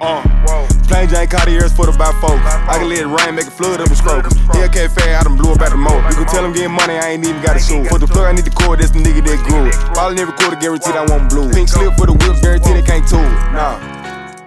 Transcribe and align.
Uh, 0.00 0.22
plain 0.88 1.08
Jane 1.08 1.28
Cartiers 1.28 1.72
for 1.72 1.84
the 1.84 1.92
bifolk. 1.92 2.40
I 2.40 2.78
can 2.78 2.88
let 2.88 3.04
it 3.04 3.10
rain, 3.10 3.34
make 3.34 3.46
it 3.46 3.52
flood 3.52 3.80
up 3.80 3.88
and 3.88 3.96
stroke. 3.96 4.24
Hellcat 4.54 4.94
fat, 4.94 5.20
I 5.20 5.22
done 5.24 5.36
blew 5.36 5.52
up 5.52 5.60
at 5.60 5.70
the 5.70 5.76
moat. 5.76 6.00
You 6.08 6.24
can 6.24 6.26
tell 6.26 6.44
him 6.44 6.52
getting 6.52 6.72
money, 6.72 6.94
I 6.94 7.12
ain't 7.12 7.26
even 7.26 7.42
got 7.42 7.56
a 7.56 7.60
shoe. 7.60 7.84
For 7.84 7.98
the 7.98 8.06
plug, 8.06 8.26
I 8.26 8.32
need 8.32 8.46
the 8.46 8.54
cord, 8.54 8.80
that's 8.80 8.92
the 8.92 9.00
nigga 9.00 9.20
that 9.26 9.38
grew 9.44 9.68
it. 9.68 9.74
Following 9.92 10.18
every 10.18 10.32
quarter, 10.38 10.56
guaranteed 10.56 10.96
I 10.96 11.04
won't 11.04 11.28
blue. 11.28 11.50
Pink 11.52 11.68
slip 11.68 11.92
for 12.00 12.06
the 12.06 12.16
whips, 12.16 12.40
guaranteed 12.40 12.80
they 12.80 12.86
can't 12.86 13.06
tool. 13.06 13.20
Nah. 13.52 13.76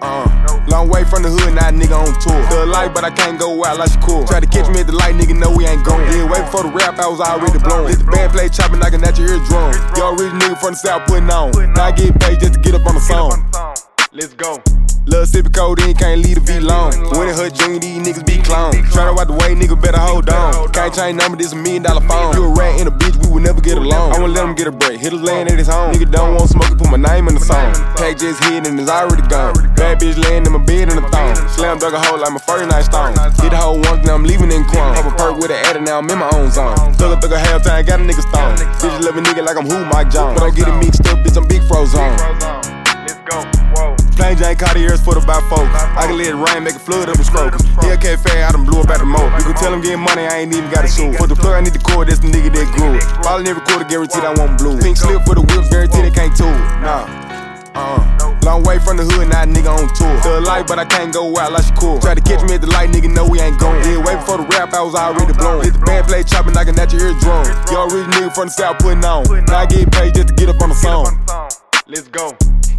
Uh, 0.04 0.28
long 0.68 0.88
way 0.88 1.04
from 1.04 1.22
the 1.22 1.30
hood, 1.30 1.54
now 1.54 1.68
a 1.68 1.72
nigga 1.72 1.96
on 1.96 2.12
tour. 2.20 2.36
The 2.50 2.66
light, 2.66 2.92
but 2.92 3.04
I 3.04 3.10
can't 3.10 3.38
go 3.38 3.64
out 3.64 3.78
like 3.78 3.92
she 3.92 4.00
cool. 4.02 4.26
Try 4.26 4.40
to 4.40 4.50
catch 4.50 4.68
me 4.68 4.80
at 4.80 4.90
the 4.90 4.92
light, 4.92 5.14
nigga 5.14 5.38
know 5.38 5.54
we 5.54 5.64
ain't 5.64 5.84
going. 5.84 6.02
Yeah, 6.12 6.28
way 6.28 6.42
before 6.42 6.64
the 6.64 6.72
rap, 6.74 6.98
I 6.98 7.06
was 7.06 7.20
already 7.20 7.62
blowing. 7.62 7.94
Let 7.94 8.02
the 8.02 8.10
band 8.10 8.32
play 8.32 8.48
chopping, 8.48 8.80
knocking 8.80 9.04
at 9.04 9.16
your 9.16 9.38
eardrum. 9.38 9.72
Y'all 9.96 10.18
rich 10.18 10.34
nigga 10.34 10.58
from 10.58 10.74
the 10.74 10.80
south 10.82 11.06
putting 11.06 11.30
on. 11.30 11.54
Now 11.72 11.88
I 11.88 11.92
get 11.92 12.18
paid 12.18 12.40
just 12.40 12.54
to 12.54 12.60
get 12.60 12.74
up 12.74 12.84
on 12.84 12.96
the 12.96 13.00
song. 13.00 13.73
Let's 14.14 14.32
go. 14.32 14.62
Lil' 15.10 15.26
sippin' 15.26 15.50
codeine, 15.50 15.92
can't 15.98 16.22
leave 16.22 16.38
the 16.38 16.46
V 16.46 16.62
long. 16.62 16.94
When 17.18 17.26
it 17.26 17.34
hurt 17.34 17.50
junior, 17.58 17.82
these 17.82 17.98
niggas 17.98 18.22
be 18.22 18.38
clones. 18.46 18.78
Try 18.94 19.10
to 19.10 19.18
out 19.18 19.26
the 19.26 19.34
way, 19.34 19.58
nigga 19.58 19.74
better 19.74 19.98
hold 19.98 20.30
on. 20.30 20.70
Can't 20.70 20.94
change 20.94 21.18
number, 21.18 21.34
this 21.34 21.50
a 21.50 21.58
million 21.58 21.82
dollar 21.82 22.00
phone. 22.06 22.30
You 22.38 22.46
a 22.46 22.54
rat 22.54 22.78
and 22.78 22.86
a 22.86 22.94
bitch, 22.94 23.18
we 23.18 23.34
would 23.34 23.42
never 23.42 23.60
get 23.60 23.74
along. 23.76 24.14
I 24.14 24.22
wanna 24.22 24.30
let 24.30 24.46
him 24.46 24.54
get 24.54 24.70
a 24.70 24.72
break, 24.72 25.02
hit 25.02 25.12
a 25.12 25.18
land 25.18 25.50
at 25.50 25.58
his 25.58 25.66
home. 25.66 25.90
Nigga 25.90 26.06
don't 26.14 26.38
want 26.38 26.46
smoke, 26.46 26.78
put 26.78 26.94
my 26.94 26.96
name 26.96 27.26
in 27.26 27.34
the 27.34 27.42
song. 27.42 27.74
Pack 27.98 28.22
just 28.22 28.38
hit 28.46 28.62
and 28.62 28.78
it's 28.78 28.88
already 28.88 29.26
gone. 29.26 29.58
Bad 29.74 29.98
bitch 29.98 30.14
laying 30.30 30.46
in 30.46 30.52
my 30.54 30.62
bed 30.62 30.94
in 30.94 31.02
the 31.02 31.06
thong. 31.10 31.34
Slam 31.50 31.82
dug 31.82 31.92
a 31.92 31.98
hole 31.98 32.22
like 32.22 32.30
my 32.30 32.38
first 32.46 32.70
night 32.70 32.86
stone. 32.86 33.18
Hit 33.42 33.50
the 33.50 33.58
whole 33.58 33.82
once, 33.82 34.06
now 34.06 34.14
I'm 34.14 34.22
leaving 34.22 34.54
in 34.54 34.62
chrome. 34.70 34.94
Have 34.94 35.10
a 35.10 35.14
perk 35.18 35.42
with 35.42 35.50
an 35.50 35.58
adder, 35.66 35.82
now 35.82 35.98
I'm 35.98 36.06
in 36.06 36.22
my 36.22 36.30
own 36.38 36.54
zone. 36.54 36.78
Thug 36.94 37.18
a 37.18 37.20
thug 37.20 37.34
a 37.34 37.38
half 37.42 37.66
time, 37.66 37.82
got 37.82 37.98
a 37.98 38.04
nigga 38.06 38.22
stone. 38.22 38.54
Bitch 38.78 38.94
love 39.02 39.18
a 39.18 39.22
nigga 39.26 39.42
like 39.42 39.58
I'm 39.58 39.66
who, 39.66 39.82
Mike 39.90 40.14
Jones. 40.14 40.38
But 40.38 40.46
I 40.46 40.50
get 40.54 40.70
it 40.70 40.78
mixed 40.78 41.02
up, 41.10 41.18
bitch, 41.26 41.34
I'm 41.34 41.50
big 41.50 41.66
froze 41.66 41.98
on. 41.98 42.14
Let's 43.02 43.18
go. 43.26 43.53
Plain 44.24 44.40
Jane 44.40 44.56
Cartiers 44.56 45.04
for 45.04 45.12
the 45.12 45.20
bifolk. 45.20 45.68
I 45.68 46.08
can 46.08 46.16
let 46.16 46.32
it 46.32 46.40
rain, 46.40 46.64
make 46.64 46.72
it 46.72 46.80
flood 46.80 47.12
up 47.12 47.20
and 47.20 47.28
stroke. 47.28 47.52
Hellcat 47.84 48.24
fat, 48.24 48.48
I 48.48 48.56
done 48.56 48.64
blew 48.64 48.80
up 48.80 48.88
at 48.88 48.96
the 48.96 49.04
moat. 49.04 49.28
You 49.36 49.52
can 49.52 49.56
tell 49.60 49.68
him 49.68 49.84
getting 49.84 50.00
money, 50.00 50.24
I 50.24 50.40
ain't 50.40 50.54
even 50.56 50.72
got 50.72 50.80
a 50.80 50.88
shoe. 50.88 51.12
For 51.20 51.28
the 51.28 51.36
plug, 51.36 51.52
I 51.52 51.60
need 51.60 51.76
the 51.76 51.84
cord, 51.84 52.08
that's 52.08 52.24
the 52.24 52.32
nigga 52.32 52.48
that 52.56 52.72
grew 52.72 52.96
it. 52.96 53.04
Following 53.20 53.52
every 53.52 53.60
quarter, 53.68 53.84
guaranteed 53.84 54.24
I 54.24 54.32
won't 54.32 54.56
blue. 54.56 54.80
Pink 54.80 54.96
slip 54.96 55.28
for 55.28 55.36
the 55.36 55.44
whips, 55.44 55.68
guaranteed 55.68 56.08
they 56.08 56.14
can't 56.16 56.32
tool. 56.32 56.48
Nah. 56.80 57.04
Uh, 57.76 58.00
long 58.48 58.64
way 58.64 58.80
from 58.80 58.96
the 58.96 59.04
hood, 59.04 59.28
now 59.28 59.44
nigga 59.44 59.68
on 59.68 59.92
tour. 59.92 60.16
The 60.24 60.40
light, 60.40 60.64
but 60.64 60.80
I 60.80 60.88
can't 60.88 61.12
go 61.12 61.28
out 61.36 61.52
like 61.52 61.68
she 61.68 61.76
cool. 61.76 62.00
Try 62.00 62.16
to 62.16 62.24
catch 62.24 62.40
me 62.48 62.56
at 62.56 62.64
the 62.64 62.72
light, 62.72 62.88
nigga 62.96 63.12
know 63.12 63.28
we 63.28 63.44
ain't 63.44 63.60
going. 63.60 63.84
Yeah, 63.84 64.00
way 64.00 64.16
before 64.16 64.40
the 64.40 64.48
rap, 64.56 64.72
I 64.72 64.80
was 64.80 64.96
already 64.96 65.36
blowing. 65.36 65.68
Hit 65.68 65.76
the 65.76 65.84
band 65.84 66.08
play 66.08 66.24
chopping, 66.24 66.56
knocking 66.56 66.80
at 66.80 66.88
your 66.96 67.12
eardrum. 67.12 67.44
Y'all 67.68 67.92
rich 67.92 68.08
nigga 68.16 68.32
from 68.32 68.48
the 68.48 68.56
south 68.56 68.80
putting 68.80 69.04
on. 69.04 69.28
Now 69.52 69.60
I 69.62 69.68
get 69.68 69.92
paid 69.92 70.16
just 70.16 70.32
to 70.32 70.34
get 70.34 70.48
up 70.48 70.64
on 70.64 70.72
the 70.72 70.80
song. 70.80 71.12
Let's 71.84 72.08
go. 72.08 72.32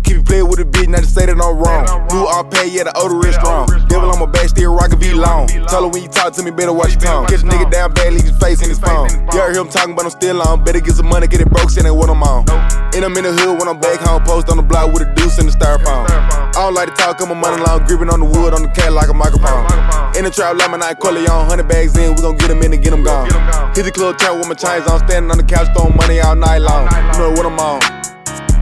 Keep 0.06 0.18
it 0.22 0.26
playing 0.26 0.48
with 0.48 0.60
a 0.60 0.66
bitch, 0.66 0.88
not 0.88 1.02
to 1.02 1.10
say 1.10 1.26
that 1.26 1.34
I'm 1.34 1.58
wrong. 1.58 1.86
Do 2.10 2.26
all 2.30 2.46
pay, 2.46 2.70
yeah, 2.70 2.86
the 2.86 2.94
odor 2.94 3.18
is 3.28 3.36
strong. 3.36 3.66
Devil 3.90 4.14
on 4.14 4.20
my 4.22 4.30
back, 4.30 4.50
still 4.50 4.74
rockin' 4.74 5.00
V 5.00 5.14
long. 5.18 5.48
Tell 5.66 5.82
her 5.82 5.90
when 5.90 6.04
you 6.04 6.10
talk 6.10 6.34
to 6.38 6.44
me, 6.44 6.52
better 6.52 6.72
watch 6.72 6.94
your 6.94 7.02
tongue. 7.02 7.26
Catch 7.26 7.42
a 7.42 7.50
nigga 7.50 7.70
down 7.72 7.94
bad, 7.94 8.14
leave 8.14 8.30
his 8.30 8.38
face 8.38 8.62
in 8.62 8.70
his 8.70 8.78
phone. 8.78 9.10
You 9.34 9.42
heard 9.42 9.58
him 9.58 9.68
talking, 9.68 9.96
but 9.96 10.06
I'm 10.06 10.14
still 10.14 10.42
on. 10.42 10.64
Better 10.64 10.80
get 10.80 10.96
some 10.96 11.10
money, 11.10 11.28
get 11.28 11.42
it 11.42 11.50
broke, 11.50 11.70
saying 11.70 11.90
what 11.90 12.10
I'm 12.10 12.22
on. 12.22 12.46
And 12.94 13.04
I'm 13.04 13.18
in 13.18 13.26
the 13.26 13.34
hood 13.34 13.58
when 13.60 13.68
I'm 13.68 13.80
back 13.82 14.00
home, 14.00 14.24
post 14.24 14.48
on 14.50 14.58
the 14.58 14.64
block 14.64 14.94
with 14.94 15.02
a 15.02 15.10
deuce 15.16 15.40
in 15.40 15.48
the 15.48 15.52
styrofoam. 15.52 16.06
I 16.08 16.52
don't 16.54 16.74
like 16.74 16.94
to 16.94 16.96
talk, 16.96 17.20
I'm 17.20 17.32
a 17.32 17.36
money 17.36 17.62
long, 17.66 17.84
gripping 17.84 18.10
on 18.10 18.22
the 18.22 18.30
wood 18.30 18.54
on 18.54 18.62
the 18.62 18.70
cat 18.70 18.94
like 18.94 19.10
a 19.10 19.14
microphone. 19.14 19.66
In 20.16 20.24
the 20.24 20.32
trap, 20.32 20.56
like 20.56 20.72
my 20.72 20.78
night, 20.78 21.00
call 21.00 21.18
it 21.18 21.28
on 21.28 21.50
100 21.50 21.68
bags 21.68 21.98
in, 21.98 22.16
we 22.16 22.22
gon' 22.22 22.38
get 22.38 22.48
them 22.48 22.62
in 22.62 22.72
and 22.72 22.82
get 22.82 22.92
them 22.92 23.04
gone. 23.04 23.28
Hit 23.74 23.84
the 23.84 23.92
club 23.92 24.18
tap 24.18 24.38
with 24.38 24.48
my 24.48 24.54
chains 24.54 24.88
on, 24.88 25.00
standing 25.04 25.32
on 25.32 25.38
the 25.38 25.44
couch, 25.44 25.68
throwing 25.76 25.98
money 25.98 26.22
all 26.22 26.36
night 26.36 26.62
long. 26.62 26.86
You 27.14 27.20
know 27.20 27.32
what 27.32 27.46
I'm 27.46 27.60
on. 27.60 28.05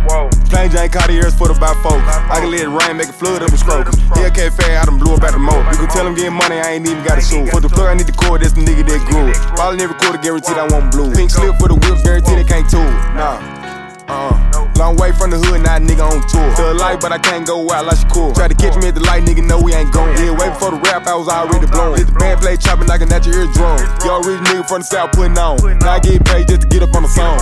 Whoa. 0.08 0.30
Plain 0.52 0.70
Jane 0.72 0.90
Cartiers 0.90 1.34
for 1.34 1.48
the 1.48 1.56
bifolk. 1.56 2.02
I 2.30 2.40
can 2.40 2.52
let 2.52 2.62
it 2.62 2.70
rain, 2.70 2.98
make 2.98 3.10
it 3.10 3.16
flood 3.16 3.42
up 3.42 3.50
and 3.50 3.60
stroke. 3.60 3.88
Hellcat 4.14 4.54
fat, 4.54 4.84
I 4.84 4.86
done 4.86 5.00
blew 5.00 5.16
up 5.16 5.24
at 5.24 5.32
the 5.32 5.40
moat. 5.40 5.64
You 5.72 5.80
can 5.80 5.90
tell 5.90 6.06
him 6.06 6.16
getting 6.16 6.34
money, 6.36 6.60
I 6.60 6.76
ain't 6.76 6.88
even 6.88 7.04
got 7.04 7.18
a 7.18 7.22
shoe. 7.22 7.48
For 7.48 7.60
the 7.60 7.70
plug, 7.70 7.88
I 7.88 7.96
need 7.96 8.08
the 8.08 8.14
cord, 8.14 8.42
that's 8.42 8.54
the 8.54 8.62
nigga 8.62 8.86
that 8.88 9.02
grew 9.08 9.32
it. 9.32 9.38
Following 9.58 9.82
every 9.82 9.96
quarter, 9.98 10.20
guaranteed 10.20 10.58
I 10.58 10.68
won't 10.68 10.92
blue. 10.92 11.12
Pink 11.14 11.32
slip 11.32 11.56
for 11.58 11.68
the 11.68 11.76
whips, 11.76 12.04
guaranteed 12.04 12.38
they 12.38 12.44
can't 12.44 12.70
tool. 12.70 12.84
Nah. 13.16 13.64
Uh, 14.06 14.36
long 14.76 14.98
way 14.98 15.12
from 15.14 15.32
the 15.32 15.40
hood, 15.40 15.64
now 15.64 15.80
nigga 15.80 16.04
on 16.04 16.20
tour. 16.28 16.44
The 16.60 16.76
light, 16.76 17.00
but 17.00 17.12
I 17.12 17.18
can't 17.18 17.48
go 17.48 17.72
out 17.72 17.86
like 17.88 17.98
she 17.98 18.06
cool. 18.12 18.34
Try 18.34 18.48
to 18.48 18.56
catch 18.56 18.76
me 18.76 18.92
at 18.92 18.96
the 18.96 19.02
light, 19.02 19.24
nigga 19.24 19.42
know 19.48 19.60
we 19.60 19.74
ain't 19.74 19.92
going. 19.94 20.12
Yeah, 20.20 20.36
way 20.36 20.50
before 20.52 20.72
the 20.72 20.82
rap, 20.84 21.08
I 21.08 21.16
was 21.16 21.30
already 21.30 21.66
blowing. 21.68 21.98
Let 21.98 22.08
the 22.08 22.20
band 22.20 22.42
play 22.42 22.58
chopping, 22.58 22.88
knocking 22.88 23.12
at 23.12 23.26
your 23.26 23.48
eardrum. 23.48 23.80
Y'all 24.04 24.22
rich 24.22 24.44
nigga 24.44 24.68
from 24.68 24.84
the 24.84 24.88
south 24.88 25.14
putting 25.14 25.38
on. 25.38 25.58
Now 25.80 25.96
I 25.96 26.00
get 26.00 26.26
paid 26.26 26.48
just 26.50 26.62
to 26.62 26.68
get 26.68 26.84
up 26.84 26.94
on 26.94 27.04
the 27.04 27.10
song. 27.10 27.40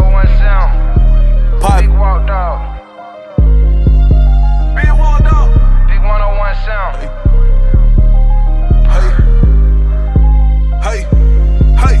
One 0.00 0.26
sound. 0.38 1.60
Pop. 1.60 1.80
Big 1.80 1.90
walk 1.90 2.26
dog. 2.26 2.58
Big 4.76 4.92
walk 4.98 5.22
dog. 5.22 5.50
Big 5.88 6.00
one 6.02 6.20
oh 6.22 6.36
one 6.38 6.54
sound. 6.64 6.96
Hey. 8.86 9.10
Hey, 10.82 11.00
hey, 11.76 11.96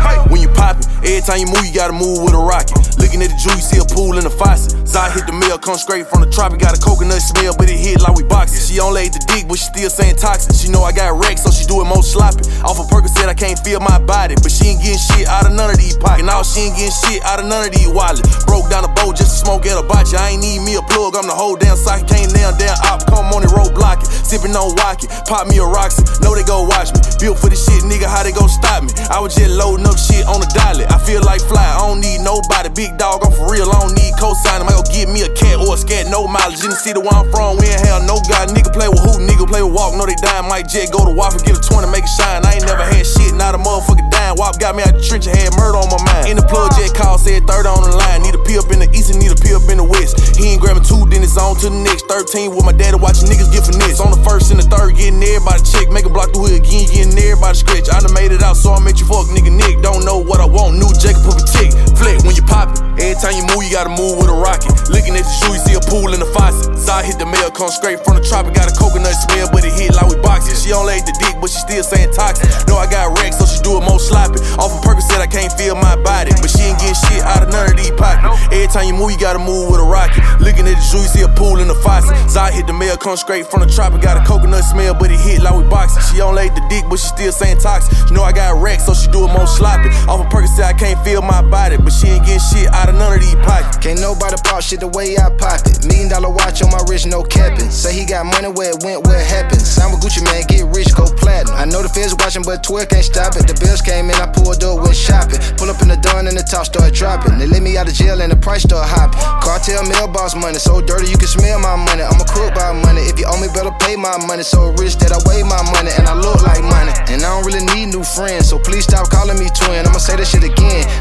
hey. 0.00 0.16
When 0.30 0.40
you 0.40 0.48
poppin', 0.48 0.87
every 1.08 1.24
time 1.24 1.40
you 1.40 1.48
move, 1.48 1.64
you 1.64 1.72
gotta 1.72 1.96
move 1.96 2.20
with 2.20 2.36
a 2.36 2.42
rocket. 2.42 2.76
Looking 3.00 3.24
at 3.24 3.32
the 3.32 3.38
jewel, 3.40 3.56
you 3.56 3.64
see 3.64 3.80
a 3.80 3.88
pool 3.88 4.20
in 4.20 4.24
the 4.24 4.34
faucet. 4.34 4.76
Zai 4.84 5.08
hit 5.16 5.24
the 5.24 5.32
mill, 5.32 5.56
come 5.56 5.80
straight 5.80 6.04
from 6.06 6.20
the 6.20 6.28
tropic. 6.28 6.60
Got 6.60 6.76
a 6.76 6.80
coconut 6.80 7.22
smell, 7.24 7.56
but 7.56 7.70
it 7.70 7.80
hit 7.80 8.00
like 8.04 8.12
we 8.16 8.24
boxing. 8.24 8.60
She 8.60 8.80
on 8.80 8.92
laid 8.92 9.16
the 9.16 9.22
dick, 9.32 9.48
but 9.48 9.56
she 9.56 9.64
still 9.72 9.90
saying 9.90 10.16
toxic. 10.16 10.52
She 10.52 10.68
know 10.68 10.84
I 10.84 10.92
got 10.92 11.16
wrecked, 11.16 11.40
so 11.40 11.50
she 11.50 11.64
do 11.64 11.80
it 11.80 11.88
most 11.88 12.12
sloppy. 12.12 12.44
Off 12.66 12.76
a 12.76 12.84
of 12.84 12.90
Percocet, 12.92 13.28
I 13.28 13.34
can't 13.34 13.58
feel 13.60 13.80
my 13.80 13.98
body, 13.98 14.36
but 14.42 14.52
she 14.52 14.76
ain't 14.76 14.82
getting 14.84 15.00
shit 15.00 15.28
out 15.28 15.48
of 15.48 15.52
none 15.56 15.70
of 15.70 15.78
these 15.78 15.96
pockets. 15.96 16.26
Now 16.28 16.44
she 16.44 16.68
ain't 16.68 16.76
getting 16.76 16.92
shit 16.92 17.24
out 17.24 17.40
of 17.40 17.46
none 17.46 17.64
of 17.64 17.72
these 17.72 17.88
wallets. 17.88 18.24
Broke 18.44 18.68
down 18.68 18.84
the 18.84 18.92
boat 18.92 19.16
just 19.16 19.32
to 19.32 19.38
smoke 19.48 19.64
at 19.64 19.80
a 19.80 19.84
botcha. 19.84 20.20
I 20.20 20.36
ain't 20.36 20.42
need 20.44 20.60
me 20.60 20.76
a 20.76 20.84
plug, 20.92 21.16
I'm 21.16 21.24
the 21.24 21.36
whole 21.36 21.56
damn. 21.56 21.78
Can't 21.88 22.28
down 22.48 22.58
damn 22.58 22.76
op, 22.88 23.06
come 23.06 23.32
on 23.32 23.42
the 23.44 23.50
road 23.52 23.74
blocking. 23.74 24.08
Sipping 24.08 24.56
on 24.56 24.74
walkie, 24.76 25.08
pop 25.24 25.46
me 25.48 25.58
a 25.58 25.64
Roxy. 25.64 26.02
Know 26.20 26.34
they 26.34 26.44
go 26.44 26.64
watch 26.64 26.92
me. 26.92 27.00
Built 27.20 27.38
for 27.38 27.48
this 27.48 27.64
shit, 27.64 27.84
nigga, 27.84 28.08
how 28.08 28.22
they 28.22 28.32
gon' 28.32 28.48
stop 28.48 28.82
me? 28.82 28.90
I 29.10 29.20
was 29.20 29.34
just 29.34 29.52
loading 29.52 29.86
up 29.86 29.96
shit 29.96 30.26
on 30.26 30.40
the 30.40 30.50
dolly. 30.52 30.84
I 30.84 30.97
feel 31.04 31.22
like 31.22 31.40
fly, 31.44 31.62
I 31.62 31.78
don't 31.86 32.00
need 32.00 32.20
nobody. 32.22 32.68
Big 32.70 32.98
dog, 32.98 33.22
I'm 33.24 33.32
for 33.32 33.50
real, 33.50 33.70
I 33.70 33.78
don't 33.80 33.94
need 33.94 34.14
cosign. 34.18 34.62
I 34.62 34.70
go 34.70 34.82
get 34.90 35.08
me 35.08 35.22
a 35.22 35.30
cat 35.32 35.58
or 35.58 35.74
a 35.74 35.78
scat, 35.78 36.10
no 36.10 36.26
mileage. 36.26 36.62
In 36.64 36.70
the 36.70 36.78
city 36.78 36.98
where 36.98 37.14
I'm 37.14 37.28
from, 37.30 37.58
we 37.58 37.66
ain't 37.68 37.82
have 37.86 38.04
no 38.04 38.18
god. 38.28 38.50
Nigga 38.50 38.70
play 38.72 38.88
with 38.88 39.02
who, 39.02 39.22
nigga 39.22 39.46
play 39.46 39.62
with 39.62 39.74
walk. 39.74 39.94
No, 39.94 40.04
they 40.06 40.18
dying, 40.18 40.48
Mike 40.48 40.68
Jet 40.68 40.90
go 40.90 41.04
to 41.06 41.12
Waffle, 41.14 41.40
get 41.42 41.58
a 41.58 41.62
20, 41.62 41.88
make 41.90 42.04
it 42.04 42.12
shine. 42.12 42.44
I 42.44 42.58
ain't 42.58 42.66
never 42.66 42.84
had 42.84 43.06
shit, 43.06 43.34
not 43.34 43.54
a 43.54 43.60
motherfucker 43.60 44.06
dying. 44.10 44.36
Wop 44.36 44.58
got 44.58 44.74
me 44.74 44.82
out 44.82 44.94
the 44.94 45.02
trench, 45.02 45.26
I 45.28 45.34
had 45.36 45.54
murder 45.56 45.78
on 45.78 45.88
my 45.88 46.00
mind. 46.04 46.28
In 46.28 46.36
the 46.36 46.46
plug, 46.46 46.74
Jet 46.74 46.92
call, 46.94 47.18
said 47.18 47.46
third 47.46 47.66
on 47.66 47.82
the 47.86 47.94
line. 47.94 48.22
Need 48.26 48.34
a 48.34 48.42
pee 48.42 48.58
up 48.58 48.68
in 48.74 48.78
the 48.82 48.88
east 48.90 49.10
and 49.12 49.20
need 49.22 49.32
a 49.32 49.38
pee 49.38 49.54
up 49.54 49.64
in 49.70 49.78
the 49.78 49.86
west. 49.86 50.36
He 50.36 50.52
ain't 50.52 50.60
grabbing 50.60 50.84
two, 50.84 51.06
then 51.08 51.22
it's 51.22 51.38
on 51.38 51.56
to 51.62 51.70
the 51.70 51.80
next. 51.82 52.08
13 52.08 52.50
with 52.56 52.64
my 52.64 52.72
daddy 52.72 52.96
watching 52.96 53.28
niggas 53.28 53.52
get 53.52 53.64
finesse. 53.68 54.00
On 54.00 54.10
the 54.10 54.20
first 54.24 54.50
and 54.50 54.58
the 54.58 54.66
third, 54.66 54.96
getting 54.96 55.22
everybody 55.22 55.62
check. 55.62 55.92
Make 55.92 56.08
a 56.08 56.12
block 56.12 56.32
the 56.32 56.40
hood 56.40 56.56
again, 56.56 56.88
getting 56.88 57.16
everybody 57.16 57.56
scratch. 57.56 57.88
I 57.92 58.00
done 58.00 58.12
made 58.16 58.32
it 58.32 58.42
out, 58.42 58.56
so 58.56 58.72
I 58.72 58.80
met 58.80 58.98
you 58.98 59.06
fuck 59.06 59.28
nigga 59.30 59.52
Nick. 59.52 59.80
Don't 59.84 60.04
know 60.04 60.18
what 60.18 60.40
I 60.40 60.48
want, 60.48 60.80
new 60.80 60.87
Jacob 60.96 61.26
put 61.26 61.36
a 61.36 61.44
tick. 61.44 61.74
Flick 61.98 62.22
when 62.24 62.34
you 62.38 62.44
pop 62.46 62.72
it. 62.72 62.80
Every 62.98 63.14
time 63.18 63.34
you 63.36 63.44
move, 63.52 63.62
you 63.62 63.70
gotta 63.70 63.92
move 63.92 64.18
with 64.18 64.30
a 64.30 64.38
rocket. 64.38 64.70
Looking 64.90 65.14
at 65.14 65.22
the 65.26 65.34
shoe, 65.42 65.54
you 65.54 65.62
see 65.62 65.76
a 65.78 65.82
pool 65.84 66.14
in 66.14 66.20
the 66.20 66.30
faucet. 66.34 66.74
Zai 66.78 67.04
hit 67.06 67.18
the 67.18 67.26
mail, 67.26 67.50
come 67.50 67.70
straight 67.70 68.02
from 68.02 68.18
the 68.18 68.24
tropic. 68.24 68.54
Got 68.54 68.70
a 68.70 68.74
coconut 68.74 69.14
smell, 69.14 69.50
but 69.52 69.62
it 69.62 69.74
hit 69.74 69.94
like 69.94 70.08
we 70.10 70.16
boxing. 70.18 70.56
She 70.58 70.74
on 70.74 70.86
laid 70.86 71.06
the 71.06 71.14
dick, 71.18 71.38
but 71.38 71.50
she 71.50 71.58
still 71.62 71.84
saying 71.84 72.10
toxic. 72.12 72.46
Know 72.66 72.78
I 72.78 72.90
got 72.90 73.14
wrecked, 73.18 73.38
so 73.38 73.46
she 73.46 73.62
do 73.62 73.78
it 73.78 73.84
more 73.86 74.02
sloppy. 74.02 74.42
Off 74.58 74.74
of 74.74 74.80
Percocet, 74.82 75.20
I 75.20 75.30
can't 75.30 75.52
feel 75.54 75.74
my 75.78 75.94
body, 76.02 76.34
but 76.42 76.50
she 76.50 76.66
ain't 76.70 76.78
getting 76.82 76.98
shit 77.06 77.22
out 77.22 77.42
of 77.42 77.50
none 77.54 77.70
of 77.70 77.76
these 77.78 77.94
pockets. 77.94 78.34
Every 78.50 78.66
time 78.66 78.90
you 78.90 78.94
move, 78.94 79.14
you 79.14 79.20
gotta 79.20 79.38
move 79.38 79.70
with 79.70 79.78
a 79.78 79.86
rocket. 79.86 80.22
Looking 80.42 80.66
at 80.66 80.74
the 80.74 80.84
shoe, 80.86 81.02
you 81.02 81.10
see 81.10 81.22
a 81.22 81.30
pool 81.30 81.62
in 81.62 81.68
the 81.68 81.78
faucet. 81.82 82.14
Zai 82.30 82.50
hit 82.50 82.66
the 82.66 82.74
mail, 82.74 82.96
come 82.96 83.16
straight 83.16 83.46
from 83.46 83.62
the 83.62 83.70
tropic. 83.70 84.02
Got 84.02 84.18
a 84.18 84.24
coconut 84.26 84.64
smell, 84.64 84.94
but 84.94 85.10
it 85.10 85.20
hit 85.20 85.42
like 85.42 85.54
we 85.54 85.62
boxing. 85.70 86.02
She 86.10 86.20
on 86.22 86.34
laid 86.34 86.54
the 86.54 86.64
dick, 86.66 86.84
but 86.90 86.98
she 86.98 87.08
still 87.08 87.32
saying 87.32 87.58
toxic. 87.58 87.94
She 88.08 88.14
know 88.14 88.22
I 88.22 88.32
got 88.32 88.58
wrecked, 88.58 88.82
so 88.82 88.94
she 88.94 89.06
do 89.10 89.26
it 89.26 89.32
more 89.32 89.46
sloppy. 89.46 89.90
Off 90.10 90.18
of 90.18 90.28
Percocet, 90.32 90.64
I 90.64 90.74
can't 90.78 90.98
feel 91.02 91.20
my 91.20 91.42
body, 91.42 91.76
but 91.76 91.90
she 91.90 92.06
ain't 92.06 92.24
getting 92.24 92.38
shit 92.38 92.70
out 92.70 92.88
of 92.88 92.94
none 92.94 93.12
of 93.12 93.20
these 93.20 93.34
pockets. 93.42 93.76
Can't 93.82 94.00
nobody 94.00 94.38
pop 94.46 94.62
shit 94.62 94.78
the 94.78 94.86
way 94.88 95.18
I 95.18 95.28
pop 95.34 95.66
it. 95.66 95.82
Million 95.84 96.08
dollar 96.08 96.30
watch 96.30 96.62
on 96.62 96.70
my 96.70 96.78
wrist, 96.86 97.10
no 97.10 97.26
capping. 97.26 97.68
Say 97.68 97.98
he 97.98 98.06
got 98.06 98.24
money 98.24 98.46
where 98.48 98.70
it 98.70 98.80
went, 98.86 99.02
where 99.04 99.18
it 99.18 99.26
happened. 99.26 99.60
Sign 99.60 99.90
with 99.90 100.00
Gucci 100.00 100.22
Mane, 100.22 100.46
get 100.46 100.70
rich, 100.70 100.94
go 100.94 101.10
platinum. 101.18 101.58
I 101.58 101.66
know 101.66 101.82
the 101.82 101.90
feds 101.90 102.14
watching, 102.14 102.46
but 102.46 102.62
twerk 102.62 102.94
can't 102.94 103.04
stop 103.04 103.34
it. 103.34 103.50
The 103.50 103.58
bills 103.58 103.82
came 103.82 104.06
in, 104.06 104.16
I 104.22 104.30
pulled 104.30 104.62
up, 104.62 104.78
went 104.78 104.94
shopping. 104.94 105.42
Pull 105.58 105.66
up 105.66 105.82
in 105.82 105.90
the 105.90 105.98
dawn 105.98 106.30
and 106.30 106.38
the 106.38 106.46
top 106.46 106.70
start 106.70 106.94
dropping. 106.94 107.42
They 107.42 107.50
let 107.50 107.60
me 107.60 107.74
out 107.74 107.90
of 107.90 107.94
jail 107.98 108.22
and 108.22 108.30
the 108.30 108.38
price 108.38 108.62
start 108.62 108.86
hopping. 108.86 109.18
Cartel 109.42 109.82
mailbox 109.90 110.38
money, 110.38 110.62
so 110.62 110.78
dirty 110.78 111.10
you 111.10 111.18
can 111.18 111.28
smell 111.28 111.58
my 111.58 111.74
money. 111.74 112.06
I'm 112.06 112.22
a 112.22 112.26
crook 112.30 112.54
by 112.54 112.70
money. 112.70 113.02
If 113.10 113.18
you 113.18 113.26
owe 113.26 113.40
me, 113.42 113.50
better 113.50 113.74
pay 113.82 113.98
my 113.98 114.14
money. 114.30 114.46
So 114.46 114.70
rich 114.78 114.94
that 115.02 115.10
I 115.10 115.18
weigh 115.26 115.42
my 115.42 115.58
money 115.74 115.90
and 115.98 116.06
I 116.06 116.14
look 116.14 116.38
like 116.46 116.62
money. 116.62 116.94
And 117.10 117.18
I 117.18 117.28
don't 117.34 117.42
really 117.42 117.66
need 117.74 117.90
new 117.90 118.06
friends, 118.06 118.46
so 118.46 118.62
please 118.62 118.86
stop 118.86 119.10
calling 119.10 119.42
me 119.42 119.50
twin. 119.50 119.82
I'ma 119.82 119.98
say 119.98 120.14
this 120.14 120.30
shit 120.30 120.46
again. 120.46 120.57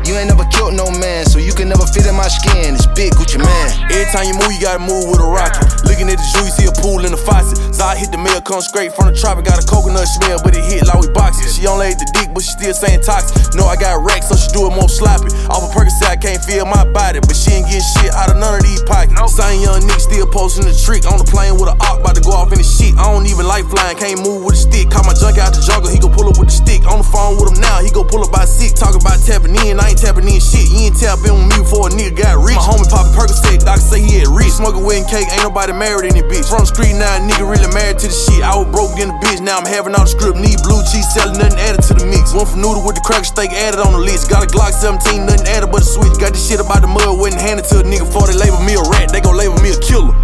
You 0.08 0.16
ain't 0.16 0.32
never 0.32 0.46
killed 0.54 0.74
no 0.74 0.88
man, 1.04 1.26
so 1.28 1.40
you 1.40 1.52
can 1.52 1.68
never 1.68 1.84
fit 1.84 2.08
in 2.08 2.16
my 2.16 2.28
skin. 2.32 2.76
It's 2.76 2.88
big 2.96 3.12
Gucci 3.20 3.38
Mane. 3.42 3.72
Every 3.92 4.08
time 4.14 4.26
you 4.30 4.36
move, 4.40 4.56
you 4.56 4.62
gotta 4.64 4.80
move 4.80 5.12
with 5.12 5.20
a 5.20 5.28
rocket. 5.28 5.68
Looking 5.84 6.08
at 6.08 6.16
the 6.16 6.28
jewel, 6.32 6.48
you 6.48 6.54
see 6.56 6.68
a 6.68 6.76
pool 6.80 7.04
in 7.04 7.12
the 7.12 7.20
faucet. 7.20 7.60
Zai 7.76 8.00
hit 8.00 8.16
the 8.16 8.18
mail, 8.18 8.40
come 8.40 8.62
straight 8.62 8.96
from 8.96 9.12
the 9.12 9.16
tropic. 9.18 9.46
Got 9.46 9.60
a 9.60 9.66
coconut 9.68 10.08
smell, 10.08 10.40
but 10.44 10.56
it 10.56 10.64
hit 10.64 10.88
like 10.88 11.00
we 11.02 11.12
boxing. 11.12 11.50
She 11.52 11.68
on 11.68 11.80
laid 11.80 12.00
the 12.00 12.08
dick, 12.16 12.32
but 12.32 12.42
she 12.42 12.56
still 12.56 12.74
saying 12.74 13.04
toxic. 13.04 13.36
No, 13.56 13.68
I 13.68 13.76
got 13.76 14.00
racks, 14.00 14.32
so 14.32 14.36
she 14.40 14.48
do 14.56 14.68
it 14.70 14.74
more 14.74 14.88
sloppy. 14.88 15.28
Off 15.52 15.66
a 15.66 15.70
Percocet, 15.76 16.08
I 16.08 16.18
can't 16.18 16.40
feel 16.40 16.64
my 16.64 16.88
body, 16.96 17.20
but 17.20 17.36
she 17.36 17.60
ain't 17.60 17.68
getting 17.68 17.84
shit 18.00 18.14
out 18.16 18.32
of 18.32 18.38
none 18.40 18.56
of 18.56 18.64
these 18.64 18.82
pockets. 18.88 19.14
Nope. 19.14 19.30
Same 19.30 19.60
young 19.60 19.84
nigga 19.84 20.02
still 20.02 20.28
posting 20.32 20.66
the 20.66 20.74
trick 20.74 21.04
on 21.06 21.20
the 21.20 21.28
plane 21.28 21.60
with 21.60 21.68
a 21.68 21.76
arc, 21.84 22.00
about 22.02 22.16
to 22.16 22.24
go 22.24 22.32
off 22.32 22.50
in 22.56 22.58
the 22.58 22.68
shit. 22.68 22.96
I 22.96 23.12
don't 23.12 23.28
even 23.28 23.46
like 23.46 23.68
flying, 23.68 24.00
can't 24.00 24.24
move 24.24 24.48
with 24.48 24.56
a 24.56 24.62
stick. 24.62 24.90
Caught 24.90 25.06
my 25.06 25.16
junk 25.16 25.38
out 25.38 25.52
the 25.52 25.62
jungle, 25.62 25.92
he 25.92 26.00
go 26.00 26.08
pull 26.08 26.32
up 26.32 26.40
with 26.40 26.48
the 26.48 26.58
stick. 26.58 26.88
On 26.88 27.04
the 27.04 27.08
phone 27.08 27.36
with 27.38 27.52
him 27.52 27.60
now, 27.60 27.84
he 27.84 27.92
go 27.92 28.08
pull 28.08 28.24
up 28.24 28.32
by 28.32 28.48
six. 28.48 28.74
Talking 28.74 29.02
about 29.04 29.20
tapping 29.22 29.47
in, 29.54 29.80
I 29.80 29.94
ain't 29.94 30.02
tapping 30.02 30.28
in 30.28 30.42
shit. 30.42 30.68
You 30.68 30.92
ain't 30.92 30.98
tapping 30.98 31.32
with 31.32 31.48
me 31.48 31.58
before 31.64 31.88
a 31.88 31.92
nigga 31.94 32.18
got 32.18 32.42
rich. 32.44 32.58
My 32.58 32.66
homie 32.66 32.90
poppin' 32.90 33.14
Percocet, 33.14 33.64
doctor 33.64 33.80
say 33.80 34.02
he 34.02 34.20
had 34.20 34.28
rich. 34.28 34.52
Smoking 34.58 34.84
wedding 34.84 35.08
cake, 35.08 35.30
ain't 35.32 35.46
nobody 35.46 35.72
married 35.72 36.10
in 36.10 36.18
bitch. 36.28 36.50
From 36.50 36.66
the 36.66 36.70
street 36.70 36.98
now, 36.98 37.22
nigga 37.24 37.48
really 37.48 37.70
married 37.72 38.00
to 38.04 38.08
the 38.10 38.18
shit. 38.18 38.44
I 38.44 38.58
was 38.58 38.68
broke 38.74 39.00
in 39.00 39.14
the 39.14 39.18
bitch, 39.24 39.40
now 39.40 39.62
I'm 39.62 39.68
having 39.70 39.96
all 39.96 40.04
the 40.04 40.12
script. 40.12 40.38
Need 40.42 40.60
blue 40.64 40.84
cheese, 40.88 41.08
selling 41.14 41.40
nothing 41.40 41.60
added 41.60 41.82
to 41.88 41.94
the 41.96 42.06
mix. 42.06 42.36
One 42.36 42.48
for 42.48 42.60
noodle 42.60 42.84
with 42.84 43.00
the 43.00 43.04
cracker 43.06 43.28
steak 43.28 43.52
added 43.56 43.80
on 43.80 43.94
the 43.94 44.04
list. 44.04 44.30
Got 44.30 44.44
a 44.44 44.50
Glock 44.50 44.76
17, 44.76 45.26
nothing 45.26 45.48
added 45.48 45.72
but 45.72 45.82
a 45.82 45.88
switch. 45.88 46.16
Got 46.20 46.36
this 46.36 46.44
shit 46.44 46.60
about 46.60 46.84
the 46.84 46.92
mud, 46.92 47.20
wouldn't 47.20 47.42
hand 47.42 47.60
it 47.60 47.70
to 47.72 47.80
a 47.80 47.86
nigga 47.86 48.06
before 48.08 48.28
they 48.28 48.38
label 48.38 48.60
me 48.64 48.76
a 48.76 48.84
rat. 48.92 49.12
They 49.12 49.22
gon' 49.22 49.38
label 49.38 49.58
me 49.64 49.72
a 49.72 49.80
killer. 49.80 50.16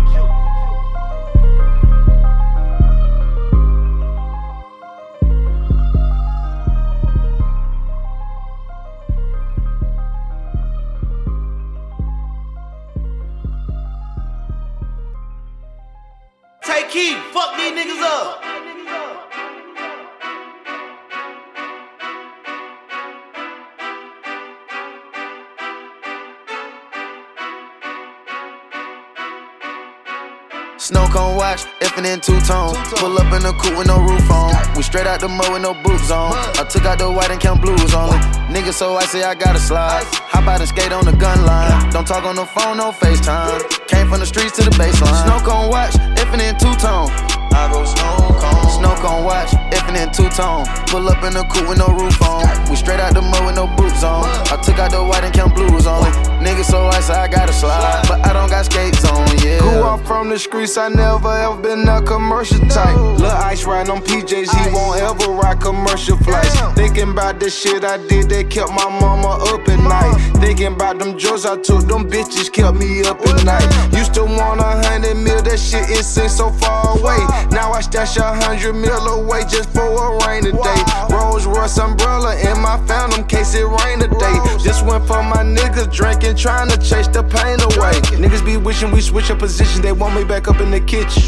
Tay 16.66 16.88
Keith, 16.90 17.18
fuck 17.34 17.58
these 17.58 17.74
niggas 17.74 18.02
up. 18.02 18.73
Snow 30.84 31.08
cone 31.08 31.38
watch, 31.38 31.64
effing 31.80 32.04
in 32.04 32.20
two 32.20 32.38
tone. 32.42 32.76
Pull 33.00 33.18
up 33.18 33.32
in 33.32 33.46
a 33.46 33.54
coupe 33.54 33.78
with 33.78 33.88
no 33.88 34.02
roof 34.02 34.30
on. 34.30 34.52
We 34.76 34.84
straight 34.84 35.08
out 35.08 35.22
the 35.22 35.30
mud 35.30 35.54
with 35.54 35.62
no 35.62 35.74
boots 35.74 36.12
on. 36.12 36.34
I 36.60 36.68
took 36.70 36.84
out 36.84 37.00
the 37.00 37.10
white 37.10 37.32
and 37.32 37.40
count 37.40 37.62
blues 37.62 37.94
only. 37.94 38.18
Nigga, 38.52 38.74
so 38.74 38.98
I 38.98 39.06
say 39.06 39.24
I 39.24 39.34
gotta 39.34 39.60
slide. 39.60 40.04
Hop 40.36 40.46
out 40.46 40.60
and 40.60 40.68
skate 40.68 40.92
on 40.92 41.06
the 41.06 41.14
gun 41.14 41.46
line. 41.46 41.90
Don't 41.92 42.06
talk 42.06 42.26
on 42.26 42.36
the 42.36 42.46
phone, 42.46 42.76
no 42.76 42.92
FaceTime. 42.92 43.88
Came 43.88 44.10
from 44.10 44.20
the 44.20 44.26
streets 44.26 44.58
to 44.58 44.64
the 44.64 44.72
baseline. 44.72 45.24
Snow 45.24 45.40
cone 45.40 45.70
watch, 45.70 45.94
effing 46.20 46.44
in 46.44 46.60
two 46.60 46.76
tone. 46.76 47.08
I 47.54 47.72
go 47.72 47.86
snow 47.86 48.18
cone. 48.42 48.70
Snow 48.70 48.96
cone 48.98 49.24
watch, 49.24 49.52
effing 49.72 50.02
in 50.02 50.12
two 50.12 50.30
tone. 50.30 50.66
Pull 50.88 51.08
up 51.08 51.24
in 51.24 51.38
a 51.38 51.44
coupe 51.48 51.70
with 51.70 51.78
no 51.78 51.88
roof 51.88 52.22
on. 52.22 52.44
We 52.70 52.76
straight 52.76 53.00
out 53.00 53.14
the 53.14 53.22
mud 53.22 53.46
with 53.46 53.56
no 53.56 53.68
boots 53.78 54.04
on. 54.04 54.26
I 54.52 54.60
took 54.62 54.80
out 54.80 54.92
the 54.92 55.04
white 55.04 55.24
and 55.24 55.34
count 55.34 55.56
blues 55.56 55.86
only. 55.88 56.10
Nigga, 56.44 56.64
so 56.64 56.88
I 56.88 57.00
say 57.00 57.14
I 57.14 57.28
gotta 57.28 57.54
slide. 57.54 58.06
But 58.08 58.26
I 58.26 58.34
don't 58.34 58.50
got 58.50 58.66
skates 58.66 59.06
on, 59.06 59.28
yeah. 59.40 59.60
Grew 59.60 59.84
up 59.84 60.06
from 60.06 60.30
the 60.30 60.40
streets, 60.40 60.78
I 60.78 60.90
never 60.90 61.30
ever 61.30 61.62
been 61.62 61.88
a 61.88 62.02
commercial 62.02 62.60
type. 62.68 62.98
Lil' 62.98 63.32
Ice 63.32 63.66
riding 63.66 63.92
on 63.92 64.02
PJs, 64.02 64.50
he 64.50 64.74
won't 64.74 65.00
ever 65.00 65.32
ride 65.32 65.62
commercial 65.62 66.18
flights. 66.18 66.60
Thinking 66.74 67.12
about 67.12 67.40
the 67.40 67.50
shit 67.50 67.84
I 67.84 67.98
did, 68.08 68.30
they 68.30 68.44
kept 68.44 68.72
my 68.72 68.90
mama 68.90 69.38
up 69.54 69.68
at 69.70 69.80
night. 69.80 70.16
Thinking 70.42 70.74
about 70.74 71.00
them 71.00 71.18
drugs 71.18 71.46
I 71.46 71.56
took, 71.58 71.88
them 71.88 72.10
bitches 72.10 72.52
kept 72.52 72.78
me 72.78 73.02
up 73.04 73.22
at 73.22 73.46
night. 73.46 73.94
Used 73.94 74.14
to 74.16 74.24
want 74.24 74.60
a 74.60 74.88
hundred 74.88 75.16
mil, 75.16 75.42
that 75.44 75.60
shit 75.60 75.90
is 75.90 76.08
so 76.08 76.50
far 76.50 76.98
away. 76.98 77.22
Now 77.52 77.72
I 77.72 77.82
stash 77.82 78.18
a 78.18 78.24
hundred 78.24 78.74
mil 78.74 79.08
away 79.08 79.42
just 79.42 79.70
for 79.70 79.86
a 79.86 80.28
rainy 80.28 80.52
day. 80.52 80.82
Rolls 81.10 81.46
Royce 81.46 81.78
umbrella 81.78 82.36
in 82.38 82.60
my 82.62 82.78
phantom 82.88 83.26
case 83.26 83.56
it 83.56 83.66
rain 83.66 84.00
today. 84.00 84.38
This 84.64 84.82
one 84.82 85.06
for 85.06 85.22
my 85.24 85.44
niggas 85.44 85.92
drinking, 85.92 86.36
trying 86.36 86.70
to 86.70 86.78
chase 86.78 87.08
the 87.08 87.24
pain 87.24 87.60
away. 87.62 87.94
Niggas 88.22 88.46
be 88.46 88.58
wishing 88.58 88.92
we 88.92 89.02
switch 89.02 89.30
up 89.30 89.40
positions, 89.40 89.82
they 89.82 89.92
want 89.92 90.16
me 90.16 90.24
back 90.24 90.48
up 90.48 90.60
in 90.62 90.72
the 90.72 90.80
kitchen. 90.80 91.24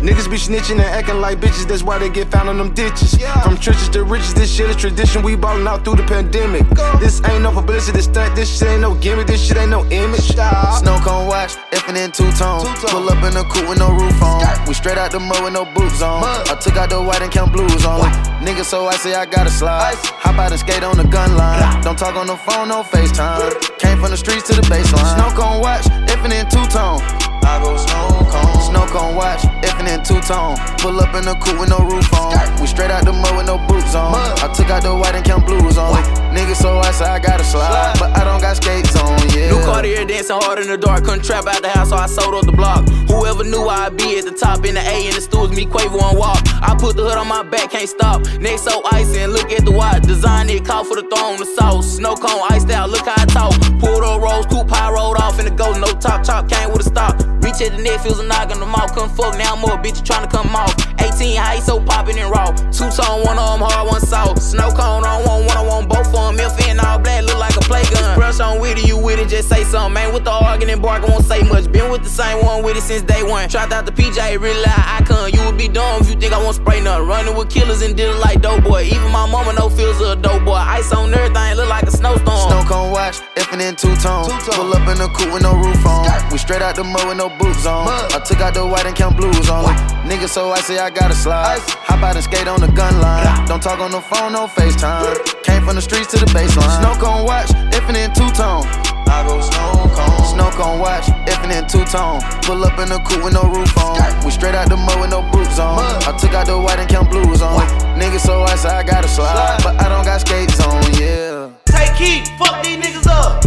Niggas 0.00 0.30
be 0.30 0.36
snitching 0.36 0.78
and 0.78 0.90
acting 0.98 1.20
like 1.20 1.40
bitches, 1.40 1.66
that's 1.66 1.82
why 1.82 1.98
they 1.98 2.10
get 2.10 2.30
found 2.30 2.48
in 2.48 2.58
them 2.58 2.72
ditches. 2.74 3.16
From 3.42 3.56
churches 3.58 3.88
to 3.90 4.04
riches, 4.04 4.34
this 4.34 4.52
shit 4.52 4.68
is 4.70 4.76
tradition, 4.76 5.22
we 5.22 5.36
ballin' 5.36 5.66
out 5.66 5.84
through 5.84 5.96
the 5.96 6.04
pandemic. 6.04 6.68
This 6.98 7.22
ain't 7.28 7.42
no 7.42 7.52
publicity 7.52 8.02
stunt, 8.02 8.34
this 8.36 8.58
shit 8.58 8.68
ain't 8.68 8.80
no 8.82 8.94
gimmick, 8.94 9.26
this 9.26 9.46
shit 9.46 9.56
ain't 9.56 9.70
no 9.70 9.84
image. 9.86 10.32
Snow 10.32 10.98
cone 11.02 11.26
watch, 11.26 11.56
effing 11.72 11.96
in 11.96 12.10
two 12.12 12.30
tone. 12.32 12.64
Pull 12.90 13.08
up 13.08 13.22
in 13.24 13.36
a 13.36 13.44
coupe 13.44 13.68
with 13.68 13.78
no 13.78 13.90
roof 13.92 14.22
on. 14.22 14.40
We 14.66 14.74
straight 14.74 14.98
out 14.98 15.10
the 15.10 15.20
mud 15.20 15.42
with 15.44 15.52
no 15.52 15.59
boots 15.64 16.02
on. 16.02 16.22
I 16.24 16.56
took 16.60 16.76
out 16.76 16.90
the 16.90 17.00
white 17.02 17.22
and 17.22 17.30
count 17.30 17.52
blues 17.52 17.84
on. 17.84 18.08
Nigga, 18.44 18.64
so 18.64 18.86
I 18.86 18.96
say 18.96 19.14
I 19.14 19.26
gotta 19.26 19.50
slide. 19.50 19.96
Hop 20.24 20.38
out 20.38 20.50
and 20.52 20.60
skate 20.60 20.82
on 20.82 20.96
the 20.96 21.04
gun 21.04 21.36
line. 21.36 21.82
Don't 21.82 21.98
talk 21.98 22.16
on 22.16 22.26
the 22.26 22.36
phone, 22.36 22.68
no 22.68 22.82
FaceTime. 22.82 23.78
Came 23.78 23.98
from 24.00 24.10
the 24.10 24.16
streets 24.16 24.48
to 24.48 24.54
the 24.54 24.62
baseline. 24.62 25.14
Snow 25.16 25.30
cone 25.36 25.60
watch, 25.60 25.84
effing 26.08 26.32
in 26.32 26.48
two 26.48 26.64
tone. 26.70 27.00
I 27.42 27.60
go 27.62 27.76
snow 27.76 28.29
cone. 28.30 28.60
Snow 28.62 28.86
cone 28.86 29.14
watch, 29.18 29.42
effing 29.66 29.90
in 29.90 30.00
two 30.06 30.20
tone. 30.22 30.54
Pull 30.78 31.00
up 31.02 31.14
in 31.18 31.26
a 31.26 31.34
coupe 31.34 31.58
with 31.58 31.70
no 31.70 31.82
roof 31.82 32.06
on. 32.14 32.38
We 32.60 32.66
straight 32.66 32.90
out 32.90 33.04
the 33.04 33.12
mud 33.12 33.36
with 33.36 33.46
no 33.46 33.58
boots 33.66 33.94
on. 33.94 34.14
I 34.14 34.52
took 34.54 34.70
out 34.70 34.82
the 34.82 34.94
white 34.94 35.14
and 35.14 35.24
count 35.24 35.46
blues 35.46 35.76
on. 35.76 35.98
Nigga, 36.30 36.54
so 36.54 36.78
I 36.78 36.90
I 37.00 37.18
gotta 37.18 37.44
slide. 37.44 37.96
But 37.98 38.16
I 38.16 38.24
don't 38.24 38.40
got 38.40 38.56
skates 38.56 38.94
on, 38.96 39.18
yeah. 39.30 39.50
New 39.50 39.64
Cartier 39.64 40.04
dancing 40.04 40.36
hard 40.40 40.58
in 40.58 40.68
the 40.68 40.76
dark, 40.76 41.04
couldn't 41.04 41.24
trap 41.24 41.46
out 41.46 41.62
the 41.62 41.68
house, 41.68 41.90
so 41.90 41.96
I 41.96 42.06
sold 42.06 42.34
up 42.34 42.44
the 42.44 42.52
block. 42.52 42.86
Whoever 43.08 43.42
knew 43.44 43.66
I'd 43.66 43.96
be 43.96 44.18
at 44.18 44.24
the 44.24 44.32
top 44.32 44.64
in 44.66 44.74
the 44.74 44.80
A 44.80 45.08
in 45.08 45.14
the 45.14 45.20
stools, 45.20 45.50
me 45.50 45.66
Quavo 45.66 46.00
on 46.00 46.16
walk. 46.16 46.38
I 46.62 46.76
put 46.78 46.96
the 46.96 47.02
hood 47.02 47.16
on 47.16 47.28
my 47.28 47.42
back, 47.42 47.70
can't 47.70 47.88
stop. 47.88 48.22
Next 48.38 48.62
so 48.62 48.82
icy 48.92 49.20
and 49.20 49.32
look 49.32 49.50
at 49.50 49.64
the 49.64 49.72
watch. 49.72 50.02
Design 50.02 50.50
it, 50.50 50.64
call 50.64 50.84
for 50.84 50.96
the 50.96 51.08
throne, 51.08 51.38
the 51.38 51.46
sauce. 51.46 51.96
Snow 51.96 52.14
cone, 52.14 52.42
iced 52.50 52.70
out, 52.70 52.90
look 52.90 53.06
how 53.06 53.16
I 53.16 53.24
talk. 53.26 53.52
Pulled 53.80 54.04
up 54.04 54.20
rolls, 54.20 54.46
coupe 54.46 54.68
high, 54.68 54.92
rolled 54.92 55.16
off 55.16 55.38
in 55.38 55.46
the 55.46 55.50
ghost, 55.50 55.80
no 55.80 55.88
top, 55.98 56.22
chop 56.24 56.48
came 56.48 56.70
with 56.70 56.86
a 56.86 56.88
stop. 56.90 57.16
Reach 57.40 57.60
at 57.62 57.72
the 57.72 57.82
neck, 57.82 58.00
feels 58.00 58.19
a 58.20 58.26
knock 58.26 58.50
on 58.50 58.60
the 58.60 58.66
mouth, 58.66 58.92
couldn't 58.94 59.10
fuck, 59.10 59.36
now 59.38 59.56
more 59.56 59.78
bitch 59.78 60.04
trying 60.04 60.28
to 60.28 60.30
come 60.30 60.54
off. 60.54 60.74
18 61.00 61.36
high, 61.36 61.58
so 61.60 61.80
poppin' 61.80 62.18
and 62.18 62.30
raw. 62.30 62.52
Two 62.70 62.88
tone, 62.92 63.24
one 63.24 63.38
of 63.38 63.58
them 63.58 63.64
hard, 63.64 63.88
one 63.88 64.00
soft. 64.00 64.42
Snow 64.42 64.70
cone 64.70 65.04
on 65.04 65.24
one, 65.24 65.46
one 65.46 65.56
on 65.56 65.66
one, 65.66 65.88
both 65.88 66.06
of 66.12 66.36
them. 66.36 66.38
If 66.38 66.68
in 66.68 66.78
all 66.80 66.98
black, 66.98 67.24
look 67.24 67.38
like 67.38 67.56
a 67.56 67.60
play 67.60 67.82
gun. 67.90 68.16
Brush 68.16 68.40
on 68.40 68.60
with 68.60 68.78
it, 68.78 68.86
you 68.86 68.98
with 68.98 69.18
it, 69.18 69.28
just 69.28 69.48
say 69.48 69.64
something. 69.64 69.94
Man, 69.94 70.12
with 70.12 70.24
the 70.24 70.30
arguing 70.30 70.72
and 70.72 70.82
barking, 70.82 71.10
won't 71.10 71.24
say 71.24 71.42
much. 71.42 71.70
Been 71.72 71.90
with 71.90 72.02
the 72.02 72.08
same 72.08 72.44
one 72.44 72.62
with 72.62 72.76
it 72.76 72.82
since 72.82 73.02
day 73.02 73.22
one. 73.22 73.48
Tried 73.48 73.72
out 73.72 73.86
the 73.86 73.92
PJ, 73.92 74.40
really 74.40 74.60
like 74.60 75.00
icon. 75.00 75.32
You 75.32 75.44
would 75.46 75.56
be 75.56 75.68
dumb 75.68 76.02
if 76.02 76.08
you 76.10 76.16
think 76.16 76.32
I 76.32 76.38
won't 76.38 76.56
spray 76.56 76.80
nothing. 76.80 77.06
Running 77.06 77.36
with 77.36 77.50
killers 77.50 77.82
and 77.82 77.96
did 77.96 78.08
it 78.10 78.18
like 78.18 78.42
dope 78.42 78.64
boy. 78.64 78.84
Even 78.84 79.10
my 79.10 79.26
mama 79.26 79.52
no 79.54 79.68
feels 79.70 80.00
a 80.00 80.16
dope 80.16 80.44
boy. 80.44 80.54
Ice 80.54 80.92
on 80.92 81.12
everything, 81.14 81.56
look 81.56 81.68
like 81.68 81.84
a 81.84 81.90
snowstorm. 81.90 82.48
Snow 82.48 82.62
cone 82.68 82.92
watch, 82.92 83.20
effing 83.36 83.60
in 83.60 83.76
two 83.76 83.94
tone. 83.96 84.28
Pull 84.52 84.74
up 84.74 84.86
in 84.88 85.00
a 85.00 85.08
coupe 85.16 85.32
with 85.32 85.42
no 85.42 85.56
roof 85.56 85.84
on. 85.86 86.06
We 86.30 86.38
straight 86.38 86.62
out 86.62 86.76
the 86.76 86.84
mud 86.84 87.08
with 87.08 87.16
no 87.16 87.28
boots 87.38 87.66
on. 87.66 87.86
I 88.12 88.18
took 88.18 88.40
out 88.40 88.54
the 88.54 88.66
white 88.66 88.86
and 88.86 88.96
count 88.96 89.16
blues 89.16 89.48
only. 89.48 89.74
Nigga, 90.02 90.28
so 90.28 90.50
I 90.50 90.60
say 90.60 90.78
I 90.78 90.90
gotta 90.90 91.14
slide. 91.14 91.60
Hop 91.86 92.02
out 92.02 92.16
and 92.16 92.24
skate 92.24 92.48
on 92.48 92.60
the 92.60 92.66
gun 92.74 93.00
line. 93.00 93.46
Don't 93.46 93.62
talk 93.62 93.78
on 93.78 93.92
the 93.92 94.00
phone, 94.00 94.32
no 94.32 94.46
FaceTime. 94.46 95.14
Came 95.44 95.62
from 95.62 95.76
the 95.76 95.82
streets 95.82 96.10
to 96.10 96.18
the 96.18 96.26
baseline. 96.34 96.82
Snow 96.82 96.98
cone 96.98 97.24
watch, 97.24 97.50
effing 97.70 97.94
in 97.94 98.10
two 98.10 98.26
tone. 98.34 98.66
I 99.06 99.22
go 99.22 99.38
snow 99.38 99.86
cone. 99.94 100.26
Snow 100.26 100.50
cone 100.58 100.80
watch, 100.80 101.06
effing 101.30 101.54
in 101.54 101.70
two 101.70 101.86
tone. 101.86 102.18
Pull 102.42 102.64
up 102.66 102.78
in 102.82 102.90
a 102.90 102.98
coupe 103.06 103.22
with 103.22 103.34
no 103.34 103.46
roof 103.46 103.70
on. 103.78 103.94
We 104.24 104.30
straight 104.34 104.58
out 104.58 104.68
the 104.68 104.76
mud 104.76 104.98
with 104.98 105.10
no 105.10 105.22
boots 105.30 105.58
on. 105.62 105.78
I 106.02 106.10
took 106.18 106.34
out 106.34 106.46
the 106.46 106.58
white 106.58 106.78
and 106.82 106.90
count 106.90 107.10
blues 107.10 107.42
on. 107.42 107.62
Nigga, 107.94 108.18
so 108.18 108.42
I 108.42 108.56
say 108.56 108.70
I 108.70 108.82
gotta 108.82 109.08
slide. 109.08 109.62
But 109.62 109.78
I 109.78 109.88
don't 109.88 110.04
got 110.04 110.20
skates 110.20 110.58
on, 110.58 110.82
yeah. 110.98 111.54
Tay 111.62 111.86
Keith, 111.94 112.26
fuck 112.38 112.58
these 112.66 112.78
niggas 112.82 113.06
up. 113.06 113.46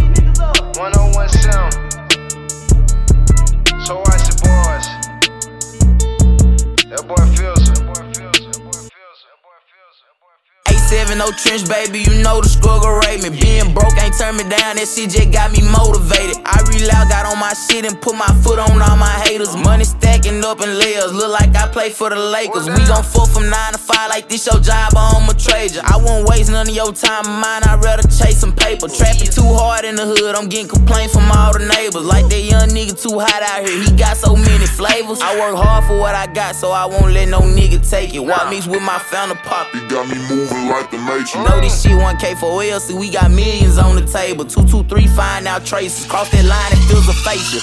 101 0.80 1.83
That 6.94 7.08
boy 7.08 7.43
feels. 10.94 11.10
A7 11.10 11.18
no 11.18 11.30
trench, 11.32 11.68
baby, 11.68 12.00
you 12.00 12.22
know 12.22 12.40
the 12.40 12.48
struggle 12.48 12.90
rate 13.06 13.22
me. 13.22 13.30
Being 13.30 13.74
broke 13.74 13.96
ain't 13.98 14.16
turn 14.16 14.36
me 14.36 14.44
down, 14.44 14.76
that 14.76 14.86
just 14.86 15.30
got 15.32 15.52
me 15.52 15.62
motivated. 15.62 16.38
I 16.44 16.62
real 16.70 16.90
out, 16.90 17.08
got 17.08 17.26
on 17.26 17.38
my 17.38 17.52
shit 17.54 17.84
and 17.84 18.00
put 18.00 18.14
my 18.16 18.30
foot 18.42 18.58
on 18.58 18.80
all 18.80 18.96
my 18.96 19.10
haters. 19.26 19.56
Money 19.56 19.84
stacking 19.84 20.44
up 20.44 20.60
in 20.60 20.78
layers, 20.78 21.12
look 21.12 21.32
like 21.32 21.54
I 21.56 21.68
play 21.68 21.90
for 21.90 22.10
the 22.10 22.16
Lakers. 22.16 22.66
We 22.68 22.80
gon' 22.86 23.02
fuck 23.02 23.28
from 23.28 23.48
9 23.48 23.72
to 23.72 23.78
5 23.78 24.10
like 24.10 24.28
this 24.28 24.46
your 24.46 24.60
job, 24.60 24.92
I'ma 24.96 25.32
trade 25.34 25.74
you. 25.74 25.82
I 25.84 25.96
won't 25.96 26.28
waste 26.28 26.50
none 26.50 26.68
of 26.68 26.74
your 26.74 26.92
time 26.92 27.26
mine, 27.26 27.62
I'd 27.64 27.82
rather 27.82 28.06
chase 28.08 28.38
some 28.38 28.54
paper. 28.54 28.88
Trapping 28.88 29.30
too 29.30 29.50
hard 29.54 29.84
in 29.84 29.96
the 29.96 30.06
hood, 30.06 30.34
I'm 30.34 30.48
getting 30.48 30.68
complaints 30.68 31.14
from 31.14 31.30
all 31.30 31.52
the 31.52 31.66
neighbors. 31.66 32.04
Like 32.04 32.28
that 32.28 32.42
young 32.42 32.68
nigga 32.70 32.94
too 32.94 33.18
hot 33.18 33.42
out 33.42 33.66
here, 33.66 33.82
he 33.82 33.90
got 33.96 34.16
so 34.16 34.36
many 34.36 34.66
flavors. 34.66 35.20
I 35.20 35.38
work 35.38 35.56
hard 35.56 35.84
for 35.84 35.98
what 35.98 36.14
I 36.14 36.26
got, 36.26 36.54
so 36.54 36.70
I 36.70 36.86
won't 36.86 37.12
let 37.12 37.28
no 37.28 37.40
nigga 37.40 37.78
take 37.88 38.14
it. 38.14 38.20
Walk 38.20 38.50
mix 38.50 38.66
with 38.66 38.82
my 38.82 38.98
founder 38.98 39.36
pop. 39.36 39.70
He 39.72 39.80
got 39.88 40.08
me 40.08 40.16
moving 40.28 40.68
like 40.68 40.83
the 40.90 40.98
matrix. 40.98 41.34
Know 41.34 41.60
this 41.60 41.82
shit 41.82 41.92
1K 41.92 42.38
for 42.38 42.62
L, 42.62 42.80
see 42.80 42.94
we 42.94 43.10
got 43.10 43.30
millions 43.30 43.78
on 43.78 43.96
the 43.96 44.06
table. 44.06 44.44
223, 44.44 45.06
find 45.08 45.46
out 45.46 45.64
traces. 45.64 46.06
Cross 46.06 46.30
that 46.30 46.44
line, 46.44 46.72
and 46.72 46.80
feels 46.88 47.08
a 47.08 47.12
facial. 47.12 47.60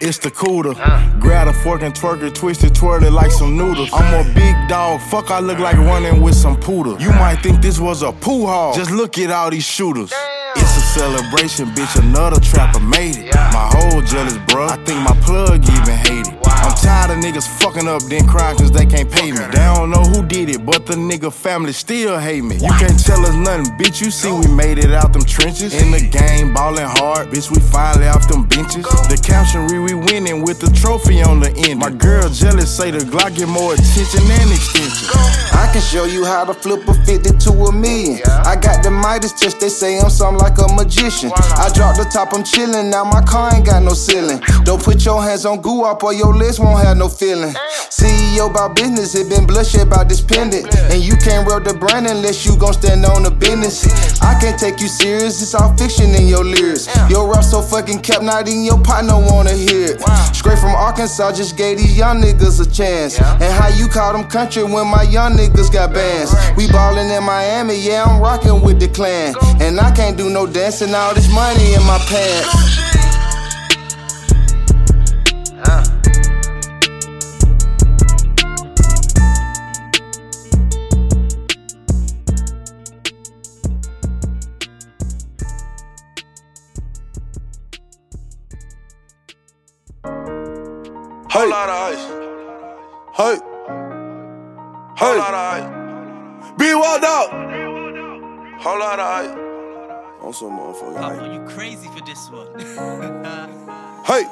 It's 0.00 0.18
the 0.18 0.30
cooler. 0.30 0.74
Grab 1.18 1.48
a 1.48 1.52
fork 1.52 1.82
and 1.82 1.92
twerk 1.92 2.22
it, 2.22 2.34
twist 2.34 2.62
it, 2.62 2.74
twirl 2.74 3.02
it 3.02 3.10
like 3.10 3.32
some 3.32 3.56
noodles. 3.56 3.90
I'm 3.92 4.14
a 4.14 4.32
big 4.32 4.54
dog, 4.68 5.00
fuck, 5.00 5.30
I 5.32 5.40
look 5.40 5.58
like 5.58 5.76
running 5.76 6.22
with 6.22 6.36
some 6.36 6.56
poodle. 6.56 7.00
You 7.00 7.10
might 7.10 7.42
think 7.42 7.60
this 7.60 7.80
was 7.80 8.02
a 8.02 8.12
poo 8.12 8.46
hall. 8.46 8.74
Just 8.74 8.92
look 8.92 9.18
at 9.18 9.30
all 9.30 9.50
these 9.50 9.66
shooters. 9.66 10.12
It's 10.54 10.76
a 10.76 10.80
celebration, 10.80 11.66
bitch. 11.74 11.98
Another 12.00 12.40
trapper 12.40 12.80
made 12.80 13.16
it. 13.16 13.34
My 13.34 13.70
whole 13.72 14.00
jealous, 14.02 14.34
bruh. 14.48 14.70
I 14.70 14.76
think 14.84 15.00
my 15.02 15.16
plug 15.20 15.62
even 15.64 15.96
hate 15.96 16.26
it. 16.28 16.38
I'm 16.46 16.47
tired 16.82 17.10
of 17.10 17.18
niggas 17.18 17.46
fucking 17.60 17.88
up, 17.88 18.02
then 18.04 18.26
crying 18.26 18.56
cause 18.56 18.70
they 18.70 18.86
can't 18.86 19.10
pay 19.10 19.32
me. 19.32 19.38
They 19.38 19.64
don't 19.74 19.90
know 19.90 20.02
who 20.02 20.26
did 20.26 20.48
it, 20.48 20.64
but 20.64 20.86
the 20.86 20.94
nigga 20.94 21.32
family 21.32 21.72
still 21.72 22.18
hate 22.18 22.42
me. 22.42 22.56
You 22.56 22.72
can't 22.78 22.98
tell 22.98 23.20
us 23.24 23.34
nothing, 23.34 23.76
bitch. 23.76 24.00
You 24.00 24.10
see, 24.10 24.32
we 24.32 24.46
made 24.48 24.78
it 24.78 24.92
out 24.92 25.12
them 25.12 25.24
trenches. 25.24 25.74
In 25.74 25.90
the 25.90 26.00
game, 26.00 26.54
ballin' 26.54 26.86
hard, 26.86 27.28
bitch. 27.28 27.50
We 27.50 27.60
finally 27.60 28.06
off 28.08 28.28
them 28.28 28.46
benches. 28.46 28.84
The 29.08 29.20
caption 29.22 29.66
read 29.68 29.80
we 29.80 29.94
winning 29.94 30.42
with 30.42 30.60
the 30.60 30.70
trophy 30.70 31.22
on 31.22 31.40
the 31.40 31.50
end. 31.68 31.80
My 31.80 31.90
girl 31.90 32.28
jealous, 32.28 32.74
say 32.74 32.90
the 32.90 33.00
Glock 33.00 33.36
get 33.36 33.48
more 33.48 33.74
attention 33.74 34.22
and 34.24 34.50
extension. 34.50 35.08
I 35.58 35.66
can 35.72 35.82
show 35.82 36.04
you 36.04 36.24
how 36.24 36.44
to 36.44 36.54
flip 36.54 36.86
a 36.86 36.94
50 36.94 37.36
to 37.36 37.50
a 37.66 37.72
million. 37.72 38.22
I 38.46 38.54
got 38.54 38.84
the 38.84 38.90
Midas 38.90 39.32
touch, 39.32 39.58
they 39.58 39.68
say 39.68 39.98
I'm 39.98 40.08
something 40.08 40.38
like 40.38 40.56
a 40.58 40.72
magician. 40.72 41.32
I 41.34 41.68
dropped 41.74 41.98
the 41.98 42.04
top, 42.04 42.32
I'm 42.32 42.44
chillin', 42.44 42.90
now 42.90 43.02
my 43.02 43.22
car 43.22 43.52
ain't 43.52 43.66
got 43.66 43.82
no 43.82 43.92
ceiling. 43.92 44.40
Don't 44.62 44.80
put 44.80 45.04
your 45.04 45.20
hands 45.20 45.44
on 45.44 45.60
goo 45.60 45.82
up 45.82 46.04
or 46.04 46.14
your 46.14 46.32
list 46.32 46.60
won't 46.60 46.78
have 46.86 46.96
no 46.96 47.08
feeling. 47.08 47.52
CEO 47.90 48.48
about 48.48 48.76
business, 48.76 49.16
it 49.16 49.28
been 49.28 49.46
bloodshed 49.48 49.88
about 49.88 50.08
this 50.08 50.20
pendant. 50.20 50.72
And 50.94 51.02
you 51.02 51.16
can't 51.16 51.44
rub 51.50 51.64
the 51.64 51.74
brand 51.74 52.06
unless 52.06 52.46
you 52.46 52.56
gon' 52.56 52.74
stand 52.74 53.04
on 53.04 53.24
the 53.24 53.32
business. 53.32 53.82
I 54.22 54.38
can't 54.40 54.58
take 54.58 54.80
you 54.80 54.86
serious, 54.86 55.42
it's 55.42 55.54
all 55.56 55.76
fiction 55.76 56.14
in 56.14 56.28
your 56.28 56.44
lyrics. 56.44 56.86
Your 57.10 57.26
rap 57.26 57.42
so 57.42 57.62
fucking 57.62 57.98
kept, 58.00 58.22
not 58.22 58.46
even 58.46 58.62
your 58.62 58.78
partner 58.78 59.18
wanna 59.18 59.54
hear 59.54 59.98
it. 59.98 60.00
Straight 60.32 60.60
from 60.60 60.76
Arkansas, 60.78 61.32
just 61.32 61.56
gave 61.56 61.78
these 61.78 61.98
young 61.98 62.22
niggas 62.22 62.62
a 62.62 62.70
chance. 62.70 63.18
And 63.18 63.50
how 63.58 63.68
you 63.74 63.88
call 63.88 64.12
them 64.12 64.22
country 64.30 64.62
when 64.62 64.86
my 64.86 65.02
young 65.02 65.32
niggas 65.32 65.47
got 65.78 65.92
bands. 65.92 66.34
We 66.56 66.66
ballin' 66.68 67.10
in 67.10 67.22
Miami, 67.24 67.78
yeah, 67.78 68.04
I'm 68.04 68.20
rockin' 68.20 68.62
with 68.62 68.80
the 68.80 68.88
clan. 68.88 69.34
And 69.60 69.78
I 69.78 69.90
can't 69.92 70.16
do 70.16 70.28
no 70.28 70.46
dancing, 70.46 70.94
all 70.94 71.14
this 71.14 71.32
money 71.32 71.74
in 71.74 71.82
my 71.86 71.98
pants. 72.08 72.88
Hey. 75.68 75.84
Whole 91.30 91.50
lot 91.50 91.68
of 91.68 91.76
ice. 91.94 92.04
Hey. 93.16 93.57
Hey. 94.98 95.06
Whole 95.06 95.18
lot 95.18 95.32
of 95.32 95.40
ice. 95.54 96.58
Be 96.58 96.74
walked 96.74 97.04
out. 97.04 97.30
Whole 98.60 98.80
lot 98.80 98.98
of 98.98 99.06
ice. 99.06 99.30
On 100.22 100.32
some 100.32 100.58
motherfucker. 100.58 100.96
Papa, 100.96 101.32
you 101.32 101.40
crazy 101.48 101.86
for 101.86 102.04
this 102.04 102.28
one. 102.30 102.48
hey. 104.04 104.24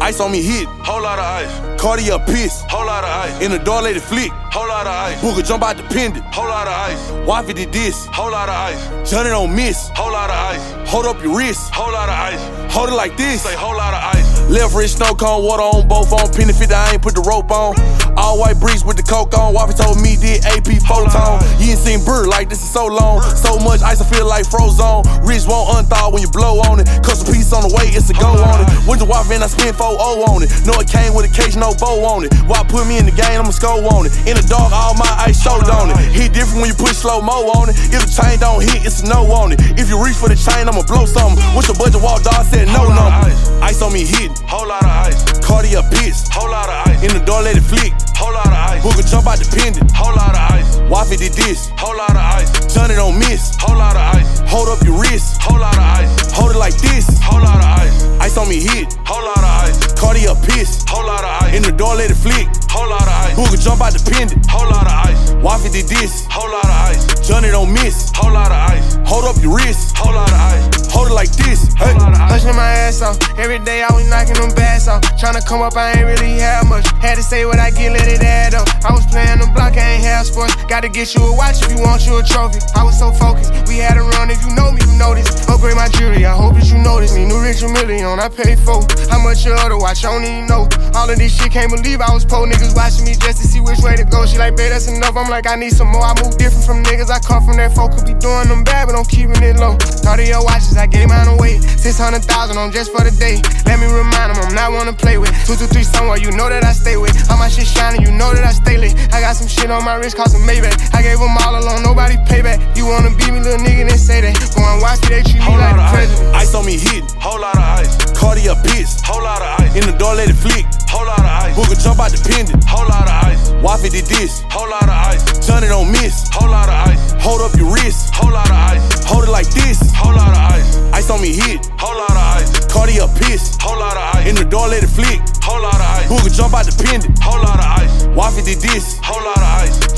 Ice 0.00 0.20
on 0.20 0.30
me 0.30 0.40
hit, 0.40 0.68
whole 0.86 1.02
lot 1.02 1.18
of 1.18 1.24
ice. 1.24 1.80
Cartier 1.80 2.20
piss, 2.26 2.62
whole 2.68 2.86
lot 2.86 3.02
of 3.02 3.10
ice. 3.10 3.42
In 3.42 3.50
the 3.50 3.58
door 3.58 3.82
lady 3.82 3.98
flick, 3.98 4.30
whole 4.30 4.68
lot 4.68 4.86
of 4.86 4.92
ice. 4.92 5.20
Booker 5.20 5.42
jump 5.42 5.64
out 5.64 5.76
the 5.76 5.82
pendant, 5.82 6.24
whole 6.26 6.46
lot 6.46 6.68
of 6.68 6.72
ice. 6.72 7.26
Wifey 7.26 7.54
did 7.54 7.72
this, 7.72 8.06
whole 8.06 8.30
lot 8.30 8.48
of 8.48 8.54
ice. 8.54 9.10
Johnny 9.10 9.30
don't 9.30 9.52
miss, 9.52 9.88
whole 9.96 10.12
lot 10.12 10.30
of 10.30 10.36
ice. 10.36 10.88
Hold 10.88 11.06
up 11.06 11.20
your 11.20 11.36
wrist, 11.36 11.74
whole 11.74 11.92
lot 11.92 12.08
of 12.08 12.14
ice. 12.14 12.72
Hold 12.72 12.90
it 12.90 12.94
like 12.94 13.16
this, 13.16 13.42
say 13.42 13.56
whole 13.56 13.76
lot 13.76 13.94
of 13.94 14.14
ice. 14.14 14.27
Left 14.48 14.74
wrist 14.74 14.96
snow 14.96 15.12
cone, 15.12 15.44
water 15.44 15.62
on 15.62 15.86
both 15.86 16.12
on. 16.12 16.32
Penny 16.32 16.56
50, 16.56 16.72
I 16.72 16.96
ain't 16.96 17.02
put 17.02 17.14
the 17.14 17.20
rope 17.20 17.52
on. 17.52 17.76
All 18.16 18.40
white 18.40 18.56
breeze 18.56 18.84
with 18.84 18.96
the 18.96 19.04
coke 19.04 19.36
on. 19.36 19.52
Wifey 19.52 19.76
told 19.76 20.00
me 20.00 20.16
did 20.16 20.40
AP 20.48 20.80
photon. 20.88 21.44
You 21.60 21.76
ain't 21.76 21.78
seen 21.78 22.00
bird 22.00 22.32
like 22.32 22.48
this 22.48 22.64
is 22.64 22.72
so 22.72 22.88
long. 22.88 23.20
So 23.36 23.60
much 23.60 23.84
ice, 23.84 24.00
I 24.00 24.06
feel 24.08 24.24
like 24.24 24.48
frozen. 24.48 25.04
Wrist 25.20 25.48
won't 25.48 25.68
unthaw 25.76 26.12
when 26.12 26.24
you 26.24 26.30
blow 26.32 26.64
on 26.64 26.80
it. 26.80 26.88
Custom 27.04 27.28
piece 27.28 27.52
on 27.52 27.68
the 27.68 27.72
way, 27.76 27.92
it's 27.92 28.08
a 28.08 28.16
go 28.16 28.40
on 28.40 28.64
it. 28.64 28.68
Went 28.88 29.04
to 29.04 29.08
wife 29.08 29.28
and 29.28 29.44
I 29.44 29.52
spent 29.52 29.76
4 29.76 29.84
0 29.84 30.24
on 30.32 30.40
it. 30.40 30.48
Know 30.64 30.80
it 30.80 30.88
came 30.88 31.12
with 31.12 31.28
a 31.28 31.32
cage, 31.32 31.52
no 31.52 31.76
bow 31.76 32.00
on 32.08 32.24
it. 32.24 32.32
Why 32.48 32.64
put 32.64 32.88
me 32.88 32.96
in 32.96 33.04
the 33.04 33.12
game, 33.12 33.36
I'ma 33.36 33.52
score 33.52 33.84
on 33.92 34.08
it. 34.08 34.16
In 34.24 34.40
the 34.40 34.44
dark, 34.48 34.72
all 34.72 34.96
my 34.96 35.12
ice 35.28 35.44
showed 35.44 35.68
on 35.68 35.92
it. 35.92 36.00
Hit 36.08 36.32
different 36.32 36.64
when 36.64 36.72
you 36.72 36.78
put 36.78 36.96
slow 36.96 37.20
mo 37.20 37.52
on 37.60 37.68
it. 37.68 37.76
If 37.92 38.00
the 38.00 38.10
chain 38.10 38.40
don't 38.40 38.64
hit, 38.64 38.80
it's 38.88 39.04
a 39.04 39.12
no 39.12 39.28
on 39.28 39.52
it. 39.52 39.60
If 39.76 39.92
you 39.92 40.00
reach 40.00 40.16
for 40.16 40.32
the 40.32 40.40
chain, 40.40 40.64
I'ma 40.64 40.88
blow 40.88 41.04
something. 41.04 41.36
What's 41.52 41.68
your 41.68 41.76
budget? 41.76 42.00
Walk 42.00 42.24
dog 42.24 42.48
said 42.48 42.72
no 42.72 42.88
number. 42.88 43.28
Ice 43.60 43.82
on 43.82 43.92
me 43.92 44.06
hitting, 44.06 44.37
whole 44.46 44.66
lot 44.68 44.82
of 44.84 44.90
ice. 45.08 45.18
Cartier 45.40 45.82
piss, 45.90 46.28
whole 46.28 46.50
lot 46.50 46.68
of 46.68 46.88
ice. 46.88 47.02
In 47.02 47.10
the 47.16 47.24
door, 47.24 47.42
let 47.42 47.56
it 47.56 47.64
flick, 47.64 47.92
whole 48.14 48.32
lot 48.32 48.46
of 48.46 48.52
ice. 48.52 48.82
Booker 48.82 49.02
jump 49.02 49.26
out 49.26 49.38
the 49.38 49.48
pendant, 49.50 49.90
whole 49.92 50.14
lot 50.14 50.34
of 50.34 50.44
ice. 50.54 50.68
Wifey 50.90 51.16
did 51.16 51.32
this, 51.32 51.70
whole 51.76 51.96
lot 51.96 52.10
of 52.10 52.22
ice. 52.22 52.48
Johnny 52.72 52.94
don't 52.94 53.18
miss, 53.18 53.56
whole 53.60 53.76
lot 53.76 53.96
of 53.96 54.04
ice. 54.16 54.28
Hold 54.50 54.68
up 54.68 54.80
your 54.84 54.98
wrist, 55.00 55.40
whole 55.42 55.60
lot 55.60 55.76
of 55.76 55.82
ice. 55.82 56.32
Hold 56.32 56.52
it 56.52 56.58
like 56.58 56.76
this, 56.78 57.06
whole 57.20 57.42
lot 57.42 57.58
of 57.58 57.68
ice. 57.82 57.94
Ice 58.20 58.36
on 58.36 58.48
me 58.48 58.60
hit, 58.60 58.94
whole 59.04 59.24
lot 59.24 59.38
of 59.38 59.52
ice. 59.68 59.76
Cartier 59.94 60.34
piss, 60.48 60.84
whole 60.88 61.06
lot 61.06 61.24
of 61.24 61.30
ice. 61.42 61.56
In 61.56 61.62
the 61.62 61.72
door, 61.72 61.94
let 61.94 62.10
it 62.10 62.16
flick, 62.16 62.48
whole 62.70 62.88
lot 62.88 63.02
of 63.02 63.08
ice. 63.08 63.36
Booker 63.36 63.60
jump 63.60 63.80
out 63.80 63.92
the 63.92 64.02
pendant, 64.04 64.44
whole 64.46 64.68
lot 64.68 64.86
of 64.86 64.92
ice. 64.92 65.32
Wifey 65.42 65.70
did 65.70 65.88
this, 65.88 66.26
whole 66.30 66.50
lot 66.50 66.64
of 66.64 66.78
ice. 66.90 67.02
Johnny 67.26 67.50
don't 67.50 67.72
miss, 67.72 68.10
whole 68.14 68.32
lot 68.32 68.50
of 68.50 68.58
ice. 68.72 68.98
Hold 69.04 69.24
up 69.24 69.36
your 69.42 69.56
wrist, 69.56 69.96
whole 69.96 70.14
lot 70.14 70.30
of 70.30 70.40
ice. 70.40 70.87
Hold 70.90 71.08
it 71.08 71.14
like 71.14 71.30
this, 71.36 71.72
hey. 71.74 71.94
Pushing 72.28 72.56
my 72.56 72.70
ass 72.86 73.02
off. 73.02 73.18
Every 73.38 73.58
day 73.58 73.82
I 73.82 73.92
was 73.92 74.08
knocking 74.08 74.34
them 74.34 74.50
bass 74.54 74.88
off. 74.88 75.02
Tryna 75.20 75.44
come 75.46 75.62
up, 75.62 75.76
I 75.76 75.92
ain't 75.92 76.06
really 76.06 76.38
have 76.40 76.66
much. 76.66 76.86
Had 77.00 77.16
to 77.16 77.22
say 77.22 77.44
what 77.44 77.58
I 77.58 77.70
get, 77.70 77.92
let 77.92 78.08
it 78.08 78.22
add 78.22 78.54
up. 78.54 78.68
I 78.84 78.92
was 78.92 79.04
playing 79.06 79.40
the 79.40 79.50
block, 79.54 79.76
I 79.76 79.98
ain't 79.98 80.04
have 80.04 80.26
sports. 80.26 80.54
Gotta 80.64 80.88
get 80.88 81.14
you 81.14 81.22
a 81.22 81.36
watch 81.36 81.62
if 81.62 81.70
you 81.70 81.80
want 81.82 82.06
you 82.06 82.18
a 82.18 82.22
trophy. 82.22 82.58
I 82.74 82.84
was 82.84 82.98
so 82.98 83.12
focused. 83.12 83.52
We 83.68 83.78
had 83.78 83.96
a 83.96 84.02
run, 84.16 84.30
if 84.30 84.40
you 84.44 84.54
know 84.56 84.72
me, 84.72 84.80
you 84.80 84.96
know 84.96 85.14
this. 85.14 85.28
Upgrade 85.48 85.76
my 85.76 85.88
jewelry, 85.88 86.24
I 86.24 86.34
hope 86.34 86.54
that 86.54 86.66
you 86.66 86.78
notice 86.78 87.14
me. 87.14 87.26
New 87.26 87.40
rich 87.42 87.62
a 87.62 87.68
million, 87.68 88.18
I 88.18 88.28
paid 88.28 88.58
for. 88.58 88.80
How 89.12 89.20
much 89.20 89.44
your 89.44 89.60
other 89.60 89.76
watch, 89.76 90.04
I 90.04 90.10
don't 90.10 90.24
even 90.24 90.46
know. 90.48 90.68
All 90.96 91.08
of 91.08 91.18
this 91.18 91.36
shit, 91.36 91.52
can't 91.52 91.70
believe 91.70 92.00
I 92.00 92.12
was 92.12 92.24
poor. 92.24 92.48
Niggas 92.48 92.74
watching 92.74 93.04
me 93.04 93.12
just 93.12 93.38
to 93.42 93.46
see 93.46 93.60
which 93.60 93.78
way 93.84 93.94
to 93.94 94.04
go. 94.04 94.24
She 94.24 94.38
like, 94.38 94.56
babe, 94.56 94.72
that's 94.72 94.88
enough. 94.88 95.16
I'm 95.16 95.28
like, 95.28 95.46
I 95.46 95.54
need 95.54 95.76
some 95.76 95.88
more. 95.92 96.02
I 96.02 96.16
move 96.22 96.38
different 96.38 96.64
from 96.64 96.82
niggas. 96.82 97.10
I 97.10 97.20
come 97.20 97.44
from 97.44 97.56
that 97.58 97.76
folk 97.76 97.92
could 97.92 98.06
be 98.06 98.14
doing 98.16 98.48
them 98.48 98.64
bad, 98.64 98.88
but 98.88 98.96
I'm 98.96 99.04
keeping 99.04 99.42
it 99.42 99.60
low. 99.60 99.76
Cartier 100.02 100.40
watches, 100.40 100.77
I 100.78 100.86
gave 100.86 101.08
mine 101.08 101.26
away. 101.26 101.58
600,000 101.60 102.56
on 102.56 102.70
just 102.70 102.92
for 102.94 103.02
the 103.02 103.10
day. 103.18 103.42
Let 103.66 103.82
me 103.82 103.86
remind 103.90 104.30
them 104.30 104.38
I'm 104.38 104.54
not 104.54 104.72
one 104.72 104.86
to 104.86 104.94
play 104.94 105.18
with. 105.18 105.30
223 105.46 105.82
somewhere, 105.82 106.18
you 106.18 106.30
know 106.32 106.48
that 106.48 106.62
I 106.62 106.72
stay 106.72 106.96
with. 106.96 107.14
All 107.30 107.38
my 107.38 107.48
shit 107.48 107.66
shining, 107.66 108.02
you 108.02 108.12
know 108.14 108.30
that 108.32 108.44
I 108.44 108.52
stay 108.52 108.78
lit. 108.78 108.94
I 109.12 109.20
got 109.20 109.34
some 109.34 109.48
shit 109.48 109.70
on 109.70 109.84
my 109.84 109.98
wrist, 109.98 110.16
cost 110.16 110.32
some 110.32 110.46
Maybach. 110.46 110.74
I 110.94 111.02
gave 111.02 111.18
them 111.18 111.34
all 111.42 111.58
alone, 111.58 111.82
nobody 111.82 112.16
payback. 112.30 112.62
You 112.76 112.86
wanna 112.86 113.10
beat 113.16 113.34
me, 113.34 113.40
little 113.40 113.58
nigga, 113.58 113.88
then 113.88 113.98
say 113.98 114.20
that. 114.22 114.38
Go 114.54 114.62
and 114.62 114.78
watch 114.80 115.02
me, 115.06 115.18
they 115.18 115.22
treat 115.26 115.42
me 115.42 115.56
like 115.58 115.74
the 115.74 115.86
president. 115.90 116.34
Ice 116.36 116.54
on 116.54 116.64
me 116.66 116.78
hit, 116.78 117.04
whole 117.18 117.40
lot 117.40 117.56
of 117.58 117.66
ice. 117.82 117.90
Cartier 118.14 118.54
piss, 118.70 119.00
whole 119.02 119.22
lot 119.22 119.42
of 119.42 119.50
ice. 119.62 119.74
In 119.74 119.84
the 119.88 119.96
door, 119.98 120.14
let 120.14 120.30
it 120.30 120.38
flick, 120.38 120.66
whole 120.86 121.06
lot 121.06 121.18
of 121.18 121.32
ice. 121.46 121.54
Booker 121.56 121.78
jump 121.80 121.98
out 121.98 122.10
the 122.14 122.20
pendant, 122.22 122.62
whole 122.64 122.86
lot 122.86 123.08
of 123.08 123.16
ice. 123.26 123.50
Wifey 123.64 123.90
did 123.90 124.06
this, 124.06 124.42
whole 124.52 124.68
lot 124.68 124.84
of 124.84 124.94
ice. 124.94 125.22
Johnny 125.46 125.68
don't 125.68 125.90
miss, 125.90 126.28
whole 126.30 126.50
lot 126.50 126.68
of 126.68 126.78
ice. 126.92 127.00
Hold 127.22 127.42
up 127.42 127.56
your 127.56 127.72
wrist, 127.72 128.14
whole 128.14 128.32
lot 128.32 128.48
of 128.50 128.56
ice. 128.56 128.84
Hold 129.04 129.24
it 129.24 129.30
like 129.30 129.48
this, 129.50 129.78
whole 129.96 130.14
lot 130.14 130.30
of 130.30 130.42
ice. 130.54 130.67
Ice 130.92 131.10
on 131.10 131.20
me 131.20 131.32
hit, 131.32 131.66
whole 131.78 131.96
lot 131.96 132.10
of 132.10 132.16
ice. 132.16 132.50
Cartier 132.66 133.08
piss, 133.16 133.56
whole 133.60 133.78
lot 133.78 133.96
of 133.96 134.16
ice. 134.16 134.28
In 134.28 134.34
the 134.34 134.44
door, 134.44 134.68
let 134.68 134.82
it 134.82 134.90
flick, 134.90 135.20
whole 135.42 135.62
lot 135.62 135.74
of 135.74 135.80
ice. 135.80 136.08
Booker 136.08 136.30
jump 136.30 136.54
out 136.54 136.66
the 136.66 136.74
pendant, 136.82 137.18
whole 137.22 137.40
lot 137.40 137.58
of 137.58 137.64
ice. 137.64 138.06
Wifey 138.16 138.42
did 138.42 138.60
this, 138.60 138.98
whole 139.02 139.22
lot 139.22 139.26
of 139.26 139.32
ice. 139.32 139.37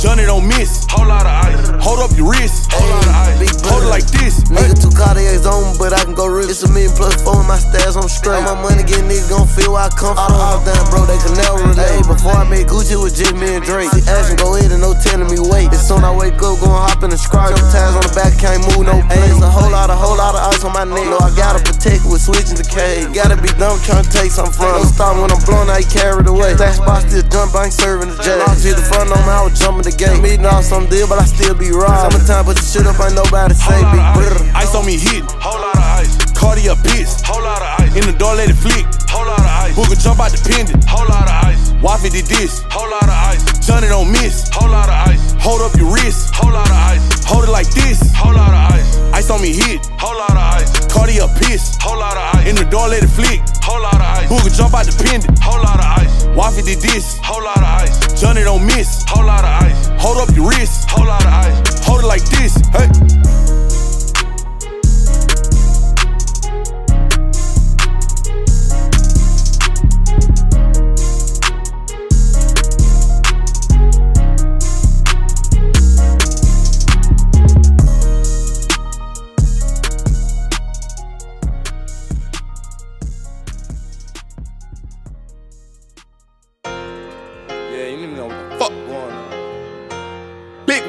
Johnny 0.00 0.24
don't 0.24 0.48
miss, 0.48 0.88
whole 0.88 1.04
lot 1.04 1.28
of 1.28 1.34
ice. 1.44 1.60
Hold 1.84 2.00
up 2.00 2.16
your 2.16 2.32
wrist, 2.32 2.72
whole 2.72 2.88
lot 2.88 3.04
of 3.04 3.12
ice. 3.12 3.52
Hold 3.68 3.84
it 3.84 3.92
like 3.92 4.08
this, 4.16 4.40
Nigga, 4.48 4.72
two 4.72 4.88
Cartiers 4.96 5.44
on, 5.44 5.76
but 5.76 5.92
I 5.92 6.00
can 6.08 6.16
go 6.16 6.24
real. 6.24 6.48
It's 6.48 6.64
a 6.64 6.72
million 6.72 6.88
plus 6.96 7.20
four 7.20 7.36
in 7.36 7.44
my 7.44 7.60
stats, 7.60 8.00
I'm 8.00 8.08
straight. 8.08 8.40
All 8.40 8.56
my 8.56 8.72
money 8.72 8.80
get 8.80 9.04
niggas 9.04 9.28
gon' 9.28 9.44
feel 9.44 9.76
where 9.76 9.84
I 9.84 9.92
come 9.92 10.16
from. 10.16 10.24
Uh-huh. 10.24 10.56
All 10.56 10.60
down, 10.64 10.80
bro, 10.88 11.04
they 11.04 11.20
can 11.20 11.36
never 11.36 11.68
relate. 11.68 12.00
Before 12.08 12.32
I 12.32 12.48
made 12.48 12.64
Gucci 12.64 12.96
with 12.96 13.12
just 13.12 13.36
me 13.36 13.60
and 13.60 13.64
Drake. 13.64 13.92
See 13.92 14.00
action 14.08 14.40
go 14.40 14.56
in 14.56 14.72
and 14.72 14.80
no 14.80 14.96
telling 14.96 15.28
me 15.28 15.36
wait. 15.36 15.68
As 15.76 15.84
soon 15.84 16.00
I 16.00 16.16
wake 16.16 16.40
up, 16.40 16.56
gon' 16.64 16.72
hop 16.72 17.04
in 17.04 17.12
the 17.12 17.20
scratch. 17.20 17.52
Ties 17.68 17.92
on 17.92 18.00
the 18.00 18.12
back, 18.16 18.32
can't 18.40 18.64
move 18.72 18.88
no 18.88 19.04
place. 19.04 19.36
A 19.36 19.52
whole 19.52 19.68
lot, 19.68 19.92
a 19.92 19.96
whole 20.00 20.16
lot 20.16 20.32
of 20.32 20.40
ice 20.48 20.64
on 20.64 20.72
my 20.72 20.88
neck. 20.88 21.12
No, 21.12 21.20
I 21.20 21.28
gotta 21.36 21.60
protect 21.60 22.08
with 22.08 22.24
switching 22.24 22.56
the 22.56 22.64
cage. 22.64 23.12
Gotta 23.12 23.36
be 23.36 23.52
dumb 23.60 23.76
trying 23.84 24.08
to 24.08 24.10
take 24.10 24.32
something 24.32 24.56
from. 24.56 24.80
Don't 24.80 24.88
stop 24.88 25.20
when 25.20 25.28
I'm 25.28 25.44
blown, 25.44 25.68
I 25.68 25.84
ain't 25.84 25.92
carried 25.92 26.24
away. 26.24 26.56
That 26.56 26.80
spot 26.80 27.04
still 27.04 27.20
jump, 27.28 27.52
I 27.52 27.68
ain't 27.68 27.76
serving 27.76 28.08
the 28.08 28.18
jail. 28.24 28.40
Lost 28.48 28.64
to 28.64 28.72
the 28.72 28.84
front 28.88 29.12
on 29.12 29.20
me, 29.28 29.32
I 29.36 29.44
was 29.44 29.54
jumping 29.60 29.84
the 29.84 29.89
gate. 29.96 30.20
Meeting 30.20 30.46
off 30.46 30.64
some 30.64 30.86
deal, 30.86 31.08
but 31.08 31.18
I 31.18 31.24
still 31.24 31.54
be 31.54 31.70
robbed. 31.70 32.12
Summertime, 32.12 32.44
but 32.46 32.56
the 32.56 32.64
shit 32.64 32.86
up, 32.86 32.98
ain't 33.00 33.14
nobody 33.14 33.54
say 33.54 33.80
big 33.90 34.06
brother. 34.14 34.42
Ice 34.54 34.74
on 34.74 34.86
me 34.86 34.98
hit, 34.98 35.24
whole 35.40 35.60
lot 35.60 35.76
of 35.76 35.86
ice. 36.02 36.12
Cartier 36.32 36.76
piss, 36.84 37.22
whole 37.22 37.42
lot 37.42 37.62
of 37.62 37.80
ice. 37.80 37.92
In 37.96 38.04
the 38.06 38.16
door, 38.16 38.34
let 38.34 38.50
it 38.50 38.58
flick, 38.58 38.86
whole 39.08 39.26
lot 39.26 39.40
of 39.40 39.46
ice. 39.46 39.74
Booker 39.74 39.96
jump 39.96 40.20
out 40.20 40.30
the 40.30 40.40
pendant, 40.46 40.84
whole 40.84 41.08
lot 41.08 41.26
of 41.26 41.36
ice. 41.50 41.72
Wifey 41.82 42.10
did 42.10 42.26
this, 42.26 42.62
whole 42.70 42.90
lot 42.90 43.04
of 43.04 43.16
ice. 43.32 43.42
Johnny 43.66 43.88
don't 43.88 44.10
miss, 44.10 44.48
whole 44.52 44.70
lot 44.70 44.88
of 44.88 44.98
ice. 45.08 45.20
Hold 45.40 45.62
up 45.62 45.74
your 45.76 45.92
wrist, 45.92 46.34
whole 46.34 46.52
lot 46.52 46.68
of 46.68 46.76
ice. 46.76 47.09
Hold 47.30 47.44
it 47.46 47.52
like 47.52 47.70
this, 47.70 48.02
whole 48.12 48.34
lot 48.34 48.50
of 48.50 48.74
ice. 48.74 48.98
Ice 49.14 49.30
on 49.30 49.40
me 49.40 49.54
hit, 49.54 49.86
whole 50.02 50.18
lot 50.18 50.34
of 50.34 50.44
ice. 50.58 50.70
Cartier 50.92 51.30
piss, 51.38 51.78
whole 51.80 51.98
lot 51.98 52.16
of 52.18 52.34
ice. 52.34 52.48
In 52.48 52.56
the 52.56 52.66
door, 52.66 52.88
let 52.88 53.02
it 53.02 53.08
flick, 53.14 53.40
whole 53.62 53.80
lot 53.80 53.94
of 53.94 54.02
ice. 54.02 54.28
Booker 54.28 54.50
jump 54.50 54.74
out 54.74 54.86
the 54.86 54.94
pendant. 55.02 55.38
Whole 55.38 55.62
lot 55.62 55.78
of 55.78 55.86
ice. 55.86 56.24
Waffy 56.34 56.64
did 56.64 56.80
this. 56.80 57.18
Whole 57.22 57.42
lot 57.42 57.58
of 57.58 57.64
ice. 57.64 58.20
Johnny 58.20 58.42
don't 58.42 58.64
miss. 58.66 59.04
Whole 59.08 59.26
lot 59.26 59.44
of 59.44 59.50
ice. 59.66 59.90
Hold 60.02 60.18
up 60.18 60.34
your 60.34 60.48
wrist. 60.48 60.90
Whole 60.90 61.06
lot 61.06 61.24
of 61.24 61.32
ice. 61.32 61.84
Hold 61.84 62.02
it 62.02 62.06
like 62.06 62.24
this. 62.30 62.54
Hey. 62.74 63.69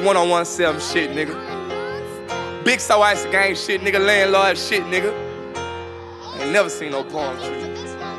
One 0.02 0.16
on 0.16 0.28
one 0.28 0.44
seven 0.44 0.80
shit, 0.80 1.10
nigga. 1.10 1.34
Big 2.64 2.80
so 2.80 3.02
ice 3.02 3.24
gang 3.26 3.54
shit, 3.54 3.80
nigga. 3.80 4.04
Landlord 4.04 4.58
shit, 4.58 4.82
nigga. 4.84 5.12
Ain't 6.40 6.52
never 6.52 6.68
seen 6.68 6.92
no 6.92 7.04
palm 7.04 7.36
tree. 7.38 7.71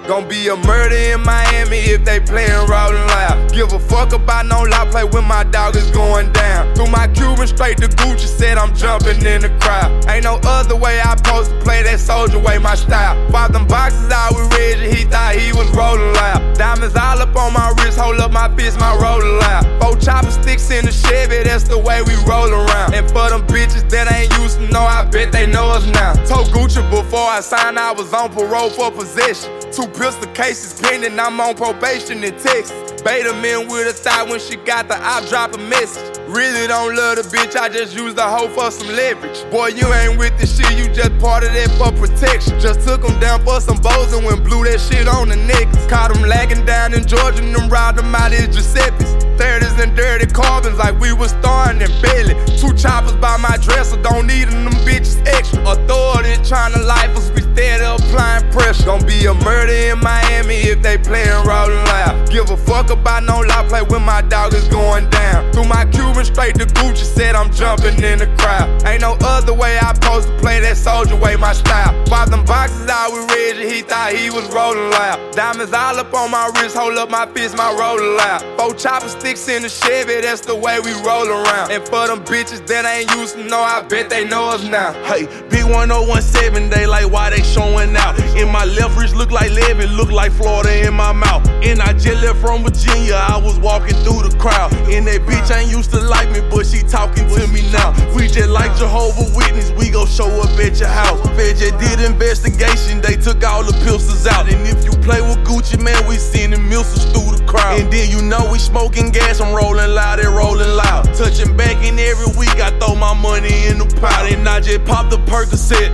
Gonna 0.08 0.28
be 0.28 0.50
a 0.50 0.58
murder 0.58 0.96
in 0.96 1.22
Miami 1.24 1.78
if 1.78 2.04
they 2.04 2.20
playin' 2.20 2.68
rolling 2.68 3.08
loud. 3.08 3.54
Give 3.54 3.72
a 3.72 3.80
fuck 3.80 4.12
about 4.12 4.46
no 4.48 4.64
law 4.64 4.84
play 4.92 5.06
when 5.06 5.24
my 5.24 5.46
dog 5.46 5.78
is 5.78 5.90
going 5.92 6.30
down. 6.34 6.76
Through 6.76 6.92
my 6.92 7.08
Cuban 7.08 7.48
straight 7.48 7.78
to 7.78 7.88
Gucci, 7.88 8.28
said 8.28 8.58
I'm 8.58 8.76
jumping 8.76 9.26
in 9.26 9.44
the 9.44 9.50
crowd. 9.62 10.06
Ain't 10.10 10.26
no 10.26 10.42
other 10.44 10.76
way 10.76 11.00
I 11.00 11.16
supposed 11.16 11.52
to 11.52 11.60
play 11.62 11.84
that 11.84 12.02
soldier 12.02 12.38
way, 12.38 12.58
my 12.58 12.76
style. 12.76 13.16
Bought 13.32 13.54
them 13.54 13.66
boxes 13.66 14.12
out 14.12 14.36
with 14.36 14.52
Reggie, 14.52 14.94
he 14.94 15.06
thought 15.06 15.36
he 15.36 15.54
was 15.54 15.72
rolling 15.72 16.14
loud. 16.16 16.58
Diamonds 16.58 16.98
all 16.98 17.22
up 17.22 17.34
on 17.38 17.54
my 17.54 17.74
wrist, 17.78 17.98
hold 17.98 18.20
up 18.20 18.32
my 18.32 18.54
fist, 18.58 18.78
my 18.80 18.92
rolling 19.00 19.40
loud. 19.40 19.64
Four 19.82 19.96
chopper 19.96 20.32
sticks 20.32 20.70
in 20.70 20.84
the 20.84 20.92
Chevy, 20.92 21.44
that's 21.44 21.64
the 21.64 21.80
way 21.80 22.02
we 22.02 22.14
roll 22.28 22.52
around. 22.52 22.94
And 22.94 23.08
for 23.08 23.30
them 23.30 23.48
bitches 23.48 23.90
that 23.92 24.12
ain't 24.12 24.38
used 24.44 24.58
to 24.58 24.68
know, 24.68 24.82
I 24.84 25.06
bet 25.06 25.32
they 25.32 25.48
know 25.48 25.70
us 25.70 25.86
now. 25.88 26.12
Told 26.26 26.48
Gucci 26.48 26.84
before 26.90 27.30
I 27.30 27.40
signed, 27.40 27.80
I 27.80 27.94
was 27.94 28.14
on 28.14 28.34
parole 28.34 28.70
for 28.70 28.92
possession. 28.92 29.63
Two 29.74 29.88
pistol 29.88 30.32
cases 30.34 30.80
pending, 30.80 31.20
I'm 31.20 31.42
on 31.42 31.56
probation 31.56 32.24
in 32.24 32.38
Texas. 32.38 33.02
Bait 33.02 33.24
them 33.24 33.44
in 33.44 33.68
with 33.68 33.88
a 33.88 33.94
thigh 33.94 34.24
when 34.24 34.40
she 34.40 34.56
got 34.56 34.88
the 34.88 34.96
I 34.96 35.28
drop 35.30 35.56
a 35.56 35.58
message. 35.58 36.23
Really 36.34 36.66
don't 36.66 36.96
love 36.96 37.18
the 37.18 37.22
bitch, 37.22 37.56
I 37.56 37.70
just 37.70 37.96
use 37.96 38.16
the 38.16 38.24
hoe 38.24 38.48
for 38.50 38.72
some 38.72 38.88
leverage. 38.88 39.46
Boy, 39.52 39.68
you 39.68 39.86
ain't 39.94 40.18
with 40.18 40.34
the 40.40 40.48
shit, 40.48 40.66
you 40.74 40.92
just 40.92 41.14
part 41.20 41.44
of 41.44 41.54
that 41.54 41.70
for 41.78 41.94
protection. 41.94 42.60
Just 42.60 42.82
took 42.88 43.04
them 43.04 43.20
down 43.20 43.46
for 43.46 43.62
some 43.62 43.78
bows 43.78 44.12
and 44.14 44.26
went 44.26 44.44
blew 44.44 44.66
that 44.66 44.82
shit 44.82 45.08
on 45.08 45.30
the 45.30 45.36
necklace. 45.36 45.86
Caught 45.86 46.12
them 46.12 46.24
lagging 46.24 46.66
down 46.66 46.96
in 46.96 47.06
Georgia 47.06 47.38
and 47.38 47.54
them 47.54 47.70
robbed 47.70 48.00
them 48.00 48.16
out 48.16 48.34
as 48.34 48.50
Giuseppe's. 48.50 49.14
30s 49.38 49.78
and 49.78 49.96
dirty 49.96 50.26
carbons 50.26 50.78
like 50.78 51.00
we 51.00 51.14
was 51.14 51.32
starring 51.38 51.82
in 51.82 51.94
Belly. 52.02 52.34
Two 52.58 52.74
choppers 52.74 53.14
by 53.22 53.38
my 53.38 53.58
dresser, 53.58 54.02
don't 54.02 54.26
need 54.26 54.48
them, 54.50 54.74
bitches 54.90 55.22
extra. 55.28 55.62
Authority 55.70 56.34
trying 56.42 56.74
to 56.74 56.82
life 56.82 57.16
us, 57.16 57.30
we 57.32 57.42
steady 57.54 57.86
applying 57.86 58.50
pressure. 58.52 58.86
Gonna 58.86 59.06
be 59.06 59.26
a 59.26 59.34
murder 59.46 59.74
in 59.94 60.00
Miami 60.00 60.66
if 60.66 60.82
they 60.82 60.98
playin' 60.98 61.46
rolling 61.46 61.84
loud. 61.94 62.30
Give 62.32 62.50
a 62.50 62.58
fuck 62.58 62.90
about 62.90 63.24
no 63.24 63.42
law 63.42 63.68
play 63.70 63.84
when 63.84 64.02
my 64.02 64.22
dog 64.22 64.54
is 64.54 64.68
going 64.70 65.10
down. 65.10 65.52
Through 65.54 65.66
my 65.66 65.86
Cuban 65.86 66.23
straight 66.26 66.56
to 66.56 66.66
Gucci, 66.66 67.04
said 67.04 67.36
I'm 67.36 67.52
jumping 67.52 68.02
in 68.04 68.20
the 68.20 68.28
crowd. 68.38 68.68
Ain't 68.86 69.02
no 69.02 69.18
other 69.22 69.54
way 69.54 69.78
I 69.78 69.94
supposed 69.94 70.28
to 70.28 70.38
play 70.38 70.60
that 70.62 70.78
soldier 70.78 71.16
way, 71.16 71.36
my 71.36 71.54
style. 71.54 71.94
Bought 72.06 72.30
them 72.30 72.46
boxes 72.46 72.88
out 72.90 73.12
with 73.12 73.30
Reggie, 73.32 73.68
he 73.70 73.82
thought 73.82 74.14
he 74.14 74.30
was 74.30 74.46
rolling 74.54 74.90
loud. 74.92 75.34
Diamonds 75.36 75.74
all 75.74 75.98
up 75.98 76.14
on 76.14 76.32
my 76.32 76.52
wrist, 76.56 76.76
hold 76.76 76.98
up 76.98 77.10
my 77.10 77.26
fist, 77.34 77.56
my 77.58 77.72
roller 77.74 78.16
loud. 78.18 78.42
Four 78.60 78.74
chopper 78.76 79.10
sticks 79.10 79.48
in 79.48 79.64
the 79.64 79.70
Chevy, 79.70 80.22
that's 80.22 80.42
the 80.42 80.56
way 80.56 80.80
we 80.80 80.92
roll 81.04 81.28
around. 81.28 81.72
And 81.72 81.84
for 81.84 82.08
them 82.08 82.24
bitches 82.24 82.66
that 82.68 82.86
ain't 82.86 83.10
used 83.16 83.36
to 83.36 83.44
know, 83.44 83.60
I 83.60 83.82
bet 83.82 84.10
they 84.10 84.28
know 84.28 84.50
us 84.50 84.64
now. 84.64 84.94
Hey, 85.04 85.26
big 85.50 85.66
1017, 85.66 86.70
they 86.70 86.86
like 86.86 87.12
why 87.12 87.30
they 87.30 87.42
showing 87.42 87.96
out. 87.96 88.20
In 88.36 88.50
my 88.52 88.66
left 88.66 88.98
wrist 88.98 89.16
look 89.16 89.32
like 89.32 89.52
Levy, 89.52 89.88
look 89.88 90.12
like 90.12 90.32
Florida 90.32 90.88
in 90.88 90.94
my 90.94 91.12
mouth. 91.12 91.48
And 91.64 91.82
I 91.82 91.94
just 91.94 92.22
left 92.22 92.40
from 92.40 92.64
Virginia, 92.64 93.16
I 93.16 93.38
was 93.38 93.60
walking 93.60 93.96
through 94.04 94.28
the 94.28 94.36
crowd. 94.38 94.74
And 94.90 95.08
that 95.08 95.22
bitch 95.22 95.52
I 95.52 95.62
ain't 95.62 95.72
used 95.72 95.92
to 95.92 96.00
like 96.14 96.30
me, 96.30 96.42
but 96.50 96.66
she 96.70 96.86
talking 96.86 97.26
to 97.26 97.48
me 97.50 97.66
now. 97.74 97.90
We 98.14 98.30
just 98.30 98.50
like 98.50 98.72
Jehovah 98.78 99.26
Witness, 99.34 99.74
we 99.74 99.90
gon' 99.90 100.08
show 100.08 100.30
up 100.46 100.54
at 100.62 100.78
your 100.80 100.94
house. 100.94 101.20
Fed 101.34 101.58
just 101.58 101.78
did 101.82 102.00
investigation, 102.00 103.02
they 103.02 103.18
took 103.18 103.44
all 103.44 103.64
the 103.64 103.74
pistols 103.82 104.28
out. 104.28 104.46
And 104.52 104.62
if 104.68 104.86
you 104.86 104.94
play 105.02 105.22
with 105.22 105.42
Gucci 105.48 105.82
Mane, 105.82 106.06
we 106.08 106.16
sending 106.16 106.64
missiles 106.70 107.06
through 107.12 107.38
the 107.38 107.44
crowd. 107.46 107.80
And 107.80 107.92
then 107.92 108.10
you 108.14 108.22
know 108.22 108.48
we 108.52 108.60
smoking 108.60 109.10
gas, 109.10 109.42
I'm 109.42 109.54
rolling 109.56 109.92
loud 109.92 110.20
and 110.20 110.34
rolling 110.36 110.74
loud. 110.78 111.10
Touching 111.18 111.58
back 111.58 111.78
in 111.84 111.98
every 111.98 112.30
week, 112.38 112.58
I 112.62 112.70
throw 112.80 112.96
my 112.96 113.14
money 113.14 113.66
in 113.68 113.80
the 113.80 113.88
pot. 114.00 114.32
And 114.32 114.48
I 114.48 114.60
just 114.60 114.86
pop 114.86 115.10
the 115.10 115.18
Percocet. 115.30 115.92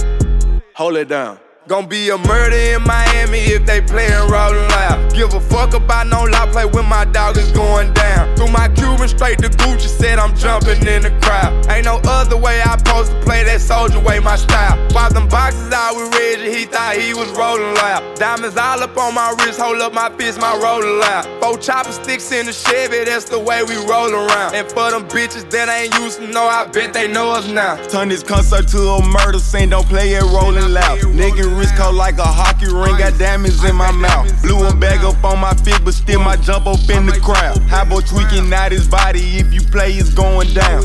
Hold 0.75 0.97
it 0.97 1.07
down. 1.07 1.39
Gonna 1.69 1.85
be 1.85 2.09
a 2.09 2.17
murder 2.17 2.55
in 2.55 2.81
Miami 2.81 3.37
if 3.53 3.63
they 3.63 3.79
playin' 3.79 4.27
rollin' 4.31 4.67
loud. 4.69 5.13
Give 5.13 5.31
a 5.35 5.39
fuck 5.39 5.75
about 5.75 6.07
no 6.07 6.23
law 6.23 6.47
play 6.51 6.65
when 6.65 6.87
my 6.87 7.05
dog 7.05 7.37
is 7.37 7.51
going 7.51 7.93
down. 7.93 8.35
Through 8.35 8.49
my 8.49 8.69
Cuban 8.69 9.07
straight 9.07 9.37
to 9.37 9.49
Gucci, 9.49 9.85
said 9.85 10.17
I'm 10.17 10.35
jumping 10.35 10.81
in 10.87 11.03
the 11.03 11.11
crowd. 11.21 11.53
Ain't 11.69 11.85
no 11.85 12.01
other 12.05 12.37
way 12.37 12.59
I 12.59 12.75
supposed 12.77 13.11
to 13.11 13.19
play 13.21 13.43
that 13.43 13.61
soldier 13.61 13.99
way, 13.99 14.19
my 14.19 14.35
style. 14.35 14.79
Bought 14.89 15.13
them 15.13 15.27
boxes 15.27 15.71
out 15.71 15.95
with 15.95 16.11
Reggie, 16.15 16.51
he 16.51 16.65
thought 16.65 16.95
he 16.95 17.13
was 17.13 17.29
rollin' 17.37 17.75
loud. 17.75 18.17
Diamonds 18.17 18.57
all 18.57 18.81
up 18.81 18.97
on 18.97 19.13
my 19.13 19.35
wrist, 19.37 19.59
hold 19.59 19.79
up 19.79 19.93
my 19.93 20.09
fist, 20.17 20.41
my 20.41 20.57
rollin' 20.57 20.99
loud. 20.99 21.27
Four 21.39 21.59
chopper 21.59 21.91
sticks 21.91 22.31
in 22.31 22.47
the 22.47 22.51
Chevy, 22.51 23.03
that's 23.03 23.29
the 23.29 23.37
way 23.37 23.61
we 23.61 23.75
roll 23.85 24.09
around. 24.11 24.55
And 24.55 24.67
for 24.71 24.89
them 24.89 25.07
bitches 25.07 25.47
that 25.51 25.69
ain't 25.69 25.93
used 25.99 26.17
to 26.17 26.25
know, 26.29 26.45
I 26.45 26.65
bet 26.65 26.93
they 26.93 27.07
know 27.07 27.29
us 27.29 27.47
now. 27.47 27.75
Turn 27.89 28.09
this 28.09 28.23
concert 28.23 28.67
to 28.69 28.79
a 28.79 29.05
murder 29.05 29.37
scene, 29.37 29.69
don't 29.69 29.85
play 29.85 30.13
it 30.13 30.23
rollin' 30.23 30.73
loud. 30.73 30.97
Nigga 31.13 31.58
wrist 31.59 31.75
cold 31.75 31.95
like 31.95 32.17
a 32.17 32.23
hockey 32.23 32.67
ring, 32.67 32.97
got 32.97 33.19
diamonds 33.19 33.61
in 33.63 33.75
my 33.75 33.91
mouth. 33.91 34.25
Blew 34.41 34.65
a 34.65 34.73
bag 34.73 35.03
up 35.03 35.21
on 35.23 35.39
my 35.39 35.53
feet, 35.55 35.79
but 35.83 35.93
still 35.93 36.21
my 36.21 36.37
jump 36.37 36.65
up 36.65 36.79
in 36.89 37.05
the 37.05 37.19
crowd. 37.21 37.59
High 37.67 37.83
boy 37.83 37.99
tweaking 38.01 38.51
out 38.53 38.71
his 38.71 38.87
body, 38.87 39.37
if 39.37 39.53
you 39.53 39.61
play, 39.61 39.91
it's 39.91 40.13
going 40.13 40.53
down. 40.53 40.83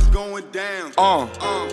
Uh, 0.56 1.26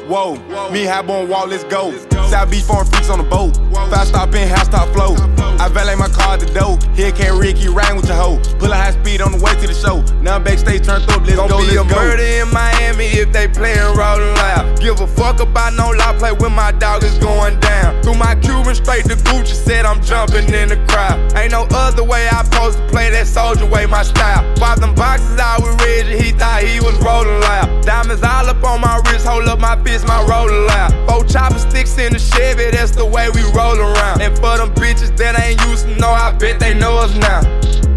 whoa, 0.09 0.33
me 0.71 0.85
high 0.85 1.05
on 1.05 1.29
wall, 1.29 1.45
let's 1.45 1.63
go. 1.65 1.95
South 2.31 2.49
Beach 2.49 2.63
foreign 2.63 2.87
freaks 2.87 3.11
on 3.11 3.19
the 3.19 3.23
boat. 3.23 3.55
Fast 3.91 4.09
stop 4.09 4.33
in, 4.33 4.47
house 4.47 4.69
top 4.69 4.89
flow. 4.89 5.13
I 5.59 5.69
valet 5.69 5.93
my 5.93 6.09
car 6.09 6.33
at 6.33 6.39
the 6.39 6.47
dope. 6.47 6.81
Here 6.97 7.11
can't 7.11 7.37
Ricky 7.39 7.69
with 7.69 8.07
your 8.07 8.17
hoe. 8.17 8.41
Pull 8.57 8.71
a 8.71 8.75
high 8.75 8.89
speed 8.89 9.21
on 9.21 9.33
the 9.33 9.37
way 9.37 9.53
to 9.61 9.67
the 9.67 9.75
show. 9.75 10.01
Now 10.23 10.39
backstage 10.39 10.83
turned 10.83 11.03
up, 11.11 11.21
let's 11.21 11.35
Gonna 11.35 11.49
go, 11.49 11.59
be 11.59 11.77
let's 11.77 11.85
a 11.85 11.93
go. 11.93 11.95
murder 11.95 12.23
in 12.23 12.49
Miami 12.49 13.05
if 13.21 13.31
they 13.31 13.47
playin' 13.47 13.93
rolling 13.93 14.33
loud. 14.33 14.79
Give 14.81 14.99
a 14.99 15.05
fuck 15.05 15.39
about 15.39 15.73
no 15.73 15.91
law 15.91 16.17
play 16.17 16.31
when 16.31 16.51
my 16.51 16.71
dog 16.71 17.03
is 17.03 17.15
going 17.19 17.59
down. 17.59 18.01
Through 18.01 18.15
my 18.15 18.33
Cuban 18.33 18.73
straight 18.73 19.05
to 19.05 19.15
Gucci, 19.29 19.53
said 19.53 19.85
I'm 19.85 20.01
jumping 20.01 20.49
in 20.51 20.69
the 20.69 20.81
crowd. 20.89 21.19
Ain't 21.37 21.51
no 21.51 21.67
other 21.69 22.03
way 22.03 22.27
I 22.29 22.43
supposed 22.45 22.79
to 22.79 22.87
play 22.87 23.11
that 23.11 23.27
soldier 23.27 23.67
way, 23.67 23.85
my 23.85 24.01
style. 24.01 24.41
Bought 24.55 24.81
them 24.81 24.95
boxes 24.95 25.37
out 25.37 25.61
with 25.61 25.79
Reggie, 25.81 26.17
he 26.17 26.31
thought 26.31 26.63
he 26.63 26.79
was 26.79 26.97
rolling 27.05 27.39
loud. 27.41 27.85
Diamonds 27.85 28.23
all 28.23 28.49
up 28.49 28.63
on 28.63 28.70
my 28.77 29.01
wrist, 29.05 29.25
hold 29.25 29.47
up 29.47 29.59
my 29.59 29.81
fist, 29.83 30.07
my 30.07 30.21
roller 30.23 30.65
loud. 30.65 30.91
Four 31.09 31.23
chopper 31.25 31.59
sticks 31.59 31.97
in 31.97 32.13
the 32.13 32.19
Chevy, 32.19 32.71
that's 32.71 32.91
the 32.91 33.05
way 33.05 33.29
we 33.29 33.41
roll 33.53 33.77
around. 33.79 34.21
And 34.21 34.35
for 34.35 34.57
them 34.57 34.73
bitches 34.75 35.15
that 35.17 35.39
ain't 35.39 35.59
used 35.67 35.85
to 35.85 35.95
know, 35.99 36.09
I 36.09 36.31
bet 36.33 36.59
they 36.59 36.73
know 36.73 36.97
us 36.97 37.15
now. 37.15 37.90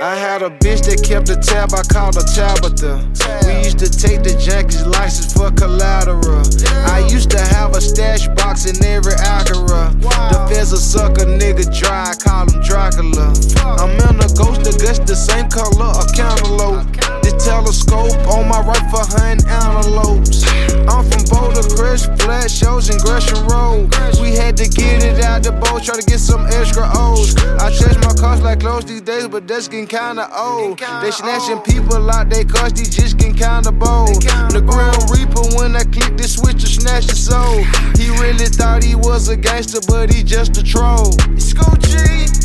I 0.00 0.14
had 0.14 0.42
a 0.42 0.50
bitch 0.50 0.86
that 0.86 1.02
kept 1.02 1.28
a 1.28 1.34
tab, 1.34 1.74
I 1.74 1.82
called 1.82 2.14
her 2.14 2.22
Tabitha. 2.22 3.02
We 3.42 3.66
used 3.66 3.82
to 3.82 3.90
take 3.90 4.22
the 4.22 4.30
Jackie's 4.38 4.86
license 4.86 5.34
for 5.34 5.50
collateral. 5.50 6.46
I 6.86 7.02
used 7.10 7.30
to 7.34 7.40
have 7.40 7.74
a 7.74 7.80
stash 7.80 8.28
box 8.38 8.70
in 8.70 8.78
every 8.86 9.18
Acura. 9.18 9.90
The 9.98 10.38
feds 10.54 10.70
a 10.70 10.78
sucker 10.78 11.26
nigga 11.26 11.66
dry, 11.74 12.10
I 12.10 12.14
call 12.14 12.46
him 12.46 12.62
Dracula. 12.62 13.34
I'm 13.66 13.90
in 14.06 14.22
a 14.22 14.30
ghost 14.38 14.62
that 14.70 14.78
guts 14.78 15.02
the 15.02 15.18
same 15.18 15.50
color, 15.50 15.90
a 15.90 16.06
cantaloupe. 16.14 16.86
The 17.26 17.34
telescope 17.42 18.14
on 18.30 18.46
my 18.46 18.62
right 18.62 18.86
for 18.94 19.02
hunting 19.02 19.42
antelopes. 19.50 20.46
I'm 20.86 21.02
from 21.10 21.26
Boulder 21.26 21.66
Crest, 21.74 22.06
flat 22.22 22.50
shows 22.50 22.88
in 22.88 22.98
Gresham 23.02 23.50
Road. 23.50 23.90
We 24.22 24.30
had 24.30 24.56
to 24.58 24.68
get 24.68 25.02
it 25.02 25.24
out 25.24 25.42
the 25.42 25.52
boat, 25.52 25.82
try 25.82 25.98
to 25.98 26.06
get 26.06 26.20
some 26.20 26.46
extra 26.46 26.86
O's. 26.94 27.34
I 27.58 27.74
change 27.74 27.98
my 27.98 28.14
cars 28.14 28.40
like 28.40 28.60
clothes 28.60 28.86
these 28.86 29.02
days, 29.02 29.26
but 29.28 29.46
that's 29.46 29.68
getting 29.68 29.87
kinda 29.88 30.28
old. 30.36 30.78
They 30.78 31.10
snatching 31.10 31.60
people 31.60 32.10
out 32.10 32.28
they 32.28 32.44
cars, 32.44 32.74
these 32.74 32.94
just 32.94 33.16
getting 33.16 33.34
kinda 33.34 33.72
bold. 33.72 34.22
The 34.52 34.60
Grim 34.60 34.94
Reaper, 35.08 35.56
when 35.56 35.74
I 35.74 35.84
click 35.84 36.16
this 36.16 36.34
switch, 36.34 36.60
to 36.60 36.66
snatch 36.66 37.06
the 37.06 37.16
soul. 37.16 37.64
He 37.96 38.10
really 38.20 38.46
thought 38.46 38.84
he 38.84 38.94
was 38.94 39.28
a 39.28 39.36
gangster, 39.36 39.80
but 39.88 40.12
he 40.12 40.22
just 40.22 40.56
a 40.58 40.62
troll. 40.62 41.14
It's 41.32 41.52
go 41.52 41.64
G. 41.80 41.96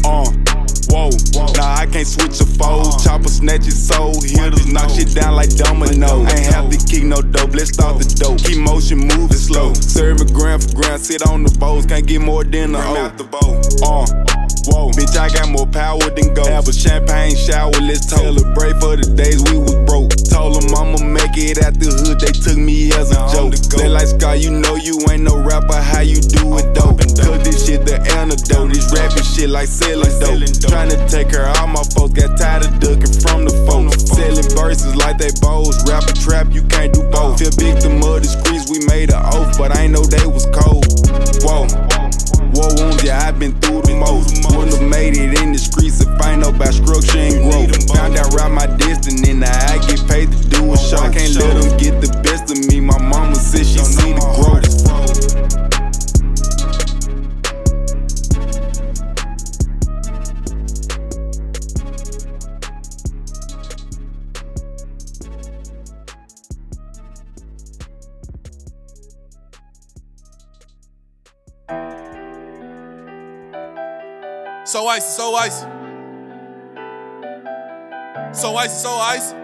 Uh, 0.06 0.32
whoa, 0.90 1.10
nah, 1.58 1.84
I 1.84 1.86
can't 1.92 2.08
switch 2.08 2.40
a 2.40 2.46
fold. 2.46 3.04
Chopper 3.04 3.30
snatch 3.30 3.66
his 3.66 3.88
soul. 3.88 4.14
Hitters 4.22 4.68
knock 4.68 4.90
shit 4.90 5.14
down 5.14 5.36
like 5.36 5.50
domino. 5.56 6.22
Ain't 6.22 6.54
have 6.54 6.70
to 6.70 6.78
kick 6.88 7.04
no 7.04 7.22
dope, 7.22 7.54
let's 7.54 7.74
start 7.74 8.00
the 8.00 8.08
dope. 8.16 8.40
Keep 8.40 8.60
motion 8.60 9.00
moving 9.00 9.38
slow. 9.38 9.74
Serving 9.74 10.32
gram 10.34 10.60
for 10.60 10.76
gram, 10.76 10.98
sit 10.98 11.28
on 11.28 11.44
the 11.44 11.52
bowls. 11.60 11.86
Can't 11.86 12.06
get 12.08 12.22
more 12.22 12.44
than 12.44 12.76
a 12.76 13.14
O. 13.44 13.62
Uh, 13.84 14.43
whoa, 14.68 14.90
bitch, 14.92 15.16
I 15.18 15.30
got 15.30 15.50
more 15.50 15.68
power 15.68 16.04
than 16.10 16.34
gold. 16.34 16.48
Have 16.48 16.68
a 16.68 16.74
champagne 16.74 17.36
shower, 17.36 17.72
let's 17.82 18.06
toast 18.06 18.24
celebrate 18.24 18.78
for 18.80 18.96
the 18.96 19.08
days 19.16 19.42
we 19.52 19.58
was 19.58 19.76
broke. 19.84 20.12
Told 20.30 20.62
them 20.62 20.74
I'ma 20.76 21.04
make 21.04 21.36
it 21.38 21.64
out 21.64 21.76
the 21.80 21.90
hood, 21.90 22.20
they 22.20 22.32
took 22.32 22.58
me 22.58 22.92
as 22.94 23.12
a 23.12 23.20
joke. 23.34 23.54
The 23.54 23.84
They 23.84 23.90
like 23.90 24.08
Scar, 24.08 24.36
you 24.36 24.52
know 24.52 24.76
you 24.76 25.00
ain't 25.10 25.24
no 25.24 25.38
rapper, 25.38 25.80
how 25.80 26.02
you 26.02 26.22
do 26.22 26.58
it 26.58 26.74
dope? 26.74 27.00
Cause 27.00 27.44
this 27.44 27.66
shit 27.66 27.86
the 27.86 28.00
antidote, 28.18 28.74
this 28.74 28.90
rapping 28.94 29.24
shit 29.24 29.50
like 29.50 29.68
selling 29.68 30.10
dope. 30.20 30.72
Tryna 30.72 30.98
take 31.10 31.32
her, 31.32 31.48
all 31.60 31.68
my 31.68 31.84
folks 31.94 32.14
got 32.14 32.38
tired 32.38 32.66
of 32.66 32.80
ducking 32.80 33.14
from 33.22 33.46
the 33.46 33.54
folks. 33.68 34.04
Selling 34.10 34.50
verses 34.56 34.96
like 34.96 35.18
they 35.18 35.32
bows, 35.42 35.78
rap 35.90 36.04
a 36.10 36.14
trap, 36.14 36.54
you 36.54 36.64
can't 36.64 36.94
do 36.94 37.04
both. 37.10 37.40
Feel 37.40 37.52
victim 37.58 38.02
of 38.04 38.22
the 38.24 38.30
streets, 38.30 38.70
we 38.70 38.84
made 38.88 39.12
an 39.12 39.22
oath, 39.34 39.58
but 39.58 39.76
I 39.76 39.86
ain't 39.86 39.94
know 39.94 40.04
they 40.04 40.26
was 40.26 40.46
cold. 40.54 40.86
Whoa. 41.44 41.93
War 42.54 42.70
wounds, 42.78 43.04
yeah, 43.04 43.26
I've 43.26 43.40
been 43.40 43.54
through 43.62 43.82
the 43.84 43.96
most. 43.96 44.46
Wouldn't 44.56 44.78
have 44.78 44.90
made 44.90 45.18
it 45.18 45.42
in 45.42 45.54
the 45.54 45.60
streets 45.60 46.02
if 46.02 46.10
I 46.22 46.34
ain't 46.34 46.42
know 46.42 46.50
about 46.50 46.74
structure 46.74 47.18
and 47.18 47.50
growth. 47.50 47.74
Found 47.96 48.18
out 48.18 48.34
around 48.36 48.54
my 48.54 48.68
destiny, 48.78 49.34
now 49.34 49.54
I 49.74 49.78
get 49.88 50.06
paid 50.08 50.32
to 50.32 50.50
do 50.50 50.74
a 50.74 50.78
show. 50.78 50.98
I 50.98 51.12
can't 51.12 51.34
let 51.36 51.62
them 51.62 51.78
get 51.78 52.02
the 52.02 52.10
best 52.22 52.52
of 52.52 52.58
me. 52.70 52.80
My 52.80 52.98
mama 52.98 53.36
said 53.36 53.66
she 53.66 53.80
see 53.80 54.14
the 54.14 54.22
growth. 54.38 54.73
So 74.74 74.88
icy, 74.88 75.06
so 75.06 75.36
icy. 75.36 75.66
So 78.34 78.56
icy, 78.56 78.74
so 78.74 78.90
icy. 78.90 79.36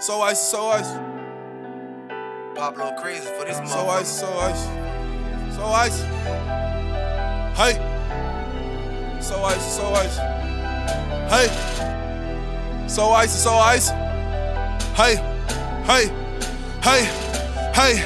So 0.00 0.20
icy, 0.20 0.36
so 0.36 0.66
icy. 0.68 0.98
Pablo 2.54 2.92
crazy 3.00 3.24
for 3.38 3.46
this 3.46 3.56
So 3.72 3.88
icy, 3.88 4.04
so 4.04 4.28
icy. 4.38 4.68
So 5.56 5.64
icy. 5.64 6.04
Hey. 7.56 7.74
So 9.22 9.42
icy, 9.44 9.70
so 9.70 9.94
icy. 9.94 10.20
Hey. 11.32 12.86
So 12.86 13.08
icy, 13.12 13.38
so 13.38 13.52
icy. 13.54 13.94
Hey. 14.92 15.16
Hey. 15.86 16.12
Hey. 16.82 17.04
Hey. 17.72 17.96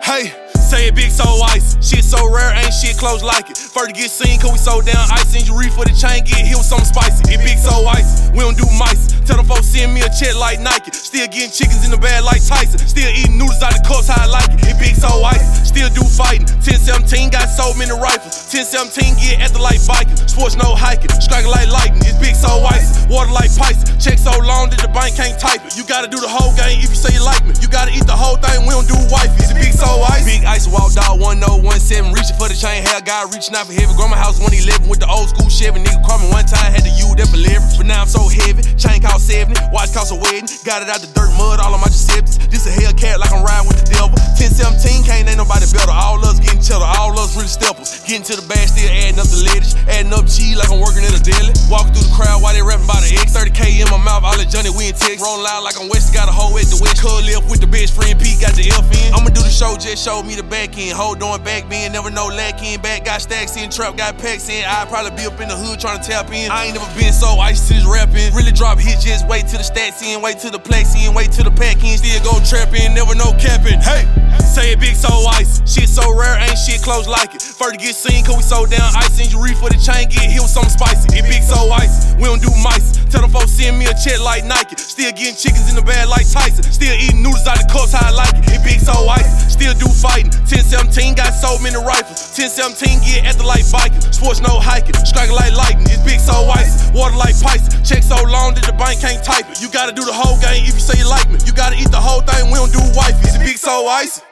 Hey. 0.00 0.46
Say 0.60 0.86
it 0.86 0.94
big, 0.94 1.10
so 1.10 1.24
icy. 1.42 1.82
Shit 1.82 2.04
so 2.04 2.32
rare, 2.32 2.54
ain't 2.54 2.72
shit 2.72 2.96
close 2.98 3.24
like 3.24 3.50
it. 3.50 3.65
First 3.76 3.94
to 3.94 4.00
get 4.00 4.10
seen, 4.10 4.40
cause 4.40 4.52
we 4.52 4.56
so 4.56 4.80
down 4.80 5.06
ice. 5.12 5.26
Reach 5.50 5.70
for 5.70 5.84
the 5.84 5.92
chain, 5.92 6.24
get 6.24 6.46
hit 6.46 6.56
with 6.56 6.64
something 6.64 6.86
spicy. 6.86 7.34
It 7.34 7.44
big, 7.44 7.58
so 7.58 7.84
ice, 7.84 8.30
We 8.30 8.38
don't 8.38 8.56
do 8.56 8.64
mice. 8.78 9.15
Tell 9.26 9.36
them 9.36 9.46
folks 9.46 9.66
send 9.66 9.92
me 9.92 10.00
a 10.06 10.10
check 10.14 10.38
like 10.38 10.62
Nike. 10.62 10.94
Still 10.94 11.26
getting 11.26 11.50
chickens 11.50 11.84
in 11.84 11.90
the 11.90 11.98
bag 11.98 12.22
like 12.22 12.38
Tyson. 12.46 12.78
Still 12.78 13.10
eating 13.10 13.36
noodles 13.36 13.58
out 13.58 13.74
the 13.74 13.82
cups 13.82 14.06
how 14.06 14.22
I 14.22 14.30
like 14.30 14.54
it. 14.54 14.62
It 14.70 14.78
big, 14.78 14.94
so 14.94 15.10
icy. 15.10 15.66
Still 15.66 15.90
do 15.90 16.06
fighting. 16.06 16.46
1017 16.62 17.34
got 17.34 17.50
so 17.50 17.74
many 17.74 17.90
rifles. 17.90 18.38
1017 18.48 19.18
get 19.18 19.42
at 19.42 19.50
the 19.50 19.58
like 19.58 19.82
Viking. 19.82 20.16
Sports 20.30 20.54
no 20.54 20.78
hiking. 20.78 21.10
Striking 21.18 21.50
like 21.50 21.66
lightning. 21.68 22.06
It's 22.06 22.16
big, 22.22 22.38
so 22.38 22.48
icy. 22.64 23.10
Water 23.10 23.34
like 23.34 23.50
Pisces. 23.52 23.90
Check 23.98 24.22
so 24.22 24.30
long 24.46 24.70
that 24.70 24.78
the 24.78 24.90
bank 24.94 25.18
can't 25.18 25.34
type 25.38 25.60
it. 25.66 25.74
You 25.74 25.82
gotta 25.82 26.06
do 26.06 26.22
the 26.22 26.30
whole 26.30 26.54
game 26.54 26.78
if 26.78 26.94
you 26.94 26.98
say 26.98 27.10
you 27.10 27.22
like 27.26 27.42
me. 27.42 27.54
You 27.58 27.66
gotta 27.66 27.90
eat 27.90 28.06
the 28.06 28.16
whole 28.16 28.38
thing. 28.38 28.62
We 28.62 28.72
don't 28.72 28.86
do 28.86 28.96
wifey. 29.10 29.42
It's 29.42 29.52
big, 29.52 29.74
so 29.74 29.90
icy. 30.06 30.38
Big 30.38 30.42
ice 30.46 30.70
walked 30.70 30.96
out 31.02 31.18
1017. 31.18 32.14
Reaching 32.14 32.38
for 32.38 32.46
the 32.46 32.54
chain. 32.54 32.86
Hell, 32.86 33.02
guy 33.02 33.26
reaching 33.34 33.58
out 33.58 33.66
for 33.66 33.74
heavy. 33.74 33.90
Grandma 33.98 34.16
house 34.16 34.38
111 34.38 34.86
with 34.86 35.02
the 35.02 35.08
old 35.10 35.34
school 35.34 35.50
Chevy. 35.50 35.82
Nigga 35.82 35.98
called 36.06 36.22
me 36.22 36.30
one 36.30 36.46
time. 36.46 36.70
Had 36.70 36.86
to 36.86 36.94
use 36.94 37.18
that 37.18 37.26
for 37.26 37.42
leverage. 37.42 37.76
But 37.76 37.90
now 37.90 38.06
I'm 38.06 38.10
so 38.10 38.26
heavy. 38.30 38.62
Chain 38.78 39.02
cost 39.16 39.32
70. 39.32 39.56
Watch 39.72 39.92
cost 39.96 40.12
a 40.12 40.18
wedding. 40.20 40.44
Got 40.64 40.84
it 40.84 40.92
out 40.92 41.00
the 41.00 41.08
dirt 41.16 41.32
mud. 41.40 41.56
All 41.60 41.72
of 41.72 41.80
my 41.80 41.88
Giuseppe's. 41.88 42.36
This 42.52 42.68
a 42.68 42.72
Hellcat 42.72 43.16
like 43.16 43.32
I'm 43.32 43.40
riding 43.40 43.64
with 43.64 43.80
the 43.80 43.88
devil. 43.88 44.12
1017 44.36 45.08
can't 45.08 45.24
ain't 45.24 45.40
nobody 45.40 45.64
better. 45.72 45.92
All 45.92 46.20
us 46.20 46.36
getting 46.36 46.60
cheddar. 46.60 46.84
All 46.84 47.16
us 47.16 47.32
really 47.32 47.48
steppers. 47.48 48.04
Getting 48.04 48.28
to 48.28 48.36
the 48.36 48.44
bag, 48.44 48.68
still 48.68 48.92
adding 48.92 49.16
up 49.16 49.28
the 49.32 49.40
lettuce. 49.40 49.72
Adding 49.88 50.12
up 50.12 50.28
cheese 50.28 50.60
like 50.60 50.68
I'm 50.68 50.84
working 50.84 51.00
at 51.00 51.16
a 51.16 51.22
deli. 51.24 51.56
Walking 51.72 51.96
through 51.96 52.12
the 52.12 52.14
crowd 52.16 52.44
while 52.44 52.52
they 52.52 52.60
rapping 52.60 52.84
about 52.84 53.00
the 53.00 53.16
X. 53.16 53.32
30K 53.32 53.80
in 53.80 53.88
my 53.88 53.96
mouth. 53.96 54.20
All 54.20 54.36
that 54.36 54.52
Johnny, 54.52 54.68
we 54.68 54.92
in 54.92 54.96
text. 54.96 55.24
Rolling 55.24 55.48
loud 55.48 55.64
like 55.64 55.80
I'm 55.80 55.88
West. 55.88 56.12
Got 56.12 56.28
a 56.28 56.34
hoe 56.34 56.52
at 56.60 56.68
the 56.68 56.76
West. 56.76 57.00
Cud 57.00 57.24
left 57.24 57.48
with 57.48 57.64
the 57.64 57.70
best 57.70 57.96
friend 57.96 58.12
Pete. 58.20 58.36
Got 58.36 58.52
the 58.52 58.68
F 58.68 58.84
in. 58.92 59.16
I'ma 59.16 59.32
do 59.32 59.40
the 59.40 59.52
show, 59.52 59.80
just 59.80 60.04
show 60.04 60.20
me 60.20 60.36
the 60.36 60.44
back 60.44 60.76
end. 60.76 60.92
Hold 60.92 61.24
on 61.24 61.40
back 61.40 61.68
being, 61.72 61.92
never 61.92 62.12
know 62.12 62.28
lack 62.28 62.60
in. 62.60 62.80
Back 62.84 63.08
got 63.08 63.24
stacks 63.24 63.56
in, 63.56 63.72
trap 63.72 63.96
got 63.96 64.20
packs 64.20 64.52
in. 64.52 64.60
I'd 64.64 64.92
probably 64.92 65.16
be 65.16 65.24
up 65.24 65.40
in 65.40 65.48
the 65.48 65.56
hood 65.56 65.80
trying 65.80 66.00
to 66.00 66.04
tap 66.04 66.28
in. 66.28 66.52
I 66.52 66.68
ain't 66.68 66.76
never 66.76 66.88
been 66.92 67.16
so 67.16 67.40
icy 67.40 67.72
to 67.72 67.80
this 67.80 67.88
rapping. 67.88 68.34
Really 68.36 68.52
drop 68.52 68.76
hits, 68.76 69.05
just 69.06 69.26
wait 69.28 69.46
till 69.46 69.62
the 69.62 69.64
stats 69.64 70.02
in, 70.02 70.20
wait 70.20 70.42
till 70.42 70.50
the 70.50 70.58
plex 70.58 70.98
in, 70.98 71.14
wait 71.14 71.30
till 71.30 71.46
the 71.46 71.54
pack 71.54 71.78
in. 71.86 71.94
Still 71.96 72.18
go 72.26 72.42
trapping, 72.42 72.90
never 72.90 73.14
no 73.14 73.30
capping. 73.38 73.78
Hey, 73.78 74.02
say 74.42 74.74
it 74.74 74.80
big, 74.82 74.98
so 74.98 75.08
ice. 75.38 75.62
Shit 75.62 75.88
so 75.88 76.02
rare, 76.10 76.34
ain't 76.42 76.58
shit 76.58 76.82
close 76.82 77.06
like 77.06 77.34
it. 77.34 77.42
First 77.42 77.78
to 77.78 77.78
get 77.78 77.94
seen, 77.94 78.26
cause 78.26 78.36
we 78.36 78.42
so 78.42 78.66
down 78.66 78.90
ice. 78.98 79.14
Injury 79.22 79.54
for 79.54 79.70
the 79.70 79.78
chain, 79.78 80.10
get 80.10 80.26
hit 80.26 80.42
with 80.42 80.50
something 80.50 80.74
spicy. 80.74 81.06
It 81.14 81.22
big, 81.30 81.46
so 81.46 81.70
ice. 81.70 82.18
We 82.18 82.26
don't 82.26 82.42
do 82.42 82.50
mice. 82.58 82.98
Tell 83.06 83.22
them 83.22 83.30
folks 83.30 83.54
send 83.54 83.78
me 83.78 83.86
a 83.86 83.94
check 83.94 84.18
like 84.18 84.42
Nike. 84.44 84.74
Still 84.76 85.14
getting 85.14 85.38
chickens 85.38 85.70
in 85.70 85.78
the 85.78 85.86
bag 85.86 86.10
like 86.10 86.26
Tyson. 86.26 86.66
Still 86.66 86.92
eating 86.98 87.22
noodles 87.22 87.46
out 87.46 87.62
the 87.62 87.68
cups 87.70 87.94
how 87.94 88.10
I 88.10 88.10
like 88.10 88.34
it. 88.34 88.58
It 88.58 88.62
big, 88.66 88.82
so 88.82 88.92
ice. 89.06 89.46
Still 89.54 89.72
do 89.78 89.86
fighting. 89.86 90.34
1017 90.50 91.14
got 91.14 91.30
so 91.30 91.56
many 91.62 91.78
rifles. 91.78 92.34
1017 92.34 93.06
get 93.06 93.22
at 93.22 93.38
the 93.38 93.46
like 93.46 93.64
Viking. 93.70 94.02
Sports 94.10 94.42
no 94.42 94.58
hiking. 94.58 94.98
Striking 95.06 95.32
like 95.32 95.54
lightning. 95.54 95.86
It's 95.86 96.02
big, 96.02 96.18
so 96.18 96.34
ice. 96.50 96.90
Water 96.90 97.16
like 97.16 97.38
Pisces. 97.38 97.70
Check 97.86 98.02
so 98.02 98.18
long 98.26 98.58
that 98.58 98.66
the 98.66 98.74
bank 98.74 98.95
can't 99.00 99.22
type 99.22 99.48
it. 99.50 99.60
You 99.60 99.70
gotta 99.70 99.92
do 99.92 100.04
the 100.04 100.12
whole 100.12 100.38
game 100.40 100.64
if 100.64 100.74
you 100.74 100.80
say 100.80 100.98
you 100.98 101.08
like 101.08 101.28
me. 101.30 101.38
You 101.44 101.52
gotta 101.52 101.76
eat 101.76 101.90
the 101.90 102.00
whole 102.00 102.22
thing. 102.22 102.50
We 102.50 102.54
don't 102.54 102.72
do 102.72 102.80
wifey. 102.94 103.28
It's 103.28 103.36
a 103.36 103.38
big, 103.38 103.56
so 103.56 103.86
icy. 103.86 104.22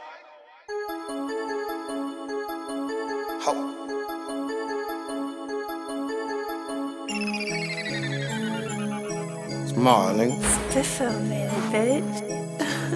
Smart, 9.68 10.16
nigga. 10.16 10.72
This 10.72 11.00
minute, 11.00 11.50
bitch. 11.72 12.43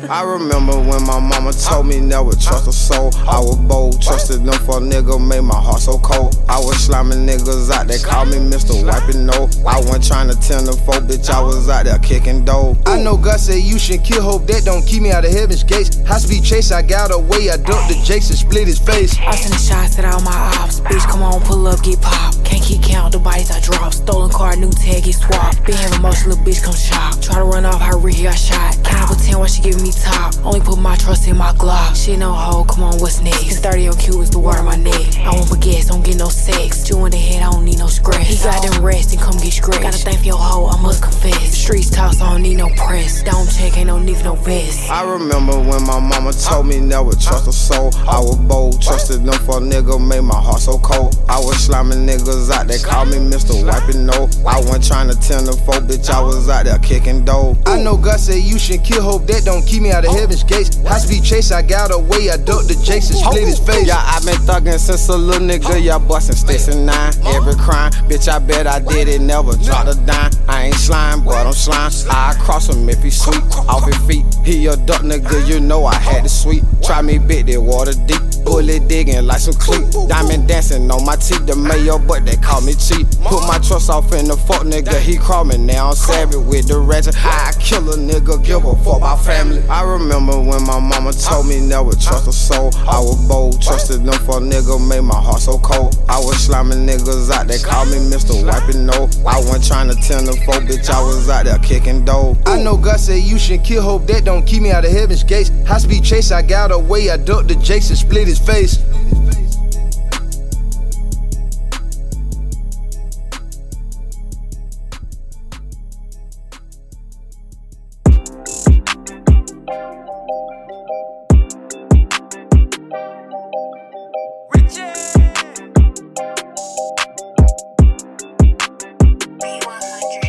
I 0.07 0.23
remember 0.23 0.79
when 0.79 1.03
my 1.07 1.19
mama 1.19 1.53
told 1.53 1.87
me 1.87 1.99
never 2.01 2.31
trust 2.33 2.69
a 2.69 2.73
soul. 2.73 3.11
I 3.27 3.41
was 3.41 3.57
bold, 3.57 4.01
trusted 4.01 4.45
them 4.45 4.55
for 4.65 4.79
a 4.79 4.81
nigga, 4.81 5.19
made 5.19 5.43
my 5.43 5.59
heart 5.59 5.81
so 5.81 5.99
cold. 5.99 6.37
I 6.49 6.59
was 6.61 6.77
slamming 6.85 7.27
niggas 7.27 7.71
out, 7.71 7.89
they 7.89 7.99
called 7.99 8.29
me 8.29 8.37
Mr. 8.37 8.79
Wiping 8.87 9.27
No. 9.27 9.49
I 9.67 9.79
wasn't 9.81 10.07
trying 10.07 10.29
to 10.29 10.37
tend 10.37 10.67
the 10.67 10.73
folk, 10.73 11.05
bitch, 11.05 11.29
I 11.31 11.43
was 11.43 11.69
out 11.69 11.87
there 11.87 11.99
kicking 11.99 12.45
dough. 12.45 12.77
I 12.87 13.03
know 13.03 13.17
God 13.17 13.41
said 13.41 13.63
you 13.63 13.79
should 13.79 14.05
kill 14.05 14.23
hope, 14.23 14.47
that 14.47 14.65
don't 14.65 14.87
keep 14.87 15.03
me 15.03 15.11
out 15.11 15.25
of 15.25 15.33
heaven's 15.33 15.65
gates. 15.65 15.99
High 16.07 16.19
speed 16.19 16.45
chase, 16.45 16.71
I 16.71 16.83
got 16.83 17.11
away, 17.13 17.51
I 17.51 17.57
dumped 17.57 17.89
the 17.89 18.01
Jakes 18.05 18.31
and 18.31 18.39
split 18.39 18.67
his 18.67 18.79
face. 18.79 19.19
I 19.19 19.35
send 19.35 19.55
the 19.55 19.59
shots 19.59 19.99
at 19.99 20.05
all 20.05 20.21
my 20.23 20.37
ops. 20.61 20.81
Bitch, 20.81 21.05
come 21.09 21.23
on, 21.23 21.41
pull 21.43 21.67
up, 21.67 21.83
get 21.83 22.01
popped. 22.01 22.45
Can't 22.45 22.63
keep 22.63 22.83
count 22.83 23.13
the 23.13 23.19
bodies 23.19 23.51
I 23.51 23.61
drop. 23.61 23.93
Stolen 23.93 24.31
car, 24.31 24.57
new 24.57 24.71
tag, 24.71 25.05
get 25.05 25.15
swapped. 25.15 25.65
Been 25.67 25.77
having 25.77 26.03
most 26.03 26.27
little 26.27 26.43
bitch 26.45 26.63
come 26.63 26.75
shop. 26.75 27.21
Try 27.21 27.37
to 27.37 27.45
run 27.45 27.65
off 27.67 27.81
her 27.83 27.99
rear, 27.99 28.25
got 28.25 28.39
shot. 28.39 28.77
Can't 28.85 29.07
pretend 29.07 29.39
why 29.39 29.47
she 29.47 29.63
giving 29.63 29.83
me 29.89 30.01
top. 30.01 30.35
Only 30.45 30.61
put 30.61 30.79
my 30.79 30.97
trust 30.97 31.27
in 31.29 31.37
my 31.37 31.53
Glock. 31.53 31.97
Shit 31.97 32.19
no 32.19 32.33
hoe, 32.33 32.65
come 32.65 32.85
on, 32.85 32.99
what's 33.01 33.21
next? 33.21 33.61
30 33.61 33.89
on 33.89 33.97
Q 33.97 34.21
is 34.21 34.31
the 34.31 34.39
word 34.39 34.57
on 34.57 34.65
my 34.65 34.77
neck. 34.77 35.17
I 35.19 35.31
won't 35.31 35.49
forget, 35.49 35.87
don't 35.87 36.05
get 36.05 36.17
no 36.17 36.29
sex. 36.29 36.85
Two 36.85 37.05
in 37.07 37.13
the 37.13 37.19
head, 37.19 37.43
I 37.43 37.51
don't 37.51 37.65
need 37.65 37.79
no 37.79 37.87
scratch. 37.87 38.27
He 38.27 38.37
got 38.37 38.63
them 38.63 38.85
rest 38.85 39.13
and 39.13 39.21
come 39.21 39.37
get 39.39 39.53
scratched. 39.53 39.83
Gotta 39.83 39.99
thank 39.99 40.21
for 40.21 40.27
your 40.27 40.39
hoe, 40.39 40.67
I 40.67 40.81
must 40.83 41.03
confess. 41.03 41.57
Streets 41.57 41.91
talk, 41.91 42.15
so 42.15 42.25
I 42.25 42.33
don't 42.33 42.43
need 42.43 42.57
no 42.57 42.69
press. 42.77 43.23
Don't 43.23 43.49
check, 43.51 43.77
ain't 43.77 43.87
no 43.87 43.99
need 43.99 44.23
no 44.25 44.35
vest. 44.35 44.91
I 44.91 45.05
remember 45.05 45.59
when 45.59 45.83
my 45.85 46.01
mama 46.01 46.33
told 46.33 46.67
me 46.67 46.81
never 46.81 47.13
trust 47.13 47.49
a 47.49 47.53
soul. 47.53 47.91
I 48.09 48.21
was 48.21 48.37
bold, 48.37 48.83
trusted 48.83 49.25
them 49.25 49.39
for 49.45 49.59
a 49.59 49.61
nigga, 49.61 49.97
made 49.99 50.23
my 50.23 50.41
heart 50.41 50.61
so 50.61 50.79
cold. 50.79 51.17
I 51.29 51.39
was 51.41 51.57
slamming 51.65 52.07
niggas 52.07 52.51
out, 52.51 52.69
they 52.69 52.79
called 52.79 53.09
me 53.09 53.17
Mr. 53.17 53.55
Wiping 53.65 54.07
No. 54.07 54.29
I 54.47 54.61
wasn't 54.61 54.85
trying 54.87 55.09
to 55.09 55.17
tend 55.21 55.47
the 55.47 55.53
folk, 55.53 55.85
bitch, 55.85 56.11
I 56.11 56.21
was 56.21 56.49
out 56.49 56.65
there 56.65 56.79
kicking 56.79 57.25
dough. 57.25 57.57
I 57.67 57.81
know 57.83 57.97
God 57.97 58.21
said 58.21 58.43
you 58.43 58.59
should 58.59 58.85
kill 58.85 59.03
hope, 59.03 59.27
that 59.27 59.45
don't 59.45 59.67
me 59.81 59.91
out 59.93 60.05
of 60.05 60.13
heaven's 60.13 60.45
gates. 60.45 60.77
High 60.83 60.99
speed 60.99 61.25
chase, 61.25 61.51
I 61.51 61.63
got 61.63 61.95
away, 61.95 62.31
I 62.31 62.37
ducked 62.37 62.69
the 62.69 62.75
jakes 62.85 63.11
and 63.11 63.19
split 63.19 63.47
his 63.47 63.59
face. 63.59 63.87
Yeah, 63.87 63.97
I 63.99 64.21
been 64.25 64.41
thuggin' 64.47 64.79
since 64.79 65.09
a 65.09 65.17
little 65.17 65.47
nigga, 65.47 65.83
yeah, 65.83 65.99
bustin' 65.99 66.37
sticks 66.37 66.69
and 66.69 66.87
nine. 66.87 67.13
Every 67.27 67.55
crime, 67.55 67.93
bitch, 68.09 68.29
I 68.29 68.39
bet 68.39 68.67
I 68.67 68.81
did 68.81 69.09
it, 69.09 69.21
never 69.21 69.57
dropped 69.57 69.89
a 69.89 69.95
dime. 70.07 70.31
I 70.49 70.65
ain't 70.67 70.75
slime, 70.77 71.25
but 71.25 71.47
I'm 71.47 71.53
slime. 71.53 71.93
I 72.11 72.35
cross 72.41 72.69
him 72.69 72.89
if 72.89 73.03
he 73.03 73.11
sweet. 73.11 73.43
Off 73.69 73.85
his 73.85 73.99
feet, 74.07 74.25
he 74.45 74.67
a 74.67 74.77
duck 74.77 75.03
nigga, 75.03 75.47
you 75.47 75.61
know 75.61 75.85
I 75.85 75.95
had 75.95 76.25
to 76.25 76.29
sweet. 76.29 76.65
Try 76.83 77.03
me 77.03 77.19
bit, 77.19 77.47
that 77.47 77.61
water 77.61 77.93
deep. 78.07 78.28
Bullet 78.49 78.89
digging 78.89 79.27
like 79.27 79.41
some 79.41 79.53
cleat. 79.55 79.85
Diamond 80.09 80.49
dancing 80.49 80.91
on 80.91 81.05
my 81.05 81.17
teeth, 81.17 81.45
the 81.45 81.55
mayo, 81.55 81.99
but 81.99 82.25
they 82.25 82.37
call 82.37 82.63
me 82.63 82.73
cheap. 82.73 83.05
Put 83.29 83.45
my 83.45 83.59
trust 83.61 83.91
off 83.91 84.11
in 84.17 84.25
the 84.25 84.39
fuck 84.39 84.65
nigga, 84.65 84.99
he 85.05 85.21
me 85.45 85.59
now. 85.59 85.91
I'm 85.91 85.95
savage 85.95 86.41
with 86.49 86.69
the 86.69 86.79
ratchet. 86.79 87.15
I 87.23 87.53
kill 87.61 87.85
a 87.93 87.97
nigga, 87.97 88.43
give 88.43 88.65
a 88.65 88.75
fuck 88.81 89.05
about 89.05 89.21
family. 89.21 89.61
I 89.69 89.85
remember 89.85 90.41
when 90.41 90.65
my 90.65 90.81
mama 90.81 91.13
told 91.13 91.47
me 91.47 91.61
never 91.61 91.93
trust 91.93 92.27
a 92.27 92.33
soul. 92.33 92.73
I 92.89 92.99
was 92.99 93.21
bold, 93.29 93.61
trusted 93.61 94.03
them 94.03 94.19
for 94.25 94.41
nigga, 94.41 94.81
made 94.89 95.05
my 95.05 95.21
heart 95.21 95.41
so 95.41 95.59
cold. 95.59 96.01
I 96.09 96.19
was 96.19 96.41
slamming 96.41 96.87
niggas 96.89 97.31
out, 97.31 97.49
they 97.49 97.59
call 97.59 97.85
me 97.85 98.01
Mr. 98.09 98.33
Wiping 98.33 98.87
No. 98.87 99.13
I 99.29 99.37
wasn't 99.45 99.67
trying 99.69 99.89
to 99.93 99.97
tend 100.01 100.27
the 100.27 100.33
folk, 100.49 100.65
bitch, 100.65 100.89
I 100.89 101.03
was 101.03 101.29
out 101.29 101.45
there 101.45 101.59
kicking 101.59 102.07
dough. 102.07 102.35
I 102.47 102.63
know 102.63 102.79
God 102.79 102.99
said 102.99 103.21
you 103.21 103.39
should 103.39 103.63
kill 103.63 103.83
hope, 103.83 104.07
that 104.07 104.25
don't 104.25 104.47
keep 104.47 104.63
me 104.63 104.71
out 104.71 104.87
of 104.87 104.91
heaven's 104.91 105.23
gates. 105.23 105.53
High 105.67 105.79
speed 105.79 106.03
chase, 106.03 106.33
I 106.33 106.41
got 106.41 106.73
away, 106.73 107.11
I 107.11 107.19
ducked 107.19 107.49
the 107.49 107.57
Jason, 107.57 107.95
split 107.95 108.27
his 108.27 108.38
face. 108.39 108.79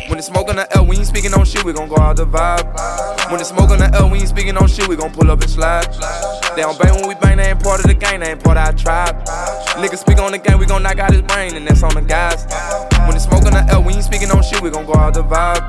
When 0.08 0.16
the 0.16 0.22
smoke 0.22 0.48
on 0.48 0.56
the 0.56 0.66
L, 0.76 0.86
we 0.86 0.96
ain't 0.96 1.06
speaking 1.06 1.32
on 1.34 1.44
shit, 1.44 1.64
we 1.64 1.72
gon' 1.72 1.88
go 1.88 1.96
out 1.96 2.16
the 2.16 2.26
vibe. 2.26 3.30
When 3.30 3.38
the 3.38 3.44
smoke 3.44 3.70
on 3.70 3.78
the 3.78 3.90
L, 3.94 4.10
we 4.10 4.18
ain't 4.18 4.28
speaking 4.28 4.56
on 4.56 4.68
shit, 4.68 4.88
we 4.88 4.96
gon' 4.96 5.12
pull 5.12 5.30
up 5.30 5.40
and 5.40 5.50
slide. 5.50 5.86
They 6.56 6.62
don't 6.62 6.78
bang 6.78 6.94
when 6.94 7.08
we 7.08 7.14
bang, 7.14 7.36
they 7.36 7.50
ain't 7.50 7.62
part 7.62 7.80
of 7.80 7.86
the 7.86 7.94
gang, 7.94 8.20
they 8.20 8.30
ain't 8.32 8.42
part 8.42 8.56
of 8.58 8.66
our 8.66 8.72
tribe. 8.72 9.24
Niggas 9.78 9.98
speak 9.98 10.18
on 10.18 10.32
the 10.32 10.38
gang, 10.38 10.58
we 10.58 10.66
gon' 10.66 10.82
knock 10.82 10.98
out 10.98 11.12
his 11.12 11.22
brain, 11.22 11.54
and 11.54 11.66
that's 11.66 11.82
on 11.82 11.94
the 11.94 12.02
guys. 12.02 12.44
When 13.06 13.14
the 13.14 13.20
smoke 13.20 13.46
on 13.46 13.52
the 13.52 13.64
L, 13.70 13.82
we 13.82 13.94
ain't 13.94 14.04
speaking 14.04 14.30
on 14.30 14.42
shit, 14.42 14.60
we 14.60 14.70
gon' 14.70 14.84
go 14.84 14.94
out 14.94 15.14
the 15.14 15.22
vibe. 15.22 15.62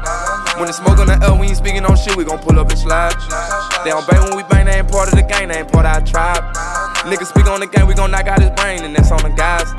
When 0.58 0.67
the 0.67 0.74
smoke 0.74 1.00
on 1.00 1.08
the 1.08 1.20
L, 1.22 1.38
we 1.38 1.48
ain't 1.48 1.58
speaking 1.58 1.86
on 1.86 1.96
shit, 1.96 2.15
we 2.15 2.26
gon' 2.26 2.39
pull 2.39 2.60
up 2.60 2.70
and 2.70 2.80
slide. 2.80 3.13
They 3.84 3.91
don't 3.91 4.08
bang 4.08 4.24
when 4.26 4.38
we 4.38 4.44
bang, 4.50 4.65
they 4.65 4.80
ain't 4.80 4.89
part 4.89 5.08
of 5.08 5.15
the 5.15 5.24
gang, 5.24 5.50
they 5.50 5.60
ain't 5.60 5.72
part 5.72 5.86
of 5.86 5.94
our 5.94 6.02
tribe. 6.02 6.44
Niggas 7.06 7.28
speak 7.28 7.48
on 7.48 7.60
the 7.60 7.67
gang, 7.67 7.88
we 7.88 7.94
gon' 7.94 8.12
knock 8.12 8.28
out 8.28 8.41
his 8.41 8.52
brain, 8.52 8.84
and 8.84 8.96
that's 8.96 9.12
on 9.12 9.22
the 9.22 9.30
guys. 9.30 9.70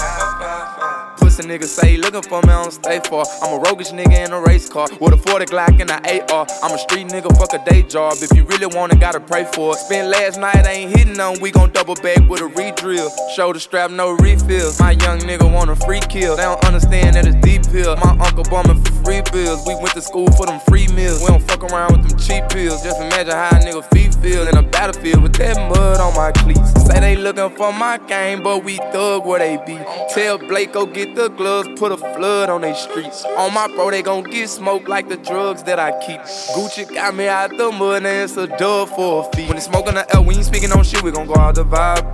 Pussy 1.32 1.48
nigga 1.48 1.64
say 1.64 1.92
he 1.92 1.96
looking 1.96 2.20
for 2.20 2.42
me, 2.42 2.52
I 2.52 2.62
don't 2.62 2.70
stay 2.70 3.00
far. 3.08 3.24
I'm 3.40 3.54
a 3.54 3.58
roguish 3.60 3.88
nigga 3.88 4.26
in 4.26 4.32
a 4.32 4.40
race 4.42 4.68
car 4.68 4.86
with 5.00 5.14
a 5.14 5.16
40 5.16 5.46
Glock 5.46 5.80
and 5.80 5.90
an 5.90 6.30
AR. 6.30 6.46
I'm 6.62 6.74
a 6.74 6.76
street 6.76 7.06
nigga, 7.06 7.34
fuck 7.38 7.54
a 7.54 7.70
day 7.70 7.82
job. 7.82 8.18
If 8.20 8.36
you 8.36 8.44
really 8.44 8.66
want 8.66 8.92
it, 8.92 9.00
gotta 9.00 9.18
pray 9.18 9.46
for 9.54 9.72
it. 9.72 9.78
Spent 9.78 10.08
last 10.08 10.38
night, 10.38 10.66
ain't 10.66 10.94
hitting 10.94 11.18
on. 11.18 11.40
We 11.40 11.50
gon' 11.50 11.70
double 11.70 11.94
back 11.94 12.28
with 12.28 12.42
a 12.42 12.48
re-drill. 12.48 13.10
Shoulder 13.34 13.60
strap, 13.60 13.90
no 13.90 14.12
refills. 14.12 14.78
My 14.78 14.90
young 14.90 15.20
nigga 15.20 15.50
want 15.50 15.70
a 15.70 15.76
free 15.76 16.00
kill. 16.00 16.36
They 16.36 16.42
don't 16.42 16.62
understand 16.66 17.16
that 17.16 17.26
it's 17.26 17.36
deep 17.36 17.64
hill. 17.64 17.96
My 17.96 18.10
uncle 18.26 18.44
bumming 18.44 18.84
for 18.84 18.92
free 19.02 19.22
bills. 19.32 19.66
We 19.66 19.74
went 19.76 19.94
to 19.94 20.02
school 20.02 20.30
for 20.32 20.44
them 20.44 20.60
free 20.68 20.88
meals. 20.88 21.22
We 21.22 21.28
don't 21.28 21.48
fuck 21.48 21.64
around 21.64 21.92
with 21.96 22.06
them 22.06 22.18
cheap 22.18 22.46
pills. 22.50 22.82
Just 22.82 23.00
imagine 23.00 23.32
how 23.32 23.56
a 23.56 23.60
nigga 23.64 23.82
feet 23.94 24.14
feel 24.16 24.46
in 24.46 24.56
a 24.58 24.62
battlefield 24.62 25.22
with 25.22 25.32
that 25.36 25.56
mud 25.56 25.98
on 25.98 26.14
my 26.14 26.30
cleats. 26.32 26.72
Say 26.84 27.00
they 27.00 27.16
looking 27.16 27.56
for 27.56 27.72
my 27.72 27.96
game, 28.06 28.42
but 28.42 28.64
we 28.64 28.76
thug 28.92 29.24
where 29.24 29.38
they 29.38 29.56
be. 29.64 29.78
Tell 30.12 30.36
Blake 30.36 30.74
go 30.74 30.84
get 30.84 31.14
the 31.14 31.21
gloves, 31.28 31.68
put 31.78 31.92
a 31.92 31.96
flood 31.96 32.48
on 32.48 32.60
they 32.62 32.74
streets. 32.74 33.24
On 33.24 33.52
my 33.52 33.66
bro, 33.68 33.90
they 33.90 34.02
gon' 34.02 34.24
get 34.24 34.48
smoked 34.48 34.88
like 34.88 35.08
the 35.08 35.16
drugs 35.16 35.62
that 35.64 35.78
I 35.78 35.90
keep. 36.04 36.20
Gucci 36.54 36.92
got 36.92 37.14
me 37.14 37.28
out 37.28 37.50
the 37.56 37.70
mud, 37.70 38.04
and 38.04 38.06
it's 38.06 38.36
a 38.36 38.46
dub 38.46 38.88
for 38.90 39.26
a 39.26 39.36
fee. 39.36 39.46
When 39.46 39.56
the 39.56 39.62
smoke 39.62 39.86
on 39.86 39.94
the 39.94 40.14
L, 40.14 40.24
we 40.24 40.34
ain't 40.34 40.44
speaking 40.44 40.72
on 40.72 40.84
shit, 40.84 41.02
we 41.02 41.10
gon' 41.10 41.26
go 41.26 41.36
out 41.36 41.54
the 41.54 41.64
vibe. 41.64 42.04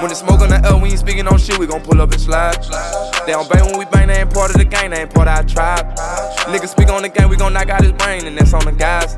When 0.00 0.08
the 0.08 0.14
smoke 0.14 0.40
on 0.40 0.50
the 0.50 0.60
L, 0.64 0.80
we 0.80 0.90
ain't 0.90 0.98
speaking 0.98 1.26
on 1.26 1.38
shit, 1.38 1.58
we 1.58 1.66
gon' 1.66 1.82
pull 1.82 2.00
up 2.00 2.12
and 2.12 2.20
slide. 2.20 2.62
They 3.26 3.32
don't 3.32 3.48
bang 3.48 3.64
when 3.64 3.78
we 3.78 3.86
bang, 3.86 4.08
they 4.08 4.20
ain't 4.20 4.32
part 4.32 4.50
of 4.50 4.58
the 4.58 4.64
gang, 4.64 4.90
they 4.90 5.00
ain't 5.00 5.14
part 5.14 5.28
of 5.28 5.38
our 5.38 5.44
tribe. 5.44 5.96
Niggas 6.50 6.68
speak 6.68 6.90
on 6.90 7.02
the 7.02 7.08
gang, 7.08 7.28
we 7.28 7.36
gon' 7.36 7.52
knock 7.52 7.70
out 7.70 7.82
his 7.82 7.92
brain, 7.92 8.26
and 8.26 8.36
that's 8.36 8.52
on 8.52 8.64
the 8.64 8.72
guys. 8.72 9.16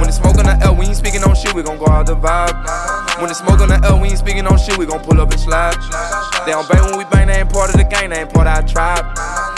When 0.00 0.06
the 0.06 0.12
smoke 0.12 0.36
on 0.38 0.46
the 0.46 0.58
L, 0.66 0.74
we 0.74 0.86
ain't 0.86 0.96
speaking 0.96 1.22
on 1.22 1.34
shit, 1.36 1.54
we 1.54 1.62
gon' 1.62 1.78
go 1.78 1.86
out 1.86 2.06
the 2.06 2.16
vibe. 2.16 2.56
When 3.18 3.28
the 3.28 3.34
smoke 3.34 3.60
on 3.60 3.68
the 3.68 3.80
L, 3.84 4.00
we 4.00 4.08
ain't 4.08 4.18
speaking 4.18 4.46
on 4.46 4.58
shit, 4.58 4.76
we 4.76 4.84
gon' 4.84 5.00
pull 5.00 5.20
up 5.20 5.30
and 5.30 5.40
slide. 5.40 5.76
They 6.44 6.52
don't 6.52 6.68
bang 6.68 6.84
when 6.90 6.98
we 6.98 7.04
bang, 7.04 7.28
they 7.28 7.38
ain't 7.38 7.52
part 7.52 7.70
of 7.70 7.76
the 7.76 7.84
gang, 7.84 8.10
they 8.10 8.20
ain't 8.20 8.32
part 8.32 8.46
of 8.46 8.56
our 8.56 8.65
tribe. 8.66 9.06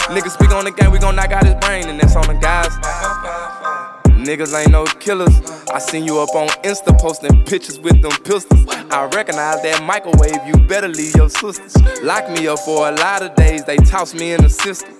Niggas 0.09 0.31
speak 0.31 0.51
on 0.51 0.65
the 0.65 0.71
gang, 0.71 0.91
we 0.91 0.99
gon' 0.99 1.15
knock 1.15 1.31
out 1.31 1.45
his 1.45 1.55
brain, 1.55 1.89
and 1.89 1.99
that's 1.99 2.15
on 2.15 2.27
the 2.27 2.35
guys. 2.35 3.88
Niggas 4.29 4.53
ain't 4.53 4.69
no 4.69 4.85
killers. 4.85 5.41
I 5.71 5.79
seen 5.79 6.05
you 6.05 6.19
up 6.19 6.35
on 6.35 6.49
Insta 6.61 6.95
posting 6.99 7.43
pictures 7.45 7.79
with 7.79 7.99
them 8.03 8.11
pistols. 8.23 8.63
I 8.91 9.09
recognize 9.15 9.59
that 9.63 9.81
microwave, 9.81 10.45
you 10.45 10.53
better 10.67 10.87
leave 10.87 11.15
your 11.15 11.31
sisters. 11.31 11.75
Lock 12.03 12.29
me 12.29 12.47
up 12.47 12.59
for 12.59 12.89
a 12.89 12.91
lot 12.91 13.23
of 13.23 13.33
days, 13.33 13.65
they 13.65 13.77
toss 13.77 14.13
me 14.13 14.33
in 14.33 14.43
the 14.43 14.49
system. 14.49 14.93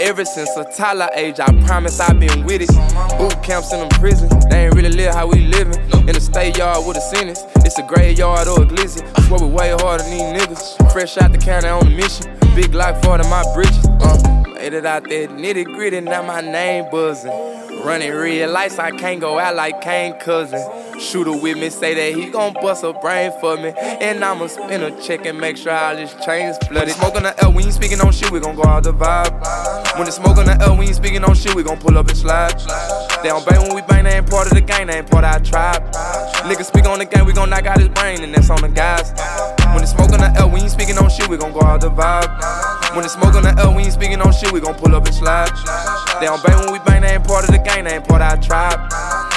Ever 0.00 0.24
since 0.24 0.50
a 0.56 0.64
Tyler 0.76 1.08
age, 1.14 1.38
I 1.38 1.46
promise 1.66 2.00
I've 2.00 2.18
been 2.18 2.44
with 2.44 2.62
it. 2.62 3.16
Boot 3.16 3.40
camps 3.44 3.72
in 3.72 3.78
them 3.78 3.90
prisons, 3.90 4.44
they 4.46 4.66
ain't 4.66 4.74
really 4.74 4.90
live 4.90 5.14
how 5.14 5.28
we 5.28 5.46
living. 5.46 5.78
In 6.08 6.14
the 6.18 6.20
state 6.20 6.58
yard 6.58 6.84
with 6.84 6.96
a 6.96 7.00
sentence, 7.00 7.44
it's 7.58 7.78
a 7.78 7.86
graveyard 7.86 8.48
or 8.48 8.64
a 8.64 8.66
glizzy. 8.66 9.06
I 9.14 9.40
we 9.40 9.50
way 9.50 9.70
harder 9.70 10.02
than 10.02 10.10
these 10.10 10.42
niggas. 10.42 10.90
Fresh 10.90 11.16
out 11.18 11.30
the 11.30 11.38
county 11.38 11.68
on 11.68 11.86
a 11.86 11.90
mission. 11.90 12.26
Big 12.56 12.72
Glock 12.72 13.00
40 13.04 13.22
my 13.30 13.44
britches. 13.54 13.86
Uh, 13.86 14.42
made 14.52 14.74
it 14.74 14.84
out 14.84 15.04
there 15.04 15.28
nitty 15.28 15.64
gritty, 15.64 16.00
now 16.00 16.26
my 16.26 16.40
name 16.40 16.90
buzzing. 16.90 17.30
Running 17.84 18.12
red 18.14 18.48
lights, 18.48 18.78
I 18.78 18.92
can't 18.92 19.20
go 19.20 19.38
out 19.38 19.56
like 19.56 19.82
Kane 19.82 20.14
cousin. 20.18 20.58
Shooter 20.98 21.32
with 21.36 21.58
me, 21.58 21.68
say 21.68 21.92
that 21.92 22.18
he 22.18 22.30
gon' 22.30 22.54
bust 22.54 22.82
a 22.82 22.94
brain 22.94 23.30
for 23.40 23.58
me. 23.58 23.74
And 23.76 24.24
I'ma 24.24 24.46
spin 24.46 24.82
a 24.82 25.02
check 25.02 25.26
and 25.26 25.38
make 25.38 25.58
sure 25.58 25.72
all 25.72 25.94
this 25.94 26.14
chains 26.24 26.56
flooded. 26.66 26.94
Smoke 26.94 27.16
on 27.16 27.24
the 27.24 27.38
L, 27.44 27.52
we 27.52 27.62
ain't 27.62 27.74
speaking 27.74 28.00
on 28.00 28.10
shit, 28.10 28.30
we 28.30 28.40
gon' 28.40 28.56
go 28.56 28.64
out 28.64 28.84
the 28.84 28.94
vibe. 28.94 29.32
When 29.96 30.06
the 30.06 30.12
smoke 30.12 30.38
on 30.38 30.46
the 30.46 30.56
L, 30.62 30.78
we 30.78 30.86
ain't 30.86 30.96
speaking 30.96 31.24
on 31.24 31.34
shit, 31.34 31.54
we 31.54 31.62
gon' 31.62 31.78
pull 31.78 31.98
up 31.98 32.08
and 32.08 32.16
slide. 32.16 32.58
They 33.22 33.28
don't 33.28 33.44
bang 33.46 33.60
when 33.60 33.74
we 33.74 33.82
bang, 33.82 34.04
they 34.04 34.16
ain't 34.16 34.30
part 34.30 34.46
of 34.46 34.54
the 34.54 34.62
gang, 34.62 34.86
they 34.86 34.98
ain't 34.98 35.10
part 35.10 35.24
of 35.24 35.34
our 35.34 35.40
tribe. 35.40 35.82
Niggas 36.44 36.64
speak 36.64 36.86
on 36.86 36.98
the 36.98 37.04
gang, 37.04 37.26
we 37.26 37.34
gon' 37.34 37.50
knock 37.50 37.66
out 37.66 37.78
his 37.78 37.90
brain, 37.90 38.22
and 38.22 38.34
that's 38.34 38.48
on 38.48 38.62
the 38.62 38.68
guys. 38.68 39.12
When 39.74 39.82
the 39.82 39.88
smoke 39.88 40.12
on 40.12 40.20
the 40.20 40.32
L, 40.38 40.50
we 40.50 40.60
ain't 40.60 40.70
speaking 40.70 40.96
on 40.98 41.10
shit, 41.10 41.26
we 41.28 41.36
gon' 41.36 41.52
go 41.52 41.60
out 41.62 41.80
the 41.80 41.90
vibe. 41.90 42.30
When 42.94 43.02
the 43.02 43.08
smoke 43.08 43.34
on 43.34 43.42
the 43.42 43.54
L, 43.58 43.74
we 43.74 43.82
ain't 43.82 43.92
speaking 43.92 44.20
on 44.20 44.32
shit, 44.32 44.52
we 44.52 44.60
gon' 44.60 44.76
pull 44.76 44.94
up 44.94 45.04
and 45.04 45.14
slide. 45.14 45.50
They 46.20 46.26
don't 46.26 46.40
bang 46.44 46.58
when 46.62 46.72
we 46.72 46.78
bang, 46.86 47.02
they 47.02 47.14
ain't 47.14 47.24
part 47.24 47.44
of 47.44 47.50
the 47.50 47.58
gang, 47.58 47.84
they 47.84 47.96
ain't 47.96 48.06
part 48.06 48.22
of 48.22 48.30
our 48.30 48.38
tribe. 48.40 48.78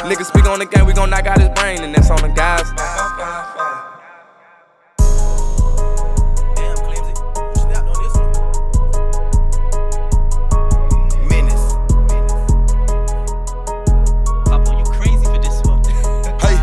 Niggas 0.05 0.27
speak 0.27 0.45
on 0.45 0.59
the 0.59 0.67
gang, 0.67 0.85
we 0.85 0.93
gon' 0.93 1.09
knock 1.09 1.25
out 1.25 1.39
his 1.39 1.49
brain, 1.49 1.81
and 1.81 1.93
that's 1.93 2.11
on 2.11 2.21
the 2.21 2.29
guys. 2.29 2.69
Damn, 6.55 6.77
cleanse 6.85 7.09
it. 7.09 7.17
Menace, 11.27 11.65
minutes. 11.65 11.65
Pop 14.45 14.67
on 14.69 14.77
you 14.77 14.85
crazy 14.85 15.25
for 15.25 15.39
this 15.41 15.61
one. 15.65 15.81
Hey, 16.39 16.57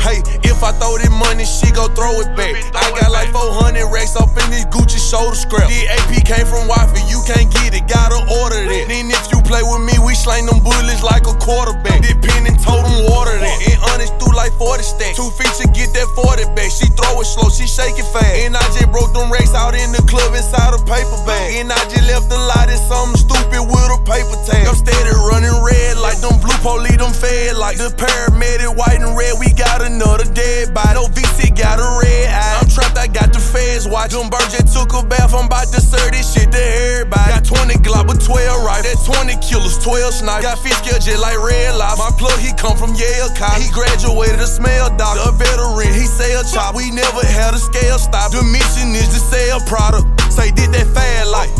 hey, 0.00 0.22
if 0.48 0.64
I 0.64 0.72
throw 0.72 0.96
this 0.96 1.09
money, 1.20 1.44
she 1.44 1.68
go 1.76 1.86
throw 1.92 2.24
it 2.24 2.32
back. 2.32 2.56
I 2.72 2.88
got 2.96 3.12
like 3.12 3.28
400 3.28 3.84
racks 3.92 4.16
off 4.16 4.32
in 4.40 4.48
this 4.48 4.64
Gucci 4.72 4.96
shoulder 4.96 5.36
scrap. 5.36 5.68
The 5.68 5.84
AP 5.92 6.24
came 6.24 6.48
from 6.48 6.64
Wi-Fi, 6.64 7.04
you 7.12 7.20
can't 7.28 7.52
get 7.52 7.76
it, 7.76 7.84
gotta 7.84 8.24
order 8.40 8.64
that. 8.64 8.84
Then 8.88 9.12
if 9.12 9.28
you 9.28 9.44
play 9.44 9.60
with 9.60 9.84
me, 9.84 10.00
we 10.00 10.16
slang 10.16 10.48
them 10.48 10.64
bullets 10.64 11.04
like 11.04 11.28
a 11.28 11.36
quarterback. 11.36 12.00
This 12.00 12.16
pen 12.24 12.48
and 12.48 12.56
told 12.56 12.88
them 12.88 13.04
water 13.12 13.36
that. 13.36 13.58
And 13.68 13.78
honest 13.92 14.16
through 14.16 14.32
like 14.32 14.56
40 14.56 14.80
stacks. 14.82 15.20
Two 15.20 15.28
feet 15.36 15.52
to 15.60 15.68
get 15.76 15.92
that 15.92 16.08
40 16.16 16.48
back. 16.56 16.72
She 16.72 16.88
throw 16.96 17.20
it 17.20 17.28
slow, 17.28 17.52
she 17.52 17.68
shake 17.68 18.00
it 18.00 18.08
fast. 18.08 18.32
And 18.40 18.56
I 18.56 18.64
just 18.72 18.88
broke 18.88 19.12
them 19.12 19.28
racks 19.28 19.52
out 19.52 19.76
in 19.76 19.92
the 19.92 20.00
club 20.08 20.32
inside 20.32 20.72
a 20.72 20.80
paper 20.88 21.20
bag. 21.28 21.60
And 21.60 21.68
I 21.68 21.80
just 21.92 22.06
left 22.08 22.32
the 22.32 22.38
lot 22.38 22.72
in 22.72 22.80
something 22.88 23.20
stupid 23.20 23.60
with 23.60 23.90
a 23.92 24.00
paper 24.08 24.38
tag. 24.48 24.64
I'm 24.64 24.78
steady 24.78 25.12
running 25.28 25.52
red 25.60 25.98
like 25.98 26.22
them 26.24 26.38
blue 26.40 26.56
police, 26.64 26.96
them 26.96 27.12
fed 27.12 27.58
like 27.58 27.76
the 27.76 27.92
paramedic 27.92 28.72
white 28.72 29.02
and 29.02 29.12
red. 29.18 29.36
We 29.36 29.52
got 29.52 29.82
another 29.82 30.24
dead 30.32 30.72
body. 30.72 30.94
No 30.94 31.09
VC 31.14 31.54
got 31.56 31.78
a 31.78 31.88
red 32.02 32.28
eye. 32.28 32.58
I'm 32.60 32.68
trapped, 32.68 32.98
I 32.98 33.06
got 33.06 33.32
the 33.32 33.40
feds 33.40 33.86
watch. 33.86 34.12
Them 34.12 34.28
birds 34.28 34.52
just 34.52 34.74
took 34.74 34.92
a 34.92 35.06
bath. 35.06 35.32
I'm 35.32 35.46
about 35.46 35.70
to 35.72 35.80
serve 35.80 36.12
this 36.12 36.34
shit 36.34 36.50
to 36.52 36.58
everybody. 36.58 37.30
Got 37.30 37.44
20 37.44 37.60
20 37.70 37.86
Glock 37.86 38.08
with 38.08 38.24
12 38.24 38.64
right. 38.64 38.82
That 38.82 38.98
20 39.04 39.36
killers, 39.38 39.78
12 39.78 40.24
snipe. 40.24 40.42
Got 40.42 40.58
fish 40.58 40.74
scale 40.82 40.98
just 40.98 41.22
like 41.22 41.38
red 41.38 41.76
lights. 41.76 41.98
My 41.98 42.10
plug, 42.18 42.38
he 42.40 42.50
come 42.56 42.74
from 42.74 42.98
Yale 42.98 43.30
College. 43.38 43.62
He 43.62 43.68
graduated 43.70 44.40
a 44.40 44.48
smell 44.48 44.90
doctor, 44.96 45.28
a 45.28 45.32
veteran. 45.36 45.92
He 45.94 46.08
sell 46.08 46.42
chop. 46.42 46.74
We 46.74 46.90
never 46.90 47.22
had 47.22 47.54
a 47.54 47.60
scale 47.60 47.98
stop. 47.98 48.32
The 48.32 48.42
mission 48.42 48.90
is 48.96 49.12
to 49.14 49.20
sell 49.20 49.60
product. 49.70 50.08
Say 50.32 50.50
did 50.50 50.72
that 50.74 50.88
fad 50.90 51.28
life. 51.28 51.52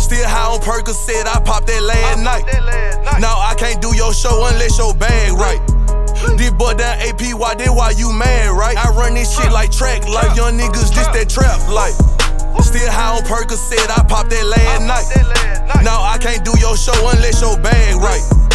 Still 0.00 0.26
high 0.26 0.48
on 0.48 0.58
Percocet, 0.60 1.28
I 1.28 1.38
popped 1.44 1.66
that 1.68 1.82
last 1.82 2.24
night. 2.24 2.42
Now 3.20 3.36
I 3.36 3.54
can't 3.54 3.82
do 3.82 3.94
your 3.94 4.14
show 4.14 4.46
unless 4.46 4.78
your 4.78 4.94
bag 4.94 5.32
right. 5.32 5.60
This 6.36 6.50
boy 6.50 6.74
down 6.74 6.98
APY, 6.98 7.58
then 7.58 7.74
why 7.74 7.90
you 7.90 8.12
mad, 8.12 8.50
right? 8.50 8.76
I 8.76 8.90
run 8.90 9.14
this 9.14 9.34
shit 9.34 9.52
like 9.52 9.70
track 9.70 10.06
like 10.08 10.36
young 10.36 10.58
niggas, 10.58 10.92
this 10.94 11.06
that 11.08 11.28
trap 11.28 11.60
life. 11.68 11.96
Still 12.62 12.90
high 12.90 13.16
on 13.16 13.22
Percocet, 13.24 13.88
I 13.90 14.04
popped 14.04 14.30
that 14.30 14.44
last 14.44 14.84
night. 14.84 15.82
Now 15.82 16.02
I 16.02 16.18
can't 16.18 16.44
do 16.44 16.52
your 16.60 16.76
show 16.76 16.92
unless 17.08 17.40
your 17.40 17.58
bag 17.58 17.96
right. 17.96 18.49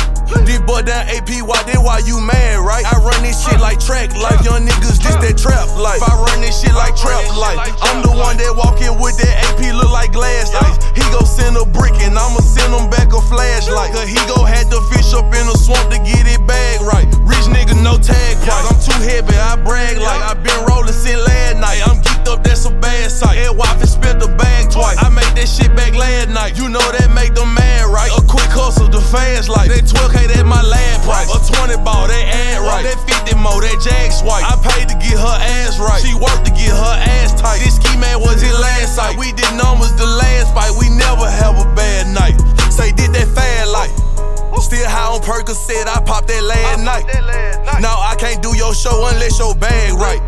This 0.46 0.60
boy 0.62 0.82
down 0.82 1.06
AP, 1.10 1.30
why 1.46 1.62
then 1.70 1.82
why 1.86 2.02
you 2.06 2.18
mad, 2.22 2.66
right? 2.66 2.86
I 2.86 2.98
run 2.98 3.22
this 3.22 3.38
shit 3.46 3.60
like 3.62 3.80
track 3.80 4.14
life, 4.18 4.42
young 4.42 4.66
niggas, 4.66 4.98
this 4.98 5.16
that 5.22 5.38
trap 5.38 5.70
life. 5.78 6.02
If 6.02 6.10
I 6.10 6.18
run 6.18 6.42
this 6.42 6.62
shit 6.62 6.74
like 6.74 6.98
trap 6.98 7.26
life, 7.38 7.62
I'm 7.82 8.02
the 8.02 8.14
one 8.14 8.38
that 8.38 8.54
walk 8.58 8.82
in 8.82 8.98
with 8.98 9.18
that 9.22 9.34
AP 9.46 9.62
look 9.78 9.92
like 9.94 10.14
glass 10.14 10.50
ice. 10.54 10.78
He 10.98 11.06
go 11.14 11.22
send 11.22 11.58
a 11.58 11.66
brick 11.66 11.94
and 12.02 12.18
I'ma 12.18 12.42
send 12.42 12.74
him 12.74 12.90
back 12.90 13.14
a 13.14 13.22
flashlight. 13.22 13.94
Cause 13.94 14.10
he 14.10 14.18
go 14.26 14.42
had 14.44 14.70
to 14.74 14.82
fish 14.90 15.14
up 15.14 15.30
in 15.30 15.46
the 15.46 15.58
swamp 15.58 15.94
to 15.94 16.00
get 16.02 16.26
it 16.26 16.42
bag 16.50 16.82
right. 16.82 17.06
Rich 17.22 17.46
nigga, 17.54 17.78
no 17.86 17.98
tag 18.02 18.42
price. 18.42 18.66
I'm 18.66 18.78
too 18.82 18.98
heavy, 19.06 19.38
I 19.38 19.62
brag 19.62 20.02
like 20.02 20.22
I 20.26 20.34
been 20.34 20.58
rolling 20.66 20.94
since 20.94 21.22
last 21.22 21.62
night. 21.62 21.82
I'm 21.86 22.02
geeked 22.02 22.30
up, 22.30 22.42
that's 22.42 22.66
a 22.66 22.74
bad 22.74 23.12
sight. 23.12 23.38
Ed 23.38 23.54
wife 23.54 23.78
and 23.78 23.90
spent 23.90 24.20
the 24.20 24.30
bag 24.34 24.72
twice. 24.72 24.98
I 24.98 25.10
made 25.10 25.30
that 25.38 25.46
shit 25.46 25.70
back 25.78 25.94
last 25.94 26.30
night. 26.34 26.58
You 26.58 26.70
know 26.70 26.84
that 26.98 27.14
make 27.14 27.34
them 27.38 27.54
mad, 27.54 27.90
right? 27.94 28.10
A 28.18 28.22
quick 28.26 28.50
hustle, 28.50 28.90
the 28.90 29.02
fans 29.02 29.50
like. 29.50 29.70
They 29.70 29.82
12 29.82 30.15
okay, 30.16 30.28
that 30.32 30.46
my 30.48 30.64
lab 30.64 31.04
price. 31.04 31.28
A 31.28 31.40
20 31.44 31.84
ball, 31.84 32.08
that 32.08 32.26
ad 32.32 32.64
right. 32.64 32.84
That 32.88 33.00
50 33.04 33.36
more 33.36 33.60
that 33.60 33.78
Jack 33.84 34.16
swipe. 34.16 34.48
I 34.48 34.56
paid 34.64 34.88
to 34.88 34.96
get 34.96 35.20
her 35.20 35.38
ass 35.60 35.76
right. 35.78 36.00
She 36.00 36.16
worked 36.16 36.48
to 36.48 36.52
get 36.56 36.72
her 36.72 36.96
ass 37.20 37.36
tight. 37.36 37.60
This 37.60 37.76
ski 37.76 37.92
man 38.00 38.24
was 38.24 38.40
his 38.40 38.56
last 38.56 38.96
sight. 38.96 39.20
We 39.20 39.36
did 39.36 39.52
numbers 39.60 39.92
the 40.00 40.08
last 40.08 40.56
fight. 40.56 40.72
We 40.80 40.88
never 40.96 41.28
have 41.28 41.60
a 41.60 41.68
bad 41.76 42.08
night. 42.16 42.40
Say, 42.72 42.96
did 42.96 43.12
that 43.12 43.28
fad 43.36 43.68
life. 43.68 43.94
Still 44.64 44.88
high 44.88 45.14
on 45.14 45.22
Percocet, 45.22 45.86
I 45.86 46.02
popped 46.02 46.28
that 46.30 46.42
last 46.42 46.82
night. 46.82 47.06
night. 47.06 47.82
Now 47.82 48.00
I 48.00 48.16
can't 48.16 48.42
do 48.42 48.56
your 48.56 48.74
show 48.74 49.06
unless 49.12 49.38
your 49.38 49.54
bag 49.54 49.94
right. 49.94 50.24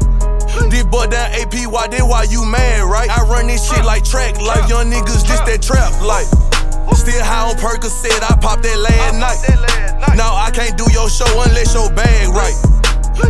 This 0.69 0.83
boy 0.83 1.07
down 1.07 1.31
APY, 1.31 1.89
then 1.89 2.07
why 2.07 2.23
you 2.29 2.45
mad, 2.45 2.83
right? 2.83 3.09
I 3.09 3.23
run 3.23 3.47
this 3.47 3.67
shit 3.67 3.83
like 3.85 4.03
track, 4.03 4.39
like 4.41 4.69
young 4.69 4.91
niggas, 4.91 5.25
this 5.25 5.39
that 5.41 5.61
trap, 5.61 5.89
like. 6.01 6.27
Still 6.95 7.23
high 7.23 7.49
on 7.49 7.55
Percocet, 7.55 8.21
I 8.21 8.35
popped 8.41 8.63
that 8.63 8.77
last 8.77 9.15
night. 9.19 10.17
Now 10.17 10.35
I 10.35 10.51
can't 10.51 10.77
do 10.77 10.85
your 10.91 11.09
show 11.09 11.27
unless 11.41 11.73
your 11.73 11.89
bag 11.91 12.29
right. 12.29 12.76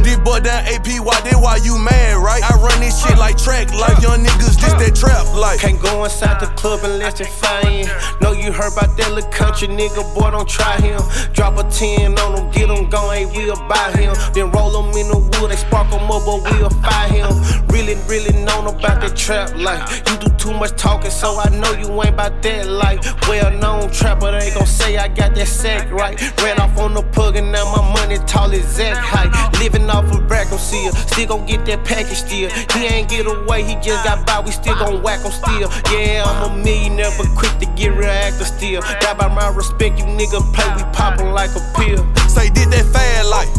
This 0.03 0.17
boy 0.19 0.39
down 0.39 0.63
APY, 0.65 1.23
then 1.23 1.41
why 1.41 1.57
you 1.63 1.77
mad, 1.77 2.17
right? 2.17 2.43
I 2.43 2.55
run 2.57 2.79
this 2.79 3.01
shit 3.01 3.17
like 3.17 3.37
track 3.37 3.73
like 3.73 4.01
young 4.01 4.23
niggas, 4.23 4.59
this 4.59 4.73
that 4.73 4.95
trap 4.95 5.25
life. 5.35 5.59
Can't 5.61 5.81
go 5.81 6.03
inside 6.03 6.39
the 6.39 6.47
club 6.55 6.81
unless 6.83 7.19
they 7.19 7.25
find 7.25 7.89
Know 8.21 8.31
you 8.31 8.51
heard 8.51 8.73
about 8.73 8.97
that 8.97 9.11
little 9.13 9.29
country 9.31 9.67
nigga, 9.67 10.01
boy, 10.15 10.31
don't 10.31 10.49
try 10.49 10.77
him. 10.81 11.01
Drop 11.33 11.57
a 11.57 11.63
10 11.69 12.17
on 12.17 12.37
him, 12.37 12.51
get 12.51 12.69
him 12.69 12.89
gone, 12.89 13.15
ain't 13.15 13.35
we'll 13.35 13.55
buy 13.67 13.91
him. 13.93 14.15
Then 14.33 14.51
roll 14.51 14.73
him 14.81 14.89
in 14.97 15.07
the 15.07 15.19
wood, 15.19 15.51
they 15.51 15.55
spark 15.55 15.87
him 15.87 16.09
up, 16.09 16.25
but 16.25 16.41
we'll 16.43 16.69
fire 16.81 17.09
him. 17.09 17.67
Really, 17.67 17.95
really 18.07 18.33
known 18.43 18.67
about 18.67 19.01
that 19.01 19.15
trap 19.15 19.55
life. 19.55 20.01
You 20.09 20.17
do 20.17 20.29
too 20.37 20.53
much 20.53 20.75
talking, 20.77 21.11
so 21.11 21.39
I 21.39 21.49
know 21.49 21.71
you 21.73 21.87
ain't 22.01 22.15
about 22.15 22.41
that 22.41 22.67
life. 22.67 22.99
Well 23.27 23.51
known 23.51 23.91
trapper, 23.91 24.31
they 24.31 24.51
gon' 24.51 24.65
say 24.65 24.97
I 24.97 25.07
got 25.07 25.35
that 25.35 25.47
sack 25.47 25.91
right. 25.91 26.19
Ran 26.41 26.59
off 26.59 26.77
on 26.79 26.93
the 26.93 27.03
plug, 27.03 27.35
and 27.35 27.51
now 27.51 27.65
my 27.75 27.83
money 27.93 28.17
tall 28.25 28.51
as 28.51 28.65
Zach 28.75 28.97
height. 28.97 29.31
Living 29.59 29.76
off 29.83 30.09
of 30.11 30.29
Rackham 30.29 30.57
still, 30.57 30.91
still 30.93 31.27
gon' 31.27 31.45
get 31.45 31.65
that 31.65 31.85
package 31.85 32.17
still. 32.25 32.49
He 32.73 32.85
ain't 32.87 33.09
get 33.09 33.25
away, 33.25 33.63
he 33.63 33.75
just 33.75 34.03
got 34.03 34.25
by, 34.25 34.39
we 34.39 34.51
still 34.51 34.75
gon' 34.75 35.01
whack 35.01 35.21
him 35.21 35.31
still. 35.31 35.69
Yeah, 35.91 36.23
I'm 36.25 36.51
a 36.51 36.63
millionaire, 36.63 37.11
but 37.17 37.27
quick 37.35 37.53
to 37.59 37.65
get 37.75 37.93
real 37.93 38.09
active 38.09 38.47
still. 38.47 38.81
Die 38.81 39.13
by 39.13 39.27
my 39.27 39.49
respect, 39.49 39.99
you 39.99 40.05
nigga 40.05 40.41
play, 40.53 40.69
we 40.75 40.83
poppin' 40.93 41.31
like 41.31 41.51
a 41.55 41.63
pill. 41.75 42.01
Say, 42.27 42.49
did 42.49 42.69
that 42.71 42.85
fad 42.91 43.25
life. 43.25 43.53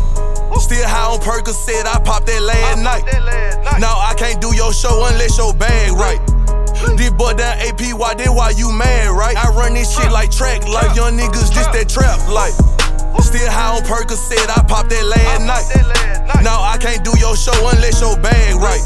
Still 0.59 0.85
high 0.85 1.07
on 1.07 1.21
Percocet, 1.21 1.87
I 1.87 2.03
popped 2.03 2.27
that 2.27 2.43
last 2.43 2.83
night. 2.83 3.07
Now 3.81 3.95
I 3.95 4.13
can't 4.19 4.41
do 4.41 4.55
your 4.55 4.73
show 4.73 5.07
unless 5.07 5.39
your 5.39 5.55
bag 5.55 5.93
right. 5.93 6.19
This 6.97 7.11
boy 7.11 7.35
down 7.35 7.59
APY, 7.59 8.19
then 8.19 8.35
why 8.35 8.51
you 8.51 8.73
mad, 8.73 9.11
right? 9.11 9.37
I 9.37 9.51
run 9.51 9.75
this 9.75 9.95
shit 9.95 10.11
like 10.11 10.31
track 10.31 10.67
like 10.67 10.97
young 10.97 11.17
niggas, 11.17 11.55
this 11.55 11.67
that 11.69 11.89
trap 11.89 12.19
life. 12.29 12.78
Still 13.21 13.51
high 13.51 13.77
on 13.77 13.83
Percocet, 13.83 14.49
I 14.49 14.65
popped 14.67 14.91
that 14.91 15.05
last 15.05 15.45
night. 15.45 16.43
Now 16.43 16.63
I 16.63 16.79
can't 16.79 17.05
do 17.05 17.13
your 17.19 17.37
show 17.37 17.57
unless 17.69 18.01
your 18.01 18.17
bag 18.21 18.57
right. 18.57 18.83